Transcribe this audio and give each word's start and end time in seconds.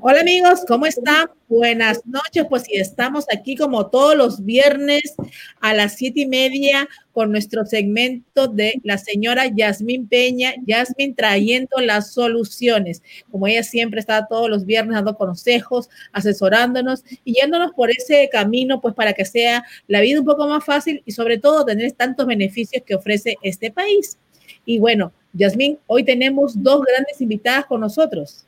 Hola 0.00 0.20
amigos, 0.20 0.60
¿cómo 0.68 0.86
están? 0.86 1.28
Buenas 1.48 2.06
noches, 2.06 2.44
pues 2.48 2.64
si 2.64 2.76
estamos 2.76 3.24
aquí 3.32 3.56
como 3.56 3.88
todos 3.88 4.16
los 4.16 4.44
viernes 4.44 5.14
a 5.60 5.74
las 5.74 5.96
siete 5.96 6.20
y 6.20 6.26
media 6.26 6.88
con 7.12 7.32
nuestro 7.32 7.66
segmento 7.66 8.46
de 8.46 8.80
la 8.84 8.98
señora 8.98 9.46
Yasmín 9.46 10.06
Peña, 10.06 10.54
Yasmín 10.66 11.16
trayendo 11.16 11.78
las 11.80 12.12
soluciones, 12.12 13.02
como 13.30 13.46
ella 13.46 13.64
siempre 13.64 13.98
está 13.98 14.26
todos 14.26 14.48
los 14.48 14.66
viernes 14.66 14.94
dando 14.94 15.16
consejos, 15.16 15.88
asesorándonos 16.12 17.02
y 17.24 17.34
yéndonos 17.34 17.72
por 17.72 17.90
ese 17.90 18.28
camino, 18.30 18.80
pues 18.80 18.94
para 18.94 19.14
que 19.14 19.24
sea 19.24 19.64
la 19.88 20.00
vida 20.00 20.20
un 20.20 20.26
poco 20.26 20.46
más 20.46 20.64
fácil 20.64 21.02
y 21.06 21.12
sobre 21.12 21.38
todo 21.38 21.64
tener 21.64 21.90
tantos 21.92 22.26
beneficios 22.26 22.82
que 22.84 22.94
ofrece 22.94 23.36
este 23.42 23.70
país. 23.70 24.18
Y 24.64 24.78
bueno, 24.78 25.12
Yasmín, 25.32 25.78
hoy 25.86 26.04
tenemos 26.04 26.62
dos 26.62 26.82
grandes 26.84 27.20
invitadas 27.20 27.66
con 27.66 27.80
nosotros. 27.80 28.44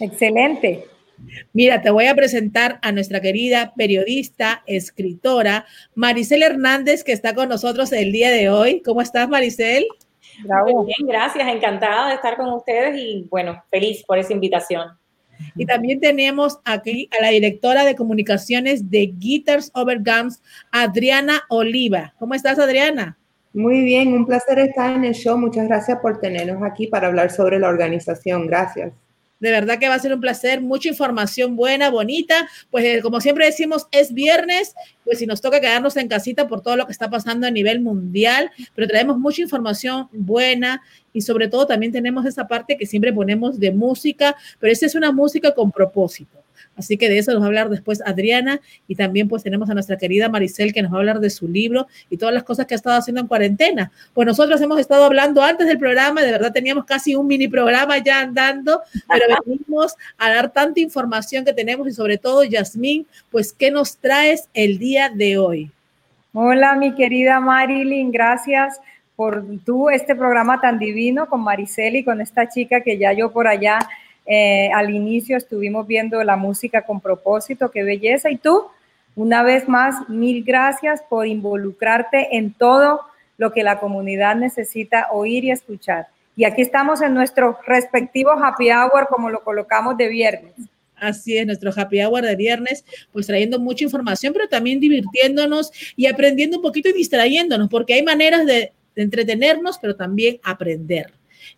Excelente. 0.00 0.84
Mira, 1.52 1.82
te 1.82 1.90
voy 1.90 2.06
a 2.06 2.14
presentar 2.14 2.78
a 2.82 2.92
nuestra 2.92 3.20
querida 3.20 3.72
periodista, 3.76 4.62
escritora, 4.66 5.66
Maricel 5.94 6.42
Hernández, 6.42 7.04
que 7.04 7.12
está 7.12 7.34
con 7.34 7.48
nosotros 7.48 7.92
el 7.92 8.12
día 8.12 8.30
de 8.30 8.50
hoy. 8.50 8.82
¿Cómo 8.84 9.02
estás, 9.02 9.28
Maricel? 9.28 9.86
Muy 10.44 10.86
bien, 10.86 11.08
gracias. 11.08 11.46
Encantada 11.48 12.08
de 12.08 12.14
estar 12.14 12.36
con 12.36 12.52
ustedes 12.52 12.96
y 12.98 13.26
bueno, 13.30 13.62
feliz 13.70 14.02
por 14.04 14.18
esa 14.18 14.32
invitación. 14.32 14.88
Y 15.56 15.66
también 15.66 16.00
tenemos 16.00 16.60
aquí 16.64 17.08
a 17.18 17.22
la 17.22 17.30
directora 17.30 17.84
de 17.84 17.96
comunicaciones 17.96 18.90
de 18.90 19.12
Guitars 19.18 19.70
Over 19.74 19.98
Gums, 19.98 20.42
Adriana 20.70 21.42
Oliva. 21.48 22.14
¿Cómo 22.18 22.34
estás, 22.34 22.58
Adriana? 22.58 23.18
Muy 23.52 23.82
bien, 23.82 24.12
un 24.14 24.24
placer 24.24 24.58
estar 24.60 24.92
en 24.92 25.04
el 25.04 25.14
show. 25.14 25.36
Muchas 25.36 25.66
gracias 25.66 25.98
por 26.00 26.20
tenernos 26.20 26.62
aquí 26.62 26.86
para 26.86 27.08
hablar 27.08 27.30
sobre 27.30 27.58
la 27.58 27.68
organización. 27.68 28.46
Gracias. 28.46 28.92
De 29.42 29.50
verdad 29.50 29.80
que 29.80 29.88
va 29.88 29.96
a 29.96 29.98
ser 29.98 30.14
un 30.14 30.20
placer, 30.20 30.60
mucha 30.60 30.88
información 30.88 31.56
buena, 31.56 31.90
bonita. 31.90 32.48
Pues 32.70 32.84
eh, 32.84 33.00
como 33.02 33.20
siempre 33.20 33.44
decimos, 33.44 33.88
es 33.90 34.14
viernes, 34.14 34.76
pues 35.04 35.18
si 35.18 35.26
nos 35.26 35.40
toca 35.40 35.60
quedarnos 35.60 35.96
en 35.96 36.06
casita 36.06 36.46
por 36.46 36.62
todo 36.62 36.76
lo 36.76 36.86
que 36.86 36.92
está 36.92 37.10
pasando 37.10 37.48
a 37.48 37.50
nivel 37.50 37.80
mundial, 37.80 38.52
pero 38.72 38.86
traemos 38.86 39.18
mucha 39.18 39.42
información 39.42 40.06
buena 40.12 40.80
y 41.12 41.22
sobre 41.22 41.48
todo 41.48 41.66
también 41.66 41.90
tenemos 41.90 42.24
esa 42.24 42.46
parte 42.46 42.76
que 42.78 42.86
siempre 42.86 43.12
ponemos 43.12 43.58
de 43.58 43.72
música, 43.72 44.36
pero 44.60 44.72
esa 44.72 44.86
es 44.86 44.94
una 44.94 45.10
música 45.10 45.52
con 45.52 45.72
propósito. 45.72 46.41
Así 46.76 46.96
que 46.96 47.08
de 47.08 47.18
eso 47.18 47.32
nos 47.32 47.42
va 47.42 47.46
a 47.46 47.48
hablar 47.48 47.68
después 47.68 48.02
Adriana 48.04 48.60
y 48.88 48.94
también 48.94 49.28
pues 49.28 49.42
tenemos 49.42 49.68
a 49.68 49.74
nuestra 49.74 49.98
querida 49.98 50.28
Maricel 50.28 50.72
que 50.72 50.82
nos 50.82 50.92
va 50.92 50.96
a 50.96 51.00
hablar 51.00 51.20
de 51.20 51.30
su 51.30 51.46
libro 51.46 51.86
y 52.08 52.16
todas 52.16 52.34
las 52.34 52.44
cosas 52.44 52.66
que 52.66 52.74
ha 52.74 52.76
estado 52.76 52.96
haciendo 52.96 53.20
en 53.20 53.26
cuarentena. 53.26 53.92
Pues 54.14 54.26
nosotros 54.26 54.60
hemos 54.60 54.80
estado 54.80 55.04
hablando 55.04 55.42
antes 55.42 55.66
del 55.66 55.78
programa, 55.78 56.22
de 56.22 56.30
verdad 56.30 56.52
teníamos 56.52 56.84
casi 56.84 57.14
un 57.14 57.26
mini 57.26 57.48
programa 57.48 57.98
ya 57.98 58.20
andando, 58.20 58.80
pero 59.08 59.24
venimos 59.46 59.96
a 60.18 60.30
dar 60.30 60.52
tanta 60.52 60.80
información 60.80 61.44
que 61.44 61.52
tenemos 61.52 61.86
y 61.88 61.92
sobre 61.92 62.18
todo 62.18 62.44
Yasmín, 62.44 63.06
pues 63.30 63.52
¿qué 63.52 63.70
nos 63.70 63.98
traes 63.98 64.48
el 64.54 64.78
día 64.78 65.10
de 65.10 65.38
hoy? 65.38 65.70
Hola 66.32 66.74
mi 66.76 66.94
querida 66.94 67.40
Marilyn, 67.40 68.10
gracias 68.10 68.80
por 69.14 69.44
tú 69.64 69.90
este 69.90 70.16
programa 70.16 70.60
tan 70.60 70.78
divino 70.78 71.28
con 71.28 71.42
Maricel 71.42 71.96
y 71.96 72.04
con 72.04 72.20
esta 72.20 72.48
chica 72.48 72.80
que 72.80 72.96
ya 72.96 73.12
yo 73.12 73.30
por 73.30 73.46
allá 73.46 73.78
eh, 74.26 74.70
al 74.72 74.90
inicio 74.90 75.36
estuvimos 75.36 75.86
viendo 75.86 76.22
la 76.22 76.36
música 76.36 76.82
con 76.82 77.00
propósito, 77.00 77.70
qué 77.70 77.82
belleza. 77.82 78.30
Y 78.30 78.36
tú, 78.36 78.66
una 79.16 79.42
vez 79.42 79.68
más, 79.68 80.08
mil 80.08 80.44
gracias 80.44 81.02
por 81.08 81.26
involucrarte 81.26 82.36
en 82.36 82.52
todo 82.52 83.00
lo 83.36 83.52
que 83.52 83.62
la 83.62 83.80
comunidad 83.80 84.36
necesita 84.36 85.08
oír 85.10 85.44
y 85.44 85.50
escuchar. 85.50 86.06
Y 86.36 86.44
aquí 86.44 86.62
estamos 86.62 87.02
en 87.02 87.14
nuestro 87.14 87.58
respectivo 87.66 88.30
happy 88.30 88.70
hour, 88.70 89.06
como 89.08 89.28
lo 89.28 89.42
colocamos 89.42 89.96
de 89.96 90.08
viernes. 90.08 90.54
Así 90.96 91.36
es, 91.36 91.44
nuestro 91.44 91.72
happy 91.74 92.00
hour 92.00 92.22
de 92.22 92.36
viernes, 92.36 92.84
pues 93.12 93.26
trayendo 93.26 93.58
mucha 93.58 93.84
información, 93.84 94.32
pero 94.32 94.48
también 94.48 94.78
divirtiéndonos 94.78 95.72
y 95.96 96.06
aprendiendo 96.06 96.58
un 96.58 96.62
poquito 96.62 96.88
y 96.88 96.92
distrayéndonos, 96.92 97.68
porque 97.68 97.94
hay 97.94 98.04
maneras 98.04 98.46
de 98.46 98.72
entretenernos, 98.94 99.78
pero 99.78 99.96
también 99.96 100.38
aprender 100.44 101.12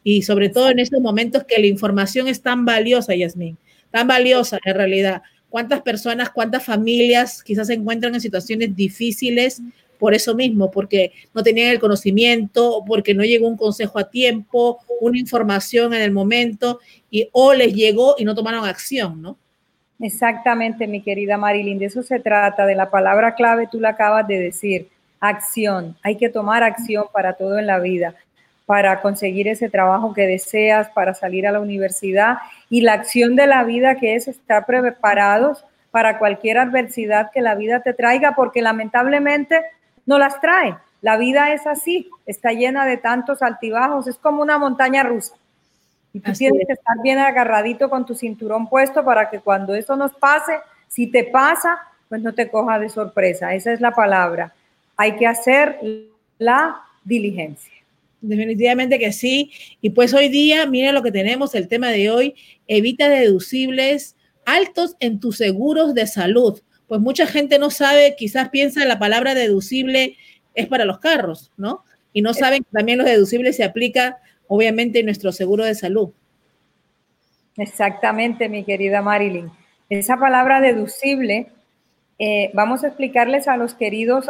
y 0.05 0.23
sobre 0.23 0.51
todo 0.51 0.69
en 0.69 0.79
estos 0.79 1.01
momentos 1.01 1.45
que 1.45 1.59
la 1.59 1.67
información 1.67 2.29
es 2.29 2.43
tan 2.43 2.65
valiosa, 2.65 3.15
Yasmín, 3.15 3.57
tan 3.91 4.07
valiosa 4.07 4.59
en 4.65 4.75
realidad. 4.75 5.23
¿Cuántas 5.49 5.81
personas, 5.81 6.31
cuántas 6.31 6.65
familias 6.65 7.43
quizás 7.43 7.69
se 7.69 7.75
encuentran 7.75 8.15
en 8.15 8.21
situaciones 8.21 8.77
difíciles 8.77 9.63
por 9.99 10.13
eso 10.13 10.35
mismo, 10.35 10.71
porque 10.71 11.13
no 11.33 11.43
tenían 11.43 11.71
el 11.71 11.79
conocimiento, 11.79 12.83
porque 12.87 13.15
no 13.15 13.25
llegó 13.25 13.49
un 13.49 13.57
consejo 13.57 13.99
a 13.99 14.11
tiempo, 14.11 14.81
una 15.01 15.19
información 15.19 15.95
en 15.95 16.03
el 16.03 16.11
momento, 16.11 16.81
y 17.11 17.29
o 17.33 17.55
les 17.55 17.73
llegó 17.73 18.17
y 18.19 18.25
no 18.25 18.35
tomaron 18.35 18.67
acción, 18.67 19.23
¿no? 19.23 19.39
Exactamente, 20.01 20.89
mi 20.89 21.01
querida 21.01 21.39
Marilyn, 21.39 21.79
de 21.79 21.87
eso 21.87 22.03
se 22.03 22.19
trata, 22.19 22.67
de 22.67 22.75
la 22.75 22.91
palabra 22.91 23.37
clave, 23.37 23.69
tú 23.71 23.81
la 23.81 23.91
acabas 23.91 24.27
de 24.27 24.41
decir, 24.41 24.89
acción. 25.21 25.97
Hay 26.03 26.17
que 26.17 26.29
tomar 26.29 26.65
acción 26.65 27.05
para 27.13 27.35
todo 27.35 27.59
en 27.59 27.67
la 27.67 27.79
vida 27.79 28.15
para 28.67 29.03
conseguir 29.03 29.49
ese 29.49 29.69
trabajo 29.69 30.15
que 30.15 30.27
deseas, 30.27 30.89
para 30.91 31.15
salir 31.15 31.47
a 31.47 31.53
la 31.53 31.61
universidad 31.61 32.39
y 32.71 32.81
la 32.81 32.95
acción 32.95 33.37
de 33.37 33.47
la 33.47 33.65
vida 33.65 33.97
que 33.97 34.15
es 34.15 34.29
estar 34.29 34.65
preparados 34.65 35.65
para 35.91 36.19
cualquier 36.19 36.59
adversidad 36.59 37.31
que 37.31 37.41
la 37.41 37.55
vida 37.55 37.81
te 37.81 37.93
traiga, 37.93 38.35
porque 38.35 38.63
lamentablemente 38.63 39.63
no 40.07 40.19
las 40.19 40.41
trae. 40.41 40.77
La 41.03 41.19
vida 41.19 41.53
es 41.53 41.67
así, 41.67 42.09
está 42.25 42.53
llena 42.53 42.87
de 42.87 42.97
tantos 42.97 43.43
altibajos, 43.43 44.07
es 44.07 44.17
como 44.17 44.43
una 44.43 44.59
montaña 44.59 45.03
rusa. 45.03 45.35
Y 46.15 46.21
tú 46.21 46.33
tienes 46.33 46.67
que 46.67 46.73
estar 46.73 46.97
bien 47.03 47.19
agarradito 47.19 47.91
con 47.91 48.07
tu 48.07 48.15
cinturón 48.15 48.69
puesto 48.69 49.05
para 49.05 49.29
que 49.29 49.41
cuando 49.41 49.75
eso 49.75 49.97
nos 49.97 50.15
pase, 50.15 50.59
si 50.89 51.09
te 51.09 51.25
pasa, 51.25 51.77
pues 52.09 52.23
no 52.23 52.33
te 52.33 52.49
coja 52.49 52.79
de 52.79 52.89
sorpresa. 52.89 53.53
Esa 53.53 53.73
es 53.73 53.81
la 53.81 53.91
palabra. 53.91 54.55
Hay 54.97 55.17
que 55.17 55.27
hacer 55.27 55.79
la 56.39 56.81
diligencia. 57.03 57.74
Definitivamente 58.27 58.99
que 58.99 59.13
sí. 59.13 59.53
Y 59.83 59.91
pues 59.91 60.15
hoy 60.15 60.29
día, 60.29 60.67
mira 60.67 60.93
lo 60.93 61.03
que 61.03 61.13
tenemos, 61.13 61.55
el 61.55 61.69
tema 61.69 61.91
de 61.91 62.11
hoy, 62.11 62.35
evita 62.67 63.09
deducibles 63.09 64.17
altos 64.47 64.97
en 65.01 65.21
tus 65.21 65.37
seguros 65.37 65.95
de 65.95 66.07
salud. 66.07 66.63
Pues 66.89 67.01
mucha 67.01 67.27
gente 67.27 67.59
no 67.59 67.71
sabe, 67.71 68.15
quizás 68.17 68.49
piensa 68.49 68.85
la 68.87 68.99
palabra 68.99 69.35
deducible 69.35 70.17
es 70.55 70.67
para 70.69 70.87
los 70.87 71.01
carros, 71.01 71.53
¿no? 71.57 71.85
Y 72.13 72.23
no 72.23 72.33
saben 72.33 72.63
que 72.63 72.71
también 72.71 72.99
los 72.99 73.07
deducibles 73.07 73.57
se 73.57 73.65
aplica, 73.65 74.19
obviamente, 74.47 75.01
en 75.01 75.07
nuestro 75.07 75.33
seguro 75.33 75.65
de 75.65 75.75
salud. 75.75 76.11
Exactamente, 77.57 78.49
mi 78.49 78.65
querida 78.65 79.03
Marilyn. 79.03 79.51
Esa 79.91 80.17
palabra 80.17 80.61
deducible, 80.61 81.49
eh, 82.19 82.51
vamos 82.55 82.85
a 82.85 82.89
explicarles 82.89 83.49
a 83.49 83.57
los 83.57 83.75
queridos, 83.75 84.27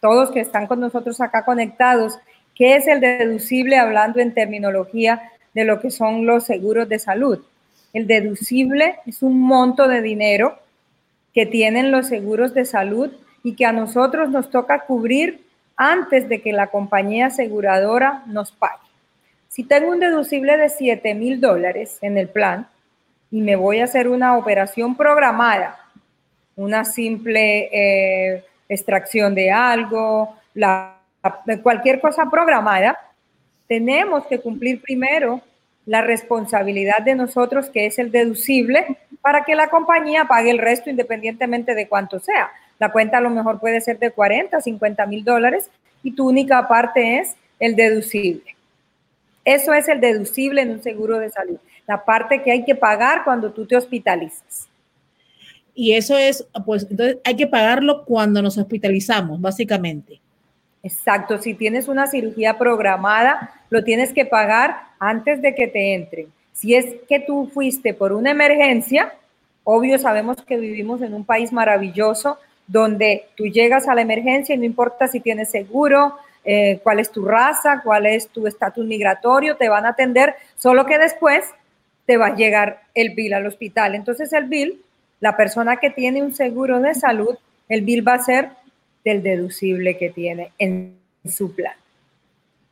todos 0.00 0.30
que 0.30 0.40
están 0.40 0.66
con 0.66 0.80
nosotros 0.80 1.20
acá 1.20 1.44
conectados, 1.44 2.18
¿Qué 2.56 2.76
es 2.76 2.88
el 2.88 3.00
deducible 3.00 3.76
hablando 3.76 4.18
en 4.18 4.32
terminología 4.32 5.30
de 5.52 5.64
lo 5.64 5.78
que 5.78 5.90
son 5.90 6.24
los 6.24 6.44
seguros 6.44 6.88
de 6.88 6.98
salud? 6.98 7.44
El 7.92 8.06
deducible 8.06 8.96
es 9.06 9.22
un 9.22 9.38
monto 9.40 9.86
de 9.88 10.00
dinero 10.00 10.58
que 11.34 11.44
tienen 11.44 11.92
los 11.92 12.08
seguros 12.08 12.54
de 12.54 12.64
salud 12.64 13.12
y 13.42 13.54
que 13.54 13.66
a 13.66 13.72
nosotros 13.72 14.30
nos 14.30 14.50
toca 14.50 14.86
cubrir 14.86 15.44
antes 15.76 16.30
de 16.30 16.40
que 16.40 16.52
la 16.52 16.68
compañía 16.68 17.26
aseguradora 17.26 18.22
nos 18.26 18.52
pague. 18.52 18.80
Si 19.48 19.62
tengo 19.62 19.90
un 19.90 20.00
deducible 20.00 20.56
de 20.56 20.70
7 20.70 21.14
mil 21.14 21.42
dólares 21.42 21.98
en 22.00 22.16
el 22.16 22.28
plan 22.28 22.68
y 23.30 23.42
me 23.42 23.56
voy 23.56 23.80
a 23.80 23.84
hacer 23.84 24.08
una 24.08 24.36
operación 24.38 24.96
programada, 24.96 25.78
una 26.56 26.86
simple 26.86 27.68
eh, 27.70 28.44
extracción 28.66 29.34
de 29.34 29.50
algo, 29.50 30.34
la 30.54 30.95
cualquier 31.62 32.00
cosa 32.00 32.28
programada, 32.30 32.98
tenemos 33.68 34.26
que 34.26 34.40
cumplir 34.40 34.80
primero 34.80 35.40
la 35.86 36.02
responsabilidad 36.02 36.98
de 37.04 37.14
nosotros, 37.14 37.70
que 37.70 37.86
es 37.86 37.98
el 37.98 38.10
deducible, 38.10 38.98
para 39.22 39.44
que 39.44 39.54
la 39.54 39.68
compañía 39.68 40.26
pague 40.26 40.50
el 40.50 40.58
resto 40.58 40.90
independientemente 40.90 41.74
de 41.74 41.88
cuánto 41.88 42.18
sea. 42.18 42.50
La 42.78 42.92
cuenta 42.92 43.18
a 43.18 43.20
lo 43.20 43.30
mejor 43.30 43.60
puede 43.60 43.80
ser 43.80 43.98
de 43.98 44.10
40, 44.10 44.60
50 44.60 45.06
mil 45.06 45.24
dólares 45.24 45.70
y 46.02 46.12
tu 46.12 46.28
única 46.28 46.66
parte 46.68 47.18
es 47.18 47.36
el 47.58 47.76
deducible. 47.76 48.56
Eso 49.44 49.72
es 49.72 49.88
el 49.88 50.00
deducible 50.00 50.62
en 50.62 50.70
un 50.70 50.82
seguro 50.82 51.18
de 51.18 51.30
salud, 51.30 51.58
la 51.86 52.04
parte 52.04 52.42
que 52.42 52.50
hay 52.50 52.64
que 52.64 52.74
pagar 52.74 53.22
cuando 53.22 53.52
tú 53.52 53.64
te 53.64 53.76
hospitalizas. 53.76 54.68
Y 55.72 55.92
eso 55.92 56.16
es, 56.16 56.46
pues 56.64 56.86
entonces 56.90 57.18
hay 57.22 57.36
que 57.36 57.46
pagarlo 57.46 58.04
cuando 58.04 58.42
nos 58.42 58.58
hospitalizamos, 58.58 59.40
básicamente. 59.40 60.20
Exacto, 60.86 61.38
si 61.38 61.54
tienes 61.54 61.88
una 61.88 62.06
cirugía 62.06 62.58
programada, 62.58 63.50
lo 63.70 63.82
tienes 63.82 64.12
que 64.12 64.24
pagar 64.24 64.82
antes 65.00 65.42
de 65.42 65.52
que 65.52 65.66
te 65.66 65.94
entren. 65.94 66.28
Si 66.52 66.76
es 66.76 66.94
que 67.08 67.18
tú 67.18 67.50
fuiste 67.52 67.92
por 67.92 68.12
una 68.12 68.30
emergencia, 68.30 69.12
obvio 69.64 69.98
sabemos 69.98 70.36
que 70.42 70.56
vivimos 70.56 71.02
en 71.02 71.12
un 71.12 71.24
país 71.24 71.52
maravilloso 71.52 72.38
donde 72.68 73.24
tú 73.36 73.46
llegas 73.46 73.88
a 73.88 73.96
la 73.96 74.02
emergencia 74.02 74.54
y 74.54 74.58
no 74.58 74.64
importa 74.64 75.08
si 75.08 75.18
tienes 75.18 75.50
seguro, 75.50 76.18
eh, 76.44 76.78
cuál 76.84 77.00
es 77.00 77.10
tu 77.10 77.24
raza, 77.24 77.80
cuál 77.82 78.06
es 78.06 78.28
tu 78.28 78.46
estatus 78.46 78.86
migratorio, 78.86 79.56
te 79.56 79.68
van 79.68 79.86
a 79.86 79.88
atender, 79.88 80.36
solo 80.54 80.86
que 80.86 80.98
después 80.98 81.42
te 82.04 82.16
va 82.16 82.28
a 82.28 82.36
llegar 82.36 82.82
el 82.94 83.10
bill 83.10 83.34
al 83.34 83.46
hospital. 83.46 83.96
Entonces 83.96 84.32
el 84.32 84.44
bill, 84.44 84.80
la 85.18 85.36
persona 85.36 85.78
que 85.78 85.90
tiene 85.90 86.22
un 86.22 86.32
seguro 86.32 86.78
de 86.78 86.94
salud, 86.94 87.36
el 87.68 87.82
bill 87.82 88.06
va 88.06 88.14
a 88.14 88.22
ser 88.22 88.50
del 89.06 89.22
deducible 89.22 89.96
que 89.96 90.10
tiene 90.10 90.50
en 90.58 90.98
su 91.24 91.54
plan. 91.54 91.76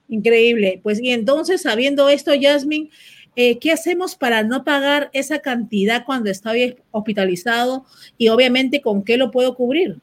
Increíble. 0.08 0.81
Pues 0.82 1.00
y 1.00 1.12
entonces, 1.12 1.62
sabiendo 1.62 2.08
esto, 2.08 2.32
Jasmine, 2.38 2.90
eh, 3.36 3.60
¿qué 3.60 3.70
hacemos 3.70 4.16
para 4.16 4.42
no 4.42 4.64
pagar 4.64 5.10
esa 5.12 5.38
cantidad 5.38 6.04
cuando 6.04 6.31
está 6.31 6.52
hospitalizado? 6.90 7.86
Y 8.19 8.31
obviamente, 8.31 8.82
¿con 8.82 9.04
qué 9.04 9.16
lo 9.16 9.31
puedo 9.31 9.54
cubrir? 9.54 9.98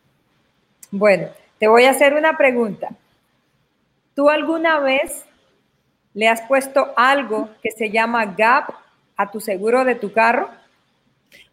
Bueno, 0.89 1.27
te 1.59 1.67
voy 1.67 1.83
a 1.83 1.91
hacer 1.91 2.13
una 2.13 2.37
pregunta. 2.37 2.89
¿Tú 4.15 4.29
alguna 4.29 4.79
vez 4.79 5.25
le 6.13 6.29
has 6.29 6.41
puesto 6.43 6.93
algo 6.95 7.49
que 7.61 7.71
se 7.71 7.89
llama 7.89 8.35
GAP 8.37 8.69
a 9.17 9.31
tu 9.31 9.41
seguro 9.41 9.83
de 9.83 9.95
tu 9.95 10.13
carro? 10.13 10.49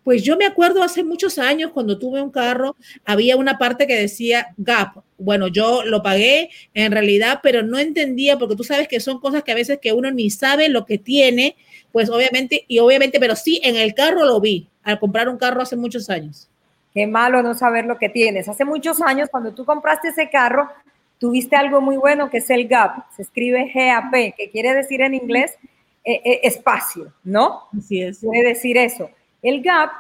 Pues 0.09 0.23
yo 0.23 0.39
me 0.39 0.47
acuerdo 0.47 0.83
hace 0.83 1.05
muchos 1.05 1.39
años 1.39 1.71
cuando 1.71 1.99
tuve 1.99 2.23
un 2.23 2.31
carro, 2.31 2.77
había 3.05 3.37
una 3.37 3.59
parte 3.59 3.87
que 3.87 3.95
decía 3.95 4.55
GAP. 4.57 5.05
Bueno, 5.19 5.49
yo 5.49 5.85
lo 5.85 6.03
pagué 6.03 6.49
en 6.73 6.93
realidad, 6.93 7.41
pero 7.43 7.63
no 7.63 7.79
entendía 7.79 8.39
porque 8.39 8.57
tú 8.57 8.65
sabes 8.65 8.89
que 8.89 9.01
son 9.01 9.21
cosas 9.21 9.43
que 9.43 9.53
a 9.53 9.55
veces 9.55 9.81
que 9.83 9.93
uno 9.93 10.11
ni 10.11 10.31
sabe 10.31 10.71
lo 10.71 10.87
que 10.87 10.97
tiene, 10.97 11.57
pues 11.93 12.09
obviamente, 12.09 12.65
y 12.69 12.79
obviamente, 12.79 13.21
pero 13.21 13.37
sí, 13.37 13.61
en 13.63 13.77
el 13.77 13.93
carro 13.93 14.25
lo 14.25 14.41
vi 14.41 14.67
al 14.83 14.99
comprar 14.99 15.29
un 15.29 15.37
carro 15.37 15.61
hace 15.61 15.77
muchos 15.77 16.09
años. 16.09 16.49
Qué 16.95 17.07
malo 17.07 17.43
no 17.43 17.53
saber 17.53 17.85
lo 17.85 17.99
que 17.99 18.09
tienes. 18.09 18.49
Hace 18.49 18.65
muchos 18.65 19.03
años, 19.03 19.29
cuando 19.31 19.53
tú 19.53 19.67
compraste 19.67 20.09
ese 20.09 20.31
carro, 20.31 20.71
tuviste 21.19 21.55
algo 21.55 21.83
muy 21.83 21.99
bueno 21.99 22.31
que 22.31 22.39
es 22.39 22.49
el 22.49 22.67
GAP. 22.67 23.13
Se 23.15 23.21
escribe 23.21 23.71
GAP, 23.75 24.35
que 24.35 24.49
quiere 24.51 24.73
decir 24.73 25.03
en 25.03 25.13
inglés 25.13 25.59
eh, 26.03 26.23
eh, 26.25 26.41
espacio, 26.45 27.13
¿no? 27.25 27.65
Así 27.77 28.01
es. 28.01 28.21
Quiere 28.21 28.49
decir 28.49 28.79
eso. 28.79 29.11
El 29.43 29.63
gap, 29.63 29.91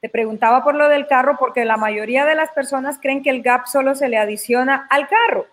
te 0.00 0.08
preguntaba 0.08 0.62
por 0.62 0.74
lo 0.74 0.88
del 0.88 1.06
carro, 1.06 1.36
porque 1.38 1.64
la 1.64 1.76
mayoría 1.76 2.24
de 2.24 2.34
las 2.34 2.50
personas 2.50 2.98
creen 3.00 3.22
que 3.22 3.30
el 3.30 3.42
gap 3.42 3.66
solo 3.66 3.94
se 3.94 4.08
le 4.08 4.18
adiciona 4.18 4.86
al 4.90 5.08
carro. 5.08 5.46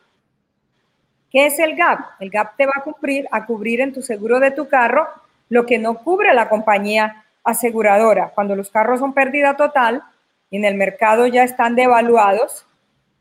¿Qué 1.32 1.48
es 1.48 1.58
el 1.60 1.76
gap? 1.76 2.00
El 2.20 2.30
gap 2.30 2.56
te 2.58 2.66
va 2.66 2.74
a 2.76 2.82
cubrir, 2.82 3.28
a 3.32 3.46
cubrir 3.46 3.82
en 3.82 3.94
tu 3.94 4.02
seguro 4.02 4.40
de 4.40 4.52
tu 4.52 4.68
carro 4.68 5.08
lo 5.50 5.66
que 5.66 5.80
no 5.80 5.98
cubre 5.98 6.34
la 6.34 6.50
compañía 6.50 7.26
aseguradora. 7.44 8.32
Cuando 8.36 8.56
los 8.56 8.70
carros 8.70 9.00
son 9.00 9.14
pérdida 9.14 9.56
total 9.56 10.04
y 10.50 10.58
en 10.58 10.66
el 10.66 10.76
mercado 10.76 11.28
ya 11.28 11.44
están 11.44 11.76
devaluados, 11.76 12.66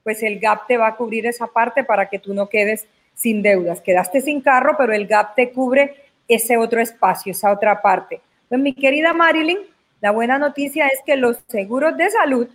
pues 0.02 0.22
el 0.22 0.40
gap 0.40 0.66
te 0.66 0.76
va 0.76 0.88
a 0.88 0.96
cubrir 0.96 1.26
esa 1.26 1.46
parte 1.46 1.84
para 1.84 2.08
que 2.08 2.18
tú 2.18 2.34
no 2.34 2.48
quedes 2.48 2.86
sin 3.14 3.42
deudas. 3.42 3.80
Quedaste 3.80 4.20
sin 4.20 4.40
carro, 4.40 4.74
pero 4.76 4.92
el 4.92 5.06
gap 5.06 5.34
te 5.34 5.50
cubre 5.50 5.94
ese 6.28 6.56
otro 6.56 6.80
espacio, 6.80 7.32
esa 7.32 7.52
otra 7.52 7.80
parte. 7.80 8.20
Pues 8.48 8.60
mi 8.60 8.74
querida 8.74 9.12
Marilyn, 9.12 9.58
la 10.02 10.10
buena 10.10 10.36
noticia 10.36 10.88
es 10.88 10.98
que 11.06 11.16
los 11.16 11.38
seguros 11.46 11.96
de 11.96 12.10
salud, 12.10 12.48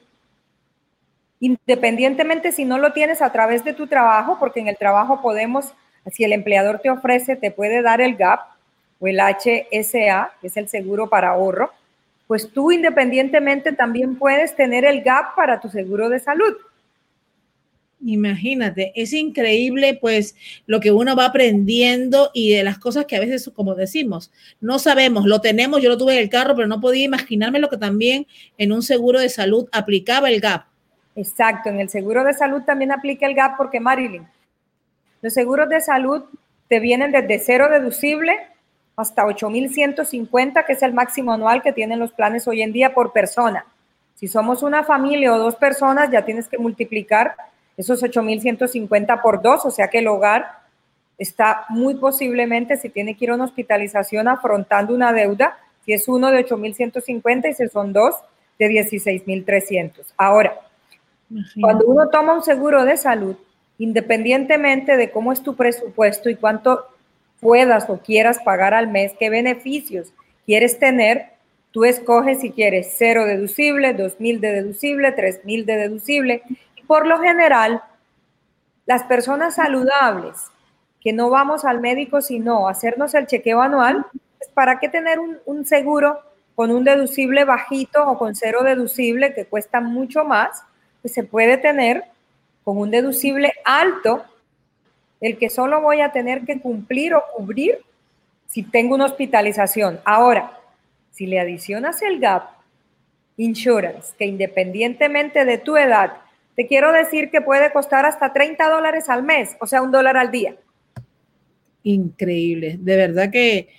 independientemente 1.40 2.52
si 2.52 2.66
no 2.66 2.78
lo 2.78 2.92
tienes 2.92 3.22
a 3.22 3.32
través 3.32 3.64
de 3.64 3.74
tu 3.74 3.88
trabajo, 3.88 4.38
porque 4.38 4.60
en 4.60 4.68
el 4.68 4.76
trabajo 4.76 5.22
podemos, 5.22 5.74
si 6.12 6.26
el 6.26 6.34
empleador 6.34 6.80
te 6.80 6.90
ofrece, 6.90 7.38
te 7.38 7.50
puede 7.50 7.82
dar 7.82 8.02
el 8.02 8.18
GAP 8.18 8.42
o 9.00 9.08
el 9.08 9.20
HSA, 9.20 10.34
que 10.42 10.48
es 10.48 10.58
el 10.58 10.68
seguro 10.68 11.08
para 11.08 11.30
ahorro, 11.30 11.72
pues 12.28 12.52
tú 12.52 12.74
independientemente 12.74 13.72
también 13.72 14.18
puedes 14.18 14.54
tener 14.54 14.84
el 14.84 15.02
GAP 15.02 15.34
para 15.38 15.62
tu 15.62 15.70
seguro 15.70 16.10
de 16.10 16.20
salud. 16.20 16.54
Imagínate, 18.06 18.92
es 18.96 19.12
increíble 19.12 19.98
pues 20.00 20.36
lo 20.68 20.80
que 20.80 20.92
uno 20.92 21.16
va 21.16 21.26
aprendiendo 21.26 22.30
y 22.32 22.54
de 22.54 22.64
las 22.64 22.78
cosas 22.78 23.06
que 23.06 23.16
a 23.16 23.20
veces, 23.20 23.50
como 23.56 23.74
decimos, 23.74 24.32
no 24.62 24.78
sabemos, 24.78 25.26
lo 25.26 25.42
tenemos, 25.42 25.82
yo 25.82 25.90
lo 25.90 25.98
tuve 25.98 26.14
en 26.14 26.20
el 26.20 26.30
carro, 26.30 26.56
pero 26.56 26.68
no 26.68 26.80
podía 26.80 27.06
imaginarme 27.06 27.60
lo 27.60 27.70
que 27.70 27.78
también 27.78 28.28
en 28.60 28.72
un 28.72 28.84
seguro 28.84 29.20
de 29.20 29.30
salud 29.30 29.68
aplicaba 29.72 30.30
el 30.30 30.40
GAP. 30.40 30.66
Exacto, 31.16 31.70
en 31.70 31.80
el 31.80 31.90
seguro 31.90 32.24
de 32.24 32.34
salud 32.34 32.62
también 32.62 32.92
aplica 32.92 33.26
el 33.26 33.34
GAP 33.34 33.58
porque 33.58 33.80
Marilyn, 33.80 34.28
los 35.24 35.34
seguros 35.34 35.68
de 35.68 35.82
salud 35.82 36.24
te 36.68 36.80
vienen 36.80 37.12
desde 37.12 37.40
cero 37.40 37.68
deducible 37.72 38.38
hasta 38.96 39.24
8.150, 39.26 40.66
que 40.66 40.74
es 40.74 40.84
el 40.84 40.94
máximo 40.94 41.34
anual 41.34 41.64
que 41.64 41.74
tienen 41.74 41.98
los 42.00 42.12
planes 42.12 42.48
hoy 42.48 42.62
en 42.62 42.74
día 42.74 42.94
por 42.94 43.12
persona. 43.12 43.66
Si 44.16 44.28
somos 44.28 44.64
una 44.64 44.84
familia 44.84 45.34
o 45.34 45.40
dos 45.40 45.56
personas, 45.56 46.10
ya 46.12 46.26
tienes 46.26 46.48
que 46.48 46.58
multiplicar 46.58 47.36
esos 47.78 48.04
8.150 48.04 49.22
por 49.22 49.42
dos, 49.42 49.66
o 49.66 49.72
sea 49.72 49.88
que 49.88 50.00
el 50.00 50.08
hogar 50.08 50.48
está 51.18 51.66
muy 51.70 51.96
posiblemente, 51.96 52.78
si 52.78 52.90
tiene 52.90 53.16
que 53.16 53.26
ir 53.26 53.32
a 53.32 53.36
una 53.36 53.46
hospitalización, 53.46 54.28
afrontando 54.28 54.94
una 54.94 55.14
deuda, 55.14 55.58
si 55.86 55.94
es 55.94 56.08
uno 56.08 56.32
de 56.32 56.46
8.150 56.46 57.50
y 57.50 57.54
si 57.54 57.68
son 57.70 57.94
dos, 57.94 58.16
de 58.60 58.68
16.300. 58.70 59.92
Ahora, 60.18 60.60
cuando 61.62 61.86
uno 61.86 62.10
toma 62.10 62.34
un 62.34 62.44
seguro 62.44 62.84
de 62.84 62.98
salud, 62.98 63.36
independientemente 63.78 64.98
de 64.98 65.12
cómo 65.12 65.32
es 65.32 65.44
tu 65.44 65.56
presupuesto 65.56 66.30
y 66.30 66.36
cuánto 66.36 66.86
puedas 67.40 67.90
o 67.90 68.00
quieras 68.00 68.40
pagar 68.44 68.74
al 68.74 68.88
mes, 68.88 69.14
qué 69.20 69.30
beneficios 69.30 70.12
quieres 70.46 70.80
tener, 70.80 71.28
tú 71.72 71.86
escoges 71.86 72.40
si 72.40 72.52
quieres 72.52 72.96
cero 72.98 73.26
deducible, 73.26 73.96
2.000 73.96 74.40
de 74.40 74.52
deducible, 74.52 75.16
3.000 75.16 75.66
de 75.66 75.78
deducible 75.78 76.42
por 76.88 77.06
lo 77.06 77.20
general, 77.20 77.84
las 78.86 79.04
personas 79.04 79.56
saludables 79.56 80.48
que 81.02 81.14
no 81.14 81.30
vamos 81.30 81.66
al 81.66 81.80
médico 81.80 82.22
sino 82.22 82.68
hacernos 82.68 83.14
el 83.14 83.28
chequeo 83.28 83.62
anual, 83.62 84.06
pues, 84.12 84.50
¿para 84.54 84.80
qué 84.80 84.90
tener 84.90 85.20
un, 85.20 85.66
seguro 85.66 86.20
con 86.56 86.72
un 86.72 86.84
deducible 86.84 87.44
bajito 87.44 88.08
o 88.08 88.18
con 88.18 88.36
cero 88.36 88.64
deducible 88.64 89.34
que 89.34 89.46
cuesta 89.46 89.82
mucho 89.82 90.24
más? 90.24 90.64
Pues 91.02 91.14
se 91.14 91.24
puede 91.24 91.58
tener 91.58 92.06
con 92.64 92.78
un 92.78 92.92
deducible 92.92 93.54
alto, 93.64 94.26
el 95.22 95.38
que 95.38 95.50
solo 95.50 95.82
voy 95.82 96.02
a 96.02 96.12
tener 96.12 96.46
que 96.46 96.60
cumplir 96.60 97.14
o 97.14 97.24
cubrir 97.36 97.80
si 98.48 98.64
tengo 98.64 98.96
una 98.96 99.06
hospitalización. 99.06 100.00
Ahora, 100.04 100.60
si 101.12 101.26
le 101.26 101.40
adicionas 101.40 102.02
el 102.02 102.20
GAP 102.20 102.50
Insurance, 103.38 104.14
que 104.18 104.26
independientemente 104.26 105.46
de 105.46 105.58
tu 105.58 105.78
edad 105.78 106.14
te 106.58 106.66
quiero 106.66 106.92
decir 106.92 107.30
que 107.30 107.40
puede 107.40 107.72
costar 107.72 108.08
hasta 108.08 108.34
30 108.34 108.68
dólares 108.68 109.10
al 109.10 109.22
mes, 109.22 109.56
o 109.62 109.68
sea, 109.68 109.84
un 109.84 109.92
dólar 109.92 110.18
al 110.18 110.32
día. 110.32 110.58
Increíble, 111.84 112.78
de 112.80 112.98
verdad 112.98 113.30
que 113.32 113.70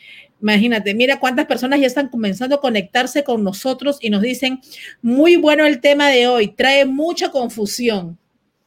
Imagínate, 0.41 0.95
mira 0.95 1.19
cuántas 1.19 1.47
personas 1.47 1.81
ya 1.81 1.89
están 1.89 2.09
comenzando 2.11 2.55
a 2.55 2.61
conectarse 2.61 3.25
con 3.25 3.43
nosotros 3.43 3.99
y 4.01 4.09
nos 4.09 4.23
dicen, 4.23 4.61
muy 5.03 5.35
bueno 5.35 5.67
el 5.67 5.81
tema 5.81 6.11
de 6.11 6.29
hoy, 6.29 6.47
trae 6.47 6.85
mucha 6.85 7.33
confusión. 7.33 8.17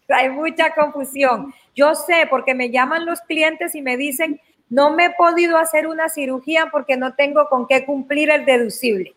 Trae 0.06 0.30
mucha 0.30 0.76
confusión. 0.76 1.54
Yo 1.74 1.96
sé, 1.96 2.28
porque 2.30 2.54
me 2.54 2.72
llaman 2.72 3.06
los 3.06 3.22
clientes 3.22 3.74
y 3.74 3.82
me 3.82 3.96
dicen, 3.96 4.42
no 4.68 4.94
me 4.94 5.06
he 5.06 5.10
podido 5.12 5.58
hacer 5.58 5.88
una 5.88 6.10
cirugía 6.10 6.68
porque 6.74 6.98
no 6.98 7.14
tengo 7.16 7.48
con 7.50 7.68
qué 7.68 7.86
cumplir 7.86 8.30
el 8.32 8.44
deducible. 8.44 9.16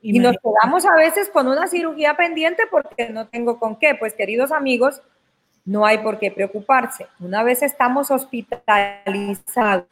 Y 0.00 0.18
nos 0.18 0.36
quedamos 0.36 0.86
a 0.86 0.94
veces 0.94 1.28
con 1.28 1.48
una 1.48 1.66
cirugía 1.66 2.14
pendiente 2.16 2.64
porque 2.70 3.08
no 3.10 3.26
tengo 3.26 3.58
con 3.58 3.76
qué. 3.76 3.94
Pues 3.94 4.14
queridos 4.14 4.52
amigos, 4.52 5.02
no 5.64 5.84
hay 5.84 5.98
por 5.98 6.18
qué 6.18 6.30
preocuparse. 6.30 7.06
Una 7.18 7.42
vez 7.42 7.62
estamos 7.62 8.10
hospitalizados 8.10 9.86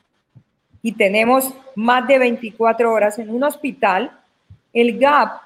y 0.82 0.92
tenemos 0.92 1.52
más 1.74 2.06
de 2.06 2.18
24 2.18 2.92
horas 2.92 3.18
en 3.18 3.30
un 3.30 3.42
hospital, 3.42 4.16
el 4.72 4.98
GAP 4.98 5.40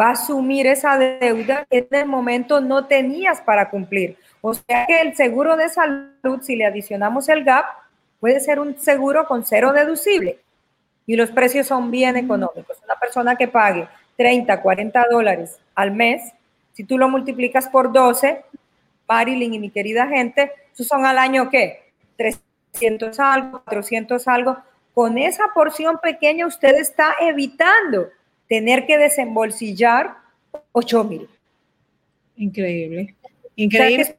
va 0.00 0.08
a 0.08 0.12
asumir 0.12 0.66
esa 0.66 0.96
deuda 0.96 1.66
que 1.68 1.78
en 1.78 1.88
el 1.90 2.06
momento 2.06 2.60
no 2.60 2.86
tenías 2.86 3.42
para 3.42 3.68
cumplir. 3.68 4.16
O 4.40 4.54
sea 4.54 4.86
que 4.86 5.02
el 5.02 5.14
seguro 5.14 5.56
de 5.56 5.68
salud, 5.68 6.40
si 6.40 6.56
le 6.56 6.64
adicionamos 6.64 7.28
el 7.28 7.44
GAP, 7.44 7.66
puede 8.18 8.40
ser 8.40 8.58
un 8.58 8.78
seguro 8.78 9.26
con 9.26 9.44
cero 9.44 9.72
deducible 9.72 10.38
y 11.06 11.16
los 11.16 11.30
precios 11.30 11.66
son 11.66 11.90
bien 11.90 12.16
económicos. 12.16 12.78
Una 12.84 12.96
persona 12.96 13.36
que 13.36 13.48
pague 13.48 13.88
30, 14.16 14.60
40 14.60 15.06
dólares 15.10 15.58
al 15.74 15.90
mes, 15.90 16.32
si 16.72 16.84
tú 16.84 16.98
lo 16.98 17.08
multiplicas 17.08 17.68
por 17.68 17.92
12, 17.92 18.44
Marilyn 19.08 19.54
y 19.54 19.58
mi 19.58 19.70
querida 19.70 20.06
gente, 20.06 20.52
eso 20.72 20.84
son 20.84 21.04
al 21.04 21.18
año 21.18 21.50
qué? 21.50 21.92
300 22.16 23.18
algo, 23.20 23.62
400 23.64 24.26
algo. 24.28 24.56
Con 24.94 25.18
esa 25.18 25.44
porción 25.54 25.98
pequeña 26.02 26.46
usted 26.46 26.74
está 26.74 27.14
evitando 27.20 28.08
tener 28.48 28.86
que 28.86 28.98
desembolsillar 28.98 30.16
8 30.72 31.04
mil. 31.04 31.28
Increíble. 32.36 33.14
Increíble. 33.56 34.16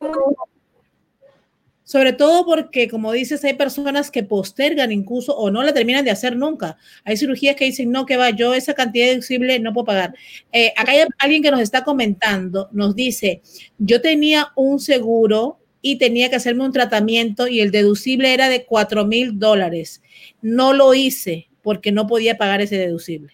Sobre 1.94 2.14
todo 2.14 2.44
porque, 2.44 2.88
como 2.88 3.12
dices, 3.12 3.46
hay 3.46 3.54
personas 3.54 4.10
que 4.10 4.24
postergan 4.24 4.92
incluso 4.92 5.38
o 5.38 5.52
no 5.52 5.62
la 5.62 5.76
terminan 5.76 6.04
de 6.04 6.10
hacer 6.10 6.36
nunca. 6.36 6.76
Hay 7.06 7.18
cirugías 7.18 7.56
que 7.56 7.66
dicen, 7.66 7.92
no, 7.92 8.08
que 8.08 8.18
va, 8.18 8.32
yo 8.32 8.56
esa 8.56 8.74
cantidad 8.74 9.06
deducible 9.06 9.60
no 9.60 9.74
puedo 9.74 9.86
pagar. 9.86 10.16
Eh, 10.52 10.74
acá 10.76 10.92
hay 10.94 11.06
alguien 11.20 11.44
que 11.44 11.52
nos 11.52 11.60
está 11.60 11.84
comentando, 11.84 12.68
nos 12.72 12.96
dice, 12.96 13.44
yo 13.78 14.02
tenía 14.02 14.48
un 14.56 14.80
seguro 14.80 15.60
y 15.84 16.00
tenía 16.00 16.32
que 16.32 16.36
hacerme 16.36 16.66
un 16.66 16.72
tratamiento 16.72 17.48
y 17.48 17.60
el 17.60 17.70
deducible 17.70 18.34
era 18.34 18.50
de 18.50 18.66
4 18.66 19.06
mil 19.06 19.38
dólares. 19.38 20.02
No 20.42 20.74
lo 20.74 20.96
hice 20.96 21.48
porque 21.62 21.92
no 21.92 22.08
podía 22.08 22.40
pagar 22.40 22.60
ese 22.60 22.80
deducible. 22.80 23.34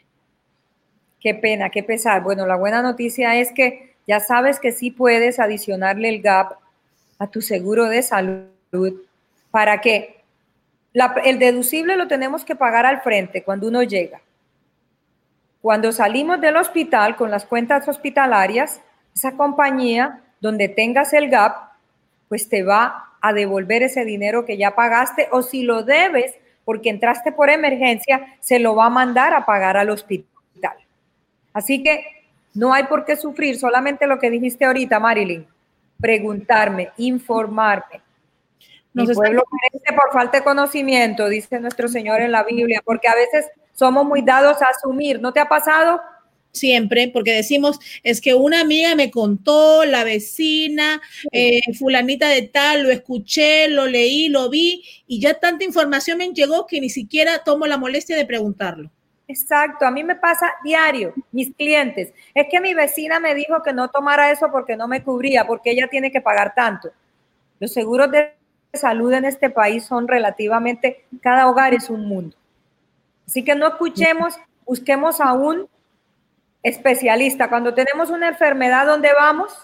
Qué 1.21 1.33
pena, 1.33 1.69
qué 1.69 1.81
pesar. 1.81 2.23
Bueno, 2.23 2.45
la 2.45 2.57
buena 2.57 2.81
noticia 2.81 3.39
es 3.39 3.53
que 3.53 3.95
ya 4.05 4.19
sabes 4.19 4.59
que 4.59 4.73
sí 4.73 4.91
puedes 4.91 5.39
adicionarle 5.39 6.09
el 6.09 6.21
GAP 6.21 6.59
a 7.19 7.27
tu 7.27 7.41
seguro 7.41 7.85
de 7.85 8.01
salud 8.01 8.93
para 9.51 9.81
que 9.81 10.23
el 11.23 11.39
deducible 11.39 11.95
lo 11.97 12.07
tenemos 12.07 12.43
que 12.43 12.55
pagar 12.55 12.85
al 12.85 13.01
frente 13.01 13.43
cuando 13.43 13.67
uno 13.67 13.83
llega. 13.83 14.21
Cuando 15.61 15.91
salimos 15.91 16.39
del 16.39 16.55
hospital 16.55 17.15
con 17.15 17.29
las 17.29 17.45
cuentas 17.45 17.87
hospitalarias, 17.87 18.81
esa 19.13 19.33
compañía 19.33 20.21
donde 20.39 20.69
tengas 20.69 21.13
el 21.13 21.29
GAP, 21.29 21.55
pues 22.29 22.47
te 22.47 22.63
va 22.63 23.09
a 23.21 23.33
devolver 23.33 23.83
ese 23.83 24.05
dinero 24.05 24.45
que 24.45 24.57
ya 24.57 24.75
pagaste 24.75 25.27
o 25.31 25.41
si 25.41 25.63
lo 25.63 25.83
debes 25.83 26.35
porque 26.63 26.89
entraste 26.89 27.31
por 27.31 27.49
emergencia, 27.49 28.37
se 28.39 28.59
lo 28.59 28.75
va 28.75 28.85
a 28.85 28.89
mandar 28.89 29.33
a 29.33 29.45
pagar 29.45 29.75
al 29.75 29.89
hospital. 29.89 30.29
Así 31.51 31.83
que 31.83 32.05
no 32.53 32.73
hay 32.73 32.83
por 32.83 33.05
qué 33.05 33.15
sufrir, 33.15 33.57
solamente 33.57 34.07
lo 34.07 34.19
que 34.19 34.29
dijiste 34.29 34.65
ahorita, 34.65 34.99
Marilyn, 34.99 35.45
preguntarme, 35.99 36.89
informarme. 36.97 38.01
Mi 38.93 39.05
pueblo 39.05 39.43
merece 39.51 39.93
por 39.93 40.11
falta 40.11 40.39
de 40.39 40.43
conocimiento, 40.43 41.29
dice 41.29 41.59
nuestro 41.59 41.87
Señor 41.87 42.21
en 42.21 42.31
la 42.31 42.43
Biblia, 42.43 42.81
porque 42.83 43.07
a 43.07 43.15
veces 43.15 43.45
somos 43.73 44.05
muy 44.05 44.21
dados 44.21 44.61
a 44.61 44.65
asumir. 44.65 45.21
¿No 45.21 45.31
te 45.31 45.39
ha 45.39 45.47
pasado? 45.47 46.01
Siempre, 46.51 47.09
porque 47.13 47.33
decimos, 47.33 47.79
es 48.03 48.21
que 48.21 48.33
una 48.33 48.61
amiga 48.61 48.95
me 48.95 49.11
contó, 49.11 49.85
la 49.85 50.03
vecina, 50.03 50.99
eh, 51.31 51.61
fulanita 51.77 52.27
de 52.29 52.41
tal, 52.41 52.83
lo 52.83 52.89
escuché, 52.89 53.67
lo 53.67 53.85
leí, 53.85 54.29
lo 54.29 54.49
vi, 54.49 54.83
y 55.05 55.21
ya 55.21 55.35
tanta 55.35 55.63
información 55.63 56.17
me 56.17 56.33
llegó 56.33 56.65
que 56.65 56.81
ni 56.81 56.89
siquiera 56.89 57.43
tomo 57.43 57.67
la 57.67 57.77
molestia 57.77 58.17
de 58.17 58.25
preguntarlo. 58.25 58.91
Exacto, 59.29 59.85
a 59.85 59.91
mí 59.91 60.03
me 60.03 60.15
pasa 60.15 60.51
diario, 60.63 61.13
mis 61.31 61.53
clientes. 61.55 62.11
Es 62.33 62.47
que 62.49 62.59
mi 62.59 62.73
vecina 62.73 63.19
me 63.19 63.35
dijo 63.35 63.61
que 63.61 63.71
no 63.71 63.87
tomara 63.89 64.31
eso 64.31 64.49
porque 64.51 64.75
no 64.75 64.87
me 64.87 65.03
cubría, 65.03 65.45
porque 65.45 65.69
ella 65.69 65.87
tiene 65.87 66.11
que 66.11 66.19
pagar 66.19 66.55
tanto. 66.55 66.89
Los 67.59 67.71
seguros 67.71 68.09
de 68.09 68.33
salud 68.73 69.13
en 69.13 69.25
este 69.25 69.51
país 69.51 69.85
son 69.85 70.07
relativamente, 70.07 71.05
cada 71.21 71.47
hogar 71.47 71.75
es 71.75 71.91
un 71.91 72.07
mundo. 72.07 72.35
Así 73.27 73.43
que 73.43 73.53
no 73.53 73.67
escuchemos, 73.67 74.35
busquemos 74.65 75.21
a 75.21 75.33
un 75.33 75.69
especialista. 76.63 77.49
Cuando 77.49 77.75
tenemos 77.75 78.09
una 78.09 78.29
enfermedad, 78.29 78.87
¿dónde 78.87 79.11
vamos? 79.13 79.55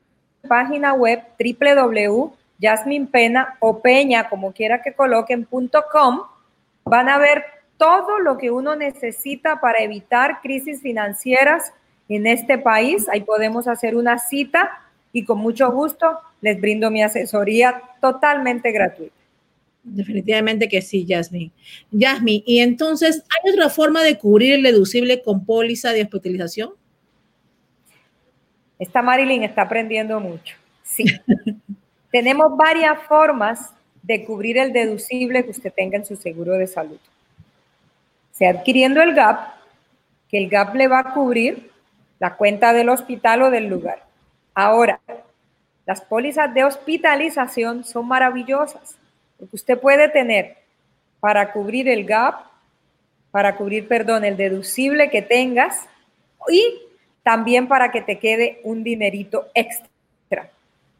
página 0.49 0.95
web 0.95 1.23
www.jasminepena 1.39 3.59
o 3.61 3.81
peña, 3.81 4.29
como 4.29 4.53
quiera 4.53 4.83
que 4.83 4.95
coloquen.com, 4.95 6.23
van 6.85 7.09
a 7.09 7.19
ver 7.19 7.45
todo 7.77 8.21
lo 8.21 8.39
que 8.39 8.53
uno 8.53 8.77
necesita 8.77 9.61
para 9.61 9.81
evitar 9.81 10.41
crisis 10.41 10.81
financieras 10.81 11.73
en 12.09 12.29
este 12.29 12.59
país. 12.59 13.09
Ahí 13.09 13.23
podemos 13.23 13.67
hacer 13.69 13.95
una 13.97 14.19
cita 14.19 14.83
y 15.17 15.25
con 15.25 15.39
mucho 15.39 15.73
gusto 15.73 16.19
les 16.43 16.61
brindo 16.61 16.91
mi 16.91 17.03
asesoría 17.03 17.81
totalmente 18.03 18.71
gratuita. 18.71 19.15
Definitivamente 19.83 20.69
que 20.69 20.83
sí, 20.83 21.07
Jasmine. 21.09 21.53
Jasmine, 21.91 22.43
y 22.45 22.59
entonces, 22.59 23.25
¿hay 23.31 23.51
otra 23.51 23.71
forma 23.71 24.03
de 24.03 24.19
cubrir 24.19 24.53
el 24.53 24.63
deducible 24.63 25.23
con 25.23 25.47
póliza 25.47 25.93
de 25.93 26.03
hospitalización? 26.03 26.69
Esta 28.79 29.01
Marilyn 29.01 29.43
está 29.43 29.63
aprendiendo 29.63 30.21
mucho. 30.21 30.55
Sí. 30.83 31.07
Tenemos 32.13 32.55
varias 32.55 33.01
formas 33.09 33.73
de 34.03 34.23
cubrir 34.23 34.59
el 34.59 34.75
deducible 34.75 35.45
que 35.45 35.53
usted 35.53 35.73
tenga 35.75 35.97
en 35.97 36.05
su 36.05 36.17
seguro 36.17 36.59
de 36.59 36.67
salud. 36.67 36.99
Sea 38.33 38.51
adquiriendo 38.51 39.01
el 39.01 39.15
GAP, 39.15 39.49
que 40.29 40.37
el 40.37 40.51
GAP 40.51 40.75
le 40.75 40.89
va 40.89 40.99
a 40.99 41.15
cubrir 41.15 41.71
la 42.19 42.37
cuenta 42.37 42.75
del 42.75 42.91
hospital 42.91 43.41
o 43.41 43.51
del 43.51 43.67
lugar. 43.67 44.06
Ahora, 44.59 45.01
las 45.85 46.01
pólizas 46.01 46.53
de 46.55 46.65
hospitalización 46.65 47.85
son 47.85 48.09
maravillosas 48.09 48.97
porque 49.39 49.55
usted 49.55 49.79
puede 49.79 50.09
tener 50.09 50.57
para 51.21 51.53
cubrir 51.53 51.91
el 51.91 52.07
gap, 52.07 52.37
para 53.31 53.55
cubrir, 53.57 53.87
perdón, 53.87 54.25
el 54.25 54.39
deducible 54.39 55.11
que 55.11 55.21
tengas 55.21 55.87
y 56.49 56.81
también 57.23 57.69
para 57.69 57.91
que 57.91 58.01
te 58.01 58.19
quede 58.19 58.61
un 58.65 58.83
dinerito 58.83 59.47
extra. 59.53 60.49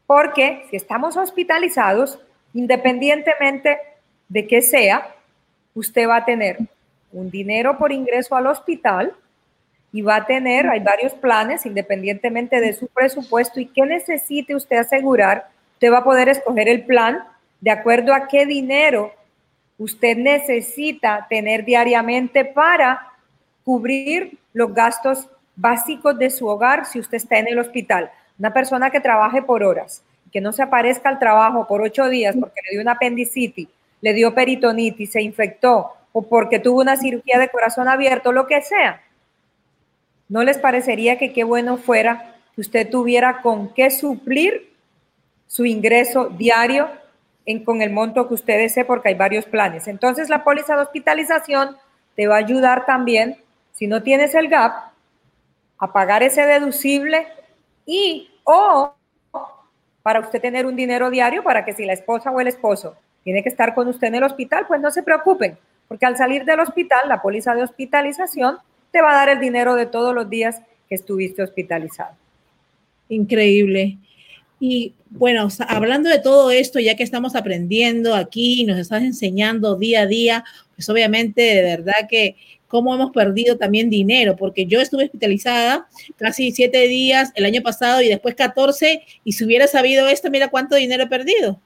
Porque 0.05 0.67
si 0.69 0.75
estamos 0.75 1.17
hospitalizados, 1.17 2.19
independientemente 2.53 3.79
de 4.29 4.45
qué 4.45 4.61
sea, 4.61 5.15
usted 5.73 6.07
va 6.07 6.17
a 6.17 6.25
tener 6.25 6.59
un 7.11 7.31
dinero 7.31 7.75
por 7.79 7.91
ingreso 7.91 8.35
al 8.35 8.45
hospital 8.45 9.15
y 9.97 10.03
va 10.03 10.17
a 10.17 10.25
tener, 10.27 10.69
hay 10.69 10.79
varios 10.79 11.13
planes, 11.15 11.65
independientemente 11.65 12.61
de 12.61 12.71
su 12.73 12.85
presupuesto 12.85 13.59
y 13.59 13.65
qué 13.65 13.81
necesite 13.83 14.53
usted 14.53 14.77
asegurar, 14.77 15.49
usted 15.73 15.91
va 15.91 15.97
a 15.97 16.03
poder 16.03 16.29
escoger 16.29 16.69
el 16.69 16.85
plan 16.85 17.23
de 17.61 17.71
acuerdo 17.71 18.13
a 18.13 18.27
qué 18.27 18.45
dinero 18.45 19.11
usted 19.79 20.15
necesita 20.15 21.25
tener 21.27 21.65
diariamente 21.65 22.45
para 22.45 23.11
cubrir 23.65 24.37
los 24.53 24.71
gastos 24.71 25.27
básicos 25.55 26.15
de 26.19 26.29
su 26.29 26.45
hogar 26.45 26.85
si 26.85 26.99
usted 26.99 27.17
está 27.17 27.39
en 27.39 27.47
el 27.47 27.57
hospital. 27.57 28.11
Una 28.37 28.53
persona 28.53 28.91
que 28.91 28.99
trabaje 28.99 29.41
por 29.41 29.63
horas, 29.63 30.03
que 30.31 30.41
no 30.41 30.53
se 30.53 30.61
aparezca 30.61 31.09
al 31.09 31.17
trabajo 31.17 31.65
por 31.65 31.81
ocho 31.81 32.07
días 32.07 32.35
porque 32.39 32.61
le 32.67 32.73
dio 32.73 32.81
una 32.83 32.91
apendicitis, 32.91 33.67
le 34.01 34.13
dio 34.13 34.35
peritonitis, 34.35 35.13
se 35.13 35.23
infectó 35.23 35.93
o 36.11 36.21
porque 36.21 36.59
tuvo 36.59 36.81
una 36.81 36.97
cirugía 36.97 37.39
de 37.39 37.49
corazón 37.49 37.87
abierto, 37.87 38.31
lo 38.31 38.45
que 38.45 38.61
sea. 38.61 39.01
¿No 40.29 40.43
les 40.43 40.57
parecería 40.57 41.17
que 41.17 41.33
qué 41.33 41.43
bueno 41.43 41.77
fuera 41.77 42.35
que 42.55 42.61
usted 42.61 42.89
tuviera 42.89 43.41
con 43.41 43.73
qué 43.73 43.91
suplir 43.91 44.73
su 45.47 45.65
ingreso 45.65 46.29
diario 46.29 46.89
con 47.63 47.81
el 47.81 47.91
monto 47.91 48.27
que 48.27 48.33
usted 48.33 48.57
desee 48.57 48.83
porque 48.83 49.09
hay 49.09 49.15
varios 49.15 49.45
planes. 49.45 49.87
Entonces 49.87 50.29
la 50.29 50.43
póliza 50.43 50.75
de 50.75 50.81
hospitalización 50.81 51.77
te 52.15 52.27
va 52.27 52.35
a 52.35 52.39
ayudar 52.39 52.85
también, 52.85 53.37
si 53.71 53.87
no 53.87 54.03
tienes 54.03 54.35
el 54.35 54.49
GAP, 54.49 54.73
a 55.79 55.93
pagar 55.93 56.23
ese 56.23 56.45
deducible 56.45 57.27
y 57.85 58.29
o 58.43 58.93
para 60.03 60.19
usted 60.19 60.41
tener 60.41 60.65
un 60.65 60.75
dinero 60.75 61.09
diario 61.09 61.43
para 61.43 61.63
que 61.63 61.73
si 61.73 61.85
la 61.85 61.93
esposa 61.93 62.31
o 62.31 62.39
el 62.41 62.47
esposo 62.47 62.95
tiene 63.23 63.43
que 63.43 63.49
estar 63.49 63.73
con 63.73 63.87
usted 63.87 64.07
en 64.07 64.15
el 64.15 64.23
hospital, 64.23 64.65
pues 64.67 64.81
no 64.81 64.89
se 64.89 65.03
preocupen, 65.03 65.57
porque 65.87 66.05
al 66.05 66.17
salir 66.17 66.45
del 66.45 66.59
hospital, 66.59 67.01
la 67.07 67.21
póliza 67.21 67.53
de 67.53 67.63
hospitalización 67.63 68.57
te 68.91 69.01
va 69.01 69.11
a 69.11 69.15
dar 69.15 69.29
el 69.29 69.39
dinero 69.39 69.75
de 69.75 69.85
todos 69.85 70.13
los 70.13 70.29
días 70.29 70.61
que 70.87 70.95
estuviste 70.95 71.43
hospitalizado. 71.43 72.15
Increíble. 73.09 73.97
Y 74.59 74.93
bueno, 75.09 75.47
hablando 75.67 76.09
de 76.09 76.19
todo 76.19 76.51
esto, 76.51 76.79
ya 76.79 76.95
que 76.95 77.03
estamos 77.03 77.35
aprendiendo 77.35 78.15
aquí 78.15 78.61
y 78.61 78.65
nos 78.65 78.79
estás 78.79 79.03
enseñando 79.03 79.75
día 79.75 80.01
a 80.01 80.07
día, 80.07 80.43
pues 80.75 80.89
obviamente 80.89 81.41
de 81.41 81.61
verdad 81.61 82.07
que 82.09 82.35
cómo 82.67 82.93
hemos 82.93 83.11
perdido 83.11 83.57
también 83.57 83.89
dinero, 83.89 84.35
porque 84.35 84.65
yo 84.65 84.81
estuve 84.81 85.05
hospitalizada 85.05 85.87
casi 86.17 86.51
siete 86.51 86.87
días 86.87 87.31
el 87.35 87.45
año 87.45 87.61
pasado 87.61 88.01
y 88.01 88.09
después 88.09 88.35
14, 88.35 89.03
y 89.23 89.31
si 89.31 89.45
hubiera 89.45 89.67
sabido 89.67 90.07
esto, 90.07 90.29
mira 90.29 90.49
cuánto 90.49 90.75
dinero 90.75 91.03
he 91.03 91.07
perdido. 91.07 91.59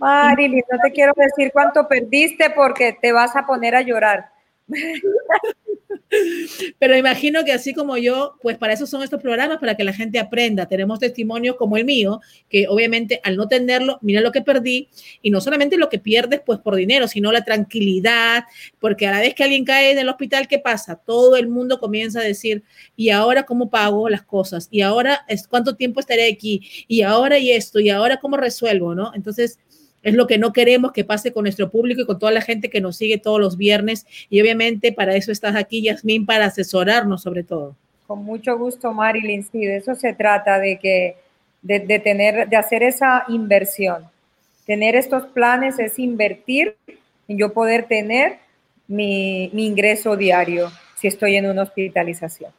Marilyn, 0.00 0.64
no 0.70 0.78
te 0.82 0.90
quiero 0.90 1.12
decir 1.16 1.52
cuánto 1.52 1.86
perdiste 1.86 2.50
porque 2.50 2.96
te 3.00 3.12
vas 3.12 3.36
a 3.36 3.46
poner 3.46 3.76
a 3.76 3.82
llorar. 3.82 4.30
Pero 6.78 6.96
imagino 6.96 7.44
que 7.44 7.52
así 7.52 7.72
como 7.72 7.96
yo, 7.96 8.34
pues 8.42 8.58
para 8.58 8.72
eso 8.72 8.86
son 8.86 9.02
estos 9.02 9.20
programas, 9.20 9.58
para 9.58 9.76
que 9.76 9.84
la 9.84 9.92
gente 9.92 10.18
aprenda. 10.18 10.66
Tenemos 10.66 10.98
testimonios 10.98 11.56
como 11.56 11.76
el 11.76 11.84
mío, 11.84 12.20
que 12.48 12.66
obviamente 12.68 13.20
al 13.24 13.36
no 13.36 13.48
tenerlo, 13.48 13.98
mira 14.02 14.20
lo 14.20 14.32
que 14.32 14.42
perdí, 14.42 14.88
y 15.22 15.30
no 15.30 15.40
solamente 15.40 15.76
lo 15.76 15.88
que 15.88 15.98
pierdes 15.98 16.40
pues 16.44 16.58
por 16.58 16.76
dinero, 16.76 17.08
sino 17.08 17.32
la 17.32 17.44
tranquilidad, 17.44 18.44
porque 18.78 19.06
a 19.06 19.12
la 19.12 19.20
vez 19.20 19.34
que 19.34 19.44
alguien 19.44 19.64
cae 19.64 19.92
en 19.92 19.98
el 19.98 20.08
hospital, 20.08 20.48
¿qué 20.48 20.58
pasa? 20.58 20.96
Todo 20.96 21.36
el 21.36 21.48
mundo 21.48 21.78
comienza 21.78 22.20
a 22.20 22.24
decir, 22.24 22.62
¿y 22.96 23.10
ahora 23.10 23.44
cómo 23.44 23.70
pago 23.70 24.08
las 24.08 24.22
cosas? 24.22 24.68
¿Y 24.70 24.82
ahora 24.82 25.24
cuánto 25.48 25.76
tiempo 25.76 26.00
estaré 26.00 26.30
aquí? 26.30 26.62
¿Y 26.88 27.02
ahora 27.02 27.38
y 27.38 27.50
esto? 27.50 27.80
¿Y 27.80 27.90
ahora 27.90 28.18
cómo 28.18 28.36
resuelvo? 28.36 28.94
¿No? 28.94 29.12
Entonces, 29.14 29.58
es 30.02 30.14
lo 30.14 30.26
que 30.26 30.38
no 30.38 30.52
queremos 30.52 30.92
que 30.92 31.04
pase 31.04 31.32
con 31.32 31.44
nuestro 31.44 31.70
público 31.70 32.02
y 32.02 32.06
con 32.06 32.18
toda 32.18 32.32
la 32.32 32.40
gente 32.40 32.70
que 32.70 32.80
nos 32.80 32.96
sigue 32.96 33.18
todos 33.18 33.40
los 33.40 33.56
viernes. 33.56 34.06
Y 34.30 34.40
obviamente 34.40 34.92
para 34.92 35.14
eso 35.14 35.32
estás 35.32 35.56
aquí, 35.56 35.82
Yasmín, 35.82 36.26
para 36.26 36.46
asesorarnos 36.46 37.22
sobre 37.22 37.44
todo. 37.44 37.76
Con 38.06 38.24
mucho 38.24 38.58
gusto, 38.58 38.92
Marilyn. 38.92 39.44
Sí, 39.44 39.64
de 39.64 39.76
eso 39.76 39.94
se 39.94 40.12
trata, 40.12 40.58
de 40.58 40.78
que 40.78 41.16
de, 41.62 41.98
tener, 41.98 42.48
de 42.48 42.56
hacer 42.56 42.82
esa 42.82 43.24
inversión. 43.28 44.04
Tener 44.66 44.96
estos 44.96 45.26
planes 45.26 45.78
es 45.78 45.98
invertir 45.98 46.76
en 47.28 47.38
yo 47.38 47.52
poder 47.52 47.84
tener 47.84 48.38
mi 48.88 49.50
ingreso 49.54 50.16
diario 50.16 50.70
si 50.96 51.08
estoy 51.08 51.36
en 51.36 51.46
una 51.46 51.62
hospitalización. 51.62 52.52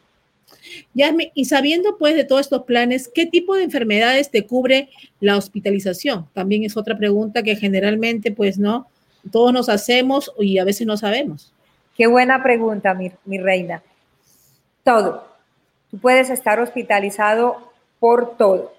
Y 0.93 1.45
sabiendo 1.45 1.97
pues 1.97 2.15
de 2.15 2.23
todos 2.23 2.41
estos 2.41 2.63
planes, 2.63 3.09
¿qué 3.13 3.25
tipo 3.25 3.55
de 3.55 3.63
enfermedades 3.63 4.31
te 4.31 4.45
cubre 4.45 4.89
la 5.19 5.37
hospitalización? 5.37 6.27
También 6.33 6.63
es 6.63 6.77
otra 6.77 6.97
pregunta 6.97 7.43
que 7.43 7.55
generalmente 7.55 8.31
pues 8.31 8.57
no, 8.57 8.87
todos 9.31 9.53
nos 9.53 9.69
hacemos 9.69 10.31
y 10.39 10.57
a 10.59 10.63
veces 10.63 10.87
no 10.87 10.97
sabemos. 10.97 11.53
Qué 11.95 12.07
buena 12.07 12.41
pregunta, 12.41 12.93
mi, 12.93 13.11
mi 13.25 13.37
reina. 13.37 13.83
Todo. 14.83 15.27
Tú 15.91 15.97
puedes 15.99 16.29
estar 16.29 16.59
hospitalizado 16.59 17.71
por 17.99 18.35
todo. 18.37 18.73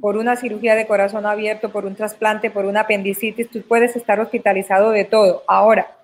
Por 0.00 0.16
una 0.16 0.36
cirugía 0.36 0.74
de 0.74 0.86
corazón 0.86 1.24
abierto, 1.24 1.70
por 1.70 1.86
un 1.86 1.94
trasplante, 1.94 2.50
por 2.50 2.66
una 2.66 2.80
apendicitis, 2.80 3.48
tú 3.48 3.62
puedes 3.62 3.96
estar 3.96 4.20
hospitalizado 4.20 4.90
de 4.90 5.04
todo. 5.04 5.42
Ahora, 5.46 5.96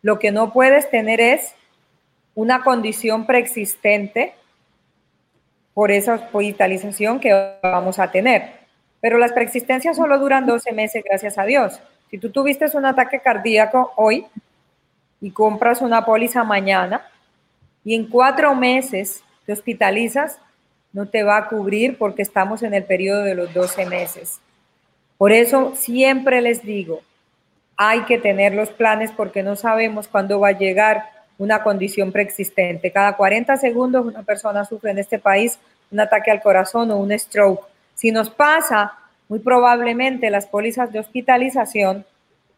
lo 0.00 0.18
que 0.18 0.30
no 0.30 0.52
puedes 0.52 0.88
tener 0.88 1.20
es 1.20 1.54
una 2.36 2.62
condición 2.62 3.26
preexistente 3.26 4.34
por 5.74 5.90
esa 5.90 6.14
hospitalización 6.14 7.18
que 7.18 7.56
vamos 7.62 7.98
a 7.98 8.10
tener. 8.12 8.52
Pero 9.00 9.18
las 9.18 9.32
preexistencias 9.32 9.96
solo 9.96 10.18
duran 10.18 10.46
12 10.46 10.72
meses, 10.72 11.02
gracias 11.02 11.38
a 11.38 11.44
Dios. 11.44 11.80
Si 12.10 12.18
tú 12.18 12.30
tuviste 12.30 12.66
un 12.74 12.84
ataque 12.84 13.20
cardíaco 13.20 13.92
hoy 13.96 14.26
y 15.20 15.30
compras 15.30 15.80
una 15.80 16.04
póliza 16.04 16.44
mañana 16.44 17.08
y 17.84 17.94
en 17.94 18.08
cuatro 18.08 18.54
meses 18.54 19.24
te 19.46 19.52
hospitalizas, 19.52 20.38
no 20.92 21.08
te 21.08 21.22
va 21.22 21.38
a 21.38 21.48
cubrir 21.48 21.96
porque 21.96 22.22
estamos 22.22 22.62
en 22.62 22.74
el 22.74 22.84
periodo 22.84 23.22
de 23.22 23.34
los 23.34 23.52
12 23.54 23.86
meses. 23.86 24.40
Por 25.16 25.32
eso 25.32 25.72
siempre 25.74 26.42
les 26.42 26.62
digo, 26.62 27.00
hay 27.78 28.02
que 28.02 28.18
tener 28.18 28.54
los 28.54 28.70
planes 28.70 29.10
porque 29.12 29.42
no 29.42 29.56
sabemos 29.56 30.06
cuándo 30.06 30.38
va 30.38 30.48
a 30.48 30.58
llegar 30.58 31.15
una 31.38 31.62
condición 31.62 32.12
preexistente. 32.12 32.90
Cada 32.90 33.16
40 33.16 33.56
segundos 33.56 34.06
una 34.06 34.22
persona 34.22 34.64
sufre 34.64 34.90
en 34.90 34.98
este 34.98 35.18
país 35.18 35.58
un 35.90 36.00
ataque 36.00 36.30
al 36.30 36.42
corazón 36.42 36.90
o 36.90 36.96
un 36.96 37.16
stroke. 37.18 37.66
Si 37.94 38.10
nos 38.10 38.30
pasa, 38.30 38.94
muy 39.28 39.38
probablemente 39.40 40.30
las 40.30 40.46
pólizas 40.46 40.92
de 40.92 40.98
hospitalización 40.98 42.04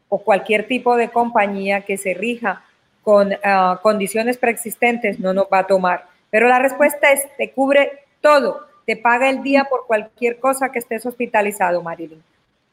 o 0.08 0.18
cualquier 0.18 0.66
tipo 0.66 0.96
de 0.96 1.10
compañía 1.10 1.82
que 1.82 1.96
se 1.96 2.14
rija 2.14 2.62
con 3.02 3.34
ah, 3.44 3.78
condiciones 3.82 4.36
preexistentes 4.36 5.18
no 5.18 5.32
nos 5.32 5.46
va 5.52 5.60
a 5.60 5.66
tomar. 5.66 6.06
Pero 6.30 6.48
la 6.48 6.58
respuesta 6.58 7.10
es, 7.10 7.26
te 7.36 7.52
cubre 7.52 8.04
todo, 8.20 8.66
te 8.86 8.96
paga 8.96 9.30
el 9.30 9.42
día 9.42 9.64
por 9.64 9.86
cualquier 9.86 10.38
cosa 10.38 10.70
que 10.70 10.78
estés 10.78 11.06
hospitalizado, 11.06 11.82
Marilyn. 11.82 12.22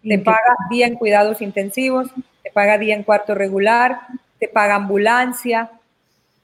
Te 0.08 0.20
paga 0.20 0.56
día 0.70 0.86
en 0.86 0.96
cuidados 0.96 1.42
intensivos, 1.42 2.10
te 2.44 2.52
paga 2.52 2.78
día 2.78 2.94
en 2.94 3.04
cuarto 3.04 3.34
regular, 3.34 4.02
te 4.40 4.48
paga 4.48 4.76
ambulancia, 4.76 5.72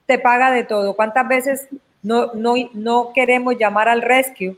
te 0.06 0.18
paga 0.18 0.50
de 0.50 0.64
todo. 0.64 0.94
¿Cuántas 0.94 1.26
veces 1.28 1.68
no, 2.02 2.32
no, 2.34 2.54
no 2.74 3.12
queremos 3.14 3.56
llamar 3.58 3.88
al 3.88 4.02
rescue 4.02 4.56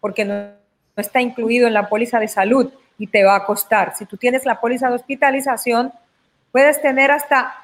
porque 0.00 0.24
no, 0.24 0.34
no 0.34 1.00
está 1.00 1.20
incluido 1.20 1.66
en 1.66 1.74
la 1.74 1.88
póliza 1.88 2.18
de 2.18 2.28
salud 2.28 2.72
y 2.98 3.06
te 3.06 3.24
va 3.24 3.36
a 3.36 3.44
costar? 3.44 3.94
Si 3.96 4.06
tú 4.06 4.16
tienes 4.16 4.44
la 4.44 4.60
póliza 4.60 4.88
de 4.88 4.94
hospitalización, 4.94 5.92
puedes 6.52 6.80
tener 6.80 7.10
hasta 7.10 7.54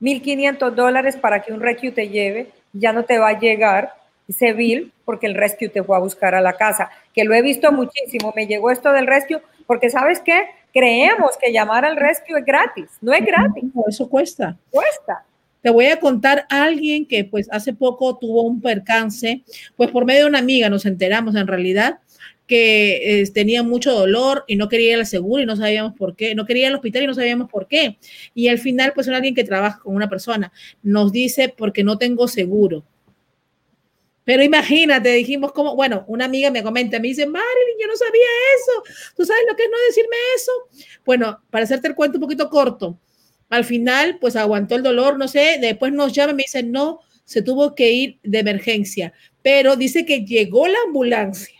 1.500 0.00 0.70
dólares 0.72 1.16
para 1.16 1.42
que 1.42 1.52
un 1.52 1.60
rescue 1.60 1.90
te 1.90 2.08
lleve, 2.08 2.52
ya 2.72 2.92
no 2.92 3.04
te 3.04 3.18
va 3.18 3.28
a 3.28 3.38
llegar 3.38 3.94
ese 4.28 4.52
bill 4.52 4.92
porque 5.04 5.26
el 5.26 5.34
rescue 5.34 5.68
te 5.68 5.82
fue 5.82 5.96
a 5.96 6.00
buscar 6.00 6.34
a 6.34 6.40
la 6.40 6.52
casa, 6.52 6.90
que 7.14 7.24
lo 7.24 7.34
he 7.34 7.42
visto 7.42 7.72
muchísimo, 7.72 8.32
me 8.36 8.46
llegó 8.46 8.70
esto 8.70 8.92
del 8.92 9.06
rescue, 9.06 9.42
porque 9.66 9.88
sabes 9.88 10.20
qué, 10.20 10.46
creemos 10.72 11.36
que 11.38 11.52
llamar 11.52 11.84
al 11.84 11.96
rescue 11.96 12.38
es 12.38 12.44
gratis, 12.44 12.90
no 13.00 13.12
es 13.12 13.24
gratis. 13.24 13.64
eso 13.88 14.08
cuesta. 14.08 14.56
Cuesta. 14.70 15.24
Te 15.62 15.70
voy 15.70 15.86
a 15.86 15.98
contar 16.00 16.46
a 16.50 16.64
alguien 16.64 17.06
que 17.06 17.24
pues 17.24 17.48
hace 17.50 17.72
poco 17.72 18.16
tuvo 18.18 18.42
un 18.42 18.60
percance, 18.60 19.42
pues 19.76 19.90
por 19.90 20.04
medio 20.04 20.22
de 20.22 20.28
una 20.28 20.38
amiga 20.38 20.68
nos 20.68 20.86
enteramos 20.86 21.34
en 21.34 21.46
realidad 21.46 21.98
que 22.46 23.28
tenía 23.34 23.62
mucho 23.62 23.92
dolor 23.92 24.44
y 24.48 24.56
no 24.56 24.68
quería 24.70 24.92
ir 24.92 24.98
al 25.00 25.06
seguro 25.06 25.42
y 25.42 25.46
no 25.46 25.54
sabíamos 25.54 25.92
por 25.94 26.16
qué, 26.16 26.34
no 26.34 26.46
quería 26.46 26.62
ir 26.62 26.68
al 26.68 26.76
hospital 26.76 27.02
y 27.02 27.06
no 27.06 27.14
sabíamos 27.14 27.50
por 27.50 27.68
qué. 27.68 27.98
Y 28.34 28.48
al 28.48 28.58
final, 28.58 28.92
pues 28.94 29.06
alguien 29.08 29.34
que 29.34 29.44
trabaja 29.44 29.80
con 29.80 29.94
una 29.94 30.08
persona 30.08 30.50
nos 30.82 31.12
dice 31.12 31.52
porque 31.54 31.84
no 31.84 31.98
tengo 31.98 32.26
seguro. 32.26 32.84
Pero 34.24 34.42
imagínate, 34.42 35.10
dijimos 35.12 35.52
como, 35.52 35.74
bueno, 35.74 36.04
una 36.06 36.26
amiga 36.26 36.50
me 36.50 36.62
comenta, 36.62 36.98
me 36.98 37.08
dice, 37.08 37.26
Marilyn, 37.26 37.76
yo 37.80 37.86
no 37.86 37.96
sabía 37.96 38.26
eso. 38.56 39.12
¿Tú 39.16 39.24
sabes 39.24 39.42
lo 39.48 39.56
que 39.56 39.64
es 39.64 39.70
no 39.70 39.76
decirme 39.86 40.16
eso? 40.36 40.52
Bueno, 41.04 41.40
para 41.50 41.64
hacerte 41.64 41.88
el 41.88 41.94
cuento 41.94 42.16
un 42.18 42.22
poquito 42.22 42.48
corto, 42.48 42.98
al 43.48 43.64
final, 43.64 44.18
pues 44.20 44.36
aguantó 44.36 44.74
el 44.74 44.82
dolor, 44.82 45.18
no 45.18 45.28
sé, 45.28 45.58
después 45.60 45.92
nos 45.92 46.12
llama 46.12 46.32
y 46.32 46.36
me 46.36 46.42
dice, 46.42 46.62
no, 46.62 47.00
se 47.24 47.42
tuvo 47.42 47.74
que 47.74 47.92
ir 47.92 48.18
de 48.22 48.38
emergencia, 48.38 49.12
pero 49.42 49.76
dice 49.76 50.04
que 50.04 50.24
llegó 50.24 50.66
la 50.66 50.78
ambulancia 50.86 51.58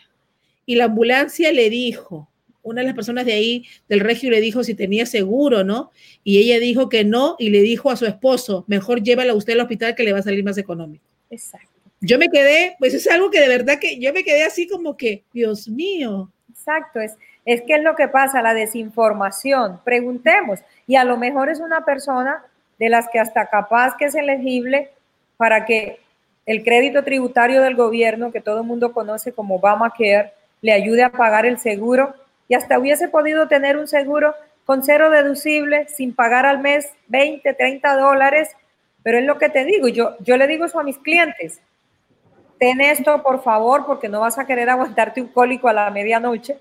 y 0.66 0.76
la 0.76 0.84
ambulancia 0.84 1.52
le 1.52 1.70
dijo, 1.70 2.30
una 2.62 2.82
de 2.82 2.88
las 2.88 2.94
personas 2.94 3.24
de 3.24 3.32
ahí 3.32 3.64
del 3.88 4.00
regio 4.00 4.30
le 4.30 4.40
dijo 4.40 4.62
si 4.64 4.74
tenía 4.74 5.06
seguro, 5.06 5.64
¿no? 5.64 5.90
Y 6.24 6.38
ella 6.38 6.58
dijo 6.58 6.88
que 6.88 7.04
no 7.04 7.36
y 7.38 7.50
le 7.50 7.62
dijo 7.62 7.90
a 7.90 7.96
su 7.96 8.06
esposo, 8.06 8.64
mejor 8.68 9.02
llévala 9.02 9.34
usted 9.34 9.54
al 9.54 9.60
hospital 9.60 9.94
que 9.94 10.02
le 10.02 10.12
va 10.12 10.18
a 10.18 10.22
salir 10.22 10.44
más 10.44 10.58
económico. 10.58 11.04
Exacto. 11.30 11.68
Yo 12.00 12.18
me 12.18 12.28
quedé, 12.28 12.76
pues 12.78 12.94
es 12.94 13.08
algo 13.08 13.30
que 13.30 13.40
de 13.40 13.48
verdad 13.48 13.78
que 13.80 13.98
yo 13.98 14.12
me 14.12 14.22
quedé 14.22 14.44
así 14.44 14.68
como 14.68 14.96
que, 14.96 15.24
Dios 15.32 15.68
mío. 15.68 16.32
Exacto, 16.50 17.00
es, 17.00 17.12
es 17.48 17.62
que 17.62 17.76
es 17.76 17.82
lo 17.82 17.96
que 17.96 18.08
pasa, 18.08 18.42
la 18.42 18.52
desinformación. 18.52 19.80
Preguntemos, 19.82 20.60
y 20.86 20.96
a 20.96 21.04
lo 21.04 21.16
mejor 21.16 21.48
es 21.48 21.60
una 21.60 21.82
persona 21.82 22.44
de 22.78 22.90
las 22.90 23.08
que 23.08 23.18
hasta 23.18 23.46
capaz 23.46 23.96
que 23.96 24.04
es 24.04 24.14
elegible 24.14 24.90
para 25.38 25.64
que 25.64 25.98
el 26.44 26.62
crédito 26.62 27.04
tributario 27.04 27.62
del 27.62 27.74
gobierno, 27.74 28.32
que 28.32 28.42
todo 28.42 28.58
el 28.60 28.66
mundo 28.66 28.92
conoce 28.92 29.32
como 29.32 29.54
Obamacare, 29.54 30.34
le 30.60 30.72
ayude 30.72 31.02
a 31.02 31.08
pagar 31.08 31.46
el 31.46 31.58
seguro 31.58 32.12
y 32.48 32.54
hasta 32.54 32.78
hubiese 32.78 33.08
podido 33.08 33.48
tener 33.48 33.78
un 33.78 33.88
seguro 33.88 34.34
con 34.66 34.84
cero 34.84 35.08
deducible, 35.08 35.88
sin 35.88 36.14
pagar 36.14 36.44
al 36.44 36.58
mes 36.58 36.92
20, 37.06 37.54
30 37.54 37.96
dólares. 37.96 38.50
Pero 39.02 39.20
es 39.20 39.24
lo 39.24 39.38
que 39.38 39.48
te 39.48 39.64
digo, 39.64 39.88
yo, 39.88 40.18
yo 40.20 40.36
le 40.36 40.48
digo 40.48 40.66
eso 40.66 40.80
a 40.80 40.84
mis 40.84 40.98
clientes. 40.98 41.62
Ten 42.58 42.82
esto, 42.82 43.22
por 43.22 43.42
favor, 43.42 43.86
porque 43.86 44.10
no 44.10 44.20
vas 44.20 44.38
a 44.38 44.46
querer 44.46 44.68
aguantarte 44.68 45.22
un 45.22 45.28
cólico 45.28 45.70
a 45.70 45.72
la 45.72 45.90
medianoche 45.90 46.58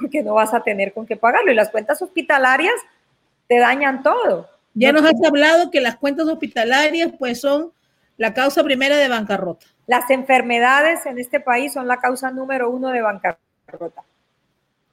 porque 0.00 0.22
no 0.22 0.34
vas 0.34 0.54
a 0.54 0.62
tener 0.62 0.92
con 0.92 1.06
qué 1.06 1.16
pagarlo. 1.16 1.52
Y 1.52 1.54
las 1.54 1.70
cuentas 1.70 2.00
hospitalarias 2.02 2.74
te 3.46 3.58
dañan 3.58 4.02
todo. 4.02 4.48
Ya 4.74 4.92
nos 4.92 5.04
has 5.04 5.22
hablado 5.26 5.70
que 5.70 5.80
las 5.80 5.96
cuentas 5.96 6.28
hospitalarias 6.28 7.10
pues 7.18 7.40
son 7.40 7.72
la 8.16 8.32
causa 8.34 8.62
primera 8.62 8.96
de 8.96 9.08
bancarrota. 9.08 9.66
Las 9.86 10.08
enfermedades 10.10 11.04
en 11.06 11.18
este 11.18 11.40
país 11.40 11.72
son 11.72 11.88
la 11.88 11.98
causa 11.98 12.30
número 12.30 12.70
uno 12.70 12.88
de 12.88 13.02
bancarrota. 13.02 14.02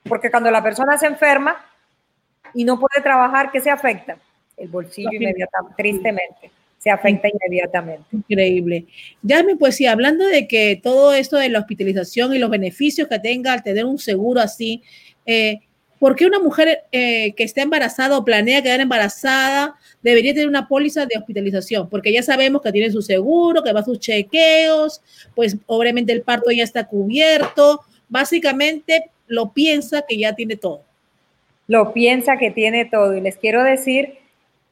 Porque 0.08 0.32
cuando 0.32 0.50
la 0.50 0.64
persona 0.64 0.98
se 0.98 1.08
enferma 1.08 1.58
y 2.54 2.64
no 2.64 2.80
puede 2.80 3.02
trabajar, 3.04 3.52
¿qué 3.52 3.60
se 3.60 3.70
afecta? 3.70 4.18
El 4.56 4.70
bolsillo 4.70 5.12
inmediatamente, 5.12 5.76
tristemente 5.76 6.57
se 6.88 6.92
afecta 6.92 7.28
inmediatamente. 7.28 8.06
Increíble. 8.14 8.86
Yasmin, 9.22 9.58
pues 9.58 9.76
sí, 9.76 9.86
hablando 9.86 10.26
de 10.26 10.48
que 10.48 10.80
todo 10.82 11.14
esto 11.14 11.36
de 11.36 11.50
la 11.50 11.60
hospitalización 11.60 12.34
y 12.34 12.40
los 12.40 12.50
beneficios 12.50 13.10
que 13.10 13.20
tenga 13.20 13.52
al 13.52 13.62
tener 13.62 13.84
un 13.84 14.00
seguro 14.00 14.40
así, 14.40 14.82
eh, 15.26 15.60
¿por 16.00 16.16
qué 16.16 16.26
una 16.26 16.40
mujer 16.40 16.84
eh, 16.94 17.34
que 17.36 17.44
está 17.44 17.62
embarazada 17.62 18.18
o 18.18 18.24
planea 18.24 18.62
quedar 18.62 18.80
embarazada 18.80 19.76
debería 20.02 20.34
tener 20.34 20.48
una 20.48 20.70
póliza 20.70 21.06
de 21.06 21.18
hospitalización? 21.18 21.90
Porque 21.90 22.14
ya 22.14 22.24
sabemos 22.24 22.62
que 22.62 22.72
tiene 22.72 22.90
su 22.90 23.02
seguro, 23.02 23.64
que 23.64 23.74
va 23.74 23.82
a 23.82 23.84
sus 23.84 24.00
chequeos, 24.00 25.02
pues 25.36 25.58
obviamente 25.66 26.14
el 26.14 26.22
parto 26.22 26.52
ya 26.52 26.64
está 26.64 26.88
cubierto, 26.88 27.82
básicamente 28.08 29.10
lo 29.28 29.52
piensa 29.52 30.06
que 30.08 30.18
ya 30.18 30.34
tiene 30.34 30.56
todo. 30.56 30.84
Lo 31.68 31.92
piensa 31.92 32.38
que 32.38 32.50
tiene 32.50 32.86
todo 32.86 33.14
y 33.14 33.20
les 33.20 33.36
quiero 33.36 33.62
decir 33.62 34.20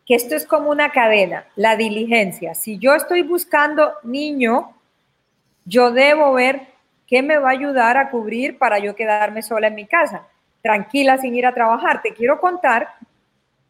que 0.05 0.15
esto 0.15 0.35
es 0.35 0.45
como 0.45 0.69
una 0.69 0.91
cadena, 0.91 1.45
la 1.55 1.75
diligencia. 1.75 2.53
Si 2.53 2.77
yo 2.77 2.93
estoy 2.93 3.23
buscando 3.23 3.93
niño, 4.03 4.73
yo 5.65 5.91
debo 5.91 6.33
ver 6.33 6.67
qué 7.07 7.23
me 7.23 7.37
va 7.37 7.49
a 7.49 7.53
ayudar 7.53 7.97
a 7.97 8.11
cubrir 8.11 8.57
para 8.57 8.77
yo 8.79 8.95
quedarme 8.95 9.41
sola 9.41 9.67
en 9.67 9.75
mi 9.75 9.85
casa, 9.85 10.27
tranquila 10.61 11.17
sin 11.17 11.35
ir 11.35 11.45
a 11.45 11.53
trabajar. 11.53 12.01
Te 12.01 12.13
quiero 12.13 12.39
contar 12.39 12.89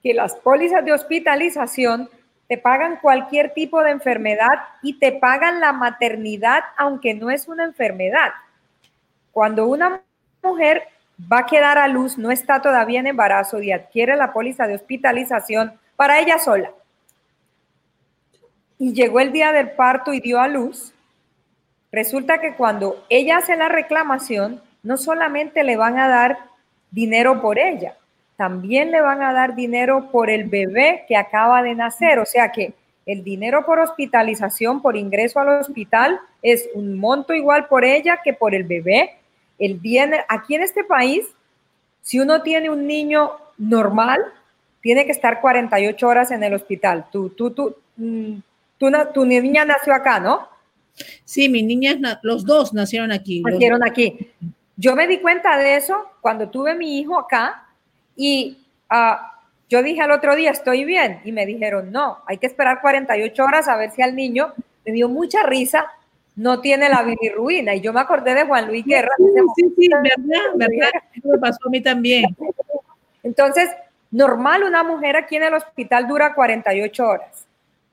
que 0.03 0.13
las 0.13 0.35
pólizas 0.35 0.83
de 0.83 0.93
hospitalización 0.93 2.09
te 2.47 2.57
pagan 2.57 2.99
cualquier 3.01 3.53
tipo 3.53 3.81
de 3.81 3.91
enfermedad 3.91 4.59
y 4.83 4.99
te 4.99 5.13
pagan 5.13 5.59
la 5.59 5.73
maternidad, 5.73 6.63
aunque 6.77 7.13
no 7.13 7.31
es 7.31 7.47
una 7.47 7.63
enfermedad. 7.63 8.31
Cuando 9.31 9.67
una 9.67 10.01
mujer 10.43 10.83
va 11.31 11.39
a 11.39 11.45
quedar 11.45 11.77
a 11.77 11.87
luz, 11.87 12.17
no 12.17 12.29
está 12.29 12.61
todavía 12.61 12.99
en 12.99 13.07
embarazo 13.07 13.61
y 13.61 13.71
adquiere 13.71 14.15
la 14.15 14.31
póliza 14.31 14.67
de 14.67 14.75
hospitalización 14.75 15.79
para 15.95 16.19
ella 16.19 16.39
sola. 16.39 16.71
Y 18.77 18.93
llegó 18.93 19.19
el 19.19 19.31
día 19.31 19.51
del 19.51 19.71
parto 19.71 20.13
y 20.13 20.19
dio 20.19 20.39
a 20.39 20.47
luz. 20.47 20.93
Resulta 21.91 22.39
que 22.39 22.55
cuando 22.55 23.05
ella 23.09 23.37
hace 23.37 23.55
la 23.55 23.69
reclamación, 23.69 24.61
no 24.83 24.97
solamente 24.97 25.63
le 25.63 25.77
van 25.77 25.97
a 25.97 26.07
dar 26.07 26.37
dinero 26.91 27.41
por 27.41 27.57
ella, 27.57 27.97
también 28.37 28.91
le 28.91 29.01
van 29.01 29.21
a 29.21 29.33
dar 29.33 29.55
dinero 29.55 30.11
por 30.11 30.29
el 30.29 30.45
bebé 30.45 31.05
que 31.07 31.15
acaba 31.15 31.63
de 31.63 31.73
nacer. 31.73 32.19
O 32.19 32.25
sea 32.25 32.51
que 32.51 32.73
el 33.05 33.23
dinero 33.23 33.65
por 33.65 33.79
hospitalización, 33.79 34.81
por 34.81 34.97
ingreso 34.97 35.39
al 35.39 35.49
hospital, 35.59 36.19
es 36.41 36.67
un 36.73 36.99
monto 36.99 37.33
igual 37.33 37.67
por 37.67 37.85
ella 37.85 38.19
que 38.23 38.33
por 38.33 38.53
el 38.53 38.63
bebé. 38.63 39.17
El 39.57 39.75
bien, 39.75 40.13
aquí 40.27 40.55
en 40.55 40.63
este 40.63 40.83
país, 40.83 41.25
si 42.01 42.19
uno 42.19 42.41
tiene 42.41 42.69
un 42.69 42.85
niño 42.85 43.31
normal, 43.57 44.21
tiene 44.85 45.03
que 45.07 45.13
estar 45.13 45.41
48 45.41 46.07
horas 46.07 46.29
en 46.29 46.43
el 46.43 46.53
hospital. 46.53 47.07
Tú, 47.11 47.29
tú, 47.31 47.49
tú, 47.49 47.75
mm, 47.97 48.35
tú, 48.77 48.91
tu 49.15 49.25
niña 49.25 49.65
nació 49.65 49.95
acá, 49.95 50.19
¿no? 50.19 50.47
Sí, 51.23 51.49
mis 51.49 51.63
niñas, 51.63 51.97
los 52.21 52.45
dos 52.45 52.71
nacieron 52.71 53.11
aquí. 53.11 53.41
Nacieron 53.41 53.83
aquí. 53.83 54.29
Yo 54.77 54.95
me 54.95 55.07
di 55.07 55.17
cuenta 55.21 55.57
de 55.57 55.77
eso 55.77 56.05
cuando 56.21 56.49
tuve 56.51 56.75
mi 56.75 56.99
hijo 56.99 57.17
acá 57.17 57.67
y 58.15 58.59
ah, 58.87 59.41
yo 59.71 59.81
dije 59.81 60.01
al 60.01 60.11
otro 60.11 60.35
día, 60.35 60.51
estoy 60.51 60.85
bien. 60.85 61.19
Y 61.25 61.31
me 61.31 61.47
dijeron, 61.47 61.91
no, 61.91 62.19
hay 62.27 62.37
que 62.37 62.45
esperar 62.45 62.79
48 62.79 63.43
horas 63.43 63.67
a 63.67 63.77
ver 63.77 63.89
si 63.89 64.03
al 64.03 64.15
niño 64.15 64.53
me 64.85 64.91
dio 64.91 65.09
mucha 65.09 65.41
risa, 65.41 65.87
no 66.35 66.61
tiene 66.61 66.89
la 66.89 67.01
bilirruina. 67.01 67.73
Y 67.73 67.81
yo 67.81 67.91
me 67.91 68.01
acordé 68.01 68.35
de 68.35 68.45
Juan 68.45 68.67
Luis 68.67 68.85
Guerra. 68.85 69.09
Sí, 69.17 69.63
sí, 69.79 69.89
verdad, 69.89 70.43
verdad. 70.53 70.91
Eso 71.11 71.27
me 71.27 71.39
pasó 71.39 71.57
a 71.65 71.69
mí 71.71 71.81
también. 71.81 72.25
Entonces, 73.23 73.67
normal 74.11 74.63
una 74.63 74.83
mujer 74.83 75.17
aquí 75.17 75.35
en 75.35 75.43
el 75.43 75.53
hospital 75.53 76.07
dura 76.07 76.33
48 76.33 77.05
horas. 77.05 77.47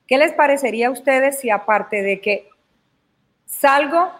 ¿Qué 0.07 0.17
les 0.17 0.33
parecería 0.33 0.87
a 0.87 0.91
ustedes 0.91 1.39
si 1.39 1.49
aparte 1.49 2.01
de 2.01 2.21
que 2.21 2.49
salgo 3.45 4.11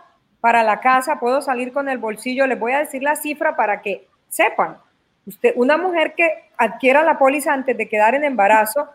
para 0.44 0.62
la 0.64 0.82
casa, 0.82 1.20
puedo 1.22 1.42
salir 1.42 1.72
con 1.72 1.88
el 1.88 1.98
bolsillo, 1.98 2.46
les 2.48 2.60
voy 2.60 2.74
a 2.74 2.80
decir 2.80 3.02
la 3.02 3.16
cifra 3.16 3.56
para 3.56 3.82
que 3.82 4.08
sepan. 4.28 4.78
Usted, 5.26 5.54
una 5.56 5.78
mujer 5.78 6.16
que 6.16 6.50
adquiera 6.58 7.02
la 7.04 7.18
póliza 7.18 7.54
antes 7.54 7.78
de 7.78 7.88
quedar 7.88 8.14
en 8.14 8.26
embarazo, 8.26 8.90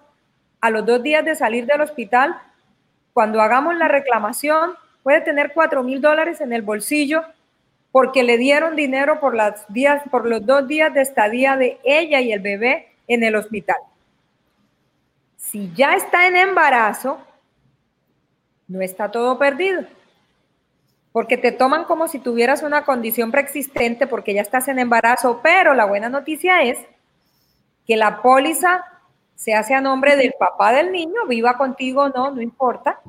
a 0.61 0.69
los 0.69 0.85
dos 0.85 1.03
días 1.03 1.25
de 1.25 1.35
salir 1.35 1.65
del 1.65 1.81
hospital, 1.81 2.37
cuando 3.15 3.41
hagamos 3.41 3.77
la 3.77 3.89
reclamación, 3.89 4.75
puede 5.03 5.23
tener 5.23 5.53
cuatro 5.55 5.83
mil 5.83 6.03
dólares 6.03 6.41
en 6.43 6.53
el 6.53 6.61
bolsillo 6.61 7.25
porque 7.91 8.23
le 8.23 8.39
dieron 8.39 8.77
dinero 8.77 9.21
por, 9.21 9.35
las 9.35 9.67
los 9.69 10.47
dos 10.47 10.69
días 10.69 10.93
de 10.95 11.01
estadía 11.03 11.57
de 11.57 11.79
ella 11.85 12.21
y 12.21 12.33
el 12.33 12.41
bebé 12.41 12.93
en 13.07 13.25
el 13.25 13.37
hospital. 13.37 13.79
Si 15.37 15.73
ya 15.75 15.95
está 15.95 16.27
en 16.27 16.37
embarazo, 16.37 17.19
no 18.67 18.83
está 18.83 19.11
todo 19.11 19.39
perdido 19.39 19.85
porque 21.19 21.37
te 21.37 21.53
toman 21.53 21.83
como 21.85 22.07
si 22.07 22.21
tuvieras 22.21 22.63
una 22.63 22.85
condición 22.85 23.33
preexistente 23.33 24.07
porque 24.07 24.35
ya 24.35 24.41
estás 24.41 24.69
en 24.69 24.79
embarazo, 24.79 25.41
pero 25.43 25.75
la 25.75 25.85
buena 25.85 26.09
noticia 26.09 26.63
es 26.63 26.79
que 27.87 27.97
la 27.97 28.23
póliza 28.23 28.85
se 29.35 29.53
hace 29.53 29.75
a 29.75 29.81
nombre 29.81 30.15
del 30.15 30.35
papá 30.39 30.73
del 30.73 30.93
niño, 30.93 31.27
viva 31.29 31.57
contigo 31.57 32.03
o 32.03 32.09
no, 32.09 32.31
no 32.31 32.41
importa. 32.41 33.01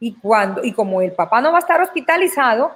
Y 0.00 0.14
cuando 0.14 0.64
y 0.64 0.72
como 0.72 1.02
el 1.02 1.12
papá 1.12 1.40
no 1.40 1.52
va 1.52 1.58
a 1.58 1.60
estar 1.60 1.80
hospitalizado, 1.80 2.74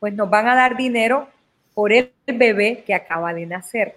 pues 0.00 0.14
nos 0.14 0.28
van 0.30 0.48
a 0.48 0.54
dar 0.54 0.76
dinero 0.76 1.28
por 1.74 1.92
el 1.92 2.12
bebé 2.26 2.82
que 2.86 2.94
acaba 2.94 3.32
de 3.32 3.46
nacer. 3.46 3.96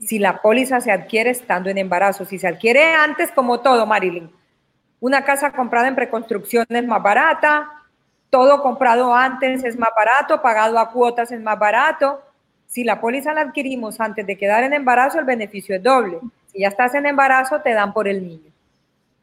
Si 0.00 0.18
la 0.18 0.42
póliza 0.42 0.80
se 0.80 0.90
adquiere 0.90 1.30
estando 1.30 1.70
en 1.70 1.78
embarazo, 1.78 2.24
si 2.24 2.38
se 2.38 2.48
adquiere 2.48 2.94
antes, 2.94 3.30
como 3.30 3.60
todo, 3.60 3.86
Marilyn, 3.86 4.30
una 5.00 5.24
casa 5.24 5.52
comprada 5.52 5.88
en 5.88 5.94
preconstrucción 5.94 6.66
es 6.68 6.86
más 6.86 7.02
barata, 7.02 7.70
todo 8.30 8.62
comprado 8.62 9.14
antes 9.14 9.64
es 9.64 9.78
más 9.78 9.90
barato, 9.96 10.40
pagado 10.40 10.78
a 10.78 10.90
cuotas 10.90 11.32
es 11.32 11.40
más 11.40 11.58
barato. 11.58 12.22
Si 12.66 12.84
la 12.84 13.00
póliza 13.00 13.34
la 13.34 13.42
adquirimos 13.42 14.00
antes 14.00 14.26
de 14.26 14.38
quedar 14.38 14.64
en 14.64 14.72
embarazo, 14.72 15.18
el 15.18 15.24
beneficio 15.24 15.76
es 15.76 15.82
doble. 15.82 16.18
Si 16.52 16.60
ya 16.60 16.68
estás 16.68 16.94
en 16.94 17.06
embarazo, 17.06 17.60
te 17.60 17.74
dan 17.74 17.92
por 17.92 18.08
el 18.08 18.26
niño. 18.26 18.51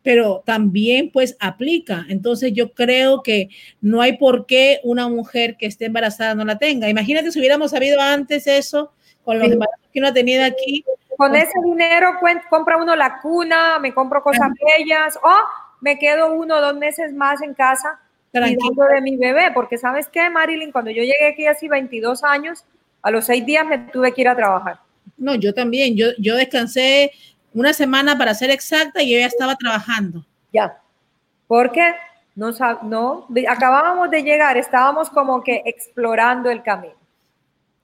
Pero 0.02 0.44
también 0.46 1.12
pues 1.12 1.36
aplica. 1.40 2.06
Entonces 2.10 2.54
yo 2.54 2.74
creo 2.74 3.22
que 3.22 3.50
no 3.82 4.02
hay 4.02 4.18
por 4.18 4.46
qué 4.46 4.80
una 4.84 5.10
mujer 5.10 5.58
que 5.58 5.66
esté 5.66 5.86
embarazada 5.86 6.36
no 6.36 6.46
la 6.46 6.58
tenga. 6.58 6.90
Imagínate 6.90 7.32
si 7.32 7.40
hubiéramos 7.40 7.72
sabido 7.72 8.00
antes 8.02 8.48
eso 8.48 8.94
con 9.24 9.40
los 9.40 9.52
embarazos 9.52 9.88
que 9.92 10.00
uno 10.00 10.08
ha 10.08 10.14
tenido 10.14 10.44
aquí. 10.44 10.84
Con 11.18 11.36
ese 11.36 11.52
dinero 11.66 12.14
compra 12.50 12.78
uno 12.78 12.96
la 12.96 13.20
cuna, 13.22 13.78
me 13.80 13.94
compro 13.94 14.24
cosas 14.24 14.50
bellas 14.66 15.20
o 15.22 15.36
me 15.82 16.00
quedo 16.00 16.34
uno 16.34 16.58
o 16.58 16.62
dos 16.62 16.76
meses 16.76 17.14
más 17.14 17.42
en 17.42 17.54
casa 17.54 18.00
cuidando 18.32 18.86
de 18.94 19.02
mi 19.02 19.18
bebé, 19.18 19.52
porque 19.54 19.78
sabes 19.78 20.08
qué, 20.08 20.30
Marilyn, 20.30 20.72
cuando 20.72 20.92
yo 20.92 21.02
llegué 21.02 21.28
aquí 21.32 21.46
hace 21.48 21.68
22 21.68 22.24
años, 22.24 22.64
a 23.02 23.12
los 23.12 23.26
seis 23.26 23.46
días 23.46 23.66
me 23.66 23.80
tuve 23.80 24.14
que 24.14 24.22
ir 24.22 24.28
a 24.28 24.36
trabajar. 24.36 24.80
No, 25.18 25.36
yo 25.36 25.54
también, 25.54 25.96
yo, 25.96 26.08
yo 26.18 26.36
descansé 26.36 27.12
una 27.54 27.74
semana 27.74 28.18
para 28.18 28.34
ser 28.34 28.50
exacta 28.50 29.02
y 29.02 29.14
yo 29.14 29.20
ya 29.20 29.26
estaba 29.26 29.56
trabajando. 29.56 30.26
Ya, 30.54 30.80
porque 31.48 31.96
no, 32.36 32.52
no, 32.84 33.28
acabábamos 33.48 34.10
de 34.10 34.24
llegar, 34.24 34.58
estábamos 34.58 35.10
como 35.10 35.44
que 35.44 35.62
explorando 35.66 36.50
el 36.50 36.64
camino. 36.64 36.99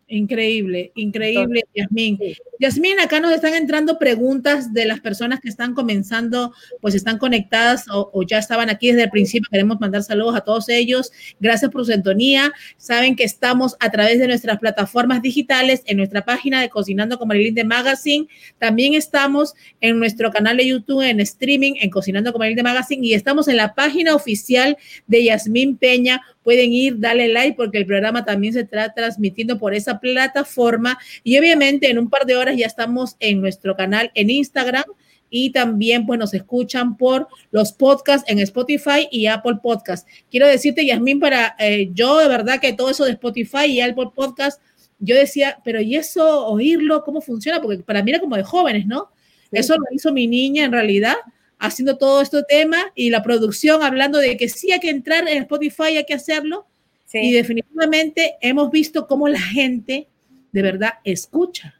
Increíble, 0.08 0.92
increíble, 0.94 1.64
Yasmín. 1.74 2.20
Yasmín, 2.60 3.00
acá 3.00 3.20
nos 3.20 3.32
están 3.32 3.56
entrando 3.56 3.98
preguntas 3.98 4.72
de 4.72 4.86
las 4.86 5.00
personas 5.00 5.40
que 5.40 5.50
están 5.50 5.74
comenzando, 5.74 6.54
pues 6.80 6.94
están 6.94 7.18
conectadas 7.18 7.86
o, 7.90 8.22
ya 8.22 8.38
estaban 8.38 8.70
aquí 8.70 8.90
desde 8.90 9.06
el 9.06 9.10
principio. 9.10 9.50
Queremos 9.52 9.80
mandar 9.80 10.04
saludos 10.04 10.36
a 10.36 10.42
todos 10.42 10.70
ellos. 10.70 11.12
Gracias 11.40 11.72
por 11.72 11.86
su 11.86 11.92
sintonía. 11.92 12.54
Saben 12.78 13.16
que 13.16 13.24
estamos 13.24 13.76
a 13.80 13.90
través 13.90 14.20
de 14.20 14.28
nuestras 14.28 14.60
plataformas 14.60 15.24
digitales, 15.24 15.82
en 15.88 15.98
nuestra 15.98 16.24
página 16.24 16.62
de 16.62 16.70
Cocinando 16.70 17.18
con 17.18 17.28
Marilyn 17.28 17.56
de 17.56 17.64
Magazine. 17.64 18.28
También 18.60 18.94
estamos 18.94 19.56
en 19.82 19.98
nuestro 19.98 20.30
canal 20.30 20.58
de 20.58 20.68
YouTube, 20.68 21.02
en 21.02 21.20
streaming, 21.20 21.74
en 21.80 21.90
Cocinando 21.90 22.32
con 22.32 22.40
Marilyn 22.40 22.58
de 22.58 22.64
Magazine. 22.64 23.08
Y 23.08 23.16
estamos 23.16 23.48
en 23.48 23.58
la 23.58 23.74
página 23.74 24.14
oficial 24.14 24.78
de 25.08 25.24
Yasmín 25.24 25.78
Peña 25.78 26.22
pueden 26.46 26.72
ir, 26.72 27.00
darle 27.00 27.28
like 27.28 27.58
porque 27.58 27.80
el 27.80 27.88
programa 27.88 28.24
también 28.24 28.54
se 28.54 28.62
está 28.62 28.94
transmitiendo 28.94 29.58
por 29.58 29.74
esa 29.74 30.00
plataforma 30.00 30.98
y 31.24 31.38
obviamente 31.40 31.90
en 31.90 31.98
un 31.98 32.08
par 32.08 32.26
de 32.26 32.38
horas 32.38 32.56
ya 32.56 32.68
estamos 32.68 33.18
en 33.20 33.42
nuestro 33.42 33.76
canal 33.76 34.12
en 34.14 34.30
Instagram 34.30 34.86
y 35.28 35.50
también 35.50 36.06
pues 36.06 36.20
nos 36.20 36.36
escuchan 36.36 36.98
por 36.98 37.28
los 37.50 37.74
podcasts 37.74 38.30
en 38.30 38.38
Spotify 38.40 39.08
y 39.12 39.26
Apple 39.26 39.58
Podcast. 39.62 40.08
Quiero 40.30 40.48
decirte, 40.48 40.86
Yasmín, 40.86 41.20
para 41.20 41.56
eh, 41.58 41.90
yo 41.94 42.20
de 42.20 42.28
verdad 42.28 42.62
que 42.62 42.74
todo 42.74 42.92
eso 42.92 43.06
de 43.06 43.12
Spotify 43.14 43.66
y 43.66 43.82
Apple 43.82 44.12
Podcast, 44.14 44.62
yo 45.00 45.16
decía, 45.16 45.60
pero 45.66 45.82
¿y 45.82 45.96
eso 45.96 46.46
oírlo 46.46 47.04
cómo 47.04 47.22
funciona? 47.22 47.60
Porque 47.60 47.80
para 47.80 48.04
mí 48.04 48.12
era 48.12 48.20
como 48.20 48.38
de 48.38 48.44
jóvenes, 48.44 48.86
¿no? 48.86 49.10
Eso 49.52 49.76
lo 49.76 49.86
hizo 49.92 50.14
mi 50.14 50.28
niña 50.28 50.66
en 50.66 50.72
realidad 50.72 51.16
haciendo 51.60 51.98
todo 51.98 52.22
este 52.22 52.44
tema 52.44 52.92
y 52.96 53.10
la 53.10 53.24
producción 53.24 53.84
hablando 53.84 54.20
de 54.20 54.38
que 54.38 54.50
sí 54.50 54.72
hay 54.72 54.80
que 54.80 54.90
entrar 54.90 55.28
en 55.28 55.44
Spotify, 55.44 55.98
hay 55.98 56.06
que 56.06 56.14
hacerlo. 56.14 56.68
Y 57.14 57.32
definitivamente 57.32 58.36
hemos 58.42 58.70
visto 58.72 59.08
cómo 59.08 59.30
la 59.30 59.40
gente 59.40 60.10
de 60.52 60.62
verdad 60.62 60.96
escucha. 61.06 61.75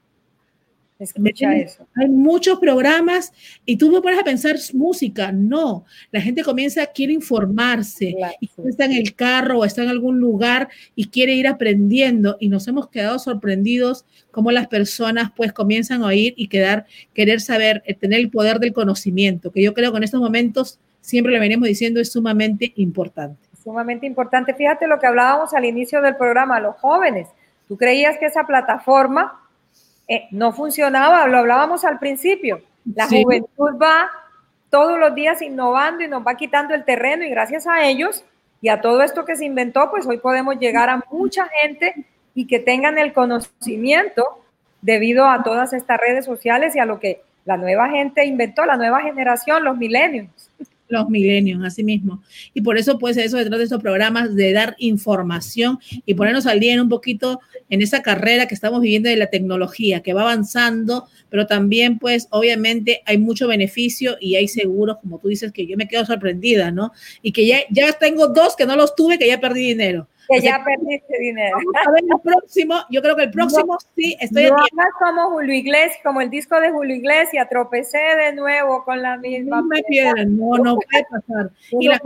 Escucha 0.98 1.54
eso. 1.56 1.86
Hay 1.96 2.08
muchos 2.08 2.58
programas 2.58 3.34
y 3.66 3.76
tú 3.76 3.90
me 3.90 4.00
pones 4.02 4.18
a 4.18 4.24
pensar 4.24 4.56
música. 4.74 5.32
No, 5.34 5.84
la 6.12 6.22
gente 6.22 6.42
comienza, 6.42 6.86
quiere 6.88 7.12
informarse 7.12 8.16
y 8.40 8.50
está 8.66 8.86
en 8.86 8.94
el 8.94 9.14
carro 9.14 9.60
o 9.60 9.66
está 9.66 9.84
en 9.84 9.90
algún 9.90 10.22
lugar 10.22 10.70
y 10.96 11.10
quiere 11.10 11.34
ir 11.34 11.48
aprendiendo 11.48 12.38
y 12.40 12.48
nos 12.48 12.68
hemos 12.70 12.88
quedado 12.88 13.20
sorprendidos 13.20 14.06
cómo 14.32 14.52
las 14.52 14.68
personas 14.68 15.32
pues 15.36 15.52
comienzan 15.52 16.02
a 16.02 16.08
oír 16.08 16.34
y 16.38 16.48
quedar, 16.48 16.86
querer 17.14 17.42
saber, 17.42 17.84
eh, 17.86 17.94
tener 17.94 18.20
el 18.20 18.30
poder 18.30 18.60
del 18.60 18.72
conocimiento, 18.72 19.52
que 19.52 19.62
yo 19.62 19.74
creo 19.74 19.92
que 19.92 19.98
en 19.98 20.04
estos 20.04 20.22
momentos 20.22 20.80
siempre 21.02 21.34
le 21.34 21.40
venimos 21.40 21.68
diciendo 21.68 22.00
es 22.00 22.12
sumamente 22.12 22.72
importante. 22.78 23.50
Sumamente 23.62 24.06
importante. 24.06 24.54
Fíjate 24.54 24.88
lo 24.88 25.00
que 25.00 25.08
hablábamos 25.08 25.54
al 25.54 25.66
inicio 25.66 26.02
del 26.02 26.16
programa, 26.16 26.60
los 26.62 26.76
jóvenes. 26.78 27.28
Tú 27.68 27.76
creías 27.78 28.18
que 28.18 28.28
esa 28.28 28.46
plataforma 28.46 29.42
eh, 30.08 30.28
no 30.32 30.54
funcionaba, 30.54 31.28
lo 31.28 31.38
hablábamos 31.38 31.84
al 31.86 32.00
principio. 32.00 32.62
La 32.94 33.08
juventud 33.08 33.78
va 33.82 34.10
todos 34.70 35.00
los 35.00 35.16
días 35.16 35.42
innovando 35.42 36.04
y 36.04 36.08
nos 36.08 36.26
va 36.26 36.36
quitando 36.36 36.74
el 36.76 36.86
terreno 36.86 37.24
y 37.24 37.30
gracias 37.30 37.66
a 37.66 37.88
ellos 37.88 38.24
y 38.62 38.70
a 38.70 38.82
todo 38.82 39.02
esto 39.02 39.26
que 39.26 39.36
se 39.36 39.46
inventó, 39.46 39.90
pues 39.90 40.06
hoy 40.06 40.18
podemos 40.18 40.58
llegar 40.60 40.90
a 40.90 41.04
mucha 41.12 41.48
gente 41.62 42.06
y 42.34 42.48
que 42.48 42.60
tengan 42.60 42.98
el 42.98 43.14
conocimiento 43.14 44.42
debido 44.82 45.28
a 45.28 45.44
todas 45.44 45.74
estas 45.74 46.00
redes 46.00 46.26
sociales 46.26 46.76
y 46.76 46.80
a 46.80 46.86
lo 46.86 47.00
que 47.00 47.22
la 47.46 47.58
nueva 47.58 47.90
gente 47.90 48.26
inventó, 48.26 48.66
la 48.66 48.78
nueva 48.78 49.02
generación, 49.02 49.64
los 49.64 49.78
milenios 49.78 50.30
los 50.88 51.10
milenios, 51.10 51.64
así 51.64 51.84
mismo. 51.84 52.22
Y 52.54 52.62
por 52.62 52.78
eso, 52.78 53.00
pues, 53.00 53.18
eso 53.18 53.38
detrás 53.38 53.58
de 53.58 53.64
estos 53.66 53.82
programas 53.82 54.36
de 54.36 54.54
dar 54.54 54.76
información 54.78 55.80
y 56.06 56.14
ponernos 56.14 56.46
al 56.46 56.60
día 56.60 56.74
en 56.74 56.82
un 56.82 56.90
poquito 56.90 57.40
en 57.70 57.82
esa 57.82 58.02
carrera 58.02 58.48
que 58.48 58.56
estamos 58.56 58.82
viviendo 58.82 59.10
de 59.10 59.16
la 59.16 59.28
tecnología, 59.28 60.02
que 60.02 60.14
va 60.14 60.22
avanzando, 60.22 61.08
pero 61.30 61.48
también, 61.48 62.00
pues, 62.00 62.28
obviamente 62.32 63.02
hay 63.06 63.18
mucho 63.18 63.48
beneficio 63.48 64.18
y 64.20 64.36
hay 64.36 64.48
seguros, 64.48 64.98
como 65.02 65.20
tú 65.20 65.28
dices, 65.28 65.52
que 65.52 65.66
yo 65.66 65.78
me 65.78 65.88
quedo 65.88 66.06
sorprendida, 66.06 66.72
¿no? 66.72 66.92
Y 67.22 67.32
que 67.32 67.46
ya, 67.48 67.60
ya 67.70 67.92
tengo 67.94 68.28
dos 68.28 68.56
que 68.56 68.66
no 68.66 68.76
los 68.76 68.96
tuve, 68.96 69.18
que 69.18 69.28
ya 69.28 69.40
perdí 69.40 69.68
dinero. 69.68 70.08
Que 70.28 70.42
ya 70.42 70.64
perdiste 70.64 71.20
dinero. 71.20 71.58
a 71.86 71.92
ver 71.92 72.04
el 72.04 72.20
próximo, 72.22 72.76
yo 72.90 73.02
creo 73.02 73.16
que 73.16 73.24
el 73.24 73.32
próximo 73.32 73.78
sí 73.96 74.18
estoy 74.20 74.50
no 74.50 74.84
como 75.00 75.30
Julio 75.32 75.54
Iglesias, 75.54 76.00
como 76.04 76.22
el 76.22 76.30
disco 76.30 76.60
de 76.60 76.72
Julio 76.72 76.96
Iglesias, 76.96 77.48
tropecé 77.50 77.98
de 77.98 78.34
nuevo 78.34 78.84
con 78.84 79.02
la 79.02 79.18
misma. 79.18 79.58
No 79.58 79.68
me 79.68 79.84
pierdan, 79.84 80.38
no, 80.38 80.58
no 80.58 80.78
puede 80.78 81.06
pasar. 81.10 81.52
Y, 81.72 81.88
las, 81.88 82.00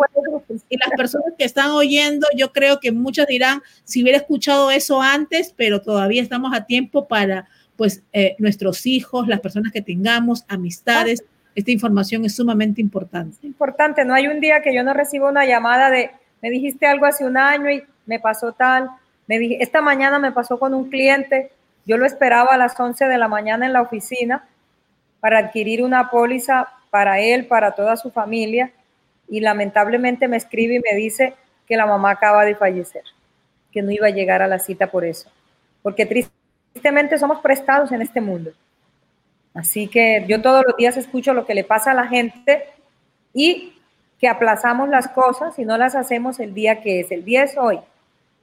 y 0.70 0.78
las 0.78 0.90
personas 0.98 1.34
que 1.38 1.46
están 1.46 1.72
oyendo, 1.72 2.28
yo 2.36 2.52
creo 2.52 2.80
que 2.80 2.92
muchas 2.92 3.28
dirán, 3.28 3.62
si 3.84 4.04
hubiera 4.04 4.18
escuchado 4.18 4.72
eso 4.72 5.02
antes, 5.02 5.54
pero 5.56 5.82
todavía 5.82 6.22
estamos 6.22 6.54
a 6.54 6.66
tiempo 6.66 7.08
para, 7.08 7.48
pues, 7.76 8.04
eh, 8.14 8.36
nuestros 8.40 8.86
hijos, 8.86 9.28
las 9.28 9.40
personas 9.40 9.72
que 9.72 9.82
tengamos, 9.82 10.46
amistades. 10.48 11.24
Esta 11.56 11.72
información 11.72 12.26
es 12.26 12.36
sumamente 12.36 12.82
importante. 12.82 13.38
Importante, 13.44 14.06
no 14.06 14.14
hay 14.14 14.28
un 14.28 14.40
día 14.40 14.62
que 14.62 14.74
yo 14.74 14.84
no 14.84 14.94
reciba 14.94 15.30
una 15.30 15.46
llamada 15.46 15.90
de, 15.90 16.12
me 16.42 16.50
dijiste 16.50 16.86
algo 16.86 17.06
hace 17.06 17.26
un 17.26 17.38
año 17.38 17.70
y 17.70 17.84
me 18.10 18.20
pasó 18.20 18.54
tal, 18.54 18.90
me 19.28 19.38
dije, 19.38 19.58
esta 19.62 19.82
mañana 19.82 20.18
me 20.18 20.32
pasó 20.32 20.58
con 20.58 20.74
un 20.74 20.90
cliente, 20.90 21.52
yo 21.86 21.96
lo 21.96 22.08
esperaba 22.08 22.56
a 22.56 22.58
las 22.58 22.78
11 22.78 23.06
de 23.06 23.20
la 23.20 23.28
mañana 23.28 23.68
en 23.68 23.74
la 23.74 23.84
oficina 23.84 24.48
para 25.20 25.38
adquirir 25.38 25.84
una 25.84 26.10
póliza 26.10 26.70
para 26.90 27.20
él, 27.20 27.46
para 27.46 27.74
toda 27.74 27.98
su 27.98 28.10
familia, 28.10 28.72
y 29.30 29.42
lamentablemente 29.42 30.28
me 30.28 30.38
escribe 30.38 30.78
y 30.78 30.80
me 30.80 30.98
dice 30.98 31.36
que 31.68 31.78
la 31.78 31.86
mamá 31.86 32.10
acaba 32.10 32.46
de 32.46 32.56
fallecer, 32.56 33.04
que 33.72 33.84
no 33.84 33.92
iba 33.92 34.08
a 34.08 34.12
llegar 34.12 34.42
a 34.42 34.48
la 34.48 34.58
cita 34.58 34.88
por 34.88 35.06
eso, 35.06 35.30
porque 35.84 36.08
tristemente 36.08 37.20
somos 37.20 37.42
prestados 37.42 37.92
en 37.92 38.02
este 38.02 38.22
mundo. 38.22 38.54
Así 39.54 39.88
que 39.88 40.26
yo 40.28 40.42
todos 40.42 40.64
los 40.66 40.76
días 40.78 40.98
escucho 40.98 41.36
lo 41.36 41.46
que 41.46 41.54
le 41.54 41.64
pasa 41.64 41.92
a 41.92 41.94
la 41.94 42.08
gente 42.08 42.64
y 43.36 43.74
que 44.20 44.28
aplazamos 44.28 44.90
las 44.90 45.10
cosas 45.10 45.60
y 45.60 45.66
no 45.66 45.78
las 45.78 45.94
hacemos 45.94 46.40
el 46.40 46.56
día 46.56 46.82
que 46.82 47.02
es. 47.02 47.12
El 47.12 47.24
día 47.24 47.44
es 47.44 47.56
hoy 47.56 47.80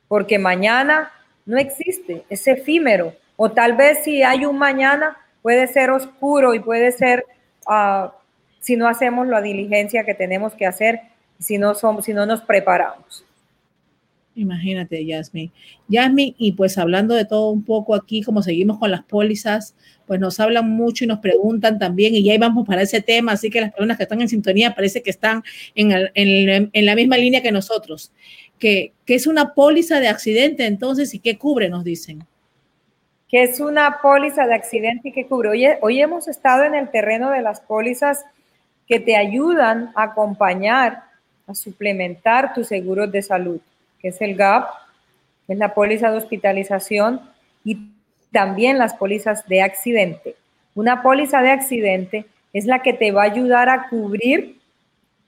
porque 0.08 0.38
mañana 0.38 1.10
no 1.44 1.58
existe, 1.58 2.24
es 2.28 2.46
efímero. 2.46 3.14
O 3.36 3.50
tal 3.50 3.76
vez 3.76 4.04
si 4.04 4.22
hay 4.22 4.44
un 4.46 4.58
mañana, 4.58 5.16
puede 5.42 5.66
ser 5.66 5.90
oscuro 5.90 6.54
y 6.54 6.60
puede 6.60 6.92
ser 6.92 7.24
ah, 7.66 8.12
si 8.60 8.76
no 8.76 8.88
hacemos 8.88 9.28
la 9.28 9.40
diligencia 9.40 10.04
que 10.04 10.14
tenemos 10.14 10.54
que 10.54 10.66
hacer, 10.66 11.00
si 11.38 11.58
no, 11.58 11.74
somos, 11.74 12.04
si 12.04 12.12
no 12.12 12.26
nos 12.26 12.40
preparamos. 12.40 13.24
Imagínate, 14.34 15.04
Yasmin. 15.06 15.50
Yasmin, 15.88 16.34
y 16.36 16.52
pues 16.52 16.76
hablando 16.76 17.14
de 17.14 17.24
todo 17.24 17.50
un 17.50 17.64
poco 17.64 17.94
aquí, 17.94 18.22
como 18.22 18.42
seguimos 18.42 18.78
con 18.78 18.90
las 18.90 19.02
pólizas, 19.02 19.74
pues 20.06 20.20
nos 20.20 20.38
hablan 20.40 20.68
mucho 20.68 21.04
y 21.04 21.06
nos 21.06 21.20
preguntan 21.20 21.78
también, 21.78 22.14
y 22.14 22.22
ya 22.22 22.34
íbamos 22.34 22.66
para 22.66 22.82
ese 22.82 23.00
tema, 23.00 23.32
así 23.32 23.48
que 23.48 23.62
las 23.62 23.70
personas 23.70 23.96
que 23.96 24.02
están 24.02 24.20
en 24.20 24.28
sintonía 24.28 24.74
parece 24.74 25.02
que 25.02 25.10
están 25.10 25.42
en, 25.74 25.90
en 26.14 26.86
la 26.86 26.94
misma 26.94 27.16
línea 27.16 27.40
que 27.40 27.50
nosotros 27.50 28.12
que, 28.58 28.92
es 29.06 29.26
una 29.26 29.54
póliza 29.54 30.00
de 30.00 30.08
accidente 30.08 30.66
entonces 30.66 31.14
y 31.14 31.18
qué 31.18 31.38
cubre, 31.38 31.68
nos 31.68 31.84
dicen. 31.84 32.24
Que 33.28 33.42
es 33.42 33.60
una 33.60 34.00
póliza 34.00 34.46
de 34.46 34.54
accidente 34.54 35.08
y 35.08 35.12
qué 35.12 35.26
cubre. 35.26 35.50
Hoy, 35.50 35.66
hoy 35.80 36.00
hemos 36.00 36.28
estado 36.28 36.64
en 36.64 36.74
el 36.74 36.90
terreno 36.90 37.30
de 37.30 37.42
las 37.42 37.60
pólizas 37.60 38.24
que 38.86 39.00
te 39.00 39.16
ayudan 39.16 39.92
a 39.94 40.04
acompañar, 40.04 41.04
a 41.46 41.54
suplementar 41.54 42.54
tus 42.54 42.68
seguros 42.68 43.10
de 43.10 43.22
salud, 43.22 43.60
que 44.00 44.08
es 44.08 44.20
el 44.20 44.36
GAP, 44.36 44.68
que 45.46 45.52
es 45.54 45.58
la 45.58 45.74
póliza 45.74 46.10
de 46.10 46.18
hospitalización 46.18 47.20
y 47.64 47.90
también 48.32 48.78
las 48.78 48.94
pólizas 48.94 49.46
de 49.48 49.62
accidente. 49.62 50.36
Una 50.74 51.02
póliza 51.02 51.42
de 51.42 51.50
accidente 51.50 52.26
es 52.52 52.66
la 52.66 52.82
que 52.82 52.92
te 52.92 53.10
va 53.10 53.22
a 53.22 53.26
ayudar 53.26 53.68
a 53.68 53.88
cubrir 53.88 54.58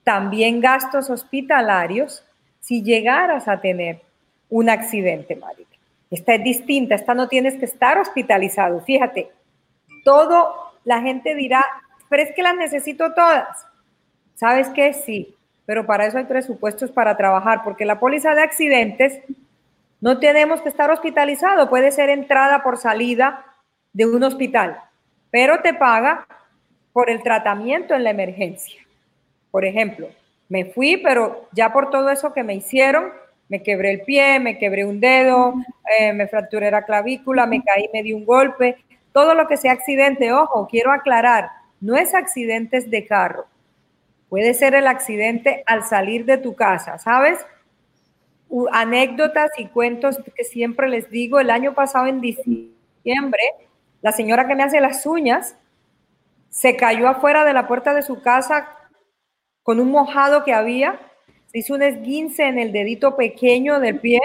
también 0.05 0.61
gastos 0.61 1.11
hospitalarios 1.11 2.23
si 2.69 2.83
llegaras 2.83 3.49
a 3.49 3.63
tener 3.63 4.03
un 4.51 4.69
accidente, 4.69 5.35
marica. 5.37 5.75
Esta 6.11 6.35
es 6.35 6.45
distinta, 6.45 6.97
esta 6.97 7.15
no 7.15 7.27
tienes 7.27 7.57
que 7.57 7.65
estar 7.65 7.97
hospitalizado. 7.97 8.83
Fíjate, 8.83 9.31
todo 10.05 10.55
la 10.85 11.01
gente 11.01 11.35
dirá, 11.35 11.65
pero 12.11 12.23
es 12.23 12.33
que 12.35 12.43
las 12.43 12.57
necesito 12.57 13.15
todas. 13.15 13.67
¿Sabes 14.35 14.69
qué? 14.69 14.93
Sí, 14.93 15.35
pero 15.65 15.87
para 15.87 16.05
eso 16.05 16.19
hay 16.19 16.25
presupuestos 16.25 16.91
para 16.91 17.17
trabajar, 17.17 17.63
porque 17.65 17.87
la 17.87 17.99
póliza 17.99 18.35
de 18.35 18.43
accidentes 18.43 19.19
no 20.03 20.19
tenemos 20.19 20.61
que 20.61 20.69
estar 20.69 20.91
hospitalizado, 20.91 21.71
puede 21.71 21.91
ser 21.91 22.11
entrada 22.11 22.63
por 22.63 22.77
salida 22.77 23.47
de 23.95 24.05
un 24.05 24.23
hospital, 24.23 24.79
pero 25.31 25.63
te 25.63 25.73
paga 25.73 26.27
por 26.93 27.09
el 27.09 27.23
tratamiento 27.23 27.95
en 27.95 28.05
la 28.05 28.11
emergencia. 28.11 28.83
Por 29.51 29.65
ejemplo, 29.65 30.11
me 30.49 30.67
fui, 30.67 30.97
pero 30.97 31.49
ya 31.53 31.73
por 31.73 31.91
todo 31.91 32.11
eso 32.11 32.33
que 32.33 32.43
me 32.43 32.55
hicieron, 32.55 33.13
me 33.49 33.63
quebré 33.63 33.93
el 33.93 34.03
pie, 34.03 34.41
me 34.41 34.59
quebré 34.59 34.85
un 34.85 35.01
dedo, 35.01 35.55
eh, 35.99 36.13
me 36.13 36.29
fracturé 36.29 36.71
la 36.71 36.85
clavícula, 36.85 37.47
me 37.47 37.63
caí, 37.63 37.89
me 37.93 38.03
di 38.03 38.13
un 38.13 38.25
golpe, 38.25 38.77
todo 39.13 39.35
lo 39.35 39.47
que 39.49 39.57
sea 39.57 39.73
accidente, 39.73 40.33
ojo, 40.33 40.69
quiero 40.71 40.93
aclarar, 40.93 41.51
no 41.81 41.97
es 41.97 42.15
accidentes 42.15 42.91
de 42.91 43.07
carro, 43.07 43.47
puede 44.29 44.55
ser 44.55 44.75
el 44.75 44.87
accidente 44.87 45.63
al 45.67 45.85
salir 45.85 46.25
de 46.25 46.39
tu 46.39 46.55
casa, 46.55 46.99
¿sabes? 46.99 47.39
anécdotas 48.73 49.51
y 49.59 49.67
cuentos 49.67 50.19
que 50.35 50.45
siempre 50.45 50.89
les 50.89 51.11
digo, 51.11 51.39
el 51.39 51.51
año 51.51 51.75
pasado 51.75 52.07
en 52.07 52.23
diciembre, 52.23 53.43
la 54.01 54.13
señora 54.13 54.47
que 54.47 54.55
me 54.55 54.63
hace 54.63 54.81
las 54.81 55.05
uñas 55.05 55.55
se 56.49 56.77
cayó 56.77 57.09
afuera 57.09 57.45
de 57.45 57.53
la 57.53 57.69
puerta 57.69 57.93
de 57.93 58.03
su 58.03 58.23
casa 58.23 58.69
con 59.69 59.81
un 59.81 59.91
mojado 59.91 60.45
que 60.45 60.55
había, 60.55 60.99
se 61.45 61.59
hizo 61.59 61.75
un 61.75 61.83
esguince 61.83 62.43
en 62.45 62.59
el 62.59 62.73
dedito 62.73 63.17
pequeño 63.17 63.81
del 63.81 64.01
pie. 64.01 64.19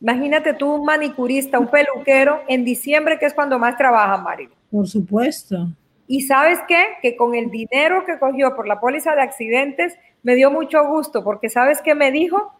Imagínate 0.00 0.54
tú 0.54 0.72
un 0.72 0.84
manicurista, 0.84 1.58
un 1.58 1.66
peluquero 1.66 2.42
en 2.46 2.64
diciembre, 2.64 3.18
que 3.18 3.26
es 3.26 3.34
cuando 3.34 3.58
más 3.58 3.76
trabaja, 3.76 4.16
Mari. 4.18 4.48
Por 4.70 4.86
supuesto. 4.86 5.66
Y 6.06 6.20
sabes 6.20 6.60
qué? 6.68 6.80
Que 7.02 7.16
con 7.16 7.34
el 7.34 7.50
dinero 7.50 8.04
que 8.06 8.16
cogió 8.20 8.54
por 8.54 8.68
la 8.68 8.78
póliza 8.78 9.16
de 9.16 9.22
accidentes, 9.22 9.98
me 10.22 10.36
dio 10.36 10.48
mucho 10.48 10.86
gusto, 10.86 11.24
porque 11.24 11.48
sabes 11.48 11.82
qué 11.82 11.96
me 11.96 12.12
dijo? 12.12 12.54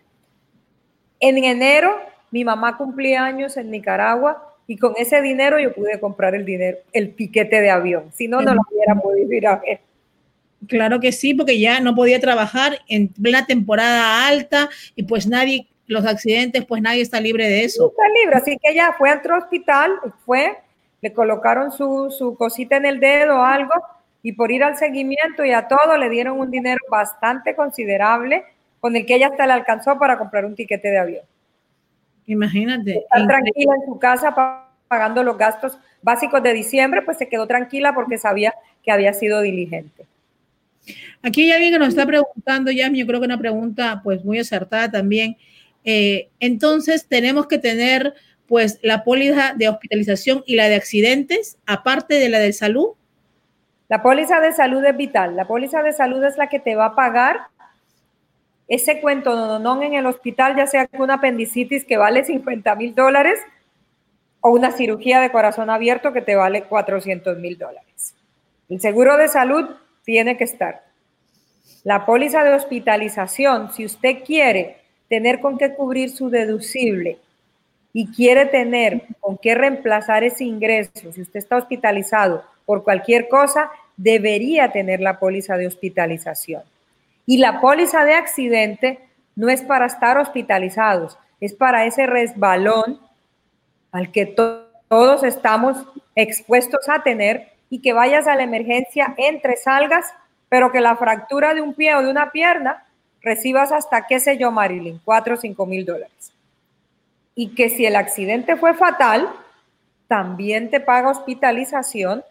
En 1.21 1.39
enero 1.39 1.95
mi 2.33 2.45
mamá 2.45 2.77
cumplía 2.77 3.25
años 3.25 3.57
en 3.57 3.71
Nicaragua 3.71 4.57
y 4.67 4.77
con 4.77 4.95
ese 4.97 5.23
dinero 5.23 5.61
yo 5.61 5.73
pude 5.73 6.01
comprar 6.01 6.35
el 6.35 6.45
dinero, 6.45 6.79
el 6.93 7.11
piquete 7.11 7.61
de 7.61 7.71
avión. 7.71 8.11
Si 8.13 8.27
no, 8.27 8.41
no 8.41 8.55
lo 8.55 8.61
hubiera 8.69 9.01
podido 9.01 9.33
ir 9.33 9.47
a 9.47 9.59
ver. 9.59 9.94
Claro 10.69 11.01
que 11.01 11.13
sí, 11.13 11.35
porque 11.35 11.59
ya 11.59 11.81
no 11.81 11.95
podía 11.95 12.21
trabajar 12.21 12.79
en 12.89 13.09
plena 13.09 13.47
temporada 13.47 14.27
alta 14.27 14.69
y 14.95 15.03
pues 15.05 15.27
nadie, 15.27 15.67
los 15.87 16.07
accidentes, 16.07 16.65
pues 16.65 16.83
nadie 16.83 17.03
está 17.03 17.21
libre 17.21 17.49
de 17.49 17.65
eso. 17.65 17.89
está 17.89 18.09
libre, 18.21 18.37
así 18.37 18.59
que 18.59 18.71
ella 18.71 18.95
fue 18.97 19.11
a 19.11 19.17
otro 19.17 19.37
hospital, 19.37 19.93
fue, 20.25 20.57
le 21.01 21.13
colocaron 21.13 21.73
su, 21.73 22.15
su 22.17 22.37
cosita 22.37 22.77
en 22.77 22.87
el 22.87 23.01
dedo 23.01 23.41
o 23.41 23.43
algo 23.43 23.75
y 24.23 24.33
por 24.33 24.51
ir 24.51 24.65
al 24.65 24.77
seguimiento 24.77 25.45
y 25.45 25.53
a 25.53 25.69
todo 25.69 25.99
le 25.99 26.09
dieron 26.09 26.41
un 26.41 26.51
dinero 26.51 26.81
bastante 26.91 27.55
considerable 27.55 28.45
con 28.81 28.97
el 28.97 29.05
que 29.07 29.17
ella 29.17 29.29
hasta 29.29 29.47
le 29.47 29.53
alcanzó 29.53 29.99
para 29.99 30.19
comprar 30.19 30.45
un 30.45 30.55
tiquete 30.55 30.89
de 30.89 30.99
avión. 30.99 31.25
Imagínate. 32.27 32.99
Está 32.99 33.27
tranquila 33.27 33.75
en 33.75 33.87
su 33.87 33.99
casa 33.99 34.35
pagando 34.89 35.23
los 35.23 35.37
gastos 35.37 35.79
básicos 36.03 36.43
de 36.43 36.53
diciembre, 36.53 37.03
pues 37.03 37.19
se 37.19 37.29
quedó 37.29 37.47
tranquila 37.47 37.95
porque 37.95 38.19
sabía 38.19 38.55
que 38.83 38.93
había 38.93 39.13
sido 39.13 39.41
diligente. 39.41 40.07
Aquí 41.23 41.43
hay 41.43 41.53
alguien 41.53 41.73
que 41.73 41.79
nos 41.79 41.89
está 41.89 42.07
preguntando, 42.07 42.71
ya 42.71 42.91
yo 42.91 43.07
creo 43.07 43.21
que 43.21 43.27
una 43.27 43.39
pregunta 43.39 44.01
pues 44.03 44.25
muy 44.25 44.39
acertada 44.39 44.91
también. 44.91 45.37
Eh, 45.85 46.29
entonces, 46.41 47.07
tenemos 47.07 47.47
que 47.47 47.59
tener 47.59 48.15
pues 48.47 48.79
la 48.83 49.05
póliza 49.05 49.55
de 49.57 49.69
hospitalización 49.69 50.43
y 50.47 50.57
la 50.57 50.69
de 50.69 50.77
accidentes, 50.77 51.57
aparte 51.67 52.15
de 52.15 52.29
la 52.29 52.39
de 52.39 52.53
salud. 52.53 52.91
La 53.89 54.03
póliza 54.03 54.41
de 54.41 54.53
salud 54.53 54.85
es 54.85 54.97
vital. 54.97 55.37
La 55.37 55.47
póliza 55.47 55.83
de 55.83 55.93
salud 55.93 56.23
es 56.25 56.37
la 56.37 56.49
que 56.49 56.59
te 56.59 56.75
va 56.75 56.87
a 56.87 56.95
pagar 56.95 57.49
ese 58.69 59.01
cuento 59.01 59.59
no, 59.59 59.83
en 59.83 59.95
el 59.95 60.07
hospital, 60.07 60.57
ya 60.57 60.67
sea 60.67 60.89
una 60.99 61.15
apendicitis 61.15 61.85
que 61.85 61.99
vale 61.99 62.25
50 62.25 62.75
mil 62.77 62.95
dólares 62.95 63.39
o 64.41 64.51
una 64.51 64.73
cirugía 64.73 65.21
de 65.21 65.31
corazón 65.31 65.71
abierto 65.71 66.13
que 66.13 66.23
te 66.23 66.35
vale 66.35 66.65
400 66.65 67.39
mil 67.39 67.59
dólares. 67.59 68.15
El 68.69 68.81
seguro 68.81 69.17
de 69.17 69.29
salud 69.29 69.69
tiene 70.05 70.37
que 70.37 70.45
estar. 70.45 70.83
La 71.83 72.07
póliza 72.07 72.45
de 72.45 72.55
hospitalización, 72.55 73.73
si 73.73 73.85
usted 73.85 74.25
quiere 74.25 74.79
tener 75.09 75.41
con 75.41 75.59
qué 75.59 75.75
cubrir 75.75 76.11
su 76.11 76.31
deducible 76.31 77.19
y 77.93 78.09
quiere 78.09 78.47
tener 78.47 79.03
con 79.21 79.39
qué 79.39 79.55
reemplazar 79.55 80.25
ese 80.25 80.45
ingreso, 80.45 81.13
si 81.13 81.21
usted 81.21 81.39
está 81.39 81.57
hospitalizado 81.57 82.45
por 82.65 82.85
cualquier 82.85 83.29
cosa, 83.29 83.71
debería 83.97 84.73
tener 84.73 85.01
la 85.01 85.19
póliza 85.19 85.57
de 85.57 85.67
hospitalización. 85.67 86.63
Y 87.27 87.39
la 87.39 87.61
póliza 87.61 88.05
de 88.05 88.15
accidente 88.15 88.99
no 89.37 89.49
es 89.49 89.63
para 89.63 89.87
estar 89.87 90.19
hospitalizados, 90.19 91.19
es 91.41 91.53
para 91.53 91.87
ese 91.87 92.07
resbalón 92.07 93.01
al 93.93 94.11
que 94.11 94.27
todos 94.27 95.23
estamos 95.23 95.87
expuestos 96.15 96.89
a 96.89 97.03
tener 97.03 97.54
y 97.71 97.81
que 97.81 97.93
vayas 97.93 98.27
a 98.27 98.37
la 98.37 98.43
emergencia, 98.43 99.15
entre, 99.17 99.57
salgas, 99.57 100.13
pero 100.49 100.71
que 100.71 100.81
la 100.81 100.97
fractura 100.97 101.55
de 101.55 101.61
un 101.61 101.75
pie 101.75 101.95
o 101.95 102.03
de 102.03 102.11
una 102.11 102.31
pierna 102.31 102.85
recibas 103.23 103.73
hasta, 103.73 104.07
qué 104.07 104.21
sé 104.21 104.39
yo, 104.39 104.51
Marilyn, 104.51 105.01
4 105.05 105.35
o 105.35 105.37
5 105.37 105.67
mil 105.67 105.85
dólares. 105.85 106.33
Y 107.35 107.55
que 107.55 107.71
si 107.71 107.87
el 107.87 107.97
accidente 107.97 108.57
fue 108.57 108.75
fatal, 108.75 109.29
también 110.07 110.71
te 110.71 110.81
paga 110.81 111.11
hospitalización. 111.11 112.23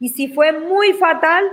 Y 0.00 0.08
si 0.08 0.28
fue 0.28 0.52
muy 0.52 0.94
fatal, 0.94 1.44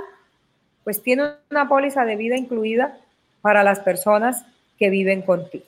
pues 0.83 1.03
tiene 1.03 1.31
una 1.51 1.67
póliza 1.67 2.05
de 2.05 2.15
vida 2.15 2.37
incluida 2.37 2.97
para 3.41 3.63
las 3.63 3.79
personas 3.79 4.45
que 4.79 4.89
viven 4.89 5.21
contigo. 5.21 5.65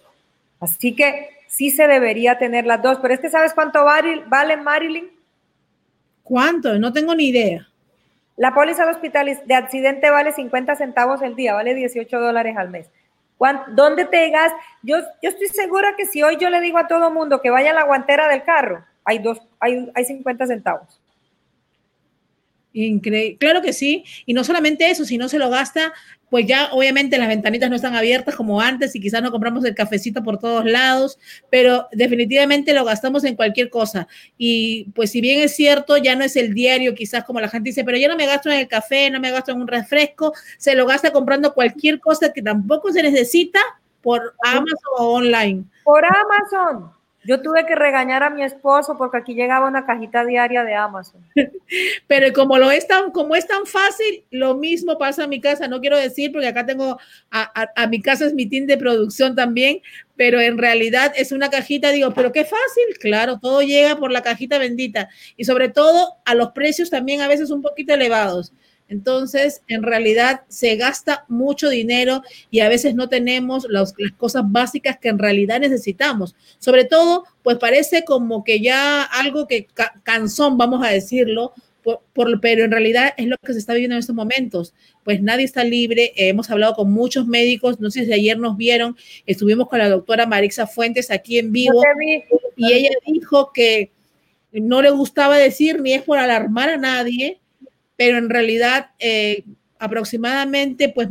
Así 0.59 0.95
que 0.95 1.29
sí 1.47 1.69
se 1.69 1.87
debería 1.87 2.37
tener 2.37 2.65
las 2.65 2.81
dos, 2.81 2.99
pero 3.01 3.13
es 3.13 3.19
que 3.19 3.29
¿sabes 3.29 3.53
cuánto 3.53 3.83
vale, 3.83 4.23
vale 4.27 4.57
Marilyn? 4.57 5.16
¿Cuánto? 6.27 6.77
No 6.77 6.91
tengo 6.91 7.15
ni 7.15 7.29
idea. 7.29 7.69
La 8.35 8.53
póliza 8.53 8.85
de 8.85 8.91
hospital 8.91 9.39
de 9.45 9.55
accidente 9.55 10.09
vale 10.09 10.33
50 10.33 10.75
centavos 10.75 11.21
el 11.21 11.35
día, 11.37 11.53
vale 11.53 11.73
18 11.73 12.19
dólares 12.19 12.57
al 12.57 12.69
mes. 12.69 12.89
¿Dónde 13.69 14.03
te 14.03 14.29
gastas? 14.29 14.59
Yo, 14.83 14.97
yo 15.21 15.29
estoy 15.29 15.47
segura 15.47 15.95
que 15.95 16.05
si 16.05 16.23
hoy 16.23 16.35
yo 16.37 16.49
le 16.49 16.59
digo 16.59 16.79
a 16.79 16.87
todo 16.87 17.11
mundo 17.11 17.41
que 17.41 17.49
vaya 17.49 17.71
a 17.71 17.73
la 17.73 17.85
guantera 17.85 18.27
del 18.27 18.43
carro, 18.43 18.83
hay, 19.05 19.19
dos, 19.19 19.41
hay, 19.61 19.89
hay 19.95 20.03
50 20.03 20.47
centavos. 20.47 20.99
Increíble. 22.85 23.37
Claro 23.39 23.61
que 23.61 23.73
sí. 23.73 24.03
Y 24.25 24.33
no 24.33 24.43
solamente 24.43 24.89
eso, 24.89 25.03
si 25.03 25.17
no 25.17 25.29
se 25.29 25.39
lo 25.39 25.49
gasta, 25.49 25.93
pues 26.29 26.45
ya 26.45 26.69
obviamente 26.73 27.17
las 27.17 27.27
ventanitas 27.27 27.69
no 27.69 27.75
están 27.75 27.95
abiertas 27.95 28.35
como 28.35 28.61
antes 28.61 28.95
y 28.95 28.99
quizás 28.99 29.23
no 29.23 29.31
compramos 29.31 29.65
el 29.65 29.73
cafecito 29.73 30.23
por 30.23 30.37
todos 30.37 30.65
lados, 30.65 31.17
pero 31.49 31.87
definitivamente 31.91 32.73
lo 32.73 32.85
gastamos 32.85 33.23
en 33.23 33.35
cualquier 33.35 33.69
cosa. 33.69 34.07
Y 34.37 34.91
pues 34.93 35.11
si 35.11 35.21
bien 35.21 35.41
es 35.41 35.55
cierto, 35.55 35.97
ya 35.97 36.15
no 36.15 36.23
es 36.23 36.35
el 36.35 36.53
diario, 36.53 36.93
quizás 36.93 37.23
como 37.23 37.41
la 37.41 37.49
gente 37.49 37.69
dice, 37.69 37.83
pero 37.83 37.97
yo 37.97 38.09
no 38.09 38.15
me 38.15 38.27
gasto 38.27 38.51
en 38.51 38.59
el 38.59 38.67
café, 38.67 39.09
no 39.09 39.19
me 39.19 39.31
gasto 39.31 39.51
en 39.51 39.61
un 39.61 39.67
refresco, 39.67 40.33
se 40.57 40.75
lo 40.75 40.85
gasta 40.85 41.11
comprando 41.11 41.53
cualquier 41.53 41.99
cosa 41.99 42.31
que 42.31 42.43
tampoco 42.43 42.91
se 42.91 43.01
necesita 43.01 43.59
por 44.01 44.35
Amazon 44.43 44.77
o 44.99 45.13
online. 45.13 45.63
Por 45.83 46.03
Amazon. 46.05 46.96
Yo 47.27 47.41
tuve 47.41 47.65
que 47.65 47.75
regañar 47.75 48.23
a 48.23 48.29
mi 48.29 48.41
esposo 48.41 48.97
porque 48.97 49.17
aquí 49.17 49.33
llegaba 49.33 49.67
una 49.67 49.85
cajita 49.85 50.23
diaria 50.23 50.63
de 50.63 50.73
Amazon. 50.73 51.21
Pero 52.07 52.31
como 52.31 52.57
lo 52.57 52.71
es 52.71 52.87
tan, 52.87 53.11
como 53.11 53.35
es 53.35 53.45
tan 53.45 53.65
fácil, 53.65 54.23
lo 54.31 54.55
mismo 54.55 54.97
pasa 54.97 55.25
en 55.25 55.31
mi 55.31 55.41
casa. 55.41 55.67
No 55.67 55.81
quiero 55.81 55.97
decir 55.97 56.31
porque 56.31 56.47
acá 56.47 56.65
tengo 56.65 56.97
a, 57.29 57.87
mi 57.87 58.01
casa 58.01 58.25
es 58.25 58.33
mi 58.33 58.47
team 58.47 58.65
de 58.65 58.77
producción 58.77 59.35
también, 59.35 59.81
pero 60.15 60.39
en 60.39 60.57
realidad 60.57 61.11
es 61.17 61.33
una 61.33 61.49
cajita. 61.49 61.91
Digo, 61.91 62.13
pero 62.13 62.31
qué 62.31 62.45
fácil. 62.45 62.97
Claro, 62.97 63.39
todo 63.39 63.61
llega 63.61 63.97
por 63.97 64.09
la 64.09 64.21
cajita 64.21 64.57
bendita 64.57 65.09
y 65.35 65.43
sobre 65.43 65.67
todo 65.67 66.15
a 66.23 66.33
los 66.33 66.53
precios 66.53 66.89
también 66.89 67.19
a 67.19 67.27
veces 67.27 67.51
un 67.51 67.61
poquito 67.61 67.93
elevados. 67.93 68.53
Entonces, 68.89 69.61
en 69.67 69.83
realidad 69.83 70.41
se 70.47 70.75
gasta 70.75 71.25
mucho 71.27 71.69
dinero 71.69 72.21
y 72.49 72.61
a 72.61 72.69
veces 72.69 72.95
no 72.95 73.09
tenemos 73.09 73.67
las 73.69 73.93
cosas 74.17 74.43
básicas 74.45 74.97
que 74.97 75.09
en 75.09 75.19
realidad 75.19 75.59
necesitamos. 75.59 76.35
Sobre 76.59 76.85
todo, 76.85 77.25
pues 77.43 77.57
parece 77.57 78.03
como 78.05 78.43
que 78.43 78.61
ya 78.61 79.03
algo 79.03 79.47
que 79.47 79.67
cansón, 80.03 80.57
vamos 80.57 80.85
a 80.85 80.89
decirlo, 80.89 81.53
pero 82.41 82.65
en 82.65 82.71
realidad 82.71 83.13
es 83.17 83.27
lo 83.27 83.37
que 83.37 83.53
se 83.53 83.59
está 83.59 83.73
viviendo 83.73 83.95
en 83.95 83.99
estos 83.99 84.15
momentos. 84.15 84.73
Pues 85.03 85.21
nadie 85.21 85.45
está 85.45 85.63
libre. 85.63 86.11
hemos 86.15 86.49
hablado 86.49 86.73
con 86.73 86.91
muchos 86.91 87.27
médicos. 87.27 87.79
No 87.79 87.89
sé 87.91 88.05
si 88.05 88.13
ayer 88.13 88.37
nos 88.37 88.57
vieron. 88.57 88.97
Estuvimos 89.25 89.67
con 89.69 89.79
la 89.79 89.89
doctora 89.89 90.25
Marixa 90.25 90.67
Fuentes 90.67 91.11
aquí 91.11 91.39
en 91.39 91.51
vivo 91.51 91.81
y 92.55 92.73
ella 92.73 92.89
dijo 93.05 93.51
que 93.53 93.91
no 94.51 94.81
le 94.81 94.89
gustaba 94.89 95.37
decir 95.37 95.81
ni 95.81 95.93
es 95.93 96.01
por 96.01 96.17
alarmar 96.17 96.69
a 96.69 96.77
nadie, 96.77 97.39
pero 97.97 98.17
en 98.17 98.29
realidad 98.29 98.91
eh, 98.99 99.43
aproximadamente, 99.79 100.89
pues 100.89 101.09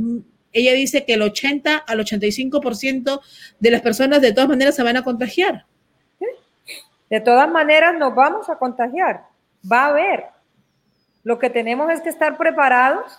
ella 0.53 0.73
dice 0.73 1.05
que 1.05 1.15
el 1.15 1.23
80 1.23 1.77
al 1.77 1.99
85% 1.99 3.21
de 3.59 3.71
las 3.71 3.83
personas 3.83 4.23
de 4.23 4.33
todas 4.33 4.49
maneras 4.49 4.75
se 4.75 4.83
van 4.83 4.97
a 4.97 5.05
contagiar. 5.05 5.67
De 7.11 7.21
todas 7.21 7.49
maneras 7.51 7.95
nos 7.95 8.15
vamos 8.15 8.49
a 8.49 8.57
contagiar, 8.57 9.25
va 9.71 9.85
a 9.85 9.89
haber. 9.89 10.25
Lo 11.23 11.39
que 11.39 11.51
tenemos 11.51 11.91
es 11.91 12.01
que 12.01 12.09
estar 12.09 12.37
preparados, 12.37 13.19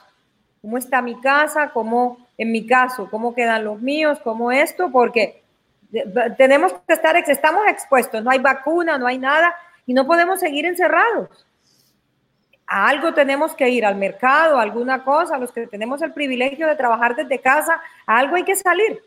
cómo 0.61 0.77
está 0.77 1.01
mi 1.01 1.19
casa, 1.21 1.71
cómo 1.73 2.17
en 2.37 2.51
mi 2.51 2.65
caso, 2.65 3.07
cómo 3.09 3.33
quedan 3.33 3.63
los 3.63 3.81
míos, 3.81 4.19
cómo 4.23 4.51
esto, 4.51 4.91
porque 4.91 5.43
tenemos 6.37 6.73
que 6.85 6.93
estar, 6.93 7.15
estamos 7.15 7.65
expuestos, 7.67 8.21
no 8.23 8.29
hay 8.29 8.39
vacuna, 8.39 8.97
no 8.97 9.07
hay 9.07 9.17
nada 9.17 9.55
y 9.85 9.93
no 9.93 10.05
podemos 10.05 10.39
seguir 10.39 10.65
encerrados 10.65 11.46
a 12.67 12.89
algo 12.89 13.13
tenemos 13.13 13.55
que 13.55 13.69
ir, 13.69 13.85
al 13.85 13.95
mercado, 13.95 14.59
alguna 14.59 15.03
cosa, 15.03 15.37
los 15.37 15.51
que 15.53 15.67
tenemos 15.67 16.01
el 16.01 16.11
privilegio 16.11 16.67
de 16.67 16.75
trabajar 16.75 17.15
desde 17.15 17.39
casa, 17.39 17.79
algo 18.05 18.35
hay 18.35 18.43
que 18.43 18.55
salir. 18.55 19.01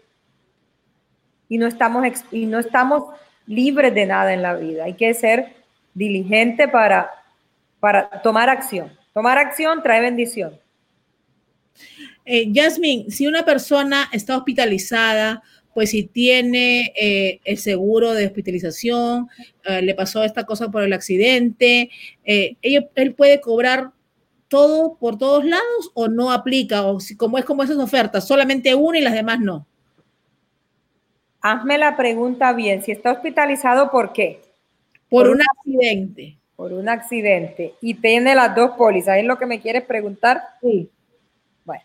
Y 1.49 1.59
no 1.59 1.67
estamos, 1.67 2.05
y 2.33 2.47
no 2.47 2.59
estamos 2.59 3.15
libres 3.47 3.95
de 3.95 4.07
nada 4.07 4.33
en 4.33 4.43
la 4.43 4.55
vida. 4.55 4.85
Hay 4.85 4.95
que 4.95 5.13
ser 5.13 5.57
diligente 5.93 6.69
para, 6.69 7.11
para 7.81 8.09
tomar 8.23 8.49
acción. 8.49 8.97
Tomar 9.13 9.37
acción 9.37 9.83
trae 9.83 10.01
bendición. 10.01 10.59
Eh, 12.25 12.51
Jasmine, 12.55 13.11
si 13.11 13.27
una 13.27 13.45
persona 13.45 14.09
está 14.13 14.37
hospitalizada 14.37 15.43
pues 15.75 15.91
si 15.91 16.05
tiene 16.05 16.93
eh, 16.97 17.41
el 17.45 17.59
seguro 17.59 18.13
de 18.13 18.27
hospitalización, 18.27 19.29
eh, 19.65 19.83
le 19.83 19.95
pasó 19.95 20.25
esta 20.25 20.45
cosa 20.45 20.71
por 20.71 20.83
el 20.83 20.93
accidente, 20.93 21.91
eh, 22.25 22.57
él 22.63 23.15
puede 23.15 23.41
cobrar 23.41 23.93
todo 24.51 24.97
por 24.97 25.17
todos 25.17 25.45
lados 25.45 25.93
o 25.95 26.09
no 26.09 26.33
aplica, 26.33 26.83
o 26.83 26.99
si, 26.99 27.17
como 27.17 27.39
es 27.39 27.45
como 27.45 27.63
esas 27.63 27.79
ofertas, 27.79 28.27
solamente 28.27 28.75
una 28.75 28.99
y 28.99 29.03
las 29.03 29.15
demás 29.15 29.39
no. 29.39 29.65
Hazme 31.41 31.79
la 31.79 31.97
pregunta 31.97 32.53
bien, 32.53 32.83
si 32.83 32.91
está 32.91 33.13
hospitalizado, 33.13 33.91
¿por 33.93 34.13
qué? 34.13 34.43
Por, 35.09 35.29
un 35.29 35.41
accidente. 35.41 36.37
Por 36.57 36.73
un 36.73 36.89
accidente. 36.89 37.75
Y 37.81 37.95
tiene 37.95 38.35
las 38.35 38.55
dos 38.55 38.73
pólizas, 38.73 39.19
¿es 39.19 39.25
lo 39.25 39.39
que 39.39 39.47
me 39.47 39.61
quieres 39.61 39.85
preguntar? 39.85 40.43
Sí. 40.61 40.91
Bueno, 41.65 41.85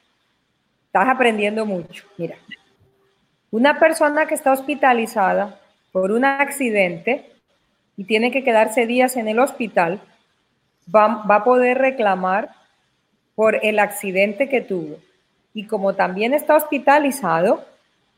estás 0.87 1.07
aprendiendo 1.07 1.67
mucho. 1.67 2.03
Mira, 2.17 2.35
una 3.55 3.79
persona 3.79 4.25
que 4.25 4.35
está 4.35 4.51
hospitalizada 4.51 5.57
por 5.93 6.11
un 6.11 6.25
accidente 6.25 7.31
y 7.95 8.03
tiene 8.03 8.29
que 8.29 8.43
quedarse 8.43 8.85
días 8.85 9.15
en 9.15 9.29
el 9.29 9.39
hospital, 9.39 10.01
va, 10.93 11.23
a 11.25 11.43
poder 11.45 11.77
reclamar 11.77 12.49
por 13.33 13.57
el 13.63 13.79
accidente 13.79 14.49
que 14.49 14.59
tuvo. 14.59 14.97
Y 15.53 15.67
como 15.67 15.93
también 15.95 16.33
está 16.33 16.57
hospitalizado, 16.57 17.63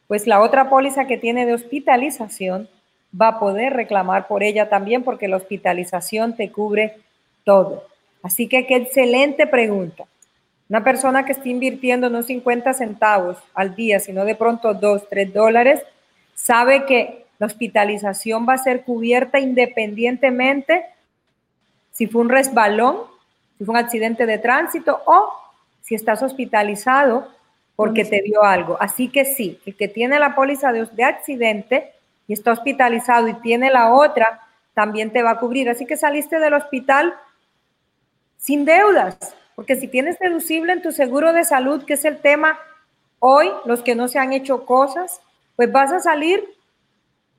pues 0.08 0.26
la 0.26 0.42
otra 0.42 0.72
póliza 0.72 1.06
que 1.06 1.20
tiene 1.20 1.46
de 1.46 1.54
hospitalización 1.54 2.68
va 3.14 3.28
a 3.28 3.40
poder 3.40 3.74
reclamar 3.74 4.26
por 4.26 4.42
ella 4.42 4.70
también 4.70 5.04
porque 5.04 5.28
la 5.28 5.38
hospitalización 5.38 6.36
te 6.36 6.52
cubre 6.52 6.98
todo. 7.44 7.84
Así 8.24 8.48
que 8.48 8.66
qué 8.66 8.78
excelente 8.78 9.46
pregunta. 9.46 10.06
Una 10.70 10.84
persona 10.84 11.26
que 11.26 11.32
está 11.32 11.48
invirtiendo 11.48 12.10
no 12.10 12.24
50 12.24 12.74
centavos 12.74 13.38
al 13.54 13.76
día, 13.76 14.00
sino 14.00 14.26
de 14.26 14.36
pronto 14.36 14.74
2, 14.74 15.08
3 15.10 15.34
dólares, 15.34 15.82
sabe 16.36 16.86
que 16.86 17.26
la 17.40 17.46
hospitalización 17.46 18.46
va 18.48 18.54
a 18.54 18.58
ser 18.58 18.84
cubierta 18.84 19.40
independientemente 19.40 20.86
si 21.92 22.08
fue 22.08 22.22
un 22.22 22.30
resbalón, 22.30 22.98
si 23.58 23.66
fue 23.66 23.74
un 23.74 23.80
accidente 23.80 24.26
de 24.26 24.38
tránsito 24.38 25.02
o 25.06 25.32
si 25.82 25.96
estás 25.96 26.22
hospitalizado 26.22 27.28
porque 27.76 28.04
te 28.04 28.22
dio 28.22 28.44
algo. 28.44 28.78
Así 28.80 29.08
que 29.08 29.24
sí, 29.24 29.60
el 29.66 29.76
que 29.76 29.88
tiene 29.88 30.20
la 30.20 30.36
póliza 30.36 30.72
de, 30.74 30.86
de 30.86 31.04
accidente 31.04 31.94
y 32.28 32.34
está 32.34 32.52
hospitalizado 32.52 33.28
y 33.28 33.34
tiene 33.36 33.72
la 33.72 33.94
otra, 33.94 34.42
también 34.74 35.12
te 35.12 35.24
va 35.24 35.32
a 35.32 35.40
cubrir. 35.40 35.70
Así 35.70 35.86
que 35.86 35.96
saliste 35.96 36.40
del 36.40 36.54
hospital 36.54 37.14
sin 38.38 38.66
deudas, 38.66 39.36
porque 39.58 39.76
si 39.76 39.88
tienes 39.88 40.20
deducible 40.20 40.72
en 40.72 40.84
tu 40.84 40.92
seguro 40.92 41.34
de 41.34 41.44
salud, 41.44 41.84
que 41.84 41.96
es 41.96 42.06
el 42.06 42.20
tema 42.20 42.60
hoy, 43.18 43.50
los 43.66 43.82
que 43.82 43.96
no 43.96 44.08
se 44.08 44.20
han 44.20 44.32
hecho 44.32 44.68
cosas, 44.68 45.20
pues 45.56 45.72
vas 45.72 45.92
a 45.92 46.00
salir 46.00 46.44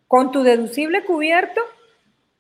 con 0.09 0.33
tu 0.33 0.43
deducible 0.43 1.05
cubierto 1.05 1.61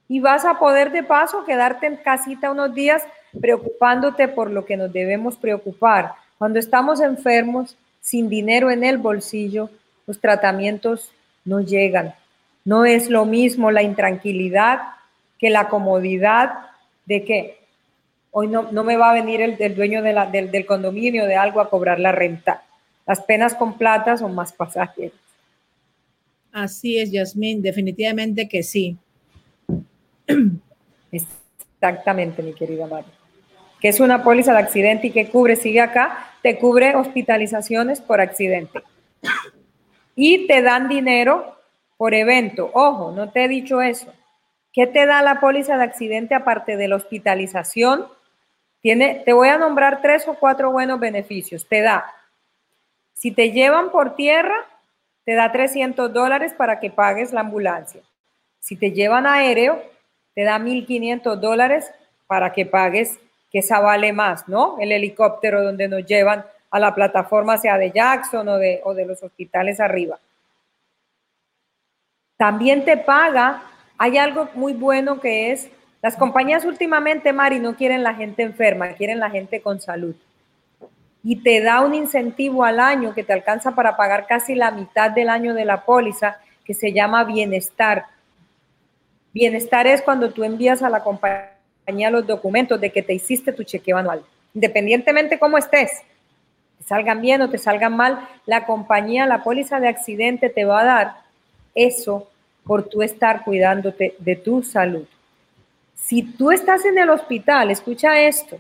y 0.09 0.19
vas 0.19 0.45
a 0.45 0.59
poder 0.59 0.91
de 0.91 1.05
paso 1.05 1.45
quedarte 1.45 1.87
en 1.87 1.97
casita 1.97 2.51
unos 2.51 2.75
días 2.75 3.05
preocupándote 3.41 4.27
por 4.27 4.51
lo 4.51 4.65
que 4.65 4.77
nos 4.77 4.93
debemos 4.93 5.37
preocupar, 5.37 6.13
Cuando 6.39 6.59
estamos 6.59 7.01
enfermos, 7.01 7.77
sin 8.01 8.29
dinero 8.29 8.73
en 8.73 8.83
el 8.83 8.99
bolsillo, 8.99 9.71
los 10.09 10.21
tratamientos 10.21 11.13
no 11.45 11.61
llegan. 11.61 12.17
No 12.65 12.85
es 12.85 13.09
lo 13.09 13.27
mismo 13.27 13.71
la 13.71 13.83
intranquilidad 13.83 14.81
que 15.39 15.51
la 15.51 15.69
comodidad 15.69 16.67
de 17.07 17.25
que 17.25 17.58
hoy 18.39 18.47
no, 18.47 18.71
no 18.71 18.85
me 18.85 18.97
va 18.97 19.11
a 19.11 19.15
venir 19.15 19.41
el, 19.41 19.75
dueño 19.75 20.01
de 20.01 20.13
la, 20.13 20.27
del, 20.27 20.53
del 20.53 20.65
condominio 20.65 21.27
de 21.27 21.35
algo 21.35 21.61
a 21.61 21.69
cobrar 21.69 21.99
la 21.99 22.13
renta. 22.13 22.63
Las 23.05 23.21
penas 23.21 23.57
con 23.57 23.77
plata 23.77 24.17
son 24.17 24.33
más 24.33 24.53
pasajeras. 24.53 25.19
Así 26.53 27.01
es, 27.01 27.11
Yasmín, 27.11 27.63
definitivamente 27.63 28.49
que 28.49 28.63
sí. 28.63 28.97
Exactamente, 31.11 32.45
mi 32.45 32.53
querida 32.53 32.87
María. 32.87 33.11
Que 33.81 33.89
es 33.89 33.99
una 33.99 34.23
póliza 34.23 34.53
de 34.53 34.61
accidente 34.61 35.09
y 35.09 35.11
que 35.11 35.29
cubre, 35.29 35.57
sigue 35.57 35.81
acá, 35.81 36.31
te 36.41 36.61
cubre 36.61 36.95
hospitalizaciones 36.95 38.01
por 38.01 38.21
accidente. 38.21 38.83
Y 40.15 40.47
te 40.47 40.63
dan 40.63 40.89
dinero 40.89 41.57
por 41.97 42.15
evento. 42.15 42.71
Ojo, 42.73 43.11
no 43.11 43.31
te 43.31 43.47
he 43.47 43.49
dicho 43.49 43.83
eso. 43.83 44.13
¿Qué 44.73 44.87
te 44.87 45.07
da 45.07 45.23
la 45.23 45.41
póliza 45.41 45.77
de 45.77 45.83
accidente 45.83 46.37
aparte 46.37 46.77
de 46.77 46.87
la 46.87 46.95
hospitalización? 46.95 48.07
Tiene, 48.81 49.23
te 49.25 49.33
voy 49.33 49.49
a 49.49 49.59
nombrar 49.59 50.01
tres 50.03 50.27
o 50.29 50.35
cuatro 50.35 50.71
buenos 50.71 51.01
beneficios. 51.01 51.67
Te 51.67 51.83
da, 51.83 52.07
si 53.13 53.33
te 53.33 53.51
llevan 53.51 53.91
por 53.91 54.15
tierra, 54.15 54.65
te 55.25 55.35
da 55.35 55.51
300 55.51 56.13
dólares 56.13 56.55
para 56.55 56.79
que 56.79 56.89
pagues 56.89 57.33
la 57.33 57.41
ambulancia. 57.41 58.01
Si 58.61 58.77
te 58.77 58.93
llevan 58.93 59.27
aéreo, 59.27 59.83
te 60.35 60.45
da 60.45 60.59
1.500 60.59 61.37
dólares 61.37 61.93
para 62.29 62.53
que 62.53 62.65
pagues, 62.65 63.19
que 63.51 63.59
esa 63.59 63.81
vale 63.81 64.13
más, 64.13 64.47
¿no? 64.49 64.77
El 64.79 64.93
helicóptero 64.93 65.65
donde 65.65 65.89
nos 65.89 66.07
llevan 66.07 66.47
a 66.71 66.79
la 66.79 66.95
plataforma, 66.95 67.59
sea 67.59 67.77
de 67.77 67.91
Jackson 67.91 68.49
o 68.49 68.57
de, 68.57 68.81
o 68.85 68.95
de 68.95 69.05
los 69.05 69.23
hospitales 69.23 69.81
arriba. 69.81 70.21
También 72.37 72.85
te 72.85 72.97
paga, 72.97 73.63
hay 73.97 74.17
algo 74.17 74.49
muy 74.55 74.75
bueno 74.75 75.21
que 75.21 75.51
es, 75.51 75.69
las 76.01 76.17
compañías 76.17 76.65
últimamente, 76.65 77.33
Mari, 77.33 77.59
no 77.59 77.75
quieren 77.75 78.03
la 78.03 78.15
gente 78.15 78.43
enferma, 78.43 78.93
quieren 78.93 79.19
la 79.19 79.31
gente 79.31 79.61
con 79.61 79.81
salud. 79.81 80.15
Y 81.25 81.43
te 81.43 81.61
da 81.61 81.81
un 81.81 81.95
incentivo 81.95 82.65
al 82.65 82.79
año 82.79 83.15
que 83.15 83.25
te 83.25 83.33
alcanza 83.33 83.75
para 83.75 83.97
pagar 83.97 84.27
casi 84.27 84.55
la 84.55 84.71
mitad 84.71 85.11
del 85.11 85.29
año 85.29 85.55
de 85.55 85.65
la 85.65 85.85
póliza, 85.85 86.39
que 86.65 86.75
se 86.75 86.93
llama 86.93 87.25
bienestar. 87.25 88.05
Bienestar 89.33 89.87
es 89.87 90.01
cuando 90.03 90.31
tú 90.31 90.45
envías 90.45 90.83
a 90.83 90.89
la 90.89 91.03
compañía 91.03 92.11
los 92.11 92.27
documentos 92.27 92.81
de 92.81 92.91
que 92.91 93.03
te 93.03 93.15
hiciste 93.15 93.53
tu 93.53 93.65
chequeo 93.65 93.97
anual, 93.97 94.23
independientemente 94.55 95.39
cómo 95.39 95.59
estés, 95.59 95.91
te 96.79 96.85
salgan 96.85 97.21
bien 97.21 97.43
o 97.43 97.51
te 97.51 97.59
salgan 97.59 97.97
mal, 97.97 98.29
la 98.47 98.67
compañía, 98.67 99.27
la 99.27 99.43
póliza 99.43 99.81
de 99.81 99.89
accidente 99.89 100.49
te 100.49 100.65
va 100.65 100.83
a 100.83 100.85
dar 100.85 101.17
eso 101.75 102.31
por 102.65 102.89
tú 102.89 103.03
estar 103.03 103.43
cuidándote 103.45 104.15
de 104.19 104.37
tu 104.37 104.63
salud. 104.63 105.07
Si 106.09 106.23
tú 106.23 106.51
estás 106.51 106.87
en 106.87 106.97
el 106.97 107.11
hospital, 107.11 107.71
escucha 107.71 108.19
esto, 108.19 108.59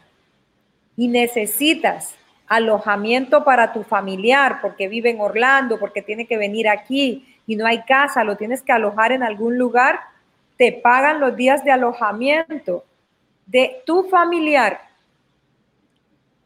y 0.98 1.08
necesitas 1.08 2.14
alojamiento 2.46 3.42
para 3.42 3.72
tu 3.72 3.84
familiar 3.84 4.58
porque 4.60 4.86
vive 4.86 5.08
en 5.08 5.18
Orlando, 5.18 5.78
porque 5.78 6.02
tiene 6.02 6.26
que 6.26 6.36
venir 6.36 6.68
aquí 6.68 7.24
y 7.46 7.56
no 7.56 7.64
hay 7.64 7.84
casa, 7.84 8.22
lo 8.22 8.36
tienes 8.36 8.60
que 8.60 8.72
alojar 8.72 9.12
en 9.12 9.22
algún 9.22 9.56
lugar, 9.56 9.98
te 10.58 10.72
pagan 10.72 11.20
los 11.20 11.36
días 11.36 11.64
de 11.64 11.70
alojamiento 11.70 12.84
de 13.46 13.80
tu 13.86 14.10
familiar, 14.10 14.80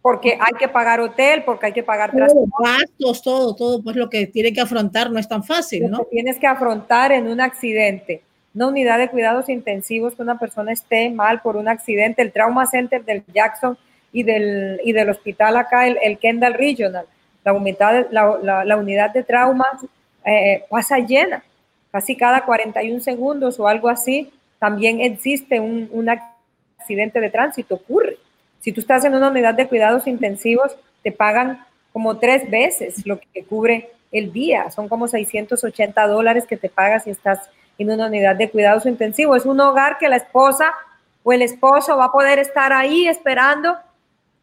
porque 0.03 0.39
hay 0.41 0.55
que 0.57 0.69
pagar 0.69 1.01
hotel, 1.01 1.43
porque 1.43 1.67
hay 1.67 1.73
que 1.73 1.83
pagar 1.83 2.13
gastos, 2.15 3.23
todo, 3.25 3.57
todo, 3.57 3.83
pues 3.83 3.97
lo 3.97 4.09
que 4.09 4.29
tiene 4.29 4.53
que 4.53 4.61
afrontar 4.61 5.11
no 5.11 5.19
es 5.19 5.27
tan 5.27 5.43
fácil, 5.43 5.91
¿no? 5.91 6.05
tienes 6.05 6.39
que 6.39 6.47
afrontar 6.47 7.11
en 7.11 7.27
un 7.27 7.41
accidente, 7.41 8.23
una 8.55 8.69
unidad 8.69 8.99
de 8.99 9.09
cuidados 9.09 9.49
intensivos 9.49 10.15
que 10.15 10.23
una 10.23 10.39
persona 10.39 10.73
esté 10.73 11.11
mal 11.11 11.41
por 11.41 11.57
un 11.57 11.69
accidente, 11.69 12.23
el 12.23 12.33
Trauma 12.33 12.67
Center 12.67 13.05
del 13.05 13.25
Jackson 13.33 13.79
y 14.13 14.23
del, 14.23 14.81
y 14.85 14.93
del 14.93 15.09
hospital 15.09 15.57
acá, 15.57 15.87
el, 15.87 16.19
Kendall 16.19 16.55
Regional, 16.55 17.07
la 17.45 17.53
unidad, 17.53 18.07
la, 18.11 18.65
la, 18.65 18.77
unidad 18.77 19.13
de 19.13 19.23
trauma 19.23 19.67
eh, 20.25 20.65
pasa 20.69 20.99
llena 20.99 21.43
casi 21.91 22.17
cada 22.17 22.45
41 22.45 23.01
segundos 23.01 23.61
o 23.61 23.69
algo 23.69 23.89
así, 23.89 24.33
también 24.59 25.01
existe 25.01 25.61
un, 25.61 25.89
un 25.93 26.09
accidente 26.09 27.21
de 27.21 27.31
tránsito, 27.31 27.75
ocurre. 27.77 28.17
Si 28.61 28.73
tú 28.73 28.81
estás 28.81 29.05
en 29.05 29.15
una 29.15 29.29
unidad 29.29 29.55
de 29.55 29.69
cuidados 29.69 30.07
intensivos, 30.07 30.77
te 31.03 31.13
pagan 31.13 31.65
como 31.93 32.19
tres 32.19 32.51
veces 32.51 33.07
lo 33.07 33.21
que 33.21 33.45
cubre 33.45 33.91
el 34.11 34.33
día. 34.33 34.71
Son 34.71 34.89
como 34.89 35.07
680 35.07 36.07
dólares 36.07 36.47
que 36.47 36.57
te 36.57 36.71
pagas 36.71 37.05
si 37.05 37.11
estás 37.11 37.51
en 37.79 37.91
una 37.91 38.07
unidad 38.07 38.37
de 38.37 38.51
cuidados 38.51 38.87
intensivos. 38.87 39.39
Es 39.39 39.47
un 39.47 39.61
hogar 39.61 39.99
que 39.99 40.09
la 40.09 40.17
esposa 40.17 40.73
o 41.23 41.33
el 41.33 41.43
esposo 41.43 41.97
va 41.97 42.07
a 42.07 42.13
poder 42.13 42.39
estar 42.39 42.73
ahí 42.73 43.07
esperando 43.09 43.77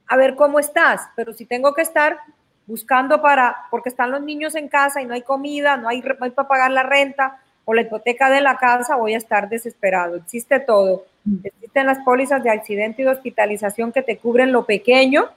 a 0.08 0.18
ver 0.18 0.36
cómo 0.36 0.60
estás. 0.60 1.10
Pero 1.16 1.34
si 1.34 1.46
tengo 1.46 1.74
que 1.74 1.82
estar 1.82 2.18
buscando 2.66 3.22
para, 3.22 3.56
porque 3.72 3.90
están 3.90 4.12
los 4.12 4.22
niños 4.22 4.56
en 4.56 4.68
casa 4.68 5.02
y 5.02 5.06
no 5.06 5.14
hay 5.14 5.22
comida, 5.22 5.78
no 5.78 5.90
hay, 5.90 6.02
para 6.02 6.48
pagar 6.48 6.72
la 6.72 6.84
renta 6.84 7.40
o 7.66 7.74
la 7.74 7.82
hipoteca 7.82 8.30
de 8.30 8.42
la 8.42 8.58
casa, 8.58 8.96
voy 8.96 9.14
a 9.14 9.18
estar 9.18 9.50
desesperado. 9.50 10.16
Existe 10.16 10.60
todo. 10.60 11.06
Existen 11.44 11.86
las 11.86 12.00
pólizas 12.00 12.44
de 12.44 12.50
accidente 12.50 13.02
y 13.02 13.06
de 13.06 13.12
hospitalización 13.12 13.92
que 13.92 14.02
te 14.02 14.18
cubren 14.18 14.52
lo 14.52 14.66
pequeño 14.66 15.30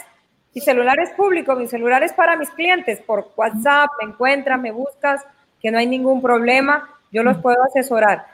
mi 0.54 0.60
celular 0.60 1.00
es 1.00 1.08
público, 1.10 1.56
mi 1.56 1.66
celular 1.66 2.02
es 2.02 2.12
para 2.12 2.36
mis 2.36 2.50
clientes. 2.50 3.00
Por 3.00 3.32
WhatsApp 3.36 3.88
me 4.00 4.10
encuentras, 4.10 4.60
me 4.60 4.70
buscas, 4.70 5.24
que 5.62 5.70
no 5.70 5.78
hay 5.78 5.86
ningún 5.86 6.20
problema, 6.20 6.90
yo 7.10 7.22
los 7.22 7.38
puedo 7.38 7.56
asesorar. 7.64 8.26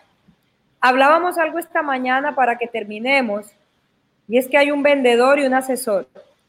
Hablábamos 0.81 1.39
algo 1.39 1.61
esta 1.61 1.83
mañana 1.83 2.35
para 2.35 2.59
que 2.59 2.67
terminemos, 2.67 3.47
y 4.27 4.39
es 4.39 4.49
que 4.49 4.59
hay 4.59 4.73
un 4.73 4.83
vendedor 4.83 5.39
y 5.39 5.47
un 5.47 5.55
asesor. 5.55 6.09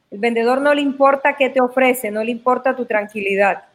El 0.09 0.19
vendedor 0.19 0.59
no 0.59 0.73
le 0.73 0.81
importa 0.81 1.35
qué 1.35 1.49
te 1.49 1.61
ofrece, 1.61 2.09
no 2.09 2.23
le 2.23 2.31
importa 2.31 2.75
tu 2.75 2.85
tranquilidad. 2.85 3.65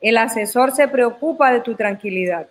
El 0.00 0.16
asesor 0.16 0.72
se 0.72 0.88
preocupa 0.88 1.52
de 1.52 1.60
tu 1.60 1.74
tranquilidad. 1.74 2.48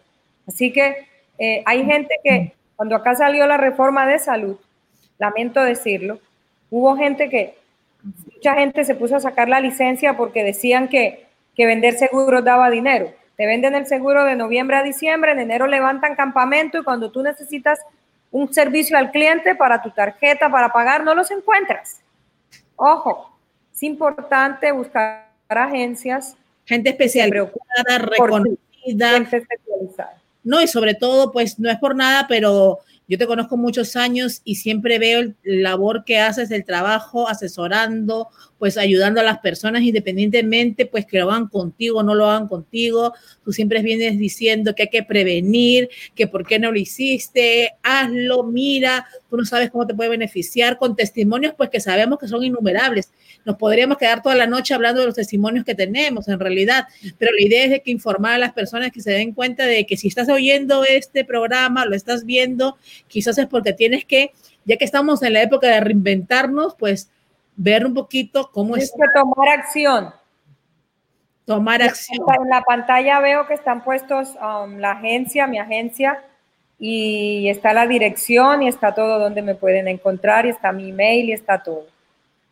Así 0.48 0.72
que 0.72 1.08
eh, 1.38 1.64
hay 1.66 1.86
gente 1.86 2.16
que 2.24 2.54
cuando 2.76 2.96
acá 2.96 3.16
salió 3.16 3.46
la 3.48 3.58
reforma 3.58 4.06
de 4.06 4.20
salud, 4.20 4.58
lamento 5.18 5.62
decirlo, 5.62 6.20
hubo 6.70 6.96
gente 6.96 7.30
que, 7.30 7.58
mucha 8.34 8.54
gente 8.56 8.84
se 8.86 8.96
puso 8.96 9.16
a 9.16 9.20
sacar 9.20 9.50
la 9.50 9.60
licencia 9.60 10.16
porque 10.16 10.44
decían 10.44 10.88
que, 10.88 11.26
que 11.56 11.66
vender 11.66 11.96
seguros 11.96 12.44
daba 12.44 12.70
dinero. 12.70 13.12
Te 13.36 13.46
venden 13.46 13.76
el 13.76 13.88
seguro 13.88 14.24
de 14.24 14.36
noviembre 14.36 14.78
a 14.78 14.84
diciembre, 14.84 15.32
en 15.32 15.40
enero 15.40 15.68
levantan 15.68 16.16
campamento 16.16 16.78
y 16.78 16.84
cuando 16.84 17.12
tú 17.12 17.22
necesitas 17.22 17.80
un 18.32 18.54
servicio 18.54 18.98
al 18.98 19.12
cliente 19.12 19.56
para 19.56 19.82
tu 19.82 19.92
tarjeta, 19.92 20.50
para 20.50 20.70
pagar, 20.70 21.04
no 21.04 21.14
los 21.14 21.32
encuentras. 21.32 22.02
Ojo, 22.76 23.32
es 23.74 23.84
importante 23.84 24.72
buscar 24.72 25.28
agencias. 25.50 26.36
Gente 26.68 26.92
especializada, 26.92 27.98
reconocida. 27.98 29.12
Gente 29.14 29.38
especializada. 29.38 30.22
No, 30.44 30.62
y 30.62 30.68
sobre 30.68 30.94
todo, 30.94 31.32
pues 31.32 31.58
no 31.60 31.70
es 31.72 31.78
por 31.80 31.96
nada, 31.96 32.28
pero 32.28 32.80
yo 33.08 33.18
te 33.18 33.26
conozco 33.26 33.56
muchos 33.56 33.96
años 33.96 34.42
y 34.44 34.56
siempre 34.56 35.00
veo 35.00 35.22
el 35.22 35.36
labor 35.44 36.04
que 36.04 36.20
haces, 36.20 36.52
el 36.52 36.66
trabajo 36.66 37.30
asesorando, 37.30 38.28
pues 38.60 38.78
ayudando 38.78 39.22
a 39.22 39.24
las 39.24 39.40
personas 39.40 39.84
independientemente, 39.84 40.86
pues 40.86 41.06
que 41.06 41.20
lo 41.20 41.32
hagan 41.32 41.48
contigo 41.48 42.00
o 42.00 42.04
no 42.04 42.16
lo 42.16 42.30
hagan 42.30 42.48
contigo. 42.48 43.14
Tú 43.46 43.54
siempre 43.54 43.82
vienes 43.82 44.18
diciendo 44.18 44.76
que 44.76 44.84
hay 44.84 44.90
que 44.90 45.04
prevenir, 45.04 45.90
que 46.16 46.28
por 46.28 46.46
qué 46.46 46.60
no 46.60 46.72
lo 46.72 46.80
hiciste, 46.80 47.76
hazlo, 47.84 48.44
mira, 48.44 49.08
tú 49.30 49.38
no 49.38 49.46
sabes 49.46 49.70
cómo 49.70 49.88
te 49.88 49.94
puede 49.94 50.10
beneficiar 50.10 50.78
con 50.78 50.96
testimonios, 50.96 51.54
pues 51.56 51.70
que 51.70 51.80
sabemos 51.80 52.20
que 52.20 52.28
son 52.28 52.44
innumerables. 52.44 53.12
Nos 53.46 53.58
podríamos 53.58 53.98
quedar 53.98 54.22
toda 54.22 54.36
la 54.36 54.48
noche 54.48 54.74
hablando 54.74 55.00
de 55.00 55.08
los 55.08 55.16
testimonios 55.16 55.64
que 55.64 55.76
tenemos 55.76 56.28
en 56.28 56.40
realidad, 56.40 56.88
pero 57.18 57.32
la 57.32 57.42
idea 57.42 57.64
es 57.64 57.70
de 57.70 57.82
que 57.82 57.92
informar 57.92 58.34
a 58.34 58.38
las 58.38 58.52
personas 58.52 58.92
que 58.92 59.02
se 59.02 59.12
den 59.12 59.34
cuenta 59.34 59.66
de 59.66 59.86
que 59.86 59.96
si 59.96 60.10
estás 60.10 60.28
oyendo 60.28 60.84
este 60.84 61.24
programa, 61.24 61.86
lo 61.86 61.96
estás 61.96 62.26
viendo, 62.26 62.78
quizás 63.08 63.38
es 63.38 63.48
porque 63.48 63.74
tienes 63.74 64.06
que, 64.06 64.32
ya 64.66 64.78
que 64.78 64.86
estamos 64.86 65.22
en 65.24 65.34
la 65.34 65.42
época 65.42 65.68
de 65.68 65.80
reinventarnos, 65.80 66.76
pues 66.76 67.10
ver 67.56 67.86
un 67.86 67.94
poquito 67.94 68.50
cómo 68.54 68.76
es. 68.76 68.92
que 68.92 69.20
tomar 69.20 69.50
acción. 69.50 70.14
Tomar 71.46 71.82
acción. 71.82 72.20
En 72.42 72.50
la 72.50 72.62
pantalla 72.62 73.20
veo 73.20 73.48
que 73.48 73.54
están 73.54 73.84
puestos 73.84 74.36
um, 74.36 74.78
la 74.78 74.92
agencia, 74.92 75.48
mi 75.48 75.60
agencia, 75.60 76.24
y 76.80 77.50
está 77.50 77.74
la 77.74 77.88
dirección 77.88 78.64
y 78.64 78.68
está 78.68 78.94
todo 78.94 79.18
donde 79.18 79.42
me 79.42 79.56
pueden 79.56 79.88
encontrar 79.88 80.46
y 80.46 80.50
está 80.50 80.72
mi 80.72 80.90
email 80.90 81.30
y 81.30 81.34
está 81.34 81.64
todo. 81.64 81.88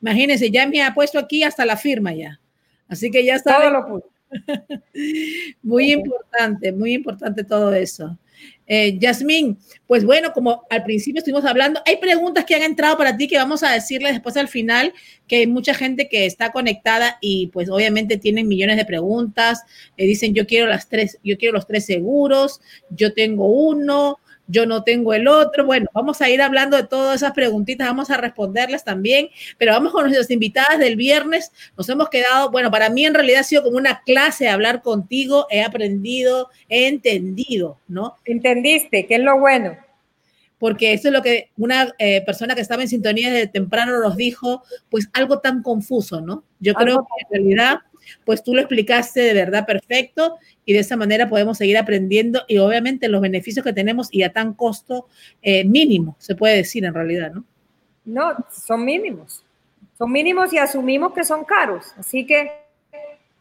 Imagínense, 0.02 0.50
ya 0.50 0.68
me 0.68 0.82
ha 0.84 0.94
puesto 0.94 1.20
aquí 1.20 1.44
hasta 1.44 1.66
la 1.66 1.78
firma 1.78 2.14
ya. 2.14 2.40
Así 2.88 3.12
que 3.12 3.24
ya 3.24 3.36
está. 3.36 3.58
Todo 3.58 3.70
lo 3.70 3.88
puse. 3.88 4.08
muy 5.64 5.92
importante, 5.92 6.72
muy 6.72 6.94
importante 6.94 7.44
todo 7.44 7.74
eso. 7.74 8.18
Eh, 8.68 8.98
Yasmín, 9.00 9.60
pues 9.86 10.04
bueno, 10.06 10.34
como 10.34 10.64
al 10.70 10.84
principio 10.84 11.20
estuvimos 11.20 11.46
hablando, 11.46 11.82
hay 11.86 11.98
preguntas 11.98 12.46
que 12.46 12.56
han 12.56 12.64
entrado 12.64 12.98
para 12.98 13.16
ti 13.16 13.28
que 13.28 13.38
vamos 13.38 13.62
a 13.62 13.72
decirles 13.72 14.14
después 14.14 14.36
al 14.38 14.48
final, 14.48 14.94
que 15.28 15.38
hay 15.38 15.48
mucha 15.48 15.74
gente 15.76 16.10
que 16.10 16.26
está 16.26 16.52
conectada 16.52 17.18
y 17.22 17.48
pues 17.48 17.70
obviamente 17.70 18.18
tienen 18.18 18.48
millones 18.48 18.78
de 18.78 18.86
preguntas, 18.86 19.62
le 19.98 20.06
dicen 20.06 20.34
yo 20.34 20.48
quiero 20.48 20.66
las 20.66 20.90
tres, 20.90 21.20
yo 21.24 21.38
quiero 21.38 21.54
los 21.54 21.68
tres 21.68 21.86
seguros, 21.86 22.60
yo 22.90 23.14
tengo 23.14 23.46
uno, 23.48 24.18
yo 24.48 24.66
no 24.66 24.84
tengo 24.84 25.14
el 25.14 25.28
otro. 25.28 25.66
Bueno, 25.66 25.88
vamos 25.94 26.22
a 26.22 26.30
ir 26.30 26.42
hablando 26.42 26.78
de 26.78 26.84
todas 26.84 27.18
esas 27.18 27.34
preguntitas, 27.34 27.88
vamos 27.88 28.10
a 28.10 28.18
responderlas 28.18 28.84
también, 28.84 29.30
pero 29.58 29.74
vamos 29.74 29.92
con 29.92 30.04
nuestras 30.04 30.30
invitadas 30.32 30.80
del 30.80 30.96
viernes. 30.96 31.52
Nos 31.78 31.90
hemos 31.90 32.10
quedado, 32.10 32.52
bueno, 32.52 32.72
para 32.72 32.90
mí 32.90 33.06
en 33.06 33.14
realidad 33.14 33.42
ha 33.42 33.44
sido 33.44 33.64
como 33.64 33.78
una 33.78 34.02
clase 34.02 34.50
hablar 34.50 34.82
contigo, 34.82 35.48
he 35.50 35.64
aprendido, 35.64 36.50
he 36.70 36.88
entendido, 36.88 37.80
¿no? 37.88 38.16
Entendiste, 38.26 39.06
¿qué 39.08 39.16
es 39.16 39.22
lo 39.22 39.40
bueno? 39.40 39.78
Porque 40.58 40.94
eso 40.94 41.10
es 41.10 41.14
lo 41.14 41.22
que 41.22 41.50
una 41.58 41.94
eh, 42.00 42.22
persona 42.26 42.56
que 42.56 42.62
estaba 42.62 42.82
en 42.82 42.88
sintonía 42.88 43.32
desde 43.32 43.48
temprano 43.48 44.00
nos 44.00 44.16
dijo, 44.16 44.64
pues 44.90 45.10
algo 45.14 45.40
tan 45.40 45.62
confuso, 45.62 46.22
¿no? 46.22 46.44
Yo 46.60 46.74
creo 46.74 47.00
que 47.06 47.38
en 47.38 47.44
realidad 47.44 47.80
pues 48.26 48.44
tú 48.44 48.54
lo 48.54 48.62
explicaste 48.62 49.22
de 49.22 49.34
verdad 49.34 49.66
perfecto 49.66 50.38
y 50.66 50.74
de 50.74 50.80
esa 50.80 50.96
manera 50.96 51.30
podemos 51.30 51.58
seguir 51.58 51.78
aprendiendo 51.78 52.44
y 52.48 52.58
obviamente 52.58 53.08
los 53.08 53.22
beneficios 53.22 53.64
que 53.64 53.74
tenemos 53.74 54.08
y 54.12 54.24
a 54.24 54.34
tan 54.34 54.54
costo 54.54 55.08
eh, 55.42 55.64
mínimo, 55.66 56.16
se 56.20 56.36
puede 56.36 56.58
decir 56.58 56.86
en 56.86 56.94
realidad, 56.94 57.32
¿no? 57.32 57.44
No, 58.06 58.36
son 58.52 58.86
mínimos. 58.86 59.44
Son 59.98 60.12
mínimos 60.12 60.54
y 60.54 60.58
asumimos 60.58 61.14
que 61.14 61.24
son 61.24 61.44
caros. 61.44 61.86
Así 61.98 62.26
que 62.26 62.52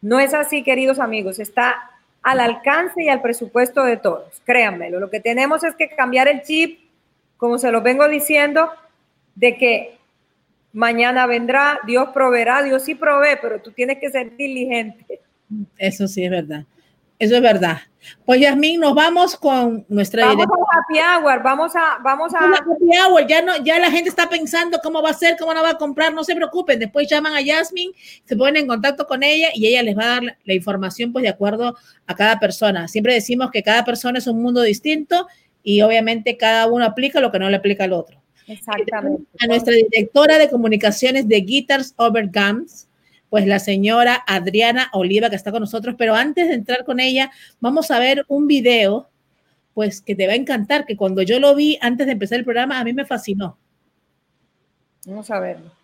no 0.01 0.21
es 0.21 0.33
así, 0.35 0.63
queridos 0.63 0.99
amigos. 0.99 1.39
Está 1.39 1.91
al 2.23 2.41
alcance 2.41 3.03
y 3.03 3.09
al 3.09 3.21
presupuesto 3.21 3.85
de 3.85 3.99
todos. 3.99 4.41
Créanmelo. 4.45 5.01
Lo 5.01 5.11
que 5.11 5.21
tenemos 5.21 5.63
es 5.65 5.75
que 5.77 5.91
cambiar 5.91 6.29
el 6.29 6.43
chip, 6.43 6.81
como 7.37 7.59
se 7.59 7.71
lo 7.71 7.83
vengo 7.83 8.09
diciendo, 8.09 8.71
de 9.35 9.57
que 9.57 9.99
mañana 10.75 11.27
vendrá, 11.27 11.81
Dios 11.87 12.11
proveerá, 12.13 12.63
Dios 12.63 12.83
sí 12.83 12.95
provee, 12.95 13.39
pero 13.41 13.63
tú 13.63 13.71
tienes 13.71 13.99
que 13.99 14.11
ser 14.11 14.37
diligente. 14.37 15.21
Eso 15.79 16.07
sí 16.07 16.25
es 16.25 16.31
verdad. 16.31 16.65
Eso 17.19 17.37
es 17.37 17.43
verdad. 17.43 17.79
Pues 18.27 18.41
Yasmín, 18.41 18.81
nos 18.81 18.93
vamos 18.93 19.37
con 19.37 19.87
nuestra 19.89 20.27
Vamos 20.27 20.47
a 20.47 20.79
happy 20.79 20.99
hour, 20.99 21.43
vamos 21.43 21.77
a, 21.77 21.99
vamos 22.03 22.35
a. 22.35 22.39
Happy 22.39 22.91
hour, 22.99 23.27
ya 23.27 23.41
no, 23.41 23.57
ya 23.65 23.79
la 23.79 23.91
gente 23.91 24.09
está 24.11 24.29
pensando 24.29 24.79
cómo 24.83 25.01
va 25.01 25.11
a 25.11 25.15
ser, 25.15 25.37
cómo 25.39 25.55
no 25.55 25.63
va 25.63 25.71
a 25.71 25.79
comprar, 25.79 26.13
no 26.13 26.25
se 26.25 26.35
preocupen. 26.35 26.81
Después 26.81 27.09
llaman 27.09 27.35
a 27.35 27.41
Yasmín, 27.41 27.93
se 28.25 28.37
ponen 28.37 28.57
en 28.57 28.67
contacto 28.67 29.07
con 29.07 29.23
ella 29.23 29.49
y 29.55 29.69
ella 29.69 29.83
les 29.85 29.97
va 29.97 30.03
a 30.03 30.21
dar 30.21 30.39
la 30.45 30.55
información, 30.55 31.13
pues 31.13 31.23
de 31.23 31.29
acuerdo 31.29 31.77
a 32.07 32.15
cada 32.15 32.41
persona. 32.41 32.89
Siempre 32.89 33.15
decimos 33.15 33.51
que 33.53 33.63
cada 33.63 33.85
persona 33.85 34.19
es 34.19 34.27
un 34.27 34.43
mundo 34.43 34.61
distinto 34.61 35.29
y 35.63 35.81
obviamente 35.83 36.37
cada 36.37 36.67
uno 36.67 36.85
aplica 36.85 37.21
lo 37.21 37.31
que 37.31 37.39
no 37.39 37.49
le 37.49 37.57
aplica 37.57 37.85
al 37.85 37.93
otro. 37.93 38.24
Exactamente. 38.47 39.25
A 39.41 39.47
nuestra 39.47 39.75
directora 39.75 40.39
de 40.39 40.51
comunicaciones 40.51 41.29
de 41.29 41.41
Guitars 41.41 41.95
Over 41.97 42.31
Gums, 42.33 42.89
pues 43.31 43.47
la 43.47 43.59
señora 43.59 44.23
Adriana 44.27 44.91
Oliva 44.93 45.31
que 45.31 45.37
está 45.37 45.51
con 45.51 45.61
nosotros, 45.61 45.95
pero 45.99 46.15
antes 46.15 46.49
de 46.49 46.55
entrar 46.55 46.85
con 46.85 47.01
ella, 47.01 47.31
vamos 47.61 47.91
a 47.91 47.99
ver 47.99 48.25
un 48.29 48.47
video, 48.47 49.09
pues 49.73 50.01
que 50.01 50.15
te 50.15 50.27
va 50.27 50.35
a 50.35 50.37
encantar, 50.37 50.87
que 50.87 50.97
cuando 50.97 51.23
yo 51.23 51.41
lo 51.41 51.55
vi 51.55 51.79
antes 51.81 52.07
de 52.07 52.13
empezar 52.13 52.39
el 52.39 52.45
programa, 52.45 52.79
a 52.79 52.85
mí 52.85 52.93
me 52.93 53.05
fascinó. 53.05 53.59
Vamos 55.07 55.31
a 55.31 55.41
verlo. 55.41 55.84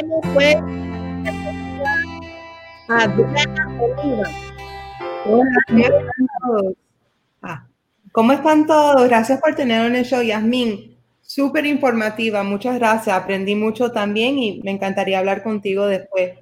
Tenemos 0.00 0.26
fue 0.32 0.54
Adriana 2.88 3.80
Oliva. 3.80 4.30
¿cómo 8.12 8.32
están 8.32 8.66
todos? 8.66 9.08
Gracias 9.08 9.40
por 9.40 9.54
tenerlo 9.54 9.88
en 9.88 9.96
el 9.96 10.04
show, 10.04 10.22
Yasmin. 10.22 10.96
Súper 11.20 11.66
informativa, 11.66 12.42
muchas 12.42 12.78
gracias. 12.78 13.14
Aprendí 13.14 13.54
mucho 13.54 13.92
también 13.92 14.38
y 14.38 14.60
me 14.64 14.72
encantaría 14.72 15.18
hablar 15.18 15.42
contigo 15.42 15.86
después. 15.86 16.32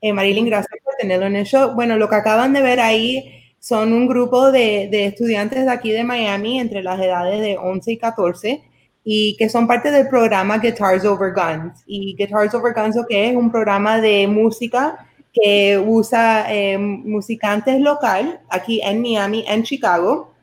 Eh, 0.00 0.12
Marilyn, 0.12 0.46
gracias 0.46 0.80
por 0.82 0.94
tenerlo 0.94 1.26
en 1.26 1.36
el 1.36 1.44
show. 1.44 1.74
Bueno, 1.74 1.96
lo 1.96 2.08
que 2.08 2.14
acaban 2.14 2.52
de 2.52 2.62
ver 2.62 2.80
ahí 2.80 3.34
son 3.58 3.92
un 3.92 4.06
grupo 4.06 4.50
de, 4.52 4.88
de 4.90 5.06
estudiantes 5.06 5.64
de 5.66 5.70
aquí 5.70 5.90
de 5.90 6.04
Miami 6.04 6.60
entre 6.60 6.82
las 6.82 6.98
edades 7.00 7.40
de 7.40 7.58
11 7.58 7.92
y 7.92 7.98
14 7.98 8.67
y 9.10 9.34
que 9.38 9.48
son 9.48 9.66
parte 9.66 9.90
del 9.90 10.06
programa 10.06 10.58
Guitars 10.58 11.06
Over 11.06 11.32
Guns. 11.32 11.82
Y 11.86 12.14
Guitars 12.14 12.52
Over 12.52 12.74
Guns, 12.74 12.94
lo 12.94 13.06
que 13.06 13.30
es 13.30 13.34
un 13.34 13.50
programa 13.50 14.02
de 14.02 14.28
música 14.28 14.98
que 15.32 15.78
usa 15.78 16.44
eh, 16.52 16.76
musicantes 16.76 17.80
local 17.80 18.38
aquí 18.50 18.82
en 18.84 19.00
Miami, 19.00 19.46
en 19.48 19.62
Chicago. 19.62 20.34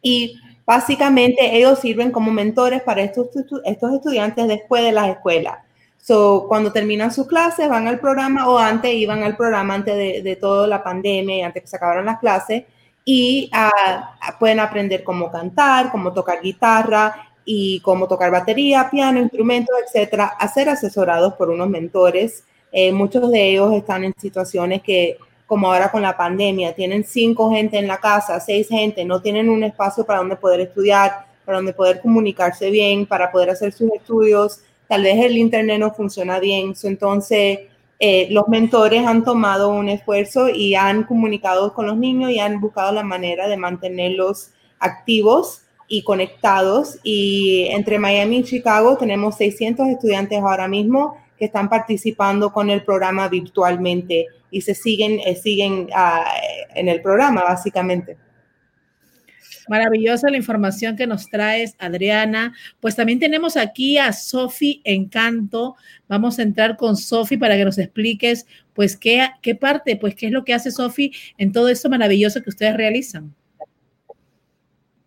Y 0.00 0.38
básicamente 0.64 1.56
ellos 1.56 1.80
sirven 1.80 2.12
como 2.12 2.30
mentores 2.30 2.82
para 2.82 3.02
estos, 3.02 3.30
estos 3.64 3.92
estudiantes 3.92 4.46
después 4.46 4.84
de 4.84 4.92
las 4.92 5.08
escuelas. 5.08 5.58
So, 6.00 6.46
cuando 6.46 6.70
terminan 6.70 7.12
sus 7.12 7.26
clases, 7.26 7.68
van 7.68 7.88
al 7.88 7.98
programa 7.98 8.48
o 8.48 8.56
antes 8.56 8.94
iban 8.94 9.24
al 9.24 9.36
programa 9.36 9.74
antes 9.74 9.96
de, 9.96 10.22
de 10.22 10.36
toda 10.36 10.68
la 10.68 10.84
pandemia 10.84 11.38
y 11.38 11.42
antes 11.42 11.64
que 11.64 11.68
se 11.68 11.74
acabaran 11.74 12.06
las 12.06 12.20
clases 12.20 12.62
y 13.04 13.50
ah, 13.52 14.14
pueden 14.38 14.60
aprender 14.60 15.02
cómo 15.02 15.32
cantar, 15.32 15.90
cómo 15.90 16.12
tocar 16.12 16.40
guitarra 16.40 17.33
y 17.44 17.80
cómo 17.80 18.08
tocar 18.08 18.30
batería, 18.30 18.88
piano, 18.90 19.20
instrumentos, 19.20 19.74
etcétera, 19.86 20.24
a 20.26 20.48
ser 20.48 20.68
asesorados 20.68 21.34
por 21.34 21.50
unos 21.50 21.68
mentores. 21.68 22.44
Eh, 22.72 22.92
muchos 22.92 23.30
de 23.30 23.50
ellos 23.50 23.72
están 23.74 24.04
en 24.04 24.14
situaciones 24.18 24.82
que, 24.82 25.18
como 25.46 25.70
ahora 25.70 25.90
con 25.90 26.02
la 26.02 26.16
pandemia, 26.16 26.74
tienen 26.74 27.04
cinco 27.04 27.50
gente 27.50 27.78
en 27.78 27.86
la 27.86 27.98
casa, 27.98 28.40
seis 28.40 28.68
gente, 28.68 29.04
no 29.04 29.20
tienen 29.20 29.48
un 29.48 29.62
espacio 29.62 30.04
para 30.04 30.20
donde 30.20 30.36
poder 30.36 30.60
estudiar, 30.60 31.26
para 31.44 31.58
donde 31.58 31.74
poder 31.74 32.00
comunicarse 32.00 32.70
bien, 32.70 33.06
para 33.06 33.30
poder 33.30 33.50
hacer 33.50 33.72
sus 33.72 33.90
estudios. 33.92 34.60
Tal 34.88 35.02
vez 35.02 35.22
el 35.24 35.36
internet 35.36 35.78
no 35.78 35.92
funciona 35.92 36.38
bien, 36.38 36.74
entonces 36.82 37.60
eh, 38.00 38.28
los 38.30 38.48
mentores 38.48 39.06
han 39.06 39.24
tomado 39.24 39.68
un 39.68 39.88
esfuerzo 39.88 40.48
y 40.48 40.74
han 40.74 41.04
comunicado 41.04 41.72
con 41.74 41.86
los 41.86 41.96
niños 41.96 42.30
y 42.30 42.38
han 42.40 42.60
buscado 42.60 42.92
la 42.92 43.02
manera 43.02 43.48
de 43.48 43.56
mantenerlos 43.56 44.50
activos 44.78 45.63
y 45.94 46.02
conectados. 46.02 46.98
Y 47.04 47.68
entre 47.70 47.98
Miami 47.98 48.38
y 48.38 48.44
Chicago 48.44 48.96
tenemos 48.96 49.36
600 49.36 49.88
estudiantes 49.88 50.40
ahora 50.40 50.66
mismo 50.66 51.16
que 51.38 51.44
están 51.46 51.68
participando 51.68 52.52
con 52.52 52.70
el 52.70 52.82
programa 52.84 53.28
virtualmente 53.28 54.26
y 54.50 54.60
se 54.60 54.74
siguen, 54.74 55.20
eh, 55.24 55.36
siguen 55.36 55.88
ah, 55.94 56.24
en 56.74 56.88
el 56.88 57.00
programa 57.00 57.42
básicamente. 57.42 58.16
Maravillosa 59.68 60.30
la 60.30 60.36
información 60.36 60.94
que 60.94 61.06
nos 61.06 61.30
traes, 61.30 61.74
Adriana. 61.78 62.54
Pues 62.80 62.96
también 62.96 63.18
tenemos 63.18 63.56
aquí 63.56 63.96
a 63.96 64.12
Sofi 64.12 64.82
Encanto. 64.84 65.76
Vamos 66.08 66.38
a 66.38 66.42
entrar 66.42 66.76
con 66.76 66.96
Sofi 66.96 67.36
para 67.36 67.56
que 67.56 67.64
nos 67.64 67.78
expliques, 67.78 68.46
pues, 68.74 68.96
qué, 68.96 69.26
qué 69.40 69.54
parte, 69.54 69.96
pues, 69.96 70.14
qué 70.16 70.26
es 70.26 70.32
lo 70.32 70.44
que 70.44 70.52
hace 70.52 70.70
Sofi 70.70 71.12
en 71.38 71.52
todo 71.52 71.68
esto 71.68 71.88
maravilloso 71.88 72.42
que 72.42 72.50
ustedes 72.50 72.76
realizan. 72.76 73.34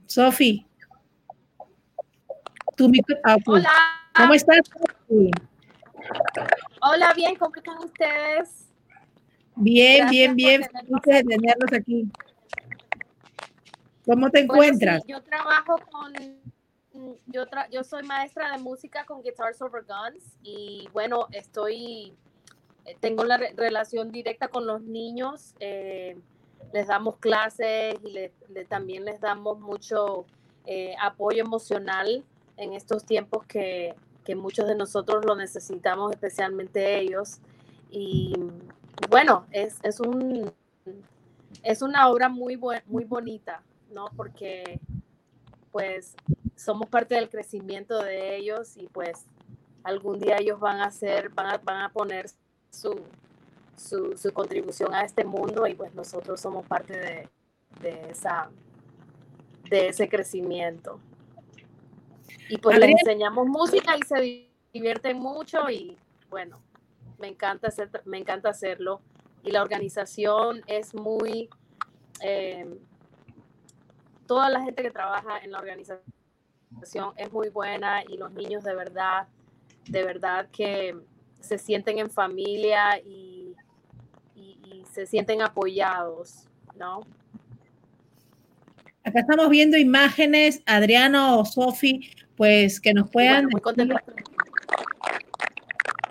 Sofi. 0.08 0.67
Ah, 3.24 3.38
Hola. 3.48 3.70
¿Cómo 4.16 4.34
estás? 4.36 4.60
Hola, 6.82 7.14
bien, 7.16 7.36
¿cómo 7.36 7.56
están 7.56 7.78
ustedes? 7.80 8.68
Bien, 9.56 10.08
bien, 10.10 10.36
bien. 10.36 10.62
Felices 10.64 11.02
de 11.04 11.24
tenerlos 11.24 11.74
aquí. 11.74 12.08
¿Cómo 14.06 14.30
te 14.30 14.42
encuentras? 14.42 15.04
yo 15.08 15.22
trabajo 15.24 15.78
con, 15.92 16.14
yo, 17.26 17.46
yo 17.72 17.84
soy 17.84 18.04
maestra 18.04 18.52
de 18.52 18.60
música 18.60 19.06
con 19.06 19.24
Guitars 19.24 19.60
Over 19.62 19.84
Guns 19.84 20.38
y 20.44 20.88
bueno, 20.94 21.28
estoy, 21.32 22.14
eh, 22.86 22.96
tengo 23.00 23.26
la 23.26 23.38
relación 23.38 24.12
directa 24.12 24.50
con 24.50 24.68
los 24.68 24.84
niños, 24.84 25.56
eh, 25.60 26.16
les 26.74 26.88
damos 26.88 27.18
clases 27.18 27.96
y 28.04 28.64
también 28.66 29.04
les 29.04 29.20
damos 29.20 29.60
mucho 29.60 30.26
eh, 30.68 30.96
apoyo 31.02 31.42
emocional 31.44 32.24
en 32.58 32.74
estos 32.74 33.06
tiempos 33.06 33.46
que, 33.46 33.96
que 34.26 34.36
muchos 34.36 34.68
de 34.68 34.76
nosotros 34.76 35.26
lo 35.26 35.36
necesitamos, 35.36 36.12
especialmente 36.12 37.00
ellos. 37.00 37.40
Y 37.90 38.34
bueno, 39.10 39.46
es, 39.52 39.78
es, 39.84 40.00
un, 40.00 40.52
es 41.64 41.82
una 41.82 42.10
obra 42.10 42.30
muy, 42.30 42.60
muy 42.88 43.06
bonita. 43.06 43.64
¿no? 43.92 44.10
Porque 44.16 44.80
pues 45.72 46.16
somos 46.56 46.88
parte 46.90 47.16
del 47.16 47.30
crecimiento 47.30 48.02
de 48.04 48.38
ellos 48.38 48.78
y 48.78 48.88
pues 48.88 49.26
algún 49.84 50.20
día 50.20 50.38
ellos 50.38 50.60
van 50.60 50.80
a 50.80 50.86
hacer, 50.86 51.30
van 51.30 51.48
a, 51.48 51.58
van 51.58 51.82
a 51.82 51.90
poner 51.90 52.30
su, 52.70 53.00
su, 53.76 54.34
contribución 54.34 54.94
a 54.94 55.04
este 55.04 55.24
mundo 55.24 55.68
y 55.68 55.76
pues 55.76 55.94
nosotros 55.94 56.40
somos 56.42 56.66
parte 56.66 56.98
de, 56.98 57.30
de 57.82 58.12
esa, 58.12 58.50
de 59.70 59.90
ese 59.90 60.10
crecimiento. 60.10 61.00
Y 62.50 62.58
pues 62.58 62.80
les 62.80 62.92
enseñamos 62.92 63.48
música 63.48 63.96
y 63.98 64.02
se 64.06 64.50
divierten 64.74 65.18
mucho 65.18 65.70
y 65.70 65.98
bueno, 66.30 66.62
me 67.20 67.28
encanta, 67.28 67.68
hacer, 67.68 67.90
me 68.06 68.18
encanta 68.18 68.50
hacerlo. 68.50 69.02
Y 69.44 69.52
la 69.52 69.62
organización 69.62 70.62
es 70.68 70.94
muy, 70.94 71.50
eh, 72.22 72.66
toda 74.26 74.50
la 74.50 74.62
gente 74.62 74.84
que 74.84 74.92
trabaja 74.92 75.40
en 75.40 75.52
la 75.52 75.60
organización 75.60 76.02
es 77.16 77.32
muy 77.32 77.50
buena 77.50 78.04
y 78.08 78.18
los 78.18 78.32
niños 78.32 78.64
de 78.64 78.76
verdad, 78.76 79.28
de 79.88 80.04
verdad 80.04 80.48
que 80.52 80.96
se 81.40 81.58
sienten 81.58 82.00
en 82.00 82.10
familia 82.10 83.00
y, 83.00 83.56
se 84.92 85.06
sienten 85.06 85.44
apoyados, 85.44 86.48
¿no? 86.76 87.02
Acá 89.04 89.20
estamos 89.20 89.48
viendo 89.50 89.78
imágenes, 89.78 90.64
Adriano 90.66 91.40
o 91.40 91.46
Sofi, 91.46 92.10
pues 92.38 92.80
que 92.80 92.94
nos 92.94 93.10
puedan... 93.10 93.48
muy 93.52 93.62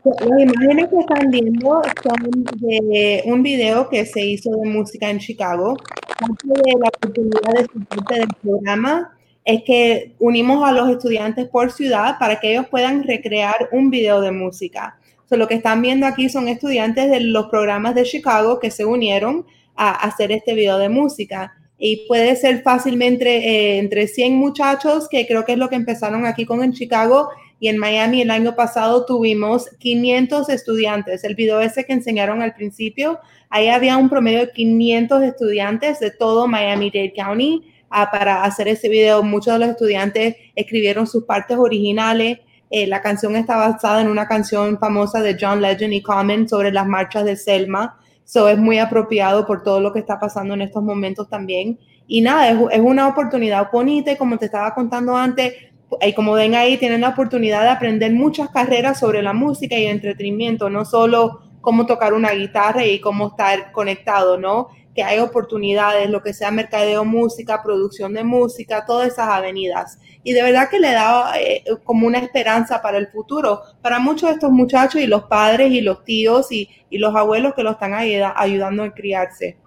Las 0.04 0.40
imágenes 0.40 0.88
que 0.88 0.98
están 0.98 1.30
viendo 1.30 1.82
son 2.02 2.30
de 2.56 3.22
un 3.24 3.42
video 3.42 3.88
que 3.88 4.04
se 4.04 4.24
hizo 4.24 4.50
de 4.50 4.68
música 4.68 5.08
en 5.08 5.18
Chicago 5.18 5.76
parte 6.18 6.48
de 6.48 6.78
la 6.78 6.88
oportunidad 6.88 7.52
de 7.54 7.68
parte 7.84 8.14
del 8.14 8.28
programa 8.42 9.12
es 9.44 9.62
que 9.62 10.14
unimos 10.18 10.66
a 10.66 10.72
los 10.72 10.88
estudiantes 10.90 11.48
por 11.48 11.70
ciudad 11.70 12.18
para 12.18 12.40
que 12.40 12.52
ellos 12.52 12.66
puedan 12.68 13.04
recrear 13.04 13.68
un 13.72 13.90
video 13.90 14.20
de 14.20 14.32
música. 14.32 14.98
lo 15.30 15.46
que 15.48 15.54
están 15.54 15.82
viendo 15.82 16.06
aquí 16.06 16.28
son 16.28 16.48
estudiantes 16.48 17.10
de 17.10 17.20
los 17.20 17.46
programas 17.46 17.94
de 17.94 18.04
Chicago 18.04 18.58
que 18.58 18.70
se 18.70 18.84
unieron 18.84 19.44
a 19.76 19.90
hacer 19.90 20.32
este 20.32 20.54
video 20.54 20.78
de 20.78 20.88
música. 20.88 21.52
Y 21.78 22.06
puede 22.08 22.36
ser 22.36 22.62
fácilmente 22.62 23.28
eh, 23.28 23.78
entre 23.78 24.08
100 24.08 24.34
muchachos, 24.34 25.08
que 25.08 25.26
creo 25.26 25.44
que 25.44 25.52
es 25.52 25.58
lo 25.58 25.68
que 25.68 25.76
empezaron 25.76 26.24
aquí 26.24 26.46
con 26.46 26.62
en 26.62 26.72
Chicago, 26.72 27.28
y 27.58 27.68
en 27.68 27.78
Miami 27.78 28.22
el 28.22 28.30
año 28.30 28.54
pasado 28.54 29.04
tuvimos 29.06 29.68
500 29.78 30.48
estudiantes. 30.48 31.24
El 31.24 31.34
video 31.34 31.60
ese 31.60 31.84
que 31.84 31.92
enseñaron 31.94 32.42
al 32.42 32.54
principio 32.54 33.18
Ahí 33.48 33.68
había 33.68 33.96
un 33.96 34.08
promedio 34.08 34.40
de 34.40 34.52
500 34.52 35.22
estudiantes 35.22 36.00
de 36.00 36.10
todo 36.10 36.48
Miami-Dade 36.48 37.12
County 37.14 37.62
ah, 37.90 38.10
para 38.10 38.42
hacer 38.44 38.68
ese 38.68 38.88
video. 38.88 39.22
Muchos 39.22 39.54
de 39.54 39.60
los 39.60 39.68
estudiantes 39.70 40.36
escribieron 40.54 41.06
sus 41.06 41.24
partes 41.24 41.56
originales. 41.56 42.40
Eh, 42.70 42.86
la 42.86 43.00
canción 43.00 43.36
está 43.36 43.56
basada 43.56 44.00
en 44.00 44.08
una 44.08 44.26
canción 44.26 44.78
famosa 44.78 45.22
de 45.22 45.36
John 45.40 45.62
Legend 45.62 45.94
y 45.94 46.02
Common 46.02 46.48
sobre 46.48 46.72
las 46.72 46.86
marchas 46.86 47.24
de 47.24 47.36
Selma. 47.36 47.98
So 48.26 48.48
es 48.50 48.58
muy 48.58 48.78
apropiado 48.78 49.46
por 49.46 49.62
todo 49.62 49.80
lo 49.80 49.94
que 49.94 50.00
está 50.00 50.20
pasando 50.20 50.52
en 50.52 50.60
estos 50.60 50.82
momentos 50.82 51.30
también. 51.30 51.78
Y 52.06 52.20
nada, 52.20 52.50
es, 52.50 52.58
es 52.72 52.80
una 52.80 53.08
oportunidad 53.08 53.70
bonita 53.72 54.12
y 54.12 54.16
como 54.16 54.36
te 54.36 54.44
estaba 54.44 54.74
contando 54.74 55.16
antes, 55.16 55.54
y 56.00 56.12
como 56.12 56.32
ven 56.32 56.54
ahí, 56.54 56.76
tienen 56.76 57.00
la 57.00 57.10
oportunidad 57.10 57.62
de 57.62 57.68
aprender 57.68 58.12
muchas 58.12 58.50
carreras 58.50 58.98
sobre 58.98 59.22
la 59.22 59.32
música 59.32 59.76
y 59.76 59.84
el 59.84 59.92
entretenimiento, 59.92 60.68
no 60.68 60.84
solo 60.84 61.40
cómo 61.60 61.86
tocar 61.86 62.12
una 62.12 62.32
guitarra 62.32 62.84
y 62.84 63.00
cómo 63.00 63.28
estar 63.28 63.72
conectado, 63.72 64.36
¿no? 64.36 64.68
Que 64.96 65.04
hay 65.04 65.20
oportunidades, 65.20 66.10
lo 66.10 66.22
que 66.22 66.32
sea 66.32 66.50
mercadeo 66.50 67.04
música, 67.04 67.62
producción 67.62 68.14
de 68.14 68.24
música, 68.24 68.84
todas 68.84 69.08
esas 69.08 69.28
avenidas. 69.28 69.98
Y 70.24 70.32
de 70.32 70.42
verdad 70.42 70.68
que 70.68 70.80
le 70.80 70.90
da 70.90 71.38
eh, 71.38 71.62
como 71.84 72.06
una 72.06 72.18
esperanza 72.18 72.82
para 72.82 72.98
el 72.98 73.08
futuro, 73.08 73.62
para 73.82 73.98
muchos 74.00 74.30
de 74.30 74.34
estos 74.34 74.50
muchachos 74.50 75.00
y 75.00 75.06
los 75.06 75.24
padres 75.24 75.70
y 75.70 75.82
los 75.82 76.02
tíos 76.02 76.50
y, 76.50 76.68
y 76.90 76.98
los 76.98 77.14
abuelos 77.14 77.54
que 77.54 77.62
lo 77.62 77.72
están 77.72 77.92
ayudando 77.94 78.82
a 78.82 78.94
criarse. 78.94 79.58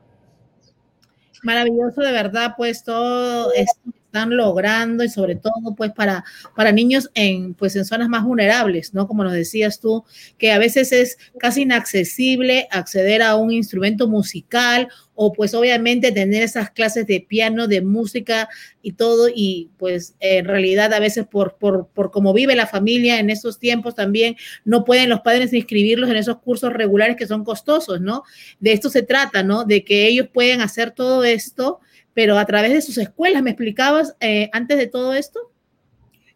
Maravilloso, 1.44 2.02
de 2.02 2.12
verdad, 2.12 2.56
pues 2.58 2.84
todo 2.84 3.54
esto 3.54 3.80
están 4.10 4.36
logrando 4.36 5.04
y 5.04 5.10
sobre 5.10 5.36
todo 5.36 5.76
pues 5.78 5.92
para, 5.92 6.26
para 6.56 6.72
niños 6.72 7.12
en, 7.14 7.54
pues 7.54 7.76
en 7.76 7.86
zonas 7.86 8.10
más 8.10 8.24
vulnerables, 8.24 8.94
¿no? 8.94 9.08
Como 9.08 9.24
nos 9.24 9.34
decías 9.34 9.80
tú, 9.80 10.04
que 10.40 10.52
a 10.52 10.58
veces 10.58 10.92
es 10.92 11.18
casi 11.40 11.62
inaccesible 11.62 12.68
acceder 12.72 13.22
a 13.22 13.36
un 13.36 13.52
instrumento 13.52 14.08
musical 14.08 14.90
o 15.22 15.34
pues 15.34 15.54
obviamente 15.54 16.14
tener 16.14 16.44
esas 16.44 16.72
clases 16.72 17.06
de 17.06 17.20
piano, 17.20 17.68
de 17.68 17.82
música 17.82 18.48
y 18.82 18.94
todo, 18.94 19.28
y 19.28 19.70
pues 19.78 20.16
en 20.22 20.46
realidad 20.46 20.94
a 20.94 21.00
veces 21.02 21.28
por, 21.28 21.58
por, 21.58 21.90
por 21.90 22.10
cómo 22.10 22.32
vive 22.32 22.56
la 22.56 22.68
familia 22.68 23.20
en 23.20 23.30
esos 23.30 23.60
tiempos 23.60 23.96
también 23.96 24.38
no 24.64 24.86
pueden 24.86 25.10
los 25.10 25.20
padres 25.20 25.52
inscribirlos 25.52 26.10
en 26.10 26.16
esos 26.16 26.38
cursos 26.38 26.72
regulares 26.72 27.18
que 27.18 27.28
son 27.28 27.44
costosos, 27.44 28.00
¿no? 28.00 28.24
De 28.62 28.72
esto 28.72 28.90
se 28.90 29.02
trata, 29.02 29.44
¿no? 29.44 29.66
De 29.66 29.84
que 29.84 30.08
ellos 30.08 30.30
pueden 30.32 30.62
hacer 30.62 30.92
todo 30.92 31.26
esto 31.26 31.82
pero 32.14 32.38
a 32.38 32.46
través 32.46 32.74
de 32.74 32.82
sus 32.82 32.98
escuelas. 32.98 33.44
¿Me 33.44 33.52
explicabas 33.52 34.16
eh, 34.20 34.50
antes 34.54 34.78
de 34.78 34.88
todo 34.88 35.14
esto? 35.14 35.40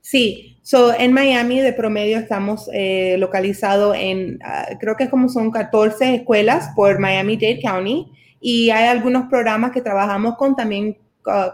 Sí, 0.02 0.58
so, 0.62 0.94
en 0.94 1.14
Miami 1.14 1.62
de 1.62 1.72
promedio 1.72 2.18
estamos 2.18 2.70
eh, 2.74 3.16
localizados 3.18 3.96
en, 3.98 4.40
ah, 4.44 4.68
creo 4.80 4.98
que 4.98 5.10
como 5.10 5.30
son 5.30 5.52
14 5.52 6.16
escuelas 6.16 6.70
por 6.76 7.00
Miami-Dade 7.00 7.62
County 7.62 8.12
y 8.46 8.70
hay 8.72 8.88
algunos 8.88 9.30
programas 9.30 9.72
que 9.72 9.82
trabajamos 9.82 10.36
con 10.36 10.54
también 10.54 10.98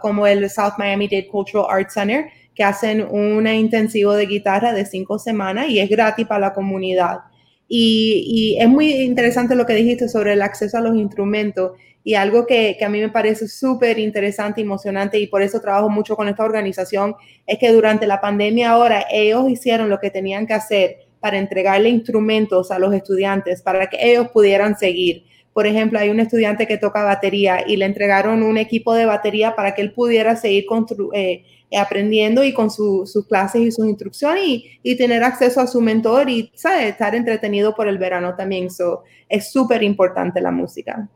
como 0.02 0.26
el 0.26 0.50
South 0.50 0.74
Miami-Dade 0.80 1.28
Cultural 1.28 1.68
Arts 1.70 1.94
Center, 1.94 2.26
que 2.56 2.64
hacen 2.64 3.06
un 3.08 3.46
intensivo 3.46 4.14
de 4.14 4.26
guitarra 4.26 4.74
de 4.74 4.84
cinco 4.88 5.20
semanas 5.20 5.70
y 5.70 5.80
es 5.80 5.88
gratis 5.88 6.26
para 6.26 6.48
la 6.48 6.54
comunidad. 6.54 7.20
Y, 7.68 8.58
es 8.60 8.68
muy 8.68 8.92
interesante 8.92 9.54
lo 9.54 9.68
que 9.68 9.76
dijiste 9.76 10.10
sobre 10.10 10.34
el 10.34 10.42
acceso 10.42 10.80
a 10.80 10.82
los 10.82 10.96
instrumentos 10.96 11.74
y 12.04 12.16
algo 12.16 12.48
que, 12.48 12.76
que 12.80 12.86
a 12.86 12.90
mí 12.90 13.00
me 13.00 13.10
parece 13.10 13.48
súper 13.48 14.00
interesante, 14.00 14.60
emocionante 14.60 15.20
y 15.20 15.28
por 15.28 15.44
eso 15.44 15.62
trabajo 15.62 15.90
mucho 15.90 16.16
con 16.16 16.28
esta 16.28 16.44
organización, 16.44 17.14
es 17.46 17.60
que 17.60 17.72
durante 17.72 18.08
la 18.08 18.20
pandemia 18.20 18.72
ahora 18.72 19.06
ellos 19.12 19.48
hicieron 19.48 19.90
lo 19.90 20.00
que 20.00 20.10
tenían 20.10 20.48
que 20.48 20.56
hacer 20.56 20.98
para 21.20 21.38
entregarle 21.38 21.90
instrumentos 21.90 22.72
a 22.72 22.80
los 22.80 22.92
estudiantes 22.96 23.62
para 23.62 23.88
que 23.88 23.98
ellos 24.02 24.30
pudieran 24.30 24.76
seguir. 24.76 25.26
Por 25.60 25.68
ejemplo, 25.68 26.00
hay 26.00 26.08
un 26.08 26.22
estudiante 26.22 26.66
que 26.68 26.78
toca 26.78 27.04
batería 27.04 27.66
y 27.68 27.76
le 27.76 27.84
entregaron 27.84 28.44
un 28.44 28.58
equipo 28.58 28.94
de 28.94 29.04
batería 29.04 29.58
para 29.58 29.76
que 29.76 29.82
él 29.82 29.92
pudiera 29.92 30.38
seguir 30.38 30.64
eh, 31.12 31.44
aprendiendo 31.78 32.46
y 32.46 32.54
con 32.54 32.72
sus 32.72 33.28
clases 33.28 33.64
y 33.64 33.70
sus 33.70 33.86
instrucciones 33.86 34.42
y, 34.82 34.96
tener 34.96 35.22
acceso 35.22 35.60
a 35.60 35.68
su 35.68 35.82
mentor 35.82 36.30
y 36.30 36.50
estar 36.56 37.14
entretenido 37.14 37.76
por 37.76 37.90
el 37.90 37.98
verano 37.98 38.38
también. 38.38 38.70
es 39.28 39.52
súper 39.52 39.84
importante 39.84 40.40
la 40.40 40.52
música. 40.52 41.10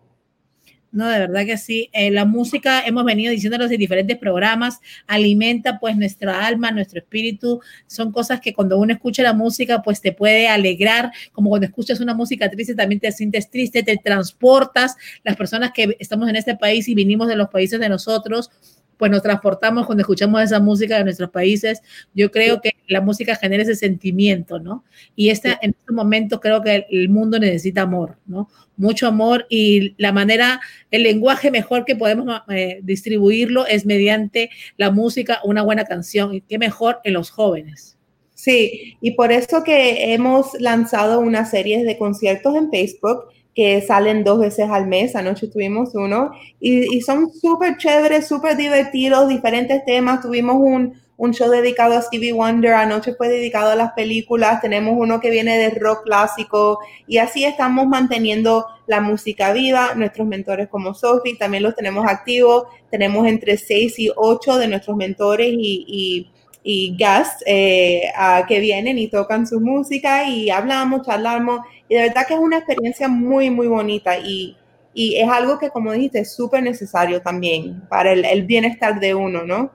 No, 0.94 1.08
de 1.10 1.18
verdad 1.18 1.44
que 1.44 1.58
sí. 1.58 1.90
Eh, 1.92 2.12
la 2.12 2.24
música, 2.24 2.86
hemos 2.86 3.04
venido 3.04 3.32
diciéndolos 3.32 3.72
en 3.72 3.80
diferentes 3.80 4.16
programas, 4.16 4.80
alimenta 5.08 5.80
pues 5.80 5.98
nuestra 5.98 6.46
alma, 6.46 6.70
nuestro 6.70 7.00
espíritu. 7.00 7.62
Son 7.88 8.12
cosas 8.12 8.40
que 8.40 8.54
cuando 8.54 8.78
uno 8.78 8.94
escucha 8.94 9.24
la 9.24 9.34
música, 9.34 9.82
pues 9.82 10.02
te 10.02 10.12
puede 10.12 10.48
alegrar, 10.48 11.12
como 11.32 11.50
cuando 11.50 11.66
escuchas 11.66 12.00
una 12.00 12.14
música 12.14 12.48
triste, 12.48 12.76
también 12.76 13.00
te 13.02 13.12
sientes 13.12 13.50
triste, 13.50 13.82
te 13.82 13.98
transportas. 13.98 14.96
Las 15.24 15.36
personas 15.36 15.72
que 15.74 15.98
estamos 16.00 16.30
en 16.30 16.36
este 16.36 16.56
país 16.56 16.88
y 16.88 16.94
vinimos 16.94 17.28
de 17.28 17.38
los 17.38 17.50
países 17.50 17.80
de 17.80 17.90
nosotros, 17.90 18.52
pues 18.98 19.12
nos 19.12 19.22
transportamos 19.22 19.86
cuando 19.86 20.02
escuchamos 20.02 20.42
esa 20.42 20.60
música 20.60 20.98
de 20.98 21.04
nuestros 21.04 21.30
países. 21.30 21.82
Yo 22.14 22.32
creo 22.32 22.62
que 22.62 22.72
la 22.88 23.02
música 23.02 23.36
genera 23.36 23.64
ese 23.64 23.76
sentimiento, 23.76 24.60
¿no? 24.60 24.84
Y 25.16 25.30
este, 25.30 25.58
en 25.62 25.76
este 25.78 25.92
momento 25.92 26.40
creo 26.40 26.62
que 26.62 26.86
el 26.90 27.10
mundo 27.10 27.40
necesita 27.40 27.82
amor, 27.82 28.18
¿no? 28.26 28.50
Mucho 28.78 29.08
amor 29.08 29.46
y 29.50 29.96
la 29.98 30.12
manera, 30.12 30.60
el 30.92 31.04
lenguaje 31.04 31.52
mejor 31.52 31.86
que 31.86 31.96
podemos 31.96 32.42
eh, 32.50 32.80
distribuirlo 32.84 33.68
es 33.68 33.86
mediante 33.86 34.50
la 34.78 34.92
música, 34.92 35.40
una 35.44 35.62
buena 35.62 35.86
canción. 35.86 36.34
Y 36.34 36.42
qué 36.42 36.58
mejor 36.58 37.00
en 37.04 37.14
los 37.14 37.30
jóvenes. 37.30 37.98
Sí, 38.36 38.98
y 39.00 39.12
por 39.12 39.32
eso 39.32 39.64
que 39.64 40.14
hemos 40.14 40.60
lanzado 40.60 41.20
una 41.20 41.46
serie 41.46 41.84
de 41.84 41.98
conciertos 41.98 42.56
en 42.56 42.70
Facebook 42.72 43.26
que 43.56 43.82
salen 43.82 44.24
dos 44.24 44.40
veces 44.40 44.70
al 44.70 44.88
mes. 44.88 45.16
Anoche 45.16 45.48
tuvimos 45.48 45.94
uno 45.96 46.32
y, 46.60 47.02
son 47.02 47.32
súper 47.32 47.78
chéveres, 47.78 48.28
súper 48.28 48.58
divertidos, 48.58 49.28
diferentes 49.28 49.84
temas. 49.86 50.22
Tuvimos 50.22 50.56
un, 50.58 51.00
un, 51.18 51.34
show 51.34 51.50
dedicado 51.50 51.96
a 51.96 52.02
Stevie 52.02 52.34
Wonder, 52.34 52.74
anoche 52.74 53.14
fue 53.14 53.30
dedicado 53.30 53.72
a 53.72 53.76
las 53.76 53.94
películas. 53.94 54.62
Tenemos 54.62 54.96
uno 54.98 55.20
que 55.20 55.30
viene 55.30 55.58
de 55.58 55.70
rock 55.72 56.04
clásico 56.06 56.80
y 57.08 57.18
así 57.18 57.46
estamos 57.46 57.88
manteniendo 57.88 58.66
la 58.88 59.02
música 59.02 59.54
viva. 59.54 59.94
Nuestros 59.96 60.28
mentores 60.28 60.68
como 60.70 60.94
Sophie 60.94 61.38
también 61.38 61.64
los 61.64 61.76
tenemos 61.76 62.06
activos. 62.08 62.66
Tenemos 62.90 63.28
entre 63.28 63.58
seis 63.58 64.00
y 64.00 64.12
ocho 64.16 64.58
de 64.58 64.68
nuestros 64.68 64.98
mentores 64.98 65.50
y, 65.52 65.86
y 65.88 66.33
y 66.64 66.96
guests 66.98 67.44
eh, 67.46 68.04
que 68.48 68.60
vienen 68.60 68.98
y 68.98 69.10
tocan 69.10 69.46
su 69.46 69.60
música 69.60 70.28
y 70.28 70.50
hablamos, 70.50 71.06
charlamos 71.06 71.60
y 71.90 71.96
de 71.96 72.04
verdad 72.04 72.26
que 72.26 72.34
es 72.34 72.40
una 72.40 72.58
experiencia 72.58 73.08
muy, 73.08 73.50
muy 73.50 73.68
bonita 73.68 74.18
y, 74.18 74.56
y 74.94 75.16
es 75.18 75.30
algo 75.30 75.60
que, 75.60 75.70
como 75.70 75.92
dijiste, 75.92 76.20
es 76.20 76.34
súper 76.34 76.64
necesario 76.64 77.22
también 77.22 77.82
para 77.90 78.14
el, 78.14 78.24
el, 78.24 78.44
bienestar 78.44 79.00
de 79.00 79.14
uno, 79.14 79.44
¿no? 79.44 79.72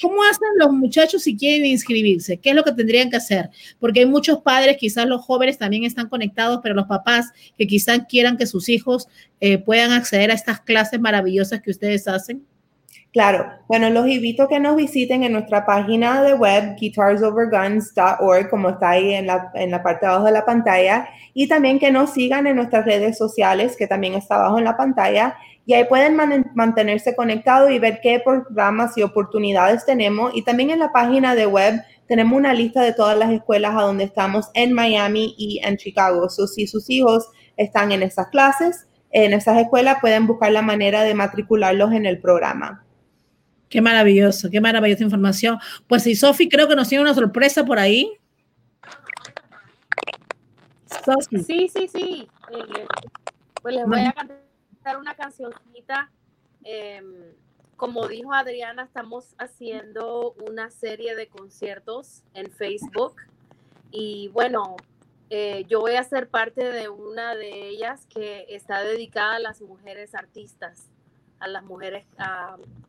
¿Cómo 0.00 0.22
hacen 0.22 0.48
los 0.56 0.72
muchachos 0.72 1.24
si 1.24 1.36
quieren 1.36 1.66
inscribirse? 1.66 2.38
¿Qué 2.38 2.50
es 2.50 2.56
lo 2.56 2.64
que 2.64 2.72
tendrían 2.72 3.10
que 3.10 3.16
hacer? 3.16 3.50
Porque 3.78 4.00
hay 4.00 4.06
muchos 4.06 4.40
padres, 4.40 4.78
quizás 4.78 5.06
los 5.06 5.22
jóvenes 5.22 5.58
también 5.58 5.84
están 5.84 6.08
conectados, 6.08 6.60
pero 6.62 6.74
los 6.74 6.86
papás 6.86 7.26
que 7.58 7.66
quizás 7.66 8.00
quieran 8.08 8.38
que 8.38 8.46
sus 8.46 8.68
hijos 8.68 9.08
eh, 9.40 9.58
puedan 9.58 9.92
acceder 9.92 10.30
a 10.30 10.34
estas 10.34 10.60
clases 10.60 11.00
maravillosas 11.00 11.60
que 11.60 11.70
ustedes 11.70 12.08
hacen. 12.08 12.46
Claro, 13.12 13.44
bueno, 13.66 13.90
los 13.90 14.06
invito 14.06 14.44
a 14.44 14.48
que 14.48 14.60
nos 14.60 14.76
visiten 14.76 15.24
en 15.24 15.32
nuestra 15.32 15.66
página 15.66 16.22
de 16.22 16.34
web, 16.34 16.76
guitarsoverguns.org, 16.78 18.48
como 18.48 18.68
está 18.68 18.90
ahí 18.90 19.14
en 19.14 19.26
la, 19.26 19.50
en 19.54 19.72
la 19.72 19.82
parte 19.82 20.06
de 20.06 20.12
abajo 20.12 20.26
de 20.26 20.32
la 20.32 20.44
pantalla, 20.44 21.08
y 21.34 21.48
también 21.48 21.80
que 21.80 21.90
nos 21.90 22.10
sigan 22.12 22.46
en 22.46 22.54
nuestras 22.54 22.84
redes 22.84 23.18
sociales, 23.18 23.76
que 23.76 23.88
también 23.88 24.14
está 24.14 24.36
abajo 24.36 24.58
en 24.58 24.64
la 24.64 24.76
pantalla, 24.76 25.36
y 25.66 25.74
ahí 25.74 25.84
pueden 25.84 26.16
mantenerse 26.54 27.16
conectados 27.16 27.70
y 27.72 27.80
ver 27.80 28.00
qué 28.00 28.20
programas 28.20 28.96
y 28.96 29.02
oportunidades 29.02 29.84
tenemos. 29.84 30.32
Y 30.34 30.42
también 30.42 30.70
en 30.70 30.78
la 30.78 30.92
página 30.92 31.34
de 31.34 31.46
web 31.46 31.82
tenemos 32.08 32.36
una 32.36 32.54
lista 32.54 32.82
de 32.82 32.92
todas 32.92 33.16
las 33.16 33.30
escuelas 33.30 33.76
a 33.76 33.82
donde 33.82 34.04
estamos 34.04 34.50
en 34.54 34.72
Miami 34.72 35.34
y 35.36 35.60
en 35.64 35.76
Chicago. 35.76 36.28
So, 36.28 36.46
si 36.46 36.66
sus 36.66 36.88
hijos 36.90 37.28
están 37.56 37.92
en 37.92 38.02
esas 38.02 38.28
clases, 38.28 38.86
en 39.12 39.32
esas 39.32 39.58
escuelas, 39.58 39.98
pueden 40.00 40.26
buscar 40.26 40.50
la 40.50 40.62
manera 40.62 41.02
de 41.02 41.14
matricularlos 41.14 41.92
en 41.92 42.06
el 42.06 42.20
programa. 42.20 42.84
Qué 43.70 43.80
maravilloso, 43.80 44.50
qué 44.50 44.60
maravillosa 44.60 45.04
información. 45.04 45.56
Pues 45.86 46.02
sí, 46.02 46.16
Sofi 46.16 46.48
creo 46.48 46.66
que 46.66 46.74
nos 46.74 46.88
tiene 46.88 47.02
una 47.02 47.14
sorpresa 47.14 47.64
por 47.64 47.78
ahí. 47.78 48.12
Sí, 51.46 51.68
sí, 51.68 51.88
sí. 51.88 52.28
Eh, 52.50 52.86
pues 53.62 53.76
les 53.76 53.86
voy 53.86 54.00
a 54.00 54.12
cantar 54.12 54.98
una 54.98 55.14
cancioncita. 55.14 56.10
Em, 56.64 57.32
como 57.76 58.08
dijo 58.08 58.34
Adriana, 58.34 58.82
estamos 58.82 59.36
haciendo 59.38 60.32
una 60.32 60.70
serie 60.70 61.14
de 61.14 61.28
conciertos 61.28 62.24
en 62.34 62.50
Facebook. 62.50 63.14
Y 63.92 64.28
bueno, 64.34 64.76
eh, 65.30 65.64
yo 65.68 65.78
voy 65.78 65.94
a 65.94 66.02
ser 66.02 66.28
parte 66.28 66.64
de 66.64 66.88
una 66.88 67.36
de 67.36 67.68
ellas 67.68 68.04
que 68.06 68.46
está 68.48 68.82
dedicada 68.82 69.36
a 69.36 69.38
las 69.38 69.62
mujeres 69.62 70.16
artistas 70.16 70.89
a 71.40 71.48
las 71.48 71.64
mujeres 71.64 72.04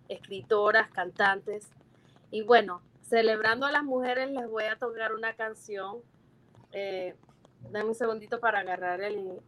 escritoras, 0.08 0.90
cantantes. 0.92 1.68
Y 2.30 2.44
bueno, 2.44 2.82
celebrando 3.02 3.66
a 3.66 3.72
las 3.72 3.84
mujeres 3.84 4.30
les 4.30 4.50
voy 4.50 4.66
a 4.66 4.78
tocar 4.78 5.14
una 5.14 5.34
canción. 5.34 5.98
Eh, 6.72 7.16
dame 7.72 7.90
un 7.90 7.96
segundito 7.96 8.40
para 8.40 8.60
agarrar 8.60 9.02
el... 9.02 9.40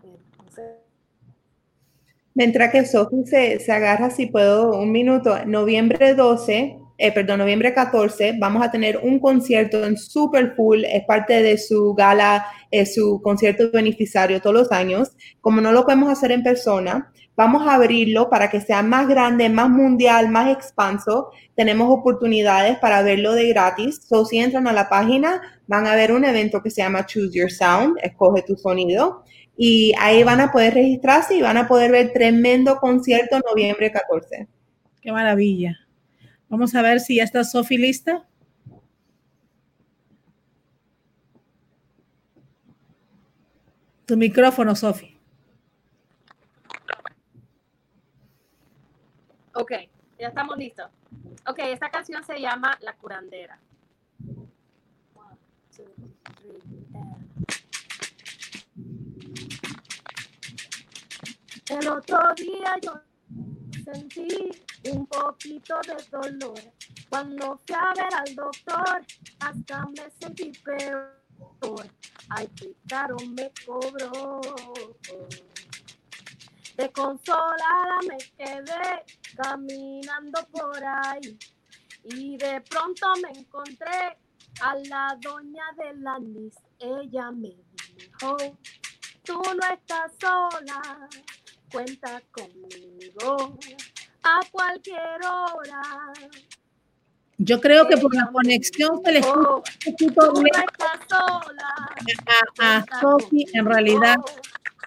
Mientras 2.35 2.71
que 2.71 2.85
Sophie 2.85 3.25
se, 3.27 3.59
se, 3.59 3.71
agarra, 3.71 4.09
si 4.09 4.25
puedo, 4.25 4.79
un 4.79 4.91
minuto, 4.91 5.45
noviembre 5.45 6.15
12, 6.15 6.79
eh, 6.97 7.11
perdón, 7.11 7.39
noviembre 7.39 7.73
14, 7.73 8.35
vamos 8.39 8.63
a 8.63 8.71
tener 8.71 8.97
un 8.97 9.19
concierto 9.19 9.83
en 9.85 9.97
Super 9.97 10.53
Full, 10.55 10.83
es 10.85 11.03
parte 11.05 11.41
de 11.41 11.57
su 11.57 11.93
gala, 11.93 12.45
es 12.71 12.95
su 12.95 13.21
concierto 13.21 13.71
beneficiario 13.71 14.41
todos 14.41 14.55
los 14.55 14.71
años. 14.71 15.11
Como 15.41 15.61
no 15.61 15.71
lo 15.71 15.83
podemos 15.83 16.11
hacer 16.11 16.31
en 16.31 16.43
persona, 16.43 17.11
Vamos 17.35 17.67
a 17.67 17.73
abrirlo 17.73 18.29
para 18.29 18.51
que 18.51 18.61
sea 18.61 18.83
más 18.83 19.07
grande, 19.07 19.49
más 19.49 19.67
mundial, 19.67 20.29
más 20.29 20.51
expanso. 20.55 21.31
Tenemos 21.55 21.89
oportunidades 21.89 22.77
para 22.77 23.01
verlo 23.01 23.33
de 23.33 23.47
gratis. 23.47 24.01
So, 24.07 24.23
si 24.25 24.37
entran 24.37 24.67
a 24.67 24.73
la 24.73 24.87
página, 24.87 25.41
van 25.65 25.87
a 25.87 25.95
ver 25.95 26.11
un 26.11 26.25
evento 26.25 26.61
que 26.61 26.69
se 26.69 26.83
llama 26.83 27.07
Choose 27.07 27.35
Your 27.35 27.51
Sound, 27.51 27.97
escoge 28.03 28.43
tu 28.43 28.55
sonido. 28.55 29.23
Y 29.57 29.93
ahí 29.99 30.23
van 30.23 30.41
a 30.41 30.51
poder 30.51 30.75
registrarse 30.75 31.35
y 31.35 31.41
van 31.41 31.57
a 31.57 31.67
poder 31.67 31.91
ver 31.91 32.13
tremendo 32.13 32.77
concierto 32.77 33.39
noviembre 33.39 33.91
14. 33.91 34.47
Qué 35.01 35.11
maravilla. 35.11 35.82
Vamos 36.53 36.75
a 36.75 36.83
ver 36.83 36.99
si 36.99 37.15
ya 37.15 37.23
está 37.23 37.43
Sofi 37.43 37.79
lista. 37.79 38.27
Tu 44.05 44.15
micrófono, 44.15 44.75
Sofi. 44.75 45.19
Ok, 49.55 49.71
ya 50.19 50.27
estamos 50.27 50.55
listos. 50.59 50.91
Ok, 51.47 51.57
esta 51.57 51.89
canción 51.89 52.23
se 52.23 52.39
llama 52.39 52.77
La 52.81 52.93
curandera. 52.97 53.59
El 61.67 61.87
otro 61.87 62.19
día 62.35 62.75
yo 62.79 63.01
sentí 63.83 64.51
un 64.91 65.05
poquito 65.07 65.75
de 65.87 65.95
dolor. 66.09 66.59
Cuando 67.09 67.59
fui 67.65 67.75
a 67.75 67.93
ver 67.95 68.13
al 68.13 68.35
doctor, 68.35 69.05
hasta 69.39 69.85
me 69.87 70.09
sentí 70.19 70.51
peor. 70.63 71.23
Ay, 72.29 72.47
qué 72.55 72.73
caro 72.87 73.15
me 73.29 73.51
cobró. 73.65 74.41
De 76.77 76.91
consolada 76.91 77.99
me 78.07 78.17
quedé 78.37 79.03
caminando 79.35 80.39
por 80.51 80.83
ahí 80.83 81.37
y 82.03 82.37
de 82.37 82.61
pronto 82.61 83.13
me 83.21 83.39
encontré 83.39 84.17
a 84.61 84.75
la 84.75 85.17
doña 85.21 85.63
de 85.77 85.93
la. 85.95 86.17
Ella 86.79 87.31
me 87.31 87.55
dijo, 87.95 88.37
tú 89.23 89.41
no 89.41 89.73
estás 89.73 90.11
sola, 90.19 91.09
cuenta 91.73 92.21
conmigo 92.31 93.57
a 94.21 94.39
cualquier 94.51 95.25
hora. 95.25 95.81
Yo 97.39 97.59
creo 97.59 97.87
que 97.87 97.97
por 97.97 98.15
la 98.15 98.29
conexión 98.31 99.01
se 99.03 99.11
le 99.11 99.19
escucha 99.19 100.31
un 100.31 100.47
a, 102.61 102.77
a 102.77 102.85
Sofi 103.01 103.45
en 103.53 103.65
realidad. 103.65 104.15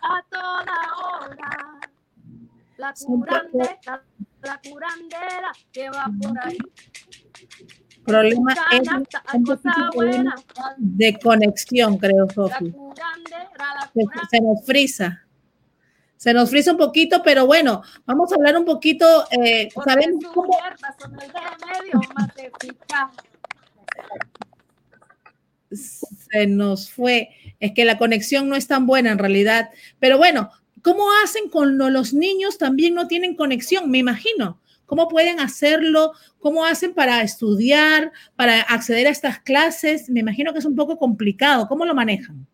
A 0.00 0.22
toda 0.30 0.76
hora. 1.02 1.80
La 2.76 2.94
curandera, 2.94 4.04
la 4.42 4.60
curandera 4.60 5.52
que 5.72 5.90
va 5.90 6.08
por 6.22 6.38
ahí. 6.38 6.58
Problema 8.04 8.54
es 8.70 8.88
de 10.76 11.18
conexión, 11.18 11.98
creo, 11.98 12.28
Sofi. 12.30 12.72
se 14.30 14.40
nos 14.40 14.64
frisa. 14.64 15.25
Se 16.16 16.32
nos 16.32 16.50
frisa 16.50 16.72
un 16.72 16.78
poquito, 16.78 17.22
pero 17.22 17.46
bueno, 17.46 17.82
vamos 18.06 18.32
a 18.32 18.36
hablar 18.36 18.56
un 18.56 18.64
poquito. 18.64 19.26
Eh, 19.30 19.68
Sabemos 19.84 20.24
cómo, 20.32 20.48
se 25.70 26.46
nos 26.46 26.90
fue. 26.90 27.30
Es 27.60 27.72
que 27.72 27.84
la 27.84 27.98
conexión 27.98 28.48
no 28.48 28.56
es 28.56 28.66
tan 28.66 28.86
buena 28.86 29.10
en 29.12 29.18
realidad. 29.18 29.70
Pero 29.98 30.18
bueno, 30.18 30.50
¿cómo 30.82 31.04
hacen 31.24 31.48
con 31.50 31.78
lo- 31.78 31.90
los 31.90 32.12
niños? 32.14 32.58
También 32.58 32.94
no 32.94 33.06
tienen 33.08 33.34
conexión, 33.36 33.90
me 33.90 33.98
imagino. 33.98 34.60
¿Cómo 34.86 35.08
pueden 35.08 35.40
hacerlo? 35.40 36.12
¿Cómo 36.38 36.64
hacen 36.64 36.94
para 36.94 37.20
estudiar, 37.22 38.12
para 38.36 38.60
acceder 38.62 39.08
a 39.08 39.10
estas 39.10 39.40
clases? 39.40 40.08
Me 40.08 40.20
imagino 40.20 40.52
que 40.52 40.60
es 40.60 40.64
un 40.64 40.76
poco 40.76 40.96
complicado. 40.96 41.66
¿Cómo 41.66 41.84
lo 41.84 41.94
manejan? 41.94 42.46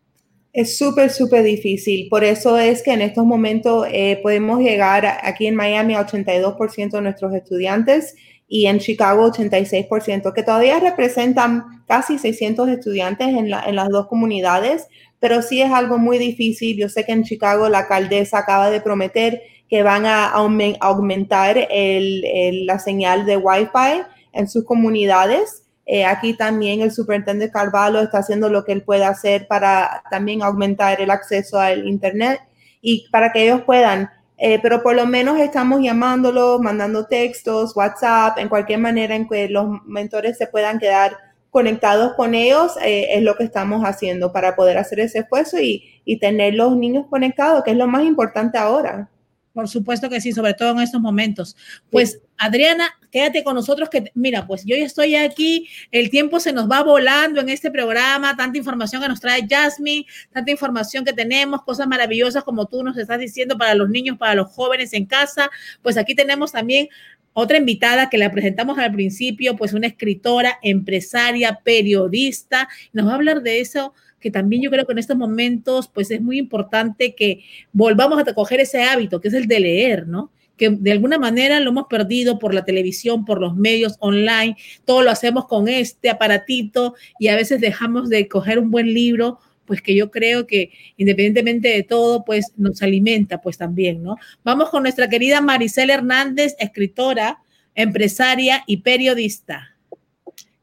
Es 0.53 0.77
súper, 0.77 1.09
súper 1.09 1.43
difícil. 1.43 2.07
Por 2.09 2.23
eso 2.23 2.57
es 2.59 2.83
que 2.83 2.91
en 2.93 3.01
estos 3.01 3.25
momentos 3.25 3.87
eh, 3.91 4.19
podemos 4.21 4.59
llegar 4.59 5.05
aquí 5.23 5.47
en 5.47 5.55
Miami 5.55 5.95
a 5.95 6.01
82% 6.05 6.97
de 6.97 7.01
nuestros 7.01 7.33
estudiantes 7.33 8.15
y 8.47 8.67
en 8.67 8.77
Chicago 8.79 9.25
86%, 9.25 10.31
que 10.33 10.43
todavía 10.43 10.79
representan 10.79 11.63
casi 11.87 12.19
600 12.19 12.69
estudiantes 12.69 13.29
en, 13.29 13.49
la- 13.49 13.63
en 13.65 13.75
las 13.75 13.89
dos 13.89 14.05
comunidades, 14.07 14.85
pero 15.19 15.41
sí 15.41 15.61
es 15.61 15.71
algo 15.71 15.97
muy 15.97 16.19
difícil. 16.19 16.77
Yo 16.77 16.87
sé 16.87 17.03
que 17.03 17.13
en 17.13 17.23
Chicago 17.23 17.67
la 17.67 17.79
alcaldesa 17.79 18.37
acaba 18.39 18.69
de 18.69 18.81
prometer 18.81 19.41
que 19.67 19.81
van 19.81 20.05
a 20.05 20.33
aumen- 20.33 20.77
aumentar 20.81 21.67
la 21.67 22.79
señal 22.79 23.25
de 23.25 23.37
Wi-Fi 23.37 24.03
en 24.33 24.47
sus 24.47 24.65
comunidades. 24.65 25.62
Eh, 25.85 26.05
aquí 26.05 26.33
también 26.33 26.81
el 26.81 26.91
superintendente 26.91 27.51
Carvalho 27.51 27.99
está 28.01 28.19
haciendo 28.19 28.49
lo 28.49 28.63
que 28.63 28.71
él 28.71 28.83
puede 28.83 29.03
hacer 29.03 29.47
para 29.47 30.03
también 30.09 30.41
aumentar 30.41 31.01
el 31.01 31.11
acceso 31.11 31.59
al 31.59 31.87
Internet 31.87 32.39
y 32.81 33.07
para 33.11 33.31
que 33.31 33.43
ellos 33.43 33.61
puedan. 33.65 34.09
eh, 34.37 34.59
pero 34.61 34.81
por 34.83 34.95
lo 34.95 35.05
menos 35.05 35.39
estamos 35.39 35.81
llamándolos, 35.81 36.59
mandando 36.61 37.05
textos, 37.05 37.75
WhatsApp, 37.75 38.37
en 38.39 38.49
cualquier 38.49 38.79
manera 38.79 39.15
en 39.15 39.27
que 39.27 39.47
los 39.49 39.81
mentores 39.85 40.37
se 40.37 40.47
puedan 40.47 40.79
quedar 40.79 41.17
conectados 41.49 42.13
con 42.15 42.33
ellos, 42.33 42.73
eh, 42.83 43.09
es 43.11 43.21
lo 43.21 43.35
que 43.35 43.43
estamos 43.43 43.83
haciendo 43.85 44.31
para 44.33 44.55
poder 44.55 44.77
hacer 44.77 44.99
ese 44.99 45.19
esfuerzo 45.19 45.59
y, 45.59 45.83
y 46.03 46.17
tener 46.17 46.55
los 46.55 46.75
niños 46.75 47.05
conectados, 47.09 47.63
que 47.63 47.71
es 47.71 47.77
lo 47.77 47.87
más 47.87 48.03
importante 48.03 48.57
ahora. 48.57 49.07
Por 49.53 49.67
supuesto 49.69 50.09
que 50.09 50.19
sí, 50.19 50.31
sobre 50.31 50.55
todo 50.55 50.71
en 50.71 50.79
estos 50.79 50.99
momentos. 50.99 51.55
Pues 51.91 52.19
Adriana, 52.37 52.89
quédate 53.13 53.43
con 53.43 53.53
nosotros 53.53 53.89
que, 53.89 54.11
mira, 54.15 54.47
pues 54.47 54.65
yo 54.65 54.75
ya 54.75 54.83
estoy 54.83 55.15
aquí, 55.15 55.69
el 55.91 56.09
tiempo 56.09 56.39
se 56.39 56.51
nos 56.51 56.69
va 56.69 56.81
volando 56.81 57.41
en 57.41 57.49
este 57.49 57.69
programa, 57.69 58.35
tanta 58.35 58.57
información 58.57 59.03
que 59.03 59.07
nos 59.07 59.21
trae 59.21 59.45
Jasmine, 59.47 60.07
tanta 60.31 60.49
información 60.49 61.05
que 61.05 61.13
tenemos, 61.13 61.61
cosas 61.61 61.87
maravillosas 61.87 62.43
como 62.43 62.65
tú 62.65 62.83
nos 62.83 62.97
estás 62.97 63.19
diciendo 63.19 63.55
para 63.55 63.75
los 63.75 63.87
niños, 63.87 64.17
para 64.17 64.33
los 64.33 64.47
jóvenes 64.47 64.93
en 64.93 65.05
casa. 65.05 65.51
Pues 65.83 65.95
aquí 65.95 66.15
tenemos 66.15 66.51
también 66.53 66.89
otra 67.33 67.57
invitada 67.57 68.09
que 68.09 68.17
la 68.17 68.31
presentamos 68.31 68.79
al 68.79 68.91
principio, 68.91 69.55
pues 69.55 69.73
una 69.73 69.85
escritora, 69.85 70.57
empresaria, 70.63 71.59
periodista, 71.63 72.67
nos 72.93 73.05
va 73.05 73.11
a 73.11 73.15
hablar 73.15 73.43
de 73.43 73.61
eso 73.61 73.93
que 74.19 74.31
también 74.31 74.63
yo 74.63 74.71
creo 74.71 74.87
que 74.87 74.93
en 74.93 74.99
estos 74.99 75.17
momentos, 75.17 75.89
pues 75.93 76.09
es 76.09 76.21
muy 76.21 76.39
importante 76.39 77.13
que 77.13 77.43
volvamos 77.73 78.17
a 78.25 78.33
coger 78.33 78.61
ese 78.61 78.81
hábito, 78.81 79.19
que 79.19 79.27
es 79.27 79.33
el 79.33 79.47
de 79.47 79.59
leer, 79.59 80.07
¿no? 80.07 80.31
Que 80.57 80.69
de 80.69 80.91
alguna 80.91 81.17
manera 81.17 81.59
lo 81.59 81.71
hemos 81.71 81.87
perdido 81.87 82.39
por 82.39 82.53
la 82.53 82.63
televisión, 82.63 83.25
por 83.25 83.41
los 83.41 83.55
medios 83.55 83.95
online, 83.99 84.55
todo 84.85 85.01
lo 85.01 85.11
hacemos 85.11 85.47
con 85.47 85.67
este 85.67 86.09
aparatito 86.09 86.95
y 87.19 87.29
a 87.29 87.35
veces 87.35 87.59
dejamos 87.59 88.09
de 88.09 88.27
coger 88.27 88.59
un 88.59 88.69
buen 88.69 88.93
libro, 88.93 89.39
pues 89.65 89.81
que 89.81 89.95
yo 89.95 90.11
creo 90.11 90.45
que 90.45 90.71
independientemente 90.97 91.69
de 91.69 91.83
todo, 91.83 92.23
pues 92.25 92.51
nos 92.57 92.81
alimenta, 92.81 93.41
pues 93.41 93.57
también, 93.57 94.03
¿no? 94.03 94.17
Vamos 94.43 94.69
con 94.69 94.83
nuestra 94.83 95.09
querida 95.09 95.41
Maricel 95.41 95.89
Hernández, 95.89 96.55
escritora, 96.59 97.39
empresaria 97.75 98.63
y 98.67 98.77
periodista. 98.77 99.75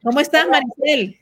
¿Cómo 0.02 0.20
estás, 0.20 0.46
Maricel? 0.48 1.18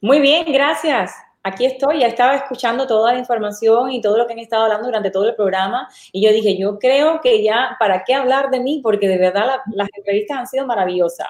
Muy 0.00 0.20
bien, 0.20 0.44
gracias. 0.52 1.12
Aquí 1.44 1.66
estoy, 1.66 2.00
ya 2.00 2.06
estaba 2.06 2.36
escuchando 2.36 2.86
toda 2.86 3.12
la 3.12 3.18
información 3.18 3.90
y 3.90 4.00
todo 4.00 4.16
lo 4.16 4.26
que 4.26 4.34
han 4.34 4.38
estado 4.38 4.64
hablando 4.64 4.86
durante 4.86 5.10
todo 5.10 5.28
el 5.28 5.34
programa 5.34 5.88
y 6.12 6.24
yo 6.24 6.32
dije, 6.32 6.56
yo 6.56 6.78
creo 6.78 7.20
que 7.20 7.42
ya, 7.42 7.76
¿para 7.80 8.04
qué 8.04 8.14
hablar 8.14 8.50
de 8.50 8.60
mí? 8.60 8.80
Porque 8.82 9.08
de 9.08 9.18
verdad 9.18 9.46
la, 9.46 9.62
las 9.74 9.88
entrevistas 9.96 10.38
han 10.38 10.46
sido 10.46 10.66
maravillosas. 10.66 11.28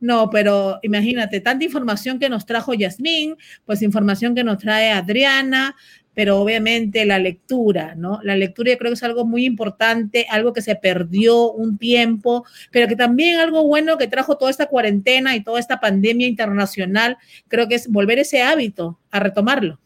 No, 0.00 0.28
pero 0.30 0.78
imagínate, 0.82 1.40
tanta 1.40 1.64
información 1.64 2.18
que 2.18 2.28
nos 2.28 2.46
trajo 2.46 2.74
Yasmín, 2.74 3.36
pues 3.64 3.82
información 3.82 4.34
que 4.34 4.44
nos 4.44 4.58
trae 4.58 4.90
Adriana, 4.90 5.74
pero 6.18 6.40
obviamente 6.40 7.06
la 7.06 7.20
lectura, 7.20 7.94
¿no? 7.94 8.18
La 8.24 8.34
lectura 8.34 8.72
yo 8.72 8.78
creo 8.78 8.90
que 8.90 8.94
es 8.94 9.04
algo 9.04 9.24
muy 9.24 9.44
importante, 9.44 10.26
algo 10.28 10.52
que 10.52 10.62
se 10.62 10.74
perdió 10.74 11.52
un 11.52 11.78
tiempo, 11.78 12.44
pero 12.72 12.88
que 12.88 12.96
también 12.96 13.38
algo 13.38 13.62
bueno 13.62 13.96
que 13.98 14.08
trajo 14.08 14.36
toda 14.36 14.50
esta 14.50 14.66
cuarentena 14.66 15.36
y 15.36 15.44
toda 15.44 15.60
esta 15.60 15.78
pandemia 15.78 16.26
internacional, 16.26 17.18
creo 17.46 17.68
que 17.68 17.76
es 17.76 17.86
volver 17.86 18.18
ese 18.18 18.42
hábito, 18.42 18.98
a 19.12 19.20
retomarlo. 19.20 19.78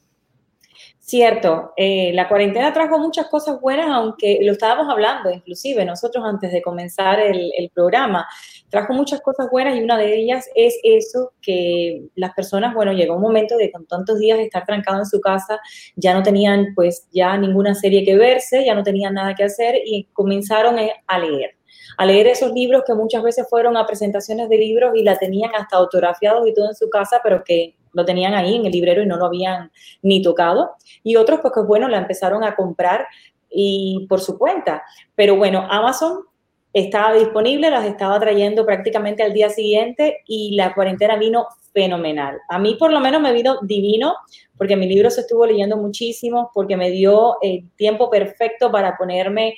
Cierto, 1.01 1.75
eh, 1.77 2.13
la 2.15 2.27
cuarentena 2.29 2.73
trajo 2.73 2.99
muchas 2.99 3.27
cosas 3.27 3.61
buenas, 3.61 3.89
aunque 3.91 4.39
lo 4.41 4.53
estábamos 4.53 4.89
hablando, 4.89 5.31
inclusive 5.31 5.85
nosotros 5.85 6.25
antes 6.25 6.51
de 6.51 6.63
comenzar 6.63 7.21
el, 7.21 7.53
el, 7.59 7.69
programa, 7.69 8.27
trajo 8.73 8.95
muchas 8.95 9.21
cosas 9.21 9.49
buenas 9.51 9.77
y 9.77 9.83
una 9.83 9.99
de 9.99 10.17
ellas 10.17 10.49
es 10.55 10.79
eso 10.83 11.33
que 11.43 12.07
las 12.15 12.33
personas, 12.33 12.75
bueno, 12.75 12.93
llegó 12.95 13.17
un 13.17 13.21
momento 13.23 13.59
de 13.59 13.71
con 13.71 13.87
tantos 13.87 14.19
días 14.19 14.39
de 14.39 14.45
estar 14.45 14.65
trancado 14.65 14.99
en 14.99 15.07
su 15.07 15.21
casa, 15.21 15.61
ya 15.95 16.15
no 16.15 16.23
tenían 16.23 16.73
pues 16.75 17.07
ya 17.13 17.37
ninguna 17.37 17.75
serie 17.75 18.03
que 18.03 18.17
verse, 18.17 18.65
ya 18.65 18.75
no 18.75 18.83
tenían 18.83 19.13
nada 19.13 19.35
que 19.35 19.45
hacer 19.45 19.77
y 19.85 20.09
comenzaron 20.15 20.77
a 21.07 21.19
leer 21.19 21.51
a 21.99 22.07
leer 22.07 22.27
esos 22.27 22.53
libros 22.53 22.85
que 22.87 22.95
muchas 22.95 23.23
veces 23.23 23.47
fueron 23.51 23.77
a 23.77 23.87
presentaciones 23.87 24.49
de 24.49 24.57
libros 24.57 24.93
y 24.95 25.03
la 25.03 25.19
tenían 25.19 25.55
hasta 25.55 25.77
autografiados 25.77 26.49
y 26.49 26.55
todo 26.55 26.69
en 26.69 26.75
su 26.75 26.89
casa, 26.89 27.21
pero 27.23 27.45
que 27.45 27.77
lo 27.93 28.07
tenían 28.07 28.33
ahí 28.33 28.57
en 28.57 28.65
el 28.65 28.73
librero 28.73 29.03
y 29.03 29.07
no 29.07 29.17
lo 29.17 29.27
habían 29.27 29.71
ni 30.01 30.23
tocado. 30.23 30.73
Y 31.03 31.17
otros, 31.17 31.41
pues 31.41 31.53
que 31.53 31.61
bueno, 31.61 31.89
la 31.89 31.99
empezaron 31.99 32.45
a 32.45 32.57
comprar 32.57 33.07
y 33.51 34.07
por 34.09 34.21
su 34.21 34.39
cuenta. 34.39 34.83
Pero 35.15 35.37
bueno, 35.37 35.67
Amazon 35.71 36.25
estaba 36.73 37.15
disponible, 37.15 37.71
las 37.71 37.87
estaba 37.87 38.19
trayendo 38.19 38.65
prácticamente 38.65 39.23
al 39.23 39.33
día 39.33 39.51
siguiente 39.51 40.23
y 40.27 40.55
la 40.57 40.75
cuarentena 40.75 41.17
vino 41.17 41.47
fenomenal. 41.73 42.39
A 42.49 42.59
mí 42.59 42.77
por 42.79 42.93
lo 42.93 43.01
menos 43.01 43.21
me 43.21 43.33
vino 43.33 43.59
divino 43.63 44.15
porque 44.57 44.77
mi 44.77 44.87
libro 44.87 45.11
se 45.11 45.23
estuvo 45.23 45.45
leyendo 45.47 45.77
muchísimo, 45.77 46.51
porque 46.55 46.77
me 46.77 46.91
dio 46.91 47.37
el 47.43 47.69
tiempo 47.77 48.09
perfecto 48.09 48.71
para 48.71 48.97
ponerme 48.97 49.55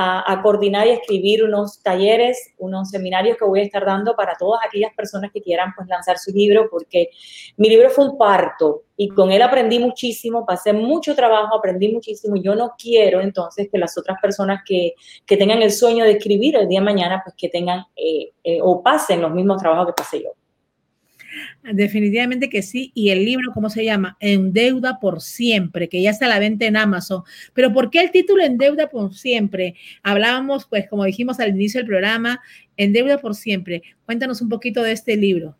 a, 0.00 0.40
coordinar 0.42 0.86
y 0.86 0.90
escribir 0.90 1.42
unos 1.42 1.82
talleres, 1.82 2.54
unos 2.58 2.90
seminarios 2.90 3.36
que 3.36 3.44
voy 3.44 3.60
a 3.60 3.62
estar 3.64 3.84
dando 3.84 4.14
para 4.14 4.36
todas 4.36 4.60
aquellas 4.64 4.94
personas 4.94 5.32
que 5.32 5.42
quieran 5.42 5.72
pues 5.74 5.88
lanzar 5.88 6.18
su 6.18 6.30
libro, 6.30 6.68
porque 6.70 7.10
mi 7.56 7.68
libro 7.68 7.90
fue 7.90 8.04
un 8.04 8.16
parto 8.16 8.84
y 8.96 9.08
con 9.08 9.32
él 9.32 9.42
aprendí 9.42 9.80
muchísimo, 9.80 10.46
pasé 10.46 10.72
mucho 10.72 11.16
trabajo, 11.16 11.56
aprendí 11.56 11.88
muchísimo 11.88 12.36
yo 12.36 12.54
no 12.54 12.74
quiero 12.78 13.20
entonces 13.20 13.68
que 13.70 13.78
las 13.78 13.98
otras 13.98 14.18
personas 14.22 14.62
que, 14.64 14.94
que 15.26 15.36
tengan 15.36 15.62
el 15.62 15.72
sueño 15.72 16.04
de 16.04 16.12
escribir 16.12 16.54
el 16.54 16.68
día 16.68 16.78
de 16.78 16.84
mañana, 16.84 17.20
pues 17.24 17.34
que 17.36 17.48
tengan 17.48 17.84
eh, 17.96 18.30
eh, 18.44 18.60
o 18.62 18.82
pasen 18.82 19.20
los 19.20 19.32
mismos 19.32 19.60
trabajos 19.60 19.88
que 19.88 19.92
pasé 19.94 20.22
yo. 20.22 20.37
Definitivamente 21.62 22.48
que 22.48 22.62
sí. 22.62 22.92
Y 22.94 23.10
el 23.10 23.24
libro, 23.24 23.52
¿cómo 23.52 23.70
se 23.70 23.84
llama? 23.84 24.16
En 24.20 24.52
deuda 24.52 24.98
por 25.00 25.20
siempre, 25.20 25.88
que 25.88 26.02
ya 26.02 26.10
está 26.10 26.26
a 26.26 26.30
la 26.30 26.38
venta 26.38 26.66
en 26.66 26.76
Amazon. 26.76 27.22
Pero 27.54 27.72
¿por 27.72 27.90
qué 27.90 28.00
el 28.00 28.10
título 28.10 28.42
En 28.42 28.58
deuda 28.58 28.88
por 28.88 29.14
siempre? 29.14 29.74
Hablábamos, 30.02 30.66
pues, 30.66 30.88
como 30.88 31.04
dijimos 31.04 31.40
al 31.40 31.50
inicio 31.50 31.80
del 31.80 31.88
programa, 31.88 32.40
En 32.76 32.92
deuda 32.92 33.18
por 33.18 33.34
siempre. 33.34 33.82
Cuéntanos 34.04 34.40
un 34.40 34.48
poquito 34.48 34.82
de 34.82 34.92
este 34.92 35.16
libro. 35.16 35.56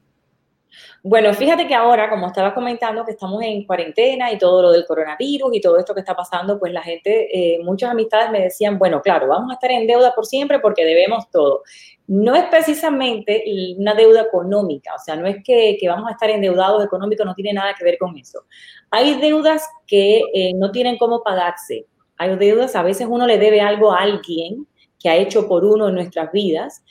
Bueno, 1.02 1.32
fíjate 1.32 1.66
que 1.66 1.74
ahora, 1.74 2.10
como 2.10 2.26
estabas 2.26 2.52
comentando, 2.52 3.04
que 3.04 3.12
estamos 3.12 3.42
en 3.42 3.64
cuarentena 3.64 4.32
y 4.32 4.38
todo 4.38 4.62
lo 4.62 4.70
del 4.70 4.84
coronavirus 4.84 5.54
y 5.54 5.60
todo 5.60 5.78
esto 5.78 5.94
que 5.94 6.00
está 6.00 6.14
pasando, 6.14 6.58
pues 6.58 6.72
la 6.72 6.82
gente, 6.82 7.28
eh, 7.32 7.60
muchas 7.62 7.90
amistades 7.90 8.30
me 8.30 8.42
decían, 8.42 8.78
bueno, 8.78 9.00
claro, 9.00 9.28
vamos 9.28 9.50
a 9.50 9.54
estar 9.54 9.70
en 9.70 9.86
deuda 9.86 10.14
por 10.14 10.26
siempre 10.26 10.58
porque 10.58 10.84
debemos 10.84 11.30
todo. 11.30 11.62
No 12.06 12.34
es 12.34 12.44
precisamente 12.44 13.44
una 13.76 13.94
deuda 13.94 14.22
económica, 14.22 14.94
o 14.94 14.98
sea, 14.98 15.14
no 15.16 15.26
es 15.26 15.36
que, 15.44 15.78
vamos 15.86 16.08
a 16.08 16.12
estar 16.12 16.30
endeudados 16.30 16.84
económicos, 16.84 17.26
no 17.26 17.34
tiene 17.34 17.52
nada 17.52 17.74
que 17.74 17.84
ver 17.84 17.98
con 17.98 18.16
eso. 18.16 18.44
Hay 18.90 19.20
deudas 19.20 19.68
que 19.86 20.22
eh, 20.34 20.52
no 20.54 20.70
tienen 20.70 20.98
cómo 20.98 21.22
pagarse. 21.22 21.86
Hay 22.16 22.36
deudas, 22.36 22.74
a 22.74 22.82
veces 22.82 23.06
uno 23.08 23.26
le 23.26 23.38
debe 23.38 23.60
algo 23.60 23.92
a 23.92 24.00
alguien 24.00 24.66
que 24.98 25.08
ha 25.08 25.16
hecho 25.16 25.46
por 25.46 25.64
uno 25.64 25.88
en 25.88 25.94
nuestras 25.94 26.32
vidas 26.32 26.82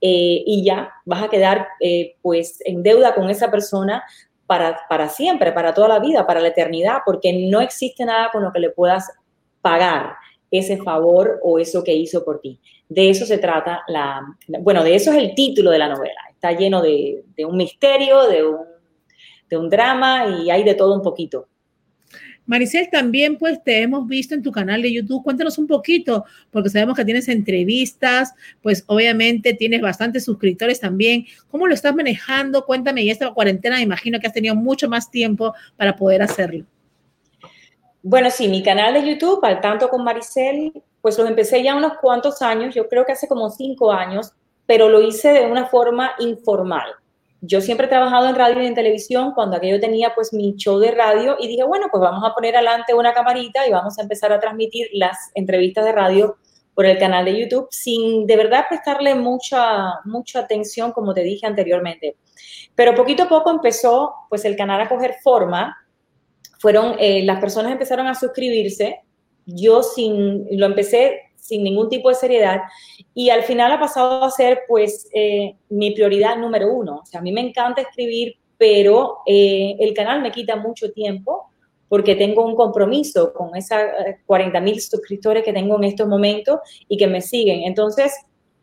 eh, 0.00 0.42
y 0.46 0.64
ya 0.64 0.92
vas 1.04 1.22
a 1.22 1.28
quedar 1.28 1.68
eh, 1.80 2.16
pues 2.22 2.60
en 2.64 2.82
deuda 2.82 3.14
con 3.14 3.28
esa 3.28 3.50
persona 3.50 4.02
para, 4.46 4.80
para 4.88 5.08
siempre, 5.08 5.52
para 5.52 5.74
toda 5.74 5.88
la 5.88 6.00
vida, 6.00 6.26
para 6.26 6.40
la 6.40 6.48
eternidad, 6.48 6.98
porque 7.04 7.32
no 7.32 7.60
existe 7.60 8.04
nada 8.04 8.30
con 8.32 8.42
lo 8.42 8.52
que 8.52 8.60
le 8.60 8.70
puedas 8.70 9.10
pagar 9.60 10.16
ese 10.50 10.78
favor 10.78 11.38
o 11.42 11.58
eso 11.58 11.84
que 11.84 11.94
hizo 11.94 12.24
por 12.24 12.40
ti. 12.40 12.58
De 12.88 13.10
eso 13.10 13.24
se 13.24 13.38
trata 13.38 13.82
la, 13.86 14.20
bueno, 14.60 14.82
de 14.82 14.96
eso 14.96 15.12
es 15.12 15.18
el 15.18 15.34
título 15.34 15.70
de 15.70 15.78
la 15.78 15.88
novela. 15.88 16.20
Está 16.30 16.52
lleno 16.52 16.82
de, 16.82 17.22
de 17.36 17.44
un 17.44 17.56
misterio, 17.56 18.26
de 18.26 18.44
un, 18.44 18.58
de 19.48 19.56
un 19.56 19.68
drama 19.68 20.26
y 20.26 20.50
hay 20.50 20.64
de 20.64 20.74
todo 20.74 20.94
un 20.94 21.02
poquito. 21.02 21.46
Maricel, 22.50 22.90
también 22.90 23.38
pues 23.38 23.62
te 23.62 23.80
hemos 23.80 24.08
visto 24.08 24.34
en 24.34 24.42
tu 24.42 24.50
canal 24.50 24.82
de 24.82 24.92
YouTube. 24.92 25.22
Cuéntanos 25.22 25.56
un 25.56 25.68
poquito, 25.68 26.24
porque 26.50 26.68
sabemos 26.68 26.96
que 26.96 27.04
tienes 27.04 27.28
entrevistas, 27.28 28.34
pues 28.60 28.82
obviamente 28.88 29.54
tienes 29.54 29.80
bastantes 29.80 30.24
suscriptores 30.24 30.80
también. 30.80 31.26
¿Cómo 31.48 31.68
lo 31.68 31.74
estás 31.74 31.94
manejando? 31.94 32.66
Cuéntame, 32.66 33.04
y 33.04 33.10
esta 33.10 33.32
cuarentena 33.32 33.76
me 33.76 33.82
imagino 33.82 34.18
que 34.18 34.26
has 34.26 34.32
tenido 34.32 34.56
mucho 34.56 34.88
más 34.88 35.12
tiempo 35.12 35.54
para 35.76 35.94
poder 35.94 36.22
hacerlo. 36.22 36.64
Bueno, 38.02 38.28
sí, 38.32 38.48
mi 38.48 38.64
canal 38.64 38.94
de 38.94 39.08
YouTube, 39.08 39.38
al 39.44 39.60
tanto 39.60 39.88
con 39.88 40.02
Maricel, 40.02 40.72
pues 41.00 41.16
lo 41.18 41.28
empecé 41.28 41.62
ya 41.62 41.76
unos 41.76 41.98
cuantos 42.00 42.42
años, 42.42 42.74
yo 42.74 42.88
creo 42.88 43.06
que 43.06 43.12
hace 43.12 43.28
como 43.28 43.48
cinco 43.50 43.92
años, 43.92 44.32
pero 44.66 44.88
lo 44.88 45.00
hice 45.02 45.28
de 45.28 45.46
una 45.46 45.66
forma 45.66 46.14
informal 46.18 46.90
yo 47.42 47.60
siempre 47.60 47.86
he 47.86 47.88
trabajado 47.88 48.28
en 48.28 48.34
radio 48.34 48.62
y 48.62 48.66
en 48.66 48.74
televisión 48.74 49.32
cuando 49.32 49.56
aquello 49.56 49.80
tenía 49.80 50.14
pues 50.14 50.32
mi 50.32 50.54
show 50.56 50.78
de 50.78 50.90
radio 50.90 51.36
y 51.38 51.48
dije, 51.48 51.64
bueno, 51.64 51.86
pues 51.90 52.00
vamos 52.00 52.22
a 52.24 52.34
poner 52.34 52.56
adelante 52.56 52.94
una 52.94 53.14
camarita 53.14 53.66
y 53.66 53.70
vamos 53.70 53.98
a 53.98 54.02
empezar 54.02 54.32
a 54.32 54.40
transmitir 54.40 54.88
las 54.92 55.30
entrevistas 55.34 55.84
de 55.84 55.92
radio 55.92 56.36
por 56.74 56.86
el 56.86 56.98
canal 56.98 57.24
de 57.24 57.40
YouTube 57.40 57.68
sin 57.70 58.26
de 58.26 58.36
verdad 58.36 58.66
prestarle 58.68 59.14
mucha, 59.14 60.00
mucha 60.04 60.40
atención, 60.40 60.92
como 60.92 61.14
te 61.14 61.22
dije 61.22 61.46
anteriormente. 61.46 62.16
Pero 62.74 62.94
poquito 62.94 63.24
a 63.24 63.28
poco 63.28 63.50
empezó 63.50 64.14
pues 64.28 64.44
el 64.44 64.56
canal 64.56 64.80
a 64.80 64.88
coger 64.88 65.16
forma, 65.22 65.76
fueron, 66.58 66.96
eh, 66.98 67.22
las 67.24 67.40
personas 67.40 67.72
empezaron 67.72 68.06
a 68.06 68.14
suscribirse, 68.14 69.00
yo 69.46 69.82
sin, 69.82 70.46
lo 70.58 70.66
empecé 70.66 71.29
sin 71.40 71.64
ningún 71.64 71.88
tipo 71.88 72.08
de 72.08 72.14
seriedad 72.14 72.60
y 73.14 73.30
al 73.30 73.42
final 73.42 73.72
ha 73.72 73.80
pasado 73.80 74.24
a 74.24 74.30
ser 74.30 74.60
pues 74.68 75.08
eh, 75.12 75.56
mi 75.68 75.92
prioridad 75.92 76.36
número 76.36 76.72
uno. 76.72 77.00
O 77.02 77.06
sea, 77.06 77.20
a 77.20 77.22
mí 77.22 77.32
me 77.32 77.40
encanta 77.40 77.82
escribir, 77.82 78.36
pero 78.56 79.18
eh, 79.26 79.76
el 79.80 79.94
canal 79.94 80.20
me 80.22 80.30
quita 80.30 80.56
mucho 80.56 80.92
tiempo 80.92 81.50
porque 81.88 82.14
tengo 82.14 82.46
un 82.46 82.54
compromiso 82.54 83.32
con 83.32 83.56
esas 83.56 83.82
40 84.26 84.56
eh, 84.56 84.60
mil 84.60 84.80
suscriptores 84.80 85.42
que 85.42 85.52
tengo 85.52 85.76
en 85.76 85.84
estos 85.84 86.06
momentos 86.06 86.60
y 86.88 86.96
que 86.96 87.08
me 87.08 87.20
siguen. 87.20 87.64
Entonces, 87.64 88.14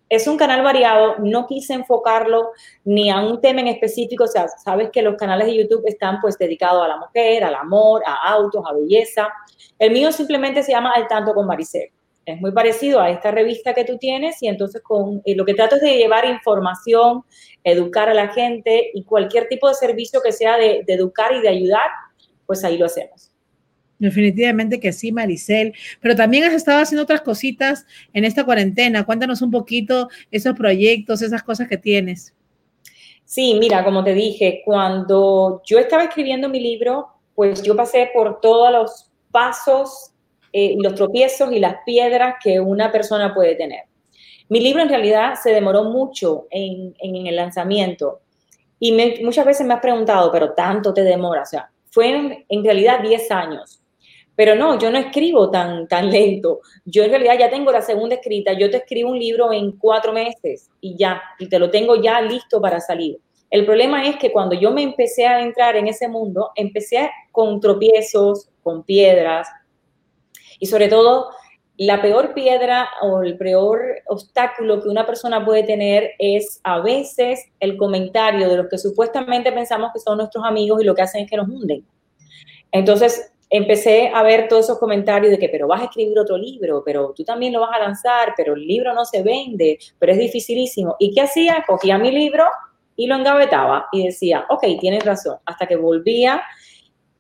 es 0.08 0.26
un 0.28 0.38
canal 0.38 0.64
variado, 0.64 1.18
no 1.20 1.46
quise 1.46 1.74
enfocarlo 1.74 2.52
ni 2.86 3.10
a 3.10 3.20
un 3.20 3.42
tema 3.42 3.60
en 3.60 3.68
específico, 3.68 4.24
o 4.24 4.28
sea, 4.28 4.48
sabes 4.48 4.90
que 4.92 5.02
los 5.02 5.18
canales 5.18 5.48
de 5.48 5.58
YouTube 5.58 5.84
están 5.86 6.22
pues 6.22 6.38
dedicados 6.38 6.86
a 6.86 6.88
la 6.88 6.96
mujer, 6.96 7.44
al 7.44 7.56
amor, 7.56 8.02
a 8.06 8.32
autos, 8.32 8.64
a 8.66 8.74
belleza. 8.74 9.28
El 9.78 9.92
mío 9.92 10.14
simplemente 10.14 10.64
se 10.64 10.72
llama 10.72 10.94
Al 10.96 11.10
Tanto 11.10 11.34
con 11.34 11.46
Maricel 11.46 11.92
es 12.28 12.42
muy 12.42 12.52
parecido 12.52 13.00
a 13.00 13.10
esta 13.10 13.32
revista 13.32 13.74
que 13.74 13.86
tú 13.86 13.98
tienes 13.98 14.44
y 14.44 14.50
entonces 14.50 14.82
con 14.82 15.22
eh, 15.24 15.34
lo 15.34 15.46
que 15.46 15.54
trato 15.54 15.78
es 15.78 15.82
de 15.82 15.98
llevar 15.98 16.26
información, 16.26 17.24
educar 17.64 18.10
a 18.10 18.14
la 18.14 18.28
gente 18.28 18.92
y 18.94 19.04
cualquier 19.04 19.48
tipo 19.48 19.70
de 19.70 19.76
servicio 19.76 20.22
que 20.22 20.34
sea 20.34 20.58
de, 20.58 20.84
educar 20.88 21.34
y 21.34 21.42
de 21.42 21.48
ayudar, 21.48 21.90
pues 22.46 22.66
ahí 22.66 22.78
lo 22.78 22.86
hacemos. 22.86 23.32
Definitivamente 23.98 24.80
que 24.80 24.92
sí, 24.92 25.14
Maricel. 25.14 25.74
Pero 26.02 26.16
también 26.16 26.44
has 26.44 26.54
estado 26.54 26.82
haciendo 26.82 27.04
otras 27.04 27.22
cositas 27.22 27.86
en 28.14 28.26
esta 28.26 28.44
cuarentena. 28.44 29.06
Cuéntanos 29.06 29.42
un 29.42 29.50
poquito 29.50 30.10
esos 30.30 30.54
proyectos, 30.54 31.22
esas 31.22 31.42
cosas 31.42 31.70
que 31.70 31.78
tienes. 31.78 32.36
Sí, 33.24 33.56
mira, 33.58 33.86
como 33.86 34.04
te 34.04 34.14
dije, 34.14 34.62
cuando 34.66 35.62
yo 35.66 35.80
estaba 35.80 36.04
escribiendo 36.04 36.50
mi 36.50 36.60
libro, 36.60 37.08
pues 37.36 37.64
yo 37.64 37.76
pasé 37.76 38.10
por 38.14 38.42
todos 38.42 38.72
los 38.72 39.12
pasos 39.32 40.12
eh, 40.60 40.76
los 40.80 40.96
tropiezos 40.96 41.52
y 41.52 41.60
las 41.60 41.76
piedras 41.86 42.38
que 42.44 42.60
una 42.60 42.92
persona 42.92 43.32
puede 43.32 43.54
tener. 43.54 43.82
Mi 44.50 44.60
libro 44.60 44.82
en 44.82 44.90
realidad 44.90 45.36
se 45.36 45.52
demoró 45.52 45.84
mucho 45.84 46.48
en, 46.50 46.96
el 47.00 47.36
lanzamiento 47.36 48.22
y 48.80 48.92
muchas 49.22 49.46
veces 49.46 49.68
me 49.68 49.76
has 49.76 49.82
preguntado, 49.82 50.32
pero 50.32 50.54
tanto 50.54 50.96
te 50.96 51.04
demora, 51.04 51.44
o 51.44 51.46
sea, 51.46 51.70
fue 51.92 52.44
en, 52.50 52.64
realidad 52.64 53.02
10 53.02 53.30
años. 53.30 53.84
Pero 54.36 54.56
no, 54.56 54.80
yo 54.80 54.90
no 54.90 54.98
escribo 54.98 55.52
tan, 55.52 55.88
tan 55.88 56.10
lento. 56.10 56.62
Yo 56.86 57.04
en 57.04 57.12
realidad 57.12 57.38
ya 57.38 57.52
tengo 57.52 57.72
la 57.72 57.84
segunda 57.84 58.16
escrita. 58.16 58.54
Yo 58.54 58.72
te 58.72 58.78
escribo 58.78 59.12
un 59.12 59.20
libro 59.20 59.54
en 59.54 59.74
cuatro 59.74 60.12
meses 60.12 60.72
y 60.82 60.98
ya, 60.98 61.22
y 61.38 61.50
te 61.50 61.60
lo 61.60 61.70
tengo 61.70 62.02
ya 62.02 62.20
listo 62.20 62.60
para 62.60 62.80
salir. 62.80 63.20
El 63.52 63.64
problema 63.64 64.08
es 64.08 64.16
que 64.18 64.32
cuando 64.32 64.56
yo 64.56 64.72
me 64.72 64.82
empecé 64.82 65.28
a 65.28 65.40
entrar 65.40 65.76
en 65.76 65.88
ese 65.88 66.08
mundo, 66.08 66.50
empecé 66.56 67.12
con 67.32 67.60
tropiezos, 67.60 68.50
con 68.64 68.84
piedras, 68.84 69.48
y 70.60 70.66
sobre 70.68 70.88
todo, 70.88 71.30
la 71.78 72.02
peor 72.02 72.34
piedra 72.34 72.90
o 73.02 73.22
el 73.22 73.38
peor 73.38 73.80
obstáculo 74.08 74.82
que 74.82 74.90
una 74.90 75.06
persona 75.06 75.46
puede 75.46 75.64
tener 75.64 76.12
es 76.18 76.60
a 76.64 76.80
veces 76.80 77.46
el 77.60 77.78
comentario 77.78 78.50
de 78.50 78.58
los 78.58 78.68
que 78.68 78.80
supuestamente 78.80 79.52
pensamos 79.52 79.92
que 79.94 80.00
son 80.00 80.18
nuestros 80.18 80.44
amigos 80.44 80.82
y 80.82 80.86
lo 80.86 80.96
que 80.96 81.04
hacen 81.04 81.24
es 81.24 81.30
que 81.30 81.38
nos 81.38 81.48
hunden. 81.48 81.86
Entonces, 82.72 83.32
empecé 83.50 84.12
a 84.14 84.24
ver 84.24 84.48
todos 84.48 84.66
esos 84.66 84.80
comentarios 84.80 85.32
de 85.32 85.40
que, 85.40 85.50
pero 85.50 85.68
vas 85.68 85.82
a 85.82 85.86
escribir 85.86 86.18
otro 86.20 86.38
libro, 86.38 86.82
pero 86.84 87.14
tú 87.16 87.24
también 87.24 87.54
lo 87.54 87.62
vas 87.62 87.76
a 87.76 87.80
lanzar, 87.80 88.34
pero 88.36 88.56
el 88.56 88.66
libro 88.66 88.94
no 88.94 89.06
se 89.06 89.24
vende, 89.24 89.78
pero 90.00 90.12
es 90.12 90.18
dificilísimo. 90.18 90.96
¿Y 91.00 91.14
qué 91.14 91.22
hacía? 91.22 91.64
Cogía 91.68 91.98
mi 91.98 92.12
libro 92.12 92.46
y 92.96 93.08
lo 93.08 93.16
engavetaba 93.16 93.88
y 93.92 94.06
decía, 94.06 94.46
ok, 94.50 94.66
tienes 94.80 95.06
razón, 95.06 95.38
hasta 95.46 95.68
que 95.68 95.76
volvía. 95.76 96.42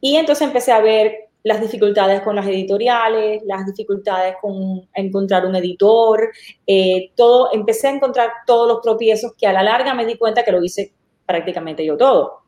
Y 0.01 0.15
entonces 0.15 0.47
empecé 0.47 0.71
a 0.71 0.81
ver 0.81 1.26
las 1.47 1.61
dificultades 1.61 2.21
con 2.21 2.35
las 2.35 2.45
editoriales, 2.45 3.41
las 3.45 3.65
dificultades 3.65 4.35
con 4.41 4.85
encontrar 4.93 5.45
un 5.45 5.55
editor, 5.55 6.29
eh, 6.65 7.11
todo, 7.15 7.53
empecé 7.53 7.87
a 7.87 7.91
encontrar 7.91 8.29
todos 8.45 8.67
los 8.67 8.81
tropiezos 8.81 9.33
que 9.37 9.47
a 9.47 9.53
la 9.53 9.63
larga 9.63 9.93
me 9.93 10.05
di 10.05 10.17
cuenta 10.17 10.43
que 10.43 10.51
lo 10.51 10.61
hice 10.61 10.93
prácticamente 11.25 11.85
yo 11.85 11.95
todo. 11.95 12.41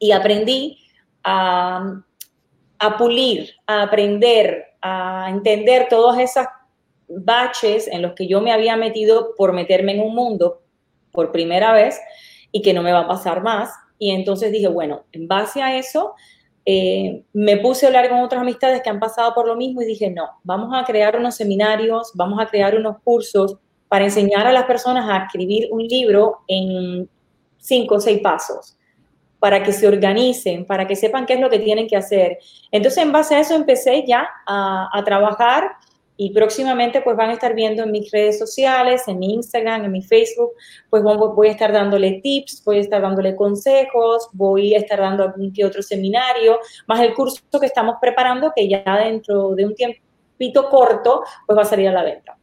Y 0.00 0.10
aprendí 0.10 0.78
a, 1.22 2.02
a 2.80 2.96
pulir, 2.96 3.52
a 3.68 3.82
aprender, 3.82 4.64
a 4.82 5.28
entender 5.30 5.86
todas 5.88 6.18
esas 6.18 6.48
baches 7.06 7.86
en 7.86 8.02
los 8.02 8.14
que 8.14 8.26
yo 8.26 8.40
me 8.40 8.52
había 8.52 8.76
metido 8.76 9.34
por 9.36 9.52
meterme 9.52 9.92
en 9.92 10.00
un 10.00 10.14
mundo 10.14 10.60
por 11.12 11.30
primera 11.30 11.72
vez 11.72 12.00
y 12.50 12.62
que 12.62 12.74
no 12.74 12.82
me 12.82 12.92
va 12.92 13.00
a 13.00 13.08
pasar 13.08 13.44
más. 13.44 13.70
Y 13.96 14.10
entonces 14.10 14.50
dije, 14.50 14.66
bueno, 14.66 15.04
en 15.12 15.28
base 15.28 15.62
a 15.62 15.76
eso, 15.76 16.14
eh, 16.70 17.22
me 17.32 17.56
puse 17.56 17.86
a 17.86 17.88
hablar 17.88 18.10
con 18.10 18.20
otras 18.20 18.42
amistades 18.42 18.82
que 18.82 18.90
han 18.90 19.00
pasado 19.00 19.32
por 19.32 19.46
lo 19.46 19.56
mismo 19.56 19.80
y 19.80 19.86
dije, 19.86 20.10
no, 20.10 20.28
vamos 20.44 20.68
a 20.74 20.84
crear 20.84 21.16
unos 21.16 21.34
seminarios, 21.34 22.12
vamos 22.14 22.38
a 22.38 22.44
crear 22.44 22.76
unos 22.76 22.98
cursos 23.02 23.56
para 23.88 24.04
enseñar 24.04 24.46
a 24.46 24.52
las 24.52 24.64
personas 24.64 25.08
a 25.08 25.24
escribir 25.24 25.68
un 25.70 25.86
libro 25.86 26.40
en 26.46 27.08
cinco 27.56 27.94
o 27.94 28.00
seis 28.00 28.20
pasos, 28.20 28.76
para 29.38 29.62
que 29.62 29.72
se 29.72 29.88
organicen, 29.88 30.66
para 30.66 30.86
que 30.86 30.94
sepan 30.94 31.24
qué 31.24 31.32
es 31.34 31.40
lo 31.40 31.48
que 31.48 31.58
tienen 31.58 31.88
que 31.88 31.96
hacer. 31.96 32.36
Entonces, 32.70 33.02
en 33.02 33.12
base 33.12 33.34
a 33.34 33.40
eso, 33.40 33.54
empecé 33.54 34.04
ya 34.06 34.28
a, 34.46 34.90
a 34.92 35.04
trabajar 35.04 35.70
y 36.20 36.30
próximamente 36.30 37.00
pues 37.00 37.16
van 37.16 37.30
a 37.30 37.34
estar 37.34 37.54
viendo 37.54 37.84
en 37.84 37.92
mis 37.92 38.10
redes 38.10 38.40
sociales, 38.40 39.06
en 39.06 39.20
mi 39.20 39.34
Instagram, 39.34 39.84
en 39.84 39.92
mi 39.92 40.02
Facebook, 40.02 40.50
pues 40.90 41.02
voy 41.02 41.46
a 41.46 41.52
estar 41.52 41.72
dándole 41.72 42.20
tips, 42.20 42.62
voy 42.64 42.78
a 42.78 42.80
estar 42.80 43.00
dándole 43.00 43.36
consejos, 43.36 44.28
voy 44.32 44.74
a 44.74 44.78
estar 44.78 44.98
dando 44.98 45.22
algún 45.22 45.52
que 45.52 45.64
otro 45.64 45.80
seminario, 45.80 46.58
más 46.88 47.00
el 47.00 47.14
curso 47.14 47.40
que 47.60 47.66
estamos 47.66 47.96
preparando 48.00 48.52
que 48.54 48.68
ya 48.68 48.82
dentro 49.04 49.54
de 49.54 49.64
un 49.64 49.74
tiempito 49.76 50.68
corto 50.68 51.22
pues 51.46 51.56
va 51.56 51.62
a 51.62 51.66
salir 51.66 51.88
a 51.88 51.92
la 51.92 52.02
venta. 52.02 52.37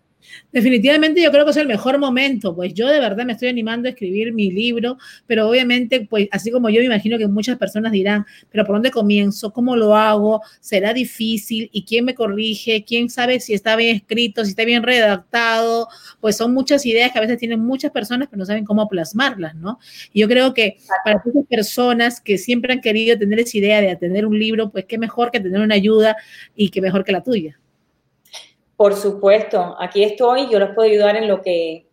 Definitivamente 0.52 1.22
yo 1.22 1.32
creo 1.32 1.46
que 1.46 1.52
es 1.52 1.58
el 1.58 1.68
mejor 1.68 2.00
momento, 2.00 2.56
pues 2.56 2.74
yo 2.74 2.88
de 2.88 3.00
verdad 3.00 3.26
me 3.26 3.34
estoy 3.34 3.50
animando 3.50 3.88
a 3.88 3.92
escribir 3.92 4.34
mi 4.34 4.52
libro, 4.52 4.98
pero 5.28 5.50
obviamente, 5.50 6.08
pues 6.10 6.28
así 6.32 6.52
como 6.52 6.70
yo 6.70 6.80
me 6.80 6.86
imagino 6.86 7.18
que 7.18 7.28
muchas 7.28 7.58
personas 7.58 7.92
dirán, 7.92 8.26
pero 8.50 8.66
¿por 8.66 8.76
dónde 8.76 8.92
comienzo? 8.92 9.52
¿Cómo 9.52 9.76
lo 9.76 9.96
hago? 9.96 10.42
¿Será 10.62 10.94
difícil? 10.94 11.70
¿Y 11.72 11.84
quién 11.84 12.06
me 12.06 12.16
corrige? 12.16 12.84
¿Quién 12.86 13.10
sabe 13.10 13.40
si 13.40 13.54
está 13.54 13.76
bien 13.76 13.96
escrito, 13.98 14.44
si 14.44 14.52
está 14.52 14.66
bien 14.66 14.84
redactado? 14.84 15.88
Pues 16.22 16.38
son 16.38 16.54
muchas 16.54 16.86
ideas 16.86 17.12
que 17.12 17.18
a 17.18 17.22
veces 17.22 17.38
tienen 17.38 17.60
muchas 17.60 17.92
personas, 17.92 18.28
pero 18.30 18.40
no 18.40 18.46
saben 18.46 18.66
cómo 18.66 18.88
plasmarlas, 18.88 19.56
¿no? 19.56 19.80
Y 20.14 20.22
yo 20.22 20.28
creo 20.28 20.54
que 20.54 20.78
para 21.04 21.22
esas 21.26 21.46
personas 21.48 22.22
que 22.22 22.38
siempre 22.38 22.74
han 22.74 22.82
querido 22.82 23.18
tener 23.18 23.40
esa 23.40 23.58
idea 23.58 23.82
de 23.82 23.92
atender 23.92 24.26
un 24.26 24.38
libro, 24.40 24.70
pues 24.72 24.86
qué 24.86 24.98
mejor 24.98 25.32
que 25.32 25.40
tener 25.40 25.62
una 25.62 25.76
ayuda 25.76 26.16
y 26.56 26.70
qué 26.70 26.82
mejor 26.82 27.04
que 27.04 27.12
la 27.12 27.24
tuya. 27.24 27.60
Por 28.78 28.96
supuesto, 28.96 29.76
aquí 29.80 30.04
estoy, 30.04 30.50
yo 30.50 30.60
les 30.60 30.74
puedo 30.76 30.90
ayudar 30.90 31.16
en 31.16 31.28
lo 31.28 31.42
que 31.42 31.88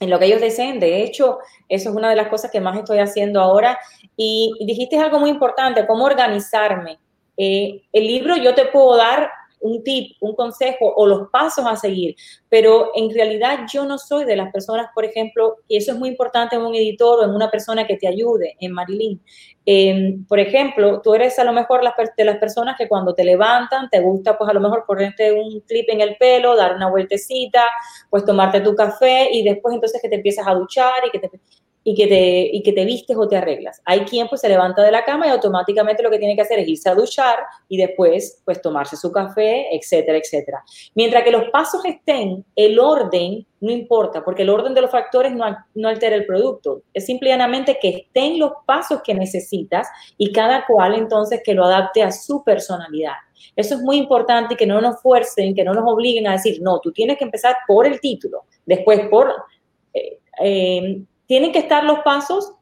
en 0.00 0.10
lo 0.10 0.18
que 0.18 0.26
ellos 0.26 0.40
deseen. 0.40 0.78
De 0.78 1.02
hecho, 1.02 1.38
eso 1.68 1.90
es 1.90 1.96
una 1.96 2.10
de 2.10 2.16
las 2.16 2.28
cosas 2.28 2.50
que 2.50 2.60
más 2.60 2.76
estoy 2.78 2.98
haciendo 2.98 3.40
ahora. 3.40 3.78
Y 4.16 4.52
dijiste 4.60 4.98
algo 4.98 5.18
muy 5.18 5.30
importante, 5.30 5.86
cómo 5.86 6.04
organizarme. 6.04 6.98
Eh, 7.36 7.82
el 7.92 8.06
libro 8.06 8.36
yo 8.36 8.54
te 8.54 8.66
puedo 8.66 8.96
dar 8.96 9.30
un 9.60 9.82
tip, 9.82 10.16
un 10.20 10.34
consejo 10.34 10.92
o 10.94 11.06
los 11.06 11.28
pasos 11.30 11.64
a 11.66 11.76
seguir, 11.76 12.14
pero 12.48 12.90
en 12.94 13.12
realidad 13.12 13.60
yo 13.72 13.84
no 13.84 13.98
soy 13.98 14.24
de 14.24 14.36
las 14.36 14.52
personas, 14.52 14.88
por 14.94 15.04
ejemplo, 15.04 15.56
y 15.66 15.76
eso 15.76 15.92
es 15.92 15.98
muy 15.98 16.08
importante 16.10 16.56
en 16.56 16.62
un 16.62 16.74
editor 16.74 17.20
o 17.20 17.24
en 17.24 17.30
una 17.30 17.50
persona 17.50 17.86
que 17.86 17.96
te 17.96 18.08
ayude, 18.08 18.56
en 18.60 18.72
Marilyn. 18.72 19.20
Em, 19.70 20.24
por 20.24 20.38
ejemplo, 20.38 21.02
tú 21.02 21.14
eres 21.14 21.38
a 21.38 21.44
lo 21.44 21.52
mejor 21.52 21.82
de 22.16 22.24
las 22.24 22.38
personas 22.38 22.74
que 22.78 22.88
cuando 22.88 23.14
te 23.14 23.22
levantan 23.22 23.90
te 23.90 24.00
gusta 24.00 24.38
pues 24.38 24.48
a 24.48 24.54
lo 24.54 24.60
mejor 24.60 24.84
ponerte 24.86 25.30
un 25.32 25.60
clip 25.60 25.90
en 25.90 26.00
el 26.00 26.16
pelo, 26.16 26.56
dar 26.56 26.74
una 26.74 26.88
vueltecita, 26.88 27.64
pues 28.08 28.24
tomarte 28.24 28.62
tu 28.62 28.74
café 28.74 29.28
y 29.30 29.42
después 29.42 29.74
entonces 29.74 30.00
que 30.00 30.08
te 30.08 30.16
empiezas 30.16 30.46
a 30.46 30.54
duchar 30.54 31.06
y 31.06 31.10
que 31.10 31.18
te 31.18 31.28
y 31.88 31.94
que, 31.94 32.06
te, 32.06 32.50
y 32.52 32.62
que 32.62 32.74
te 32.74 32.84
vistes 32.84 33.16
o 33.16 33.26
te 33.26 33.38
arreglas. 33.38 33.80
Hay 33.86 34.00
quien 34.00 34.28
pues 34.28 34.42
se 34.42 34.48
levanta 34.50 34.82
de 34.82 34.92
la 34.92 35.06
cama 35.06 35.26
y 35.26 35.30
automáticamente 35.30 36.02
lo 36.02 36.10
que 36.10 36.18
tiene 36.18 36.36
que 36.36 36.42
hacer 36.42 36.58
es 36.58 36.68
irse 36.68 36.90
a 36.90 36.94
duchar 36.94 37.38
y 37.66 37.78
después 37.78 38.42
pues 38.44 38.60
tomarse 38.60 38.94
su 38.94 39.10
café, 39.10 39.74
etcétera, 39.74 40.18
etcétera. 40.18 40.62
Mientras 40.94 41.24
que 41.24 41.30
los 41.30 41.48
pasos 41.48 41.82
estén, 41.86 42.44
el 42.54 42.78
orden 42.78 43.46
no 43.60 43.72
importa, 43.72 44.22
porque 44.22 44.42
el 44.42 44.50
orden 44.50 44.74
de 44.74 44.82
los 44.82 44.90
factores 44.90 45.32
no, 45.32 45.46
no 45.74 45.88
altera 45.88 46.14
el 46.14 46.26
producto. 46.26 46.82
Es 46.92 47.06
simplemente 47.06 47.78
que 47.80 47.88
estén 47.88 48.38
los 48.38 48.52
pasos 48.66 49.00
que 49.02 49.14
necesitas 49.14 49.88
y 50.18 50.30
cada 50.30 50.66
cual 50.66 50.94
entonces 50.94 51.40
que 51.42 51.54
lo 51.54 51.64
adapte 51.64 52.02
a 52.02 52.12
su 52.12 52.44
personalidad. 52.44 53.14
Eso 53.56 53.76
es 53.76 53.80
muy 53.80 53.96
importante 53.96 54.52
y 54.52 54.56
que 54.58 54.66
no 54.66 54.82
nos 54.82 55.00
fuercen, 55.00 55.54
que 55.54 55.64
no 55.64 55.72
nos 55.72 55.90
obliguen 55.90 56.26
a 56.26 56.32
decir, 56.32 56.60
no, 56.60 56.80
tú 56.80 56.92
tienes 56.92 57.16
que 57.16 57.24
empezar 57.24 57.56
por 57.66 57.86
el 57.86 57.98
título, 57.98 58.42
después 58.66 59.08
por... 59.08 59.32
Eh, 59.94 60.18
eh, 60.42 61.02
tienen 61.28 61.52
que 61.52 61.60
estar 61.60 61.84
los 61.84 62.00
pasos, 62.00 62.54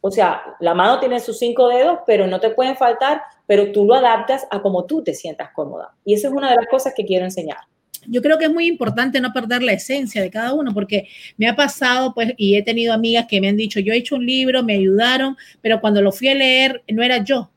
o 0.00 0.10
sea, 0.10 0.56
la 0.60 0.72
mano 0.72 1.00
tiene 1.00 1.20
sus 1.20 1.38
cinco 1.38 1.68
dedos, 1.68 1.98
pero 2.06 2.26
no 2.26 2.40
te 2.40 2.50
pueden 2.50 2.76
faltar, 2.76 3.22
pero 3.46 3.72
tú 3.72 3.84
lo 3.84 3.94
adaptas 3.94 4.46
a 4.50 4.62
como 4.62 4.86
tú 4.86 5.02
te 5.02 5.12
sientas 5.12 5.50
cómoda. 5.52 5.94
Y 6.04 6.14
esa 6.14 6.28
es 6.28 6.34
una 6.34 6.50
de 6.50 6.56
las 6.56 6.66
cosas 6.68 6.94
que 6.96 7.04
quiero 7.04 7.24
enseñar. 7.24 7.58
Yo 8.06 8.22
creo 8.22 8.38
que 8.38 8.44
es 8.44 8.52
muy 8.52 8.66
importante 8.66 9.20
no 9.20 9.32
perder 9.32 9.62
la 9.62 9.72
esencia 9.72 10.22
de 10.22 10.30
cada 10.30 10.54
uno, 10.54 10.72
porque 10.72 11.08
me 11.36 11.48
ha 11.48 11.56
pasado, 11.56 12.14
pues, 12.14 12.34
y 12.36 12.56
he 12.56 12.62
tenido 12.62 12.92
amigas 12.92 13.26
que 13.28 13.40
me 13.40 13.48
han 13.48 13.56
dicho, 13.56 13.80
yo 13.80 13.92
he 13.92 13.96
hecho 13.96 14.16
un 14.16 14.26
libro, 14.26 14.62
me 14.62 14.74
ayudaron, 14.74 15.36
pero 15.60 15.80
cuando 15.80 16.00
lo 16.00 16.12
fui 16.12 16.28
a 16.28 16.34
leer, 16.34 16.84
no 16.88 17.02
era 17.02 17.24
yo. 17.24 17.50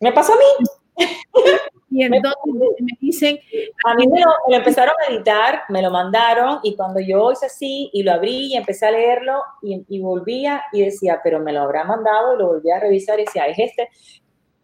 Me 0.00 0.12
pasó 0.12 0.32
a 0.32 0.36
mí. 0.36 1.06
Y 1.92 2.04
entonces 2.04 2.38
me, 2.80 2.92
dicen... 3.00 3.38
A 3.86 3.94
mí 3.94 4.06
me 4.06 4.20
lo, 4.20 4.56
empezaron 4.56 4.94
a 5.06 5.12
editar, 5.12 5.62
me 5.68 5.82
lo 5.82 5.90
mandaron 5.90 6.60
y 6.62 6.74
cuando 6.74 7.00
yo 7.00 7.32
hice 7.32 7.46
así 7.46 7.90
y 7.92 8.02
lo 8.02 8.12
abrí 8.12 8.52
y 8.52 8.56
empecé 8.56 8.86
a 8.86 8.90
leerlo 8.90 9.42
y, 9.62 10.00
volvía 10.00 10.62
y 10.72 10.82
decía, 10.82 11.20
pero 11.22 11.40
me 11.40 11.52
lo 11.52 11.62
habrá 11.62 11.84
mandado 11.84 12.34
y 12.34 12.38
lo 12.38 12.46
volví 12.48 12.70
a 12.70 12.80
revisar 12.80 13.18
y 13.20 13.24
decía, 13.24 13.46
es 13.46 13.58
este. 13.58 13.88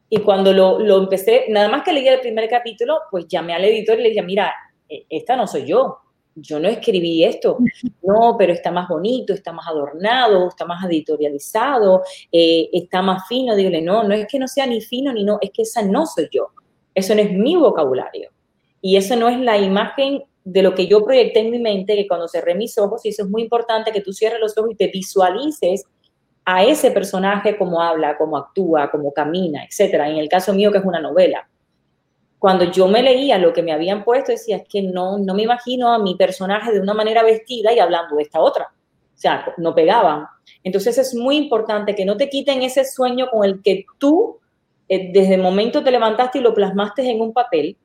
Y 0.08 0.18
cuando 0.20 0.52
lo, 0.52 0.78
lo 0.78 0.98
empecé, 0.98 1.46
nada 1.48 1.68
más 1.68 1.82
que 1.82 1.92
leí 1.92 2.08
el 2.08 2.20
primer 2.20 2.48
capítulo, 2.48 2.98
pues 3.10 3.26
llamé 3.28 3.54
al 3.54 3.64
editor 3.64 3.98
y 3.98 4.02
le 4.02 4.08
dije, 4.10 4.22
mira, 4.22 4.54
e, 4.88 5.04
esta 5.10 5.36
no 5.36 5.46
soy 5.46 5.66
yo, 5.66 5.98
yo 6.40 6.60
no 6.60 6.68
escribí 6.68 7.24
esto, 7.24 7.58
no, 8.02 8.36
pero 8.38 8.52
está 8.52 8.70
más 8.70 8.88
bonito, 8.88 9.32
está 9.32 9.52
más 9.52 9.66
adornado, 9.66 10.48
está 10.48 10.64
más 10.64 10.84
editorializado, 10.84 12.02
eh, 12.30 12.68
está 12.72 13.02
más 13.02 13.26
fino. 13.28 13.54
Dígale, 13.54 13.82
no, 13.82 14.04
no 14.04 14.14
es 14.14 14.26
que 14.26 14.38
no 14.38 14.48
sea 14.48 14.66
ni 14.66 14.80
fino 14.80 15.12
ni 15.12 15.24
no, 15.24 15.38
es 15.40 15.50
que 15.50 15.62
esa 15.62 15.82
no 15.82 16.06
soy 16.06 16.28
yo. 16.30 16.48
Eso 16.98 17.14
no 17.14 17.20
es 17.20 17.32
mi 17.32 17.56
vocabulario. 17.56 18.30
Y 18.80 18.96
eso 18.96 19.16
no 19.16 19.28
es 19.28 19.38
la 19.38 19.56
imagen 19.56 20.24
de 20.44 20.62
lo 20.62 20.74
que 20.74 20.86
yo 20.86 21.04
proyecté 21.04 21.40
en 21.40 21.50
mi 21.50 21.58
mente, 21.58 21.94
que 21.94 22.08
cuando 22.08 22.26
cerré 22.26 22.54
mis 22.54 22.76
ojos, 22.78 23.04
y 23.04 23.10
eso 23.10 23.22
es 23.22 23.28
muy 23.28 23.42
importante 23.42 23.92
que 23.92 24.00
tú 24.00 24.12
cierres 24.12 24.40
los 24.40 24.56
ojos 24.56 24.72
y 24.72 24.76
te 24.76 24.88
visualices 24.88 25.84
a 26.44 26.64
ese 26.64 26.90
personaje 26.90 27.56
cómo 27.58 27.82
habla, 27.82 28.16
cómo 28.16 28.36
actúa, 28.36 28.90
cómo 28.90 29.12
camina, 29.12 29.64
etcétera. 29.64 30.08
En 30.08 30.16
el 30.16 30.28
caso 30.28 30.54
mío, 30.54 30.72
que 30.72 30.78
es 30.78 30.84
una 30.84 31.00
novela. 31.00 31.48
Cuando 32.38 32.64
yo 32.64 32.88
me 32.88 33.02
leía 33.02 33.36
lo 33.36 33.52
que 33.52 33.62
me 33.62 33.72
habían 33.72 34.02
puesto, 34.04 34.32
decía, 34.32 34.56
es 34.56 34.68
que 34.68 34.80
no, 34.82 35.18
no 35.18 35.34
me 35.34 35.42
imagino 35.42 35.92
a 35.92 35.98
mi 35.98 36.14
personaje 36.14 36.72
de 36.72 36.80
una 36.80 36.94
manera 36.94 37.22
vestida 37.22 37.72
y 37.72 37.78
hablando 37.78 38.16
de 38.16 38.22
esta 38.22 38.40
otra. 38.40 38.64
O 38.64 39.20
sea, 39.20 39.52
no 39.58 39.74
pegaban. 39.74 40.26
Entonces 40.64 40.96
es 40.98 41.14
muy 41.14 41.36
importante 41.36 41.94
que 41.94 42.04
no 42.04 42.16
te 42.16 42.28
quiten 42.28 42.62
ese 42.62 42.84
sueño 42.84 43.28
con 43.30 43.44
el 43.44 43.60
que 43.62 43.84
tú 43.98 44.38
eh, 44.88 45.10
desde 45.12 45.34
el 45.34 45.42
momento 45.42 45.82
te 45.82 45.90
levantaste 45.90 46.38
y 46.38 46.42
lo 46.42 46.54
plasmaste 46.54 47.08
en 47.08 47.20
un 47.20 47.32
papel, 47.32 47.76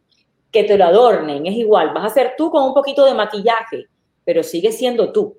que 0.51 0.64
te 0.64 0.78
lo 0.78 0.86
adornen, 0.86 1.45
es 1.47 1.56
igual, 1.56 1.91
vas 1.93 2.12
a 2.12 2.14
ser 2.14 2.34
tú 2.38 2.51
con 2.51 2.64
un 2.64 2.74
poquito 2.74 3.06
de 3.06 3.16
maquillaje, 3.16 3.88
pero 4.24 4.43
sigue 4.43 4.72
siendo 4.72 5.12
tú. 5.12 5.38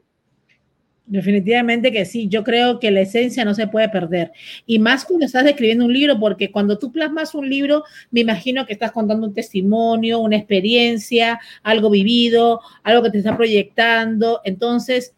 Definitivamente 1.07 1.93
que 1.93 2.07
sí, 2.07 2.29
yo 2.29 2.43
creo 2.43 2.81
que 2.81 2.91
la 2.91 3.03
esencia 3.03 3.45
no 3.45 3.55
se 3.55 3.67
puede 3.67 3.91
perder. 3.91 4.33
Y 4.65 4.79
más 4.79 5.05
cuando 5.05 5.27
estás 5.27 5.45
escribiendo 5.45 5.85
un 5.85 5.93
libro, 5.93 6.19
porque 6.19 6.51
cuando 6.51 6.79
tú 6.79 6.91
plasmas 6.91 7.35
un 7.35 7.49
libro, 7.49 7.85
me 8.11 8.21
imagino 8.21 8.65
que 8.65 8.73
estás 8.73 8.91
contando 8.91 9.27
un 9.27 9.35
testimonio, 9.35 10.21
una 10.21 10.37
experiencia, 10.37 11.39
algo 11.63 11.91
vivido, 11.91 12.61
algo 12.83 13.03
que 13.03 13.11
te 13.11 13.19
está 13.19 13.37
proyectando. 13.37 14.41
Entonces, 14.45 15.15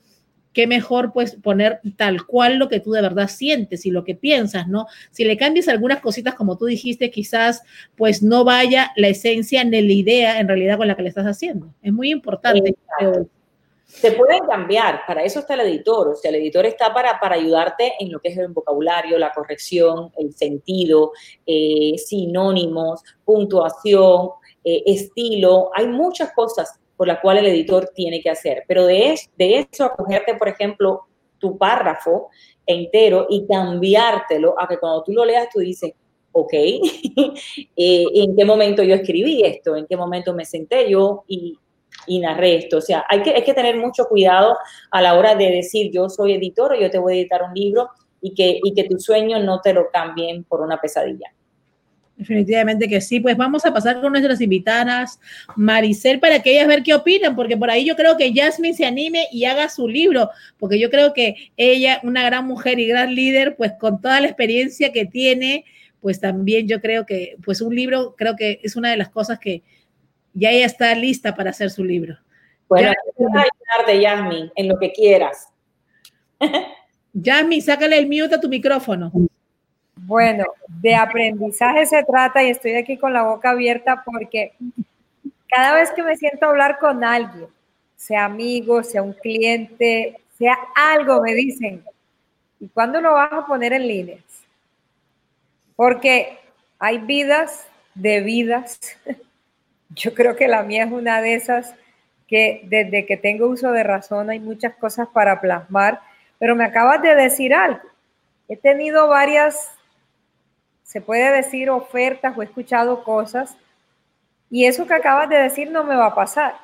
qué 0.57 0.66
mejor 0.66 1.12
pues 1.12 1.36
poner 1.36 1.80
tal 1.98 2.24
cual 2.24 2.57
lo 2.57 2.70
que 2.70 2.80
tú 2.80 2.92
de 2.92 3.02
verdad 3.02 3.28
sientes 3.28 3.84
y 3.84 3.90
lo 3.90 4.04
que 4.04 4.14
piensas, 4.14 4.66
¿no? 4.66 4.86
Si 5.11 5.22
le 5.22 5.36
cambias 5.36 5.68
algunas 5.68 6.00
cositas 6.00 6.34
como 6.34 6.57
tú 6.57 6.64
dijiste, 6.64 7.11
quizás 7.11 7.62
pues 7.94 8.22
no 8.22 8.42
vaya 8.42 8.90
la 8.96 9.09
esencia 9.09 9.62
ni 9.64 9.82
la 9.82 9.92
idea 9.92 10.40
en 10.40 10.48
realidad 10.48 10.78
con 10.78 10.88
la 10.88 10.96
que 10.96 11.02
le 11.02 11.11
estás 11.11 11.26
haciendo. 11.26 11.74
Es 11.82 11.92
muy 11.92 12.11
importante. 12.11 12.74
Se 13.84 14.12
pueden 14.12 14.46
cambiar, 14.46 15.02
para 15.07 15.24
eso 15.24 15.40
está 15.40 15.52
el 15.52 15.61
editor, 15.61 16.09
o 16.09 16.14
sea, 16.14 16.30
el 16.30 16.36
editor 16.36 16.64
está 16.64 16.92
para, 16.92 17.20
para 17.20 17.34
ayudarte 17.34 17.92
en 18.00 18.11
lo 18.11 18.18
que 18.18 18.30
es 18.30 18.38
el 18.38 18.48
vocabulario, 18.48 19.18
la 19.18 19.34
corrección, 19.34 20.11
el 20.16 20.32
sentido, 20.32 21.12
eh, 21.46 21.98
sinónimos, 21.98 23.02
puntuación, 23.26 24.30
eh, 24.64 24.82
estilo, 24.86 25.70
hay 25.74 25.86
muchas 25.86 26.32
cosas 26.32 26.80
por 26.97 27.07
la 27.07 27.20
cual 27.20 27.38
el 27.38 27.47
editor 27.47 27.90
tiene 27.94 28.20
que 28.20 28.30
hacer. 28.30 28.64
Pero 28.66 28.86
de, 28.86 29.12
es, 29.12 29.30
de 29.36 29.66
eso 29.70 29.84
a 29.84 29.94
cogerte, 29.94 30.34
por 30.34 30.49
ejemplo, 30.49 31.03
tu 31.38 31.59
párrafo 31.59 32.30
entero 32.66 33.26
y 33.28 33.47
cambiártelo 33.47 34.55
a 34.61 34.66
que 34.66 34.78
cuando 34.78 35.03
tú 35.05 35.12
lo 35.12 35.24
leas 35.24 35.49
tú 35.53 35.61
dices, 35.61 35.92
ok, 36.32 36.53
eh, 36.53 38.05
¿en 38.14 38.36
qué 38.36 38.44
momento 38.44 38.82
yo 38.82 38.94
escribí 38.94 39.42
esto? 39.42 39.76
¿En 39.76 39.86
qué 39.86 39.97
momento 39.97 40.34
me 40.34 40.44
senté 40.44 40.90
yo 40.90 41.24
y, 41.26 41.59
narré 42.20 42.57
esto? 42.57 42.78
O 42.78 42.80
sea, 42.80 43.05
hay 43.09 43.22
que, 43.22 43.42
que 43.42 43.55
tener 43.55 43.76
mucho 43.76 44.07
cuidado 44.07 44.57
a 44.90 45.03
la 45.03 45.14
hora 45.14 45.34
de 45.34 45.51
decir 45.51 45.90
yo 45.92 46.09
soy 46.09 46.34
editor 46.34 46.78
yo 46.78 46.90
te 46.90 46.99
voy 46.99 47.14
a 47.14 47.16
editar 47.20 47.42
un 47.42 47.55
libro 47.55 47.88
y 48.20 48.34
que, 48.34 48.59
y 48.62 48.74
que 48.74 48.84
tu 48.84 48.99
sueño 48.99 49.38
no 49.40 49.61
te 49.61 49.72
lo 49.72 49.90
cambien 49.90 50.44
por 50.44 50.61
una 50.61 50.80
pesadilla. 50.80 51.32
Definitivamente 52.16 52.88
que 52.88 53.00
sí. 53.00 53.20
Pues 53.20 53.36
vamos 53.36 53.66
a 53.66 53.74
pasar 53.74 54.00
con 54.00 54.12
nuestras 54.12 54.40
invitadas, 54.40 55.20
Maricel, 55.54 56.18
para 56.18 56.42
que 56.42 56.52
ellas 56.52 56.66
ver 56.66 56.82
qué 56.82 56.94
opinan, 56.94 57.36
porque 57.36 57.56
por 57.56 57.70
ahí 57.70 57.84
yo 57.84 57.94
creo 57.94 58.16
que 58.16 58.32
Jasmine 58.34 58.74
se 58.74 58.86
anime 58.86 59.26
y 59.30 59.44
haga 59.44 59.68
su 59.68 59.86
libro, 59.86 60.30
porque 60.58 60.78
yo 60.78 60.88
creo 60.90 61.12
que 61.12 61.50
ella, 61.56 62.00
una 62.02 62.24
gran 62.24 62.46
mujer 62.46 62.78
y 62.78 62.86
gran 62.86 63.14
líder, 63.14 63.56
pues 63.56 63.72
con 63.78 64.00
toda 64.00 64.20
la 64.20 64.28
experiencia 64.28 64.92
que 64.92 65.04
tiene, 65.04 65.66
pues 66.00 66.18
también 66.18 66.66
yo 66.66 66.80
creo 66.80 67.04
que, 67.04 67.36
pues 67.44 67.60
un 67.60 67.74
libro, 67.74 68.14
creo 68.16 68.34
que 68.34 68.60
es 68.62 68.76
una 68.76 68.90
de 68.90 68.96
las 68.96 69.10
cosas 69.10 69.38
que 69.38 69.62
ya 70.32 70.50
ella 70.50 70.66
está 70.66 70.94
lista 70.94 71.34
para 71.34 71.50
hacer 71.50 71.70
su 71.70 71.84
libro. 71.84 72.18
Bueno, 72.68 72.92
ayudar 73.18 73.86
de 73.86 74.07
Jasmine 74.07 74.53
en 74.57 74.68
lo 74.68 74.78
que 74.78 74.92
quieras. 74.92 75.49
Jasmine, 77.22 77.62
sácale 77.62 77.99
el 77.99 78.07
mute 78.07 78.34
a 78.34 78.41
tu 78.41 78.49
micrófono. 78.49 79.12
Bueno, 80.07 80.45
de 80.68 80.95
aprendizaje 80.95 81.84
se 81.84 82.04
trata 82.04 82.41
y 82.45 82.50
estoy 82.50 82.76
aquí 82.76 82.96
con 82.96 83.12
la 83.12 83.24
boca 83.24 83.50
abierta 83.50 84.04
porque 84.04 84.53
cada 85.49 85.74
vez 85.74 85.91
que 85.91 86.04
me 86.04 86.16
siento 86.16 86.46
a 86.46 86.50
hablar 86.50 86.78
con 86.78 87.03
alguien, 87.03 87.49
sea 87.96 88.26
amigo, 88.26 88.84
sea 88.84 89.03
un 89.03 89.14
cliente, 89.14 90.20
sea 90.38 90.57
algo, 90.76 91.22
me 91.22 91.34
dicen, 91.34 91.83
¿y 92.61 92.68
cuándo 92.68 93.00
lo 93.00 93.14
vas 93.14 93.33
a 93.33 93.46
poner 93.46 93.72
en 93.72 93.88
líneas? 93.88 94.22
Porque 95.74 96.38
hay 96.78 96.99
vidas 96.99 97.66
de 97.96 98.20
vidas. 98.20 98.78
Yo 99.91 100.14
creo 100.14 100.37
que 100.37 100.46
la 100.46 100.62
mía 100.62 100.84
es 100.84 100.92
una 100.92 101.20
de 101.20 101.34
esas 101.34 101.74
que 102.28 102.61
desde 102.66 103.07
que 103.07 103.16
tengo 103.16 103.49
uso 103.49 103.72
de 103.72 103.83
razón 103.83 104.30
hay 104.30 104.38
muchas 104.38 104.76
cosas 104.76 105.08
para 105.08 105.41
plasmar, 105.41 106.00
pero 106.38 106.54
me 106.54 106.64
acabas 106.64 107.03
de 107.03 107.16
decir 107.16 107.53
algo. 107.53 107.83
He 108.49 108.57
tenido 108.57 109.08
varias 109.08 109.75
se 110.87 111.00
puede 111.00 111.33
decir 111.33 111.68
ofertas 111.68 112.38
o 112.38 112.42
he 112.42 112.45
escuchado 112.45 113.03
cosas 113.03 113.57
y 114.50 114.67
eso 114.67 114.87
que 114.87 114.95
acabas 114.95 115.29
de 115.29 115.37
decir 115.37 115.71
no 115.71 115.83
me 115.83 115.96
va 115.96 116.07
a 116.07 116.14
pasar. 116.14 116.54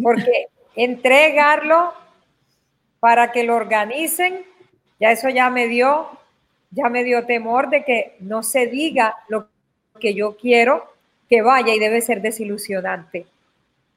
Porque 0.00 0.48
entregarlo 0.76 1.94
para 3.00 3.32
que 3.32 3.44
lo 3.44 3.56
organicen, 3.56 4.44
ya 5.00 5.10
eso 5.10 5.30
ya 5.30 5.48
me 5.48 5.68
dio, 5.68 6.08
ya 6.70 6.90
me 6.90 7.02
dio 7.02 7.24
temor 7.24 7.70
de 7.70 7.82
que 7.82 8.16
no 8.20 8.42
se 8.42 8.66
diga 8.66 9.16
lo 9.28 9.48
que 9.98 10.12
yo 10.12 10.36
quiero 10.36 10.92
que 11.28 11.40
vaya 11.40 11.74
y 11.74 11.78
debe 11.78 12.02
ser 12.02 12.20
desilusionante. 12.20 13.26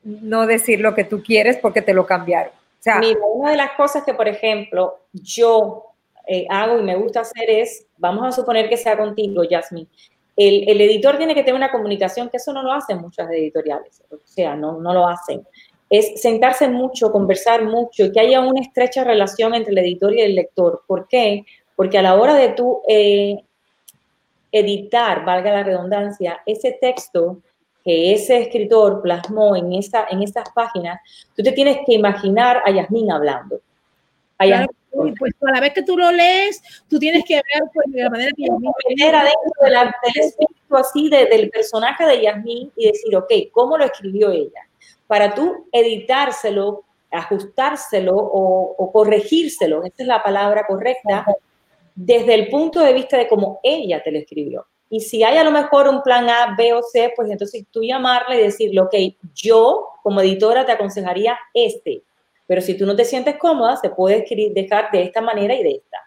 No 0.04 0.45
decir 0.45 0.80
lo 0.80 0.95
que 0.95 1.04
tú 1.04 1.22
quieres 1.22 1.58
porque 1.58 1.82
te 1.82 1.94
lo 1.94 2.06
cambiaron. 2.06 2.54
O 2.54 2.84
sea, 2.84 2.99
Mira, 2.99 3.20
una 3.26 3.52
de 3.52 3.58
las 3.58 3.72
cosas 3.72 4.06
que, 4.06 4.14
por 4.14 4.30
ejemplo, 4.30 4.99
yo 5.12 5.84
eh, 6.26 6.48
hago 6.49 6.80
y 6.80 6.84
me 6.84 6.95
gusta 6.95 7.22
hacer 7.22 7.49
es, 7.49 7.86
vamos 7.98 8.26
a 8.26 8.32
suponer 8.32 8.69
que 8.69 8.78
sea 8.78 8.98
contigo, 8.98 9.44
Jasmine, 9.49 9.88
el, 10.36 10.69
el, 10.69 10.82
editor 10.82 11.18
tiene 11.18 11.34
que 11.34 11.41
tener 11.41 11.56
una 11.56 11.72
comunicación, 11.72 12.30
que 12.30 12.38
eso 12.38 12.53
no 12.53 12.61
lo 12.61 12.72
hacen 12.72 12.99
muchas 12.99 13.30
editoriales, 13.32 14.03
o 14.11 14.18
sea, 14.24 14.56
no, 14.56 14.80
no 14.80 14.94
lo 14.94 15.07
hacen. 15.07 15.45
Es 15.90 16.22
sentarse 16.22 16.68
mucho, 16.68 17.11
conversar 17.11 17.64
mucho 17.64 18.11
que 18.11 18.19
haya 18.19 18.41
una 18.41 18.61
estrecha 18.61 19.03
relación 19.03 19.56
entre 19.56 19.72
el 19.72 19.80
editor 19.80 20.14
y 20.14 20.22
el 20.22 20.36
lector. 20.36 20.84
¿Por 20.86 21.07
qué? 21.07 21.44
Porque 21.76 21.98
a 21.98 22.02
la 22.02 22.15
hora 22.15 22.36
de 22.36 22.49
tú 22.49 22.82
eh, 22.88 23.38
editar, 24.52 25.26
valga 25.26 25.52
la 25.52 25.64
redundancia, 25.64 26.41
ese 26.45 26.78
texto 26.80 27.38
que 27.84 28.14
ese 28.14 28.41
escritor 28.41 29.02
plasmó 29.02 29.56
en, 29.56 29.74
esa, 29.74 30.07
en 30.10 30.22
esas 30.22 30.49
páginas, 30.53 30.99
tú 31.36 31.41
te 31.41 31.53
tienes 31.53 31.80
que 31.86 31.94
imaginar 31.94 32.61
a 32.65 32.69
Yasmín 32.69 33.11
hablando. 33.11 33.61
A 34.38 34.68
pues 35.18 35.34
a 35.48 35.52
la 35.52 35.61
vez 35.61 35.74
que 35.74 35.84
tú 35.84 35.98
lo 35.98 36.11
lees, 36.11 36.61
tú 36.90 36.99
tienes 36.99 37.24
que 37.26 37.36
ver 37.36 37.69
pues, 37.74 37.86
de 37.91 38.03
la 38.03 38.10
manera 38.10 38.32
que 38.36 38.44
Yasmín... 38.44 38.72
dentro 38.88 39.19
de 39.61 39.69
la, 39.69 39.84
del 39.86 40.24
espíritu 40.26 40.76
así 40.76 41.10
del 41.10 41.49
personaje 41.49 42.06
de 42.06 42.22
Yasmín 42.22 42.72
y 42.76 42.88
decir, 42.88 43.15
ok, 43.15 43.32
¿cómo 43.52 43.78
lo 43.78 43.86
escribió 43.86 44.32
ella? 44.32 44.68
Para 45.07 45.34
tú 45.34 45.68
editárselo, 45.72 46.84
ajustárselo 47.11 48.15
o, 48.15 48.76
o 48.78 48.91
corregírselo, 48.91 49.84
esa 49.84 49.95
es 49.98 50.07
la 50.07 50.22
palabra 50.22 50.65
correcta, 50.68 51.26
desde 51.95 52.34
el 52.36 52.49
punto 52.49 52.80
de 52.82 52.94
vista 52.94 53.18
de 53.18 53.28
cómo 53.28 53.60
ella 53.64 54.03
te 54.03 54.11
lo 54.11 54.19
escribió. 54.19 54.68
Y 54.90 55.02
si 55.02 55.24
hay 55.24 55.38
a 55.38 55.44
lo 55.44 55.52
mejor 55.52 55.90
un 55.90 56.02
plan 56.02 56.30
A, 56.30 56.56
B 56.57 56.74
o 56.74 56.82
C, 56.82 57.11
pues 57.15 57.30
entonces 57.30 57.65
tú 57.72 57.82
llamarle 57.82 58.40
y 58.40 58.44
decirle, 58.44 58.82
ok, 58.82 58.95
yo 59.34 59.90
como 60.02 60.22
editora 60.22 60.65
te 60.65 60.72
aconsejaría 60.72 61.38
este, 61.53 62.03
pero 62.48 62.61
si 62.61 62.78
tú 62.78 62.86
no 62.86 62.95
te 62.95 63.06
sientes 63.06 63.38
cómoda, 63.38 63.78
se 63.78 63.90
puede 63.90 64.26
dejar 64.53 64.90
de 64.91 65.03
esta 65.03 65.22
manera 65.22 65.53
y 65.53 65.64
de 65.64 65.72
esta. 65.72 65.98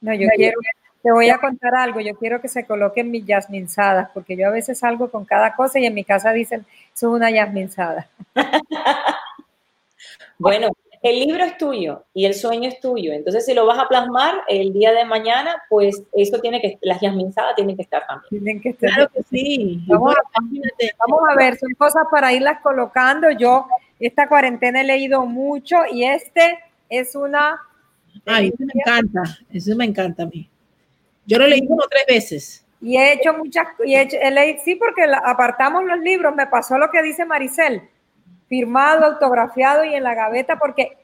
No, 0.00 0.14
yo 0.14 0.28
quiero, 0.34 0.58
te 1.02 1.12
voy 1.12 1.28
a 1.28 1.38
contar 1.38 1.74
algo, 1.74 2.00
yo 2.00 2.16
quiero 2.16 2.40
que 2.40 2.48
se 2.48 2.66
coloquen 2.66 3.10
mis 3.10 3.24
yasminzadas, 3.24 4.10
porque 4.12 4.36
yo 4.36 4.48
a 4.48 4.50
veces 4.50 4.78
salgo 4.78 5.10
con 5.10 5.24
cada 5.24 5.54
cosa 5.54 5.78
y 5.78 5.86
en 5.86 5.94
mi 5.94 6.04
casa 6.04 6.32
dicen, 6.32 6.64
eso 6.94 7.08
es 7.08 7.14
una 7.14 7.30
yasminzada. 7.30 8.08
bueno, 10.38 10.70
el 11.02 11.20
libro 11.20 11.44
es 11.44 11.56
tuyo 11.56 12.04
y 12.12 12.26
el 12.26 12.34
sueño 12.34 12.68
es 12.68 12.80
tuyo. 12.80 13.12
Entonces, 13.12 13.46
si 13.46 13.54
lo 13.54 13.66
vas 13.66 13.78
a 13.78 13.88
plasmar 13.88 14.42
el 14.48 14.72
día 14.72 14.92
de 14.92 15.04
mañana, 15.04 15.62
pues 15.68 16.02
eso 16.12 16.40
tiene 16.40 16.60
que, 16.60 16.78
las 16.82 17.00
yasminzadas 17.00 17.54
tienen 17.54 17.76
que 17.76 17.82
estar 17.82 18.06
también. 18.06 18.28
Tienen 18.28 18.60
que 18.60 18.70
estar. 18.70 18.90
Claro 18.90 19.10
que 19.14 19.22
sí. 19.24 19.80
Vamos, 19.86 20.14
a, 21.30 21.34
ver, 21.36 21.56
son 21.58 21.72
cosas 21.74 22.04
para 22.10 22.32
irlas 22.32 22.60
colocando. 22.62 23.30
Yo 23.30 23.66
esta 24.00 24.28
cuarentena 24.28 24.80
he 24.80 24.84
leído 24.84 25.26
mucho 25.26 25.76
y 25.90 26.04
este 26.04 26.58
es 26.88 27.14
una... 27.14 27.60
Ay, 28.26 28.48
eso 28.48 28.64
me 28.64 28.72
encanta, 28.74 29.22
eso 29.52 29.76
me 29.76 29.84
encanta 29.84 30.22
a 30.24 30.26
mí. 30.26 30.48
Yo 31.26 31.38
lo 31.38 31.46
leí 31.46 31.66
como 31.66 31.82
tres 31.88 32.04
veces. 32.08 32.64
Y 32.80 32.96
he 32.96 33.12
hecho 33.12 33.34
muchas, 33.34 33.66
y 33.84 33.94
he, 33.94 34.02
hecho, 34.02 34.16
sí, 34.64 34.76
porque 34.76 35.02
apartamos 35.24 35.84
los 35.84 35.98
libros, 35.98 36.34
me 36.34 36.46
pasó 36.46 36.78
lo 36.78 36.90
que 36.90 37.02
dice 37.02 37.24
Maricel 37.24 37.82
firmado, 38.48 39.04
autografiado 39.04 39.84
y 39.84 39.94
en 39.94 40.04
la 40.04 40.14
gaveta, 40.14 40.58
porque 40.58 40.96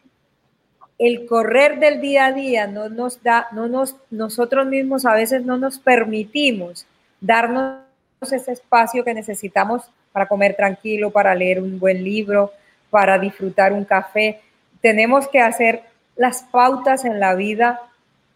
el 0.98 1.26
correr 1.26 1.78
del 1.78 2.00
día 2.00 2.26
a 2.26 2.32
día 2.32 2.66
no 2.66 2.88
nos 2.88 3.22
da, 3.22 3.48
no 3.52 3.68
nos, 3.68 3.96
nosotros 4.10 4.66
mismos 4.66 5.04
a 5.04 5.14
veces 5.14 5.44
no 5.44 5.58
nos 5.58 5.78
permitimos 5.78 6.86
darnos 7.20 7.80
ese 8.20 8.52
espacio 8.52 9.04
que 9.04 9.12
necesitamos 9.12 9.82
para 10.12 10.26
comer 10.26 10.54
tranquilo, 10.54 11.10
para 11.10 11.34
leer 11.34 11.60
un 11.60 11.78
buen 11.78 12.02
libro, 12.02 12.52
para 12.94 13.18
disfrutar 13.18 13.72
un 13.72 13.84
café. 13.84 14.40
Tenemos 14.80 15.26
que 15.26 15.40
hacer 15.40 15.82
las 16.14 16.44
pautas 16.44 17.04
en 17.04 17.18
la 17.18 17.34
vida 17.34 17.80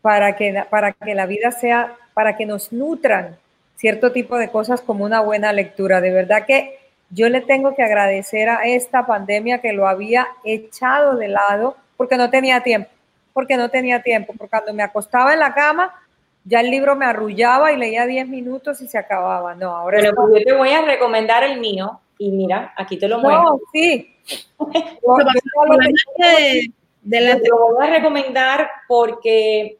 para 0.02 0.35
que, 0.35 0.64
para 0.68 0.90
que 0.90 1.14
la 1.14 1.26
vida 1.26 1.52
sea, 1.52 1.94
para 2.12 2.36
que 2.36 2.44
nos 2.44 2.72
nutran 2.72 3.36
cierto 3.76 4.10
tipo 4.10 4.36
de 4.36 4.51
cosas 4.51 4.80
como 4.80 5.05
una 5.05 5.20
buena 5.20 5.52
lectura. 5.52 6.01
De 6.01 6.10
verdad 6.10 6.44
que 6.44 6.76
yo 7.09 7.28
le 7.28 7.40
tengo 7.40 7.76
que 7.76 7.85
agradecer 7.85 8.48
a 8.48 8.64
esta 8.64 9.06
pandemia 9.06 9.59
que 9.59 9.72
lo 9.72 9.86
había 9.86 10.26
echado 10.43 11.14
de 11.14 11.28
lado 11.28 11.76
porque 11.97 12.16
no 12.16 12.28
tenía 12.28 12.64
tiempo, 12.64 12.90
porque 13.32 13.56
no 13.56 13.68
tenía 13.68 14.02
tiempo, 14.02 14.35
porque 14.36 14.51
cuando 14.51 14.74
me 14.74 14.82
acostaba 14.82 15.35
en 15.35 15.39
la 15.39 15.55
cama, 15.55 15.94
ya 16.43 16.62
el 16.62 16.70
libro 16.72 16.97
me 16.97 17.06
arrullaba 17.06 17.70
y 17.70 17.76
leía 17.76 18.06
10 18.06 18.26
minutos 18.26 18.80
y 18.80 18.89
se 18.89 18.98
acaba. 18.98 19.55
No, 19.55 19.76
ahora... 19.76 19.98
Pero 20.01 20.16
pues 20.16 20.40
yo 20.40 20.44
te 20.44 20.52
voy 20.52 20.70
a 20.70 20.82
recomendar 20.82 21.44
el 21.44 21.60
mío 21.60 22.01
y 22.18 22.32
mira, 22.32 22.74
aquí 22.76 22.98
te 22.98 23.08
lo 23.08 23.20
muestro. 23.20 23.42
No, 23.42 23.60
sí. 23.72 24.14
de, 27.02 27.40
lo 27.48 27.74
voy 27.74 27.86
a 27.86 27.90
recomendar 27.90 28.68
porque 28.86 29.78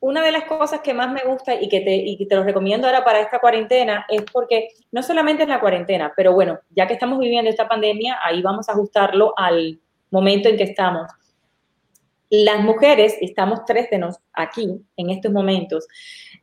una 0.00 0.22
de 0.22 0.32
las 0.32 0.44
cosas 0.44 0.80
que 0.80 0.92
más 0.92 1.10
me 1.10 1.22
gusta 1.24 1.54
y 1.54 1.68
que, 1.68 1.80
te, 1.80 2.26
te 2.26 2.36
lo 2.36 2.44
recomiendo 2.44 2.86
ahora 2.86 3.04
para 3.04 3.20
esta 3.20 3.38
cuarentena 3.38 4.06
es 4.08 4.22
porque 4.30 4.68
no 4.92 5.02
solamente 5.02 5.44
es 5.44 5.48
la 5.48 5.60
cuarentena, 5.60 6.12
pero 6.14 6.32
bueno, 6.32 6.58
ya 6.70 6.86
que 6.86 6.94
estamos 6.94 7.18
viviendo 7.18 7.50
esta 7.50 7.68
pandemia, 7.68 8.18
ahí 8.22 8.42
vamos 8.42 8.68
a 8.68 8.72
ajustarlo 8.72 9.32
al 9.36 9.80
momento 10.10 10.48
en 10.48 10.56
que 10.56 10.64
estamos. 10.64 11.10
Las 12.28 12.60
mujeres, 12.60 13.16
estamos 13.20 13.64
tres 13.64 13.88
de 13.90 13.98
nos 13.98 14.18
aquí 14.32 14.80
en 14.96 15.10
estos 15.10 15.32
momentos, 15.32 15.86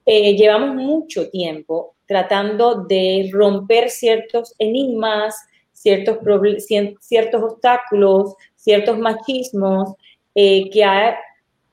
eh, 0.05 0.35
llevamos 0.35 0.75
mucho 0.75 1.29
tiempo 1.29 1.92
tratando 2.07 2.83
de 2.83 3.29
romper 3.31 3.89
ciertos 3.89 4.53
enigmas, 4.59 5.35
ciertos, 5.71 6.17
ciertos 6.99 7.43
obstáculos, 7.43 8.35
ciertos 8.55 8.97
machismos 8.97 9.93
eh, 10.35 10.69
que 10.69 10.83
ha 10.83 11.17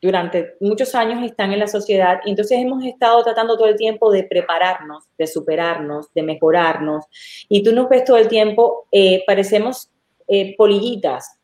durante 0.02 0.54
muchos 0.60 0.94
años 0.94 1.22
están 1.22 1.52
en 1.52 1.58
la 1.58 1.66
sociedad 1.66 2.20
y 2.24 2.30
entonces 2.30 2.58
hemos 2.58 2.84
estado 2.84 3.22
tratando 3.22 3.56
todo 3.56 3.68
el 3.68 3.76
tiempo 3.76 4.10
de 4.10 4.24
prepararnos, 4.24 5.04
de 5.18 5.26
superarnos, 5.26 6.12
de 6.14 6.22
mejorarnos. 6.22 7.04
Y 7.48 7.62
tú 7.62 7.74
nos 7.74 7.88
ves 7.88 8.04
todo 8.04 8.16
el 8.16 8.28
tiempo, 8.28 8.86
eh, 8.92 9.22
parecemos 9.26 9.90
eh, 10.26 10.54
polillitas 10.56 11.38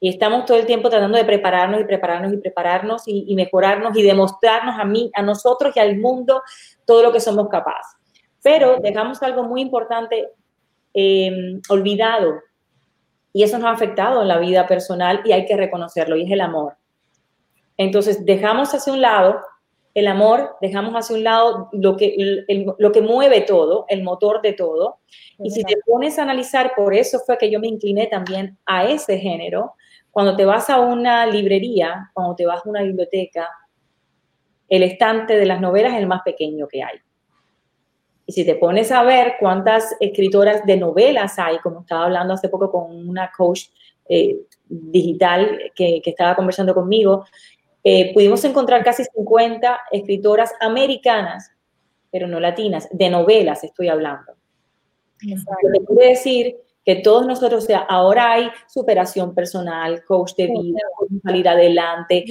y 0.00 0.08
estamos 0.08 0.46
todo 0.46 0.56
el 0.56 0.64
tiempo 0.64 0.88
tratando 0.88 1.18
de 1.18 1.24
prepararnos 1.24 1.80
y 1.80 1.84
prepararnos 1.84 2.32
y 2.32 2.36
prepararnos 2.38 3.02
y, 3.06 3.34
mejorarnos 3.34 3.96
y 3.96 4.02
demostrarnos 4.02 4.78
a 4.78 4.84
mí, 4.84 5.10
a 5.14 5.22
nosotros 5.22 5.72
y 5.76 5.80
al 5.80 5.98
mundo 5.98 6.42
todo 6.86 7.02
lo 7.02 7.12
que 7.12 7.20
somos 7.20 7.48
capaces. 7.48 7.97
Pero 8.48 8.78
dejamos 8.80 9.22
algo 9.22 9.42
muy 9.42 9.60
importante 9.60 10.30
eh, 10.94 11.60
olvidado 11.68 12.40
y 13.32 13.42
eso 13.42 13.58
nos 13.58 13.68
ha 13.68 13.72
afectado 13.72 14.22
en 14.22 14.28
la 14.28 14.38
vida 14.38 14.66
personal 14.66 15.20
y 15.24 15.32
hay 15.32 15.44
que 15.44 15.56
reconocerlo 15.56 16.16
y 16.16 16.24
es 16.24 16.30
el 16.30 16.40
amor 16.40 16.78
entonces, 17.78 18.26
dejamos 18.26 18.74
hacia 18.74 18.92
un 18.92 19.00
lado 19.00 19.40
el 19.94 20.06
amor, 20.06 20.56
dejamos 20.60 20.94
hacia 20.94 21.16
un 21.16 21.24
lado 21.24 21.68
lo 21.72 21.96
que, 21.96 22.44
lo 22.78 22.92
que 22.92 23.00
mueve 23.00 23.40
todo, 23.40 23.84
el 23.88 24.04
motor 24.04 24.42
de 24.42 24.52
todo. 24.52 24.98
Y 25.42 25.50
si 25.50 25.64
te 25.64 25.76
pones 25.86 26.18
a 26.18 26.22
analizar, 26.22 26.72
por 26.76 26.94
eso 26.94 27.18
fue 27.20 27.38
que 27.38 27.50
yo 27.50 27.58
me 27.58 27.66
incliné 27.66 28.06
también 28.06 28.58
a 28.66 28.84
ese 28.84 29.18
género. 29.18 29.74
Cuando 30.12 30.36
te 30.36 30.44
vas 30.44 30.70
a 30.70 30.78
una 30.78 31.26
librería, 31.26 32.10
cuando 32.12 32.36
te 32.36 32.46
vas 32.46 32.64
a 32.64 32.68
una 32.68 32.82
biblioteca, 32.82 33.48
el 34.68 34.84
estante 34.84 35.36
de 35.36 35.46
las 35.46 35.60
novelas 35.60 35.94
es 35.94 35.98
el 35.98 36.06
más 36.06 36.22
pequeño 36.22 36.68
que 36.68 36.82
hay. 36.82 36.98
Y 38.28 38.32
si 38.32 38.44
te 38.44 38.56
pones 38.56 38.92
a 38.92 39.02
ver 39.04 39.36
cuántas 39.40 39.96
escritoras 40.00 40.66
de 40.66 40.76
novelas 40.76 41.38
hay, 41.38 41.58
como 41.60 41.80
estaba 41.80 42.04
hablando 42.04 42.34
hace 42.34 42.50
poco 42.50 42.70
con 42.70 43.08
una 43.08 43.32
coach 43.34 43.62
eh, 44.06 44.36
digital 44.68 45.58
que, 45.74 46.02
que, 46.02 46.10
estaba 46.10 46.36
conversando 46.36 46.74
conmigo, 46.74 47.24
eh, 47.82 48.12
pudimos 48.12 48.44
encontrar 48.44 48.84
casi 48.84 49.02
50 49.02 49.80
escritoras 49.92 50.52
americanas, 50.60 51.52
pero 52.12 52.26
no 52.26 52.38
latinas, 52.38 52.86
de 52.92 53.08
novelas 53.08 53.64
estoy 53.64 53.88
hablando. 53.88 54.34
Lo 55.22 55.86
quiere 55.86 56.10
decir 56.10 56.56
que 56.88 56.96
todos 56.96 57.26
nosotros, 57.26 57.64
o 57.64 57.66
sea, 57.66 57.80
ahora 57.80 58.32
hay 58.32 58.50
superación 58.66 59.34
personal, 59.34 60.02
coach 60.06 60.32
de 60.36 60.46
vida, 60.46 60.80
salir 61.22 61.46
adelante, 61.46 62.24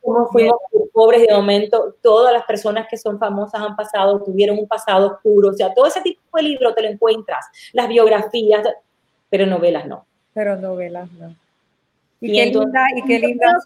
como 0.00 0.28
fuimos 0.28 0.56
pobres 0.94 1.26
de 1.26 1.34
momento, 1.34 1.94
todas 2.00 2.32
las 2.32 2.46
personas 2.46 2.86
que 2.88 2.96
son 2.96 3.18
famosas 3.18 3.60
han 3.60 3.76
pasado, 3.76 4.22
tuvieron 4.24 4.58
un 4.58 4.66
pasado 4.66 5.08
oscuro, 5.08 5.50
o 5.50 5.52
sea, 5.52 5.74
todo 5.74 5.88
ese 5.88 6.00
tipo 6.00 6.22
de 6.38 6.42
libros 6.42 6.74
te 6.74 6.80
lo 6.80 6.88
encuentras, 6.88 7.44
las 7.74 7.86
biografías, 7.86 8.66
pero 9.28 9.44
novelas 9.44 9.84
no. 9.84 10.06
Pero 10.32 10.56
novelas 10.56 11.12
no. 11.12 11.36
Y, 12.22 12.32
qué 12.32 12.46
linda, 12.46 12.86
y 12.96 13.02
qué 13.02 13.18
linda. 13.18 13.58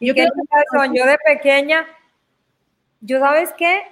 Y 0.00 0.12
qué 0.12 0.22
linda 0.22 0.64
son. 0.72 0.92
Yo 0.92 1.06
de 1.06 1.18
pequeña, 1.24 1.86
yo 3.00 3.20
sabes 3.20 3.54
qué, 3.56 3.82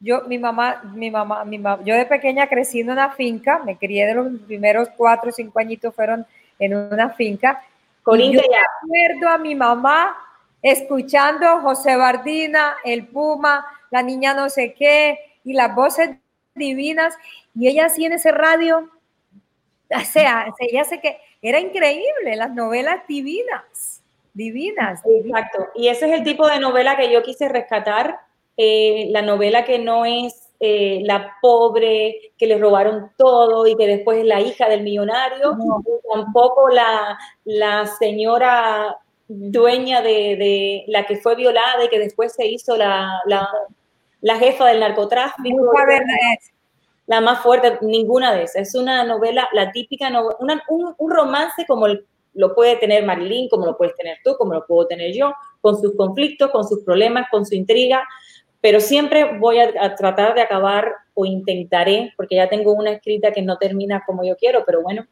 yo, 0.00 0.22
mi 0.22 0.38
mamá, 0.38 0.82
mi 0.94 1.10
mamá, 1.10 1.44
mi 1.44 1.58
mamá, 1.58 1.82
yo 1.84 1.94
de 1.94 2.06
pequeña 2.06 2.48
crecí 2.48 2.80
en 2.80 2.90
una 2.90 3.10
finca, 3.10 3.60
me 3.64 3.76
crié 3.76 4.06
de 4.06 4.14
los 4.14 4.28
primeros 4.46 4.88
cuatro 4.96 5.28
o 5.28 5.32
cinco 5.32 5.60
añitos 5.60 5.94
fueron 5.94 6.26
en 6.58 6.74
una 6.74 7.10
finca. 7.10 7.62
Con 8.02 8.18
yo 8.18 8.40
acuerdo 8.40 9.28
a 9.28 9.36
mi 9.36 9.54
mamá 9.54 10.16
escuchando 10.62 11.60
José 11.60 11.96
Bardina, 11.96 12.76
el 12.82 13.06
Puma, 13.08 13.64
la 13.90 14.02
niña 14.02 14.32
no 14.32 14.48
sé 14.48 14.72
qué, 14.72 15.18
y 15.44 15.52
las 15.52 15.74
voces 15.74 16.10
divinas, 16.54 17.14
y 17.54 17.68
ella 17.68 17.86
así 17.86 18.04
en 18.06 18.14
ese 18.14 18.32
radio, 18.32 18.90
o 19.90 20.00
sea, 20.00 20.46
ella 20.58 20.84
sé 20.84 21.00
que 21.00 21.18
era 21.42 21.60
increíble, 21.60 22.36
las 22.36 22.52
novelas 22.54 23.06
divinas, 23.06 24.02
divinas. 24.32 25.02
Exacto, 25.04 25.68
y 25.74 25.88
ese 25.88 26.06
es 26.06 26.12
el 26.12 26.24
tipo 26.24 26.48
de 26.48 26.58
novela 26.58 26.96
que 26.96 27.12
yo 27.12 27.22
quise 27.22 27.48
rescatar, 27.48 28.18
eh, 28.62 29.08
la 29.10 29.22
novela 29.22 29.64
que 29.64 29.78
no 29.78 30.04
es 30.04 30.50
eh, 30.60 31.00
la 31.04 31.38
pobre 31.40 32.34
que 32.36 32.46
le 32.46 32.58
robaron 32.58 33.10
todo 33.16 33.66
y 33.66 33.74
que 33.74 33.86
después 33.86 34.18
es 34.18 34.26
la 34.26 34.42
hija 34.42 34.68
del 34.68 34.82
millonario, 34.82 35.56
tampoco 36.12 36.68
la, 36.68 37.18
la 37.44 37.86
señora 37.86 38.98
dueña 39.28 40.02
de, 40.02 40.84
la 40.88 41.06
que 41.06 41.16
fue 41.16 41.36
violada 41.36 41.82
y 41.82 41.88
que 41.88 41.98
después 41.98 42.34
se 42.34 42.48
hizo 42.48 42.76
la, 42.76 43.22
la, 44.20 44.36
jefa 44.36 44.66
del 44.66 44.80
narcotráfico. 44.80 45.72
La 47.06 47.22
más 47.22 47.40
fuerte, 47.40 47.78
ninguna 47.80 48.34
de 48.34 48.42
esas. 48.42 48.68
Es 48.68 48.74
una 48.74 49.04
novela, 49.04 49.48
la 49.54 49.72
típica, 49.72 50.10
un, 50.38 50.94
un, 50.98 51.10
romance 51.10 51.64
como 51.66 51.86
lo 52.34 52.54
puede 52.54 52.76
tener 52.76 53.06
Marilyn, 53.06 53.48
como 53.48 53.64
lo 53.64 53.78
puedes 53.78 53.96
tener 53.96 54.18
tú, 54.22 54.36
como 54.36 54.52
lo 54.52 54.66
puedo 54.66 54.86
tener 54.86 55.14
yo, 55.14 55.32
con 55.62 55.80
sus 55.80 55.96
conflictos, 55.96 56.50
con 56.50 56.68
sus 56.68 56.84
problemas, 56.84 57.26
con 57.30 57.46
su 57.46 57.54
intriga, 57.54 58.06
pero 58.60 58.80
siempre 58.80 59.38
voy 59.38 59.58
a, 59.58 59.94
tratar 59.94 60.34
de 60.34 60.42
acabar 60.42 60.92
o 61.14 61.24
intentaré, 61.24 62.12
porque 62.16 62.36
ya 62.36 62.48
tengo 62.48 62.72
una 62.72 62.92
escrita 62.92 63.32
que 63.32 63.42
no 63.42 63.56
termina 63.58 64.02
como 64.06 64.24
yo 64.24 64.36
quiero, 64.36 64.64
pero 64.66 64.82
bueno, 64.82 65.06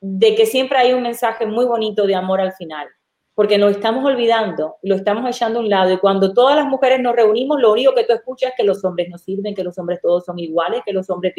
de 0.00 0.34
que 0.34 0.46
siempre 0.46 0.78
hay 0.78 0.92
un 0.92 1.02
mensaje 1.02 1.46
muy 1.46 1.66
bonito 1.66 2.06
de 2.06 2.14
amor 2.14 2.40
al 2.40 2.52
final, 2.52 2.88
porque 3.34 3.58
nos 3.58 3.72
estamos 3.72 4.04
olvidando, 4.04 4.76
lo 4.82 4.94
estamos 4.94 5.28
echando 5.28 5.58
a 5.58 5.62
un 5.62 5.68
lado 5.68 5.92
y 5.92 5.98
cuando 5.98 6.32
todas 6.32 6.56
las 6.56 6.66
mujeres 6.66 7.00
nos 7.00 7.16
reunimos, 7.16 7.60
lo 7.60 7.72
único 7.72 7.94
que 7.94 8.04
tú 8.04 8.12
escuchas 8.12 8.50
es 8.50 8.56
que 8.56 8.64
los 8.64 8.84
hombres 8.84 9.08
no 9.10 9.18
sirven, 9.18 9.54
que 9.54 9.64
los 9.64 9.76
hombres 9.78 10.00
todos 10.00 10.24
son 10.24 10.38
iguales, 10.38 10.82
que 10.86 10.92
los 10.92 11.10
hombres... 11.10 11.34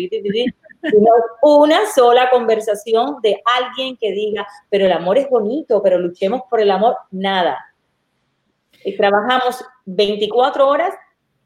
una 1.41 1.85
sola 1.93 2.29
conversación 2.29 3.17
de 3.23 3.41
alguien 3.57 3.97
que 3.97 4.11
diga, 4.11 4.45
pero 4.69 4.85
el 4.85 4.91
amor 4.91 5.17
es 5.17 5.29
bonito, 5.29 5.81
pero 5.81 5.97
luchemos 5.97 6.41
por 6.49 6.59
el 6.59 6.69
amor, 6.69 6.97
nada. 7.11 7.57
Y 8.83 8.95
trabajamos 8.95 9.63
24 9.85 10.67
horas 10.67 10.93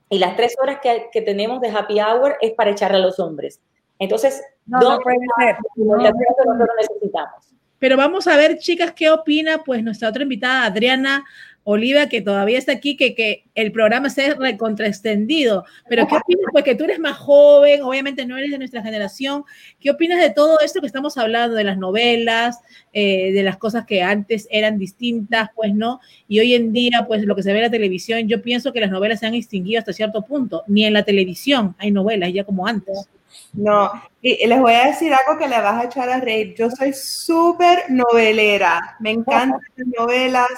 y 0.10 0.19
las 0.19 0.36
tres 0.36 0.56
horas 0.61 0.80
que, 0.81 1.22
tenemos 1.22 1.61
de 1.61 1.69
happy 1.69 1.99
hour 1.99 2.38
es 2.41 2.52
para 2.53 2.72
echarle 2.72 2.98
a 2.98 3.02
los 3.02 3.19
hombres. 3.19 3.61
Entonces, 3.99 4.41
no, 4.65 4.80
no 4.80 4.99
puede 4.99 5.18
ser. 5.38 5.57
nosotros 5.76 6.69
necesitamos. 6.77 7.53
Pero 7.77 7.95
vamos 7.95 8.27
a 8.27 8.36
ver, 8.36 8.57
chicas, 8.57 8.91
qué 8.91 9.10
opina 9.10 9.64
pues 9.64 9.84
nuestra 9.84 10.10
otra 10.10 10.23
invitada, 10.23 10.65
Adriana 10.65 11.23
Oliva, 11.71 12.09
que 12.09 12.21
todavía 12.21 12.57
está 12.57 12.71
aquí, 12.71 12.97
que, 12.97 13.13
que 13.13 13.43
el 13.53 13.71
programa 13.71 14.09
se 14.09 14.25
ha 14.25 14.33
recontraextendido. 14.33 15.65
Pero 15.87 16.07
¿qué 16.07 16.15
opinas? 16.15 16.45
Pues 16.51 16.63
que 16.63 16.73
tú 16.73 16.85
eres 16.85 16.97
más 16.97 17.15
joven, 17.15 17.83
obviamente 17.83 18.25
no 18.25 18.37
eres 18.37 18.49
de 18.49 18.57
nuestra 18.57 18.81
generación. 18.81 19.43
¿Qué 19.79 19.91
opinas 19.91 20.19
de 20.19 20.31
todo 20.31 20.59
esto 20.61 20.81
que 20.81 20.87
estamos 20.87 21.15
hablando, 21.19 21.55
de 21.55 21.63
las 21.63 21.77
novelas, 21.77 22.57
eh, 22.91 23.31
de 23.33 23.43
las 23.43 23.57
cosas 23.57 23.85
que 23.85 24.01
antes 24.01 24.47
eran 24.49 24.79
distintas, 24.79 25.51
pues 25.55 25.75
no? 25.75 25.99
Y 26.27 26.39
hoy 26.39 26.55
en 26.55 26.73
día, 26.73 27.05
pues 27.07 27.23
lo 27.23 27.35
que 27.35 27.43
se 27.43 27.51
ve 27.51 27.59
en 27.59 27.65
la 27.65 27.69
televisión, 27.69 28.27
yo 28.27 28.41
pienso 28.41 28.73
que 28.73 28.79
las 28.79 28.89
novelas 28.89 29.19
se 29.19 29.27
han 29.27 29.35
extinguido 29.35 29.77
hasta 29.77 29.93
cierto 29.93 30.23
punto. 30.23 30.63
Ni 30.65 30.85
en 30.85 30.93
la 30.93 31.03
televisión 31.03 31.75
hay 31.77 31.91
novelas, 31.91 32.33
ya 32.33 32.45
como 32.45 32.65
antes. 32.65 33.07
No, 33.53 33.91
y 34.23 34.47
les 34.47 34.59
voy 34.59 34.73
a 34.73 34.87
decir 34.87 35.13
algo 35.13 35.39
que 35.39 35.47
le 35.47 35.61
vas 35.61 35.83
a 35.83 35.85
echar 35.85 36.09
a 36.09 36.19
reír. 36.19 36.55
Yo 36.57 36.71
soy 36.71 36.93
súper 36.93 37.91
novelera, 37.91 38.97
me 38.99 39.11
encantan 39.11 39.61
las 39.75 39.87
novelas. 39.99 40.49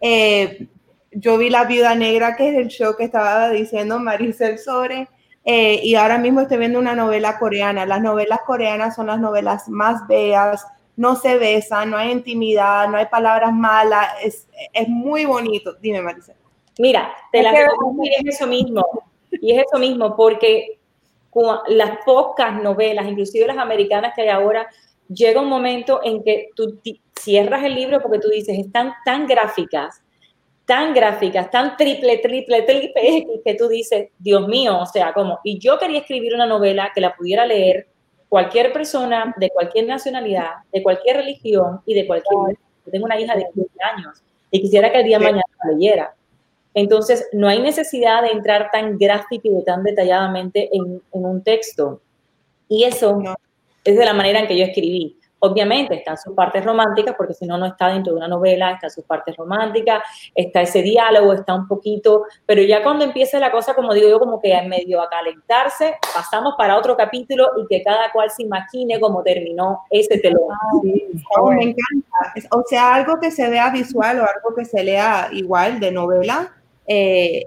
Eh, 0.00 0.66
yo 1.12 1.38
vi 1.38 1.50
La 1.50 1.64
Viuda 1.64 1.94
Negra, 1.94 2.36
que 2.36 2.48
es 2.48 2.56
el 2.56 2.68
show 2.68 2.96
que 2.96 3.04
estaba 3.04 3.50
diciendo 3.50 3.98
Maricel 3.98 4.58
sobre, 4.58 5.08
eh, 5.44 5.80
y 5.82 5.94
ahora 5.94 6.18
mismo 6.18 6.40
estoy 6.40 6.58
viendo 6.58 6.78
una 6.78 6.94
novela 6.94 7.38
coreana. 7.38 7.86
Las 7.86 8.00
novelas 8.00 8.40
coreanas 8.46 8.94
son 8.96 9.06
las 9.06 9.18
novelas 9.18 9.68
más 9.68 10.06
bellas, 10.06 10.66
no 10.96 11.16
se 11.16 11.38
besan, 11.38 11.90
no 11.90 11.96
hay 11.96 12.10
intimidad, 12.10 12.88
no 12.88 12.96
hay 12.98 13.06
palabras 13.06 13.52
malas, 13.52 14.08
es, 14.22 14.48
es 14.72 14.88
muy 14.88 15.24
bonito. 15.24 15.74
Dime, 15.80 16.02
Maricel. 16.02 16.36
Mira, 16.78 17.12
te 17.32 17.42
la 17.42 17.52
recomiendo 17.52 18.04
y 18.04 18.28
es 18.28 18.36
eso 18.36 18.46
mismo, 18.46 18.84
y 19.30 19.52
es 19.52 19.64
eso 19.66 19.78
mismo, 19.78 20.16
porque 20.16 20.78
las 21.68 21.98
pocas 22.04 22.62
novelas, 22.62 23.06
inclusive 23.06 23.46
las 23.46 23.58
americanas 23.58 24.12
que 24.14 24.22
hay 24.22 24.28
ahora, 24.28 24.68
llega 25.12 25.40
un 25.40 25.48
momento 25.48 26.00
en 26.02 26.22
que 26.22 26.48
tú 26.54 26.80
cierras 27.18 27.64
el 27.64 27.74
libro 27.74 28.00
porque 28.00 28.18
tú 28.18 28.28
dices, 28.28 28.58
están 28.58 28.92
tan 29.04 29.26
gráficas, 29.26 30.02
tan 30.64 30.94
gráficas, 30.94 31.50
tan 31.50 31.76
triple, 31.76 32.18
triple, 32.18 32.62
triple, 32.62 33.26
que 33.44 33.54
tú 33.54 33.68
dices, 33.68 34.08
Dios 34.18 34.46
mío, 34.46 34.78
o 34.78 34.86
sea, 34.86 35.12
como, 35.12 35.40
y 35.44 35.58
yo 35.58 35.78
quería 35.78 36.00
escribir 36.00 36.34
una 36.34 36.46
novela 36.46 36.92
que 36.94 37.00
la 37.00 37.14
pudiera 37.14 37.44
leer 37.44 37.88
cualquier 38.28 38.72
persona 38.72 39.34
de 39.36 39.50
cualquier 39.50 39.86
nacionalidad, 39.86 40.50
de 40.72 40.82
cualquier 40.82 41.16
religión 41.16 41.80
y 41.84 41.94
de 41.94 42.06
cualquier... 42.06 42.56
Yo 42.86 42.92
tengo 42.92 43.04
una 43.04 43.20
hija 43.20 43.36
de 43.36 43.44
15 43.52 43.68
años 43.94 44.22
y 44.50 44.62
quisiera 44.62 44.90
que 44.90 45.00
el 45.00 45.04
día 45.04 45.18
de 45.18 45.24
mañana 45.24 45.42
la 45.64 45.72
leyera. 45.72 46.14
Entonces, 46.72 47.28
no 47.32 47.48
hay 47.48 47.60
necesidad 47.60 48.22
de 48.22 48.30
entrar 48.30 48.70
tan 48.70 48.96
gráfico 48.96 49.48
y 49.48 49.64
tan 49.64 49.82
detalladamente 49.82 50.70
en, 50.72 51.02
un 51.10 51.42
texto. 51.42 52.00
Y 52.68 52.84
eso 52.84 53.20
es 53.90 53.98
de 53.98 54.04
la 54.04 54.14
manera 54.14 54.40
en 54.40 54.46
que 54.46 54.56
yo 54.56 54.64
escribí. 54.64 55.16
Obviamente 55.42 55.94
están 55.94 56.18
sus 56.18 56.34
partes 56.34 56.62
románticas, 56.62 57.14
porque 57.16 57.32
si 57.32 57.46
no, 57.46 57.56
no 57.56 57.64
está 57.64 57.88
dentro 57.88 58.12
de 58.12 58.18
una 58.18 58.28
novela, 58.28 58.72
están 58.72 58.90
sus 58.90 59.04
partes 59.04 59.34
románticas, 59.36 60.02
está 60.34 60.60
ese 60.60 60.82
diálogo, 60.82 61.32
está 61.32 61.54
un 61.54 61.66
poquito, 61.66 62.24
pero 62.44 62.60
ya 62.62 62.82
cuando 62.82 63.04
empieza 63.04 63.38
la 63.38 63.50
cosa, 63.50 63.74
como 63.74 63.94
digo 63.94 64.06
yo, 64.06 64.18
como 64.18 64.38
que 64.38 64.52
en 64.52 64.68
medio 64.68 65.00
a 65.00 65.08
calentarse, 65.08 65.94
pasamos 66.14 66.54
para 66.58 66.76
otro 66.76 66.94
capítulo 66.94 67.52
y 67.56 67.66
que 67.68 67.82
cada 67.82 68.12
cual 68.12 68.30
se 68.30 68.42
imagine 68.42 69.00
cómo 69.00 69.22
terminó 69.22 69.80
ese 69.88 70.18
telón. 70.18 70.50
Ah, 70.50 71.50
me 71.56 71.62
encanta. 71.62 72.34
O 72.50 72.62
sea, 72.68 72.94
algo 72.94 73.18
que 73.18 73.30
se 73.30 73.48
vea 73.48 73.70
visual 73.70 74.20
o 74.20 74.22
algo 74.22 74.54
que 74.54 74.66
se 74.66 74.84
lea 74.84 75.30
igual 75.32 75.80
de 75.80 75.90
novela, 75.90 76.52
eh, 76.86 77.46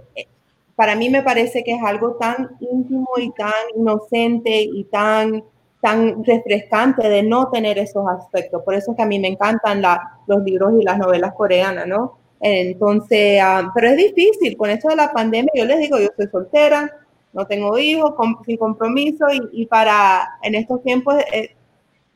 para 0.76 0.96
mí 0.96 1.10
me 1.10 1.22
parece 1.22 1.64
que 1.64 1.74
es 1.74 1.84
algo 1.84 2.16
tan 2.16 2.58
íntimo 2.60 3.10
y 3.18 3.32
tan 3.32 3.52
inocente 3.76 4.62
y 4.62 4.84
tan, 4.86 5.44
tan 5.84 6.24
refrescante 6.24 7.10
de 7.10 7.24
no 7.24 7.50
tener 7.52 7.78
esos 7.78 8.08
aspectos. 8.08 8.64
Por 8.64 8.74
eso 8.74 8.92
es 8.92 8.98
que 8.98 9.04
a 9.04 9.06
mí 9.06 9.20
me 9.20 9.28
encantan 9.28 9.84
los 10.28 10.42
libros 10.42 10.76
y 10.80 10.84
las 10.84 10.98
novelas 10.98 11.34
coreanas, 11.34 11.86
¿no? 11.86 12.18
Entonces, 12.40 13.42
ah, 13.44 13.70
pero 13.76 13.90
es 13.90 13.98
difícil 13.98 14.56
con 14.56 14.70
esto 14.70 14.88
de 14.88 14.96
la 14.96 15.12
pandemia. 15.12 15.52
Yo 15.54 15.66
les 15.66 15.80
digo, 15.80 16.00
yo 16.00 16.08
soy 16.16 16.28
soltera, 16.28 16.90
no 17.34 17.46
tengo 17.46 17.78
hijos, 17.78 18.14
sin 18.46 18.56
compromiso 18.56 19.26
y, 19.52 19.66
para 19.66 20.38
en 20.42 20.56
estos 20.56 20.82
tiempos, 20.84 21.16
eh, 21.34 21.54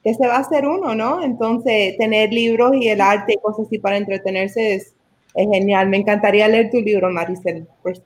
¿qué 0.01 0.13
se 0.13 0.27
va 0.27 0.37
a 0.37 0.39
hacer 0.39 0.65
uno, 0.65 0.95
no? 0.95 1.21
Entonces, 1.21 1.97
tener 1.97 2.31
libros 2.31 2.71
y 2.73 2.87
el 2.87 3.01
arte 3.01 3.33
y 3.33 3.41
cosas 3.41 3.67
así 3.67 3.79
para 3.79 3.97
entretenerse 3.97 4.75
es, 4.75 4.95
es 5.35 5.47
genial. 5.51 5.89
Me 5.89 5.97
encantaría 5.97 6.47
leer 6.47 6.71
tu 6.71 6.79
libro, 6.79 7.09
Maricel. 7.09 7.67
Pues, 7.83 8.01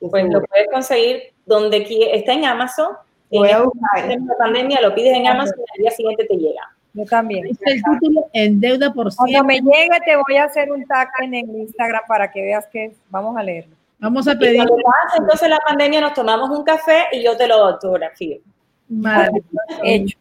pues 0.00 0.24
lo 0.24 0.42
puedes 0.42 0.66
conseguir 0.72 1.22
donde 1.44 1.86
está 2.12 2.32
en 2.32 2.44
Amazon. 2.44 2.88
Voy 3.38 3.50
a 3.50 3.62
buscar. 3.62 4.10
En 4.10 4.26
la 4.26 4.36
pandemia 4.36 4.80
lo 4.80 4.94
pides 4.94 5.16
en 5.16 5.26
Amazon 5.26 5.58
y 5.58 5.78
al 5.78 5.82
día 5.82 5.90
siguiente 5.90 6.24
te 6.24 6.36
llega. 6.36 6.62
Yo 6.94 7.04
también. 7.04 7.46
Es 7.46 7.58
el 7.66 7.82
título 7.82 8.26
en 8.32 8.60
deuda 8.60 8.92
por 8.92 9.14
Cuando 9.14 9.44
me 9.44 9.60
llegue 9.60 9.98
te 10.04 10.16
voy 10.16 10.36
a 10.36 10.44
hacer 10.44 10.72
un 10.72 10.84
tag 10.86 11.10
en 11.22 11.34
el 11.34 11.56
Instagram 11.56 12.02
para 12.08 12.30
que 12.30 12.42
veas 12.42 12.66
que 12.68 12.94
vamos 13.10 13.36
a 13.36 13.42
leerlo. 13.42 13.76
Vamos 13.98 14.28
a 14.28 14.38
pedir. 14.38 14.64
entonces 15.18 15.48
la 15.48 15.58
pandemia 15.58 16.00
nos 16.00 16.14
tomamos 16.14 16.50
un 16.50 16.64
café 16.64 17.06
y 17.12 17.22
yo 17.22 17.36
te 17.36 17.46
lo 17.46 17.54
autografío. 17.54 18.38
Hecho, 19.82 20.18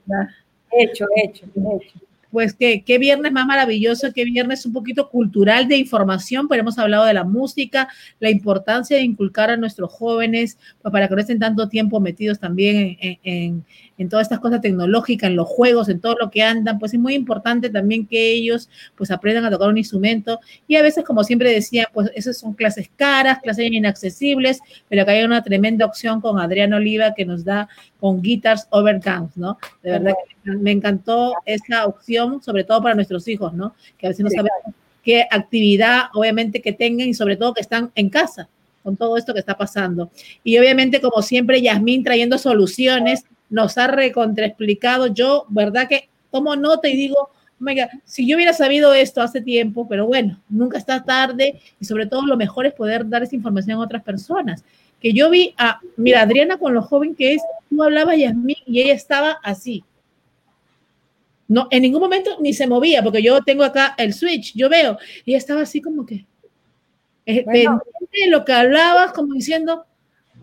hecho, 0.71 1.05
hecho, 1.15 1.45
hecho 1.45 1.99
pues 2.35 2.53
qué, 2.53 2.83
qué 2.83 2.97
viernes 2.97 3.31
más 3.31 3.45
maravilloso, 3.45 4.11
qué 4.13 4.25
viernes 4.25 4.65
un 4.65 4.73
poquito 4.73 5.09
cultural 5.09 5.69
de 5.69 5.77
información, 5.77 6.49
pero 6.49 6.63
hemos 6.63 6.77
hablado 6.77 7.05
de 7.05 7.13
la 7.13 7.23
música, 7.23 7.87
la 8.19 8.29
importancia 8.29 8.97
de 8.97 9.03
inculcar 9.03 9.51
a 9.51 9.55
nuestros 9.55 9.89
jóvenes 9.93 10.57
pues, 10.81 10.91
para 10.91 11.07
que 11.07 11.15
no 11.15 11.21
estén 11.21 11.39
tanto 11.39 11.69
tiempo 11.69 12.01
metidos 12.01 12.37
también 12.37 12.97
en, 12.99 13.63
en 13.97 14.09
todas 14.09 14.25
estas 14.25 14.41
cosas 14.41 14.59
tecnológicas, 14.59 15.29
en 15.29 15.37
los 15.37 15.47
juegos, 15.47 15.87
en 15.87 16.01
todo 16.01 16.17
lo 16.19 16.29
que 16.29 16.43
andan, 16.43 16.77
pues 16.77 16.93
es 16.93 16.99
muy 16.99 17.13
importante 17.13 17.69
también 17.69 18.05
que 18.05 18.33
ellos 18.33 18.69
pues 18.97 19.11
aprendan 19.11 19.45
a 19.45 19.49
tocar 19.49 19.69
un 19.69 19.77
instrumento 19.77 20.41
y 20.67 20.75
a 20.75 20.81
veces, 20.81 21.05
como 21.05 21.23
siempre 21.23 21.53
decía, 21.53 21.89
pues 21.93 22.11
esas 22.15 22.37
son 22.37 22.51
clases 22.51 22.89
caras, 22.97 23.39
clases 23.39 23.71
inaccesibles, 23.71 24.59
pero 24.89 25.03
acá 25.03 25.13
hay 25.13 25.23
una 25.23 25.41
tremenda 25.41 25.85
opción 25.85 26.19
con 26.19 26.37
Adrián 26.37 26.73
Oliva 26.73 27.13
que 27.13 27.23
nos 27.23 27.45
da 27.45 27.69
con 27.97 28.21
Guitars 28.21 28.67
Over 28.71 28.99
Guns, 28.99 29.37
¿no? 29.37 29.57
De 29.81 29.91
verdad 29.91 30.11
que 30.27 30.34
me 30.45 30.71
encantó 30.71 31.33
esa 31.45 31.85
opción, 31.85 32.41
sobre 32.41 32.63
todo 32.63 32.81
para 32.81 32.95
nuestros 32.95 33.27
hijos, 33.27 33.53
¿no? 33.53 33.75
Que 33.97 34.07
a 34.07 34.09
veces 34.09 34.23
no 34.23 34.29
sabemos 34.29 34.75
qué 35.03 35.25
actividad, 35.29 36.05
obviamente, 36.13 36.61
que 36.61 36.73
tengan 36.73 37.07
y 37.07 37.13
sobre 37.13 37.37
todo 37.37 37.53
que 37.53 37.61
están 37.61 37.91
en 37.95 38.09
casa 38.09 38.47
con 38.83 38.95
todo 38.97 39.17
esto 39.17 39.33
que 39.33 39.39
está 39.39 39.57
pasando. 39.57 40.11
Y 40.43 40.57
obviamente, 40.59 41.01
como 41.01 41.21
siempre, 41.21 41.61
Yasmín 41.61 42.03
trayendo 42.03 42.37
soluciones 42.37 43.25
nos 43.49 43.77
ha 43.77 43.87
recontraexplicado. 43.87 45.07
Yo, 45.07 45.45
¿verdad 45.49 45.87
que 45.87 46.09
tomo 46.31 46.55
nota 46.55 46.87
y 46.87 46.95
digo, 46.95 47.29
Oiga, 47.65 47.89
si 48.03 48.27
yo 48.27 48.35
hubiera 48.35 48.53
sabido 48.53 48.93
esto 48.93 49.21
hace 49.21 49.41
tiempo, 49.41 49.87
pero 49.87 50.05
bueno, 50.05 50.41
nunca 50.49 50.77
está 50.77 51.03
tarde 51.03 51.61
y 51.79 51.85
sobre 51.85 52.05
todo 52.05 52.25
lo 52.25 52.35
mejor 52.35 52.65
es 52.65 52.73
poder 52.73 53.07
dar 53.07 53.23
esa 53.23 53.35
información 53.35 53.79
a 53.79 53.83
otras 53.83 54.03
personas. 54.03 54.63
Que 54.99 55.13
yo 55.13 55.29
vi 55.29 55.53
a, 55.57 55.79
mira, 55.95 56.21
Adriana 56.21 56.57
con 56.57 56.73
lo 56.73 56.81
joven 56.81 57.15
que 57.15 57.33
es, 57.33 57.41
tú 57.69 57.81
hablabas 57.81 58.17
Yasmín 58.17 58.57
y 58.65 58.81
ella 58.81 58.93
estaba 58.93 59.39
así. 59.41 59.83
No, 61.47 61.67
en 61.69 61.83
ningún 61.83 62.01
momento 62.01 62.37
ni 62.39 62.53
se 62.53 62.67
movía, 62.67 63.03
porque 63.03 63.21
yo 63.21 63.41
tengo 63.41 63.63
acá 63.63 63.93
el 63.97 64.13
switch, 64.13 64.53
yo 64.55 64.67
veo, 64.69 64.97
y 65.25 65.35
estaba 65.35 65.61
así 65.61 65.81
como 65.81 66.05
que, 66.05 66.25
eh, 67.25 67.43
bueno. 67.43 67.81
de 68.11 68.29
lo 68.29 68.43
que 68.45 68.53
hablabas, 68.53 69.11
como 69.13 69.33
diciendo, 69.33 69.85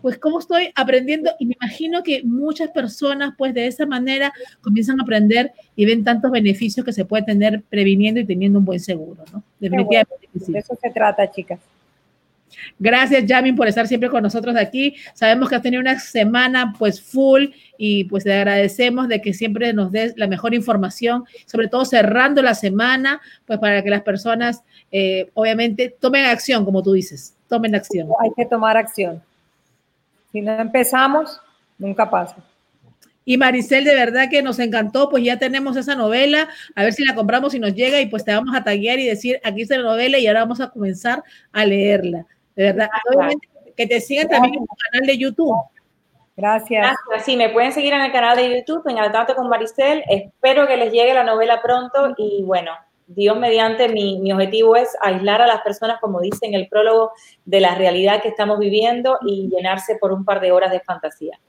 pues 0.01 0.17
cómo 0.17 0.39
estoy 0.39 0.69
aprendiendo 0.75 1.31
y 1.39 1.45
me 1.45 1.55
imagino 1.59 2.03
que 2.03 2.23
muchas 2.23 2.69
personas 2.71 3.35
pues 3.37 3.53
de 3.53 3.67
esa 3.67 3.85
manera 3.85 4.33
comienzan 4.59 4.99
a 4.99 5.03
aprender 5.03 5.53
y 5.77 5.85
ven 5.85 6.03
tantos 6.03 6.29
beneficios 6.29 6.85
que 6.85 6.91
se 6.91 7.05
puede 7.05 7.23
tener 7.23 7.63
previniendo 7.69 8.19
y 8.19 8.25
teniendo 8.25 8.59
un 8.59 8.65
buen 8.65 8.81
seguro, 8.81 9.23
¿no? 9.31 9.41
Definitivamente. 9.61 10.27
De 10.33 10.59
eso 10.59 10.77
se 10.81 10.89
trata, 10.89 11.31
chicas. 11.31 11.59
Gracias, 12.79 13.23
Jamin, 13.27 13.55
por 13.55 13.67
estar 13.67 13.87
siempre 13.87 14.09
con 14.09 14.23
nosotros 14.23 14.55
aquí. 14.55 14.95
Sabemos 15.13 15.49
que 15.49 15.55
has 15.55 15.61
tenido 15.61 15.81
una 15.81 15.99
semana 15.99 16.73
pues 16.77 17.01
full 17.01 17.47
y 17.77 18.05
pues 18.05 18.23
te 18.23 18.33
agradecemos 18.33 19.07
de 19.07 19.21
que 19.21 19.33
siempre 19.33 19.73
nos 19.73 19.91
des 19.91 20.13
la 20.17 20.27
mejor 20.27 20.53
información, 20.53 21.25
sobre 21.45 21.67
todo 21.67 21.85
cerrando 21.85 22.41
la 22.41 22.55
semana, 22.55 23.21
pues 23.45 23.59
para 23.59 23.83
que 23.83 23.89
las 23.89 24.01
personas 24.01 24.63
eh, 24.91 25.29
obviamente 25.33 25.95
tomen 25.99 26.25
acción, 26.25 26.65
como 26.65 26.83
tú 26.83 26.93
dices, 26.93 27.35
tomen 27.47 27.75
acción. 27.75 28.09
Hay 28.21 28.31
que 28.35 28.45
tomar 28.45 28.77
acción. 28.77 29.21
Si 30.31 30.41
no 30.41 30.51
empezamos, 30.59 31.39
nunca 31.77 32.09
pasa. 32.09 32.37
Y 33.25 33.37
Maricel, 33.37 33.85
de 33.85 33.95
verdad 33.95 34.29
que 34.29 34.41
nos 34.41 34.59
encantó, 34.59 35.09
pues 35.09 35.23
ya 35.23 35.37
tenemos 35.37 35.77
esa 35.77 35.95
novela, 35.95 36.49
a 36.75 36.83
ver 36.83 36.93
si 36.93 37.05
la 37.05 37.15
compramos 37.15 37.53
y 37.53 37.59
nos 37.59 37.73
llega 37.73 38.01
y 38.01 38.07
pues 38.07 38.25
te 38.25 38.33
vamos 38.33 38.53
a 38.55 38.63
taguear 38.63 38.99
y 38.99 39.07
decir, 39.07 39.39
aquí 39.43 39.61
está 39.61 39.77
la 39.77 39.83
novela 39.83 40.19
y 40.19 40.27
ahora 40.27 40.41
vamos 40.41 40.59
a 40.59 40.69
comenzar 40.69 41.23
a 41.51 41.65
leerla. 41.65 42.25
De 42.55 42.63
verdad, 42.65 42.89
obviamente 43.13 43.47
que 43.75 43.87
te 43.87 43.99
sigan 44.01 44.27
también 44.27 44.55
en 44.55 44.65
tu 44.65 44.75
canal 44.75 45.07
de 45.07 45.17
YouTube. 45.17 45.55
Gracias. 46.35 46.81
Gracias. 46.81 47.25
Sí, 47.25 47.37
me 47.37 47.49
pueden 47.49 47.71
seguir 47.71 47.93
en 47.93 48.01
el 48.01 48.11
canal 48.11 48.35
de 48.37 48.57
YouTube, 48.57 48.87
en 48.87 48.97
Al 48.97 49.11
con 49.35 49.49
Maricel. 49.49 50.03
Espero 50.09 50.67
que 50.67 50.77
les 50.77 50.91
llegue 50.91 51.13
la 51.13 51.23
novela 51.23 51.61
pronto 51.61 52.13
y 52.17 52.43
bueno, 52.43 52.71
Dios 53.05 53.37
mediante, 53.37 53.89
mi, 53.89 54.19
mi, 54.19 54.31
objetivo 54.31 54.75
es 54.75 54.95
aislar 55.01 55.41
a 55.41 55.47
las 55.47 55.61
personas, 55.61 55.99
como 55.99 56.21
dice 56.21 56.45
en 56.45 56.53
el 56.55 56.67
prólogo, 56.67 57.11
de 57.45 57.59
la 57.59 57.75
realidad 57.75 58.21
que 58.21 58.29
estamos 58.29 58.57
viviendo 58.57 59.19
y 59.21 59.49
llenarse 59.49 59.97
por 59.97 60.11
un 60.11 60.25
par 60.25 60.39
de 60.39 60.51
horas 60.51 60.71
de 60.71 60.79
fantasía. 60.79 61.39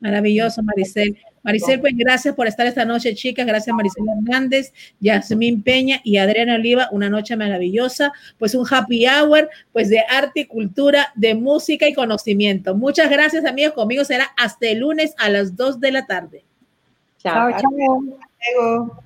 Maravilloso, 0.00 0.62
Maricel. 0.62 1.18
Maricel, 1.44 1.80
pues 1.80 1.92
gracias 1.96 2.34
por 2.34 2.46
estar 2.46 2.66
esta 2.66 2.84
noche, 2.84 3.14
chicas. 3.14 3.46
Gracias, 3.46 3.76
Maricel 3.76 4.04
Hernández, 4.18 4.72
Yasmín 4.98 5.62
Peña 5.62 6.00
y 6.02 6.16
Adriana 6.16 6.54
Oliva. 6.54 6.88
Una 6.90 7.10
noche 7.10 7.36
maravillosa. 7.36 8.12
Pues 8.38 8.54
un 8.54 8.66
happy 8.68 9.06
hour, 9.06 9.50
pues 9.72 9.90
de 9.90 10.00
arte 10.08 10.40
y 10.40 10.46
cultura, 10.46 11.12
de 11.14 11.34
música 11.34 11.86
y 11.86 11.94
conocimiento. 11.94 12.74
Muchas 12.74 13.10
gracias, 13.10 13.44
amigos. 13.44 13.74
Conmigo 13.74 14.04
será 14.04 14.30
hasta 14.36 14.68
el 14.68 14.78
lunes 14.78 15.14
a 15.18 15.28
las 15.28 15.54
2 15.54 15.80
de 15.80 15.92
la 15.92 16.06
tarde. 16.06 16.44
Chao, 17.18 17.50
chao. 17.50 17.60
chao. 17.60 19.03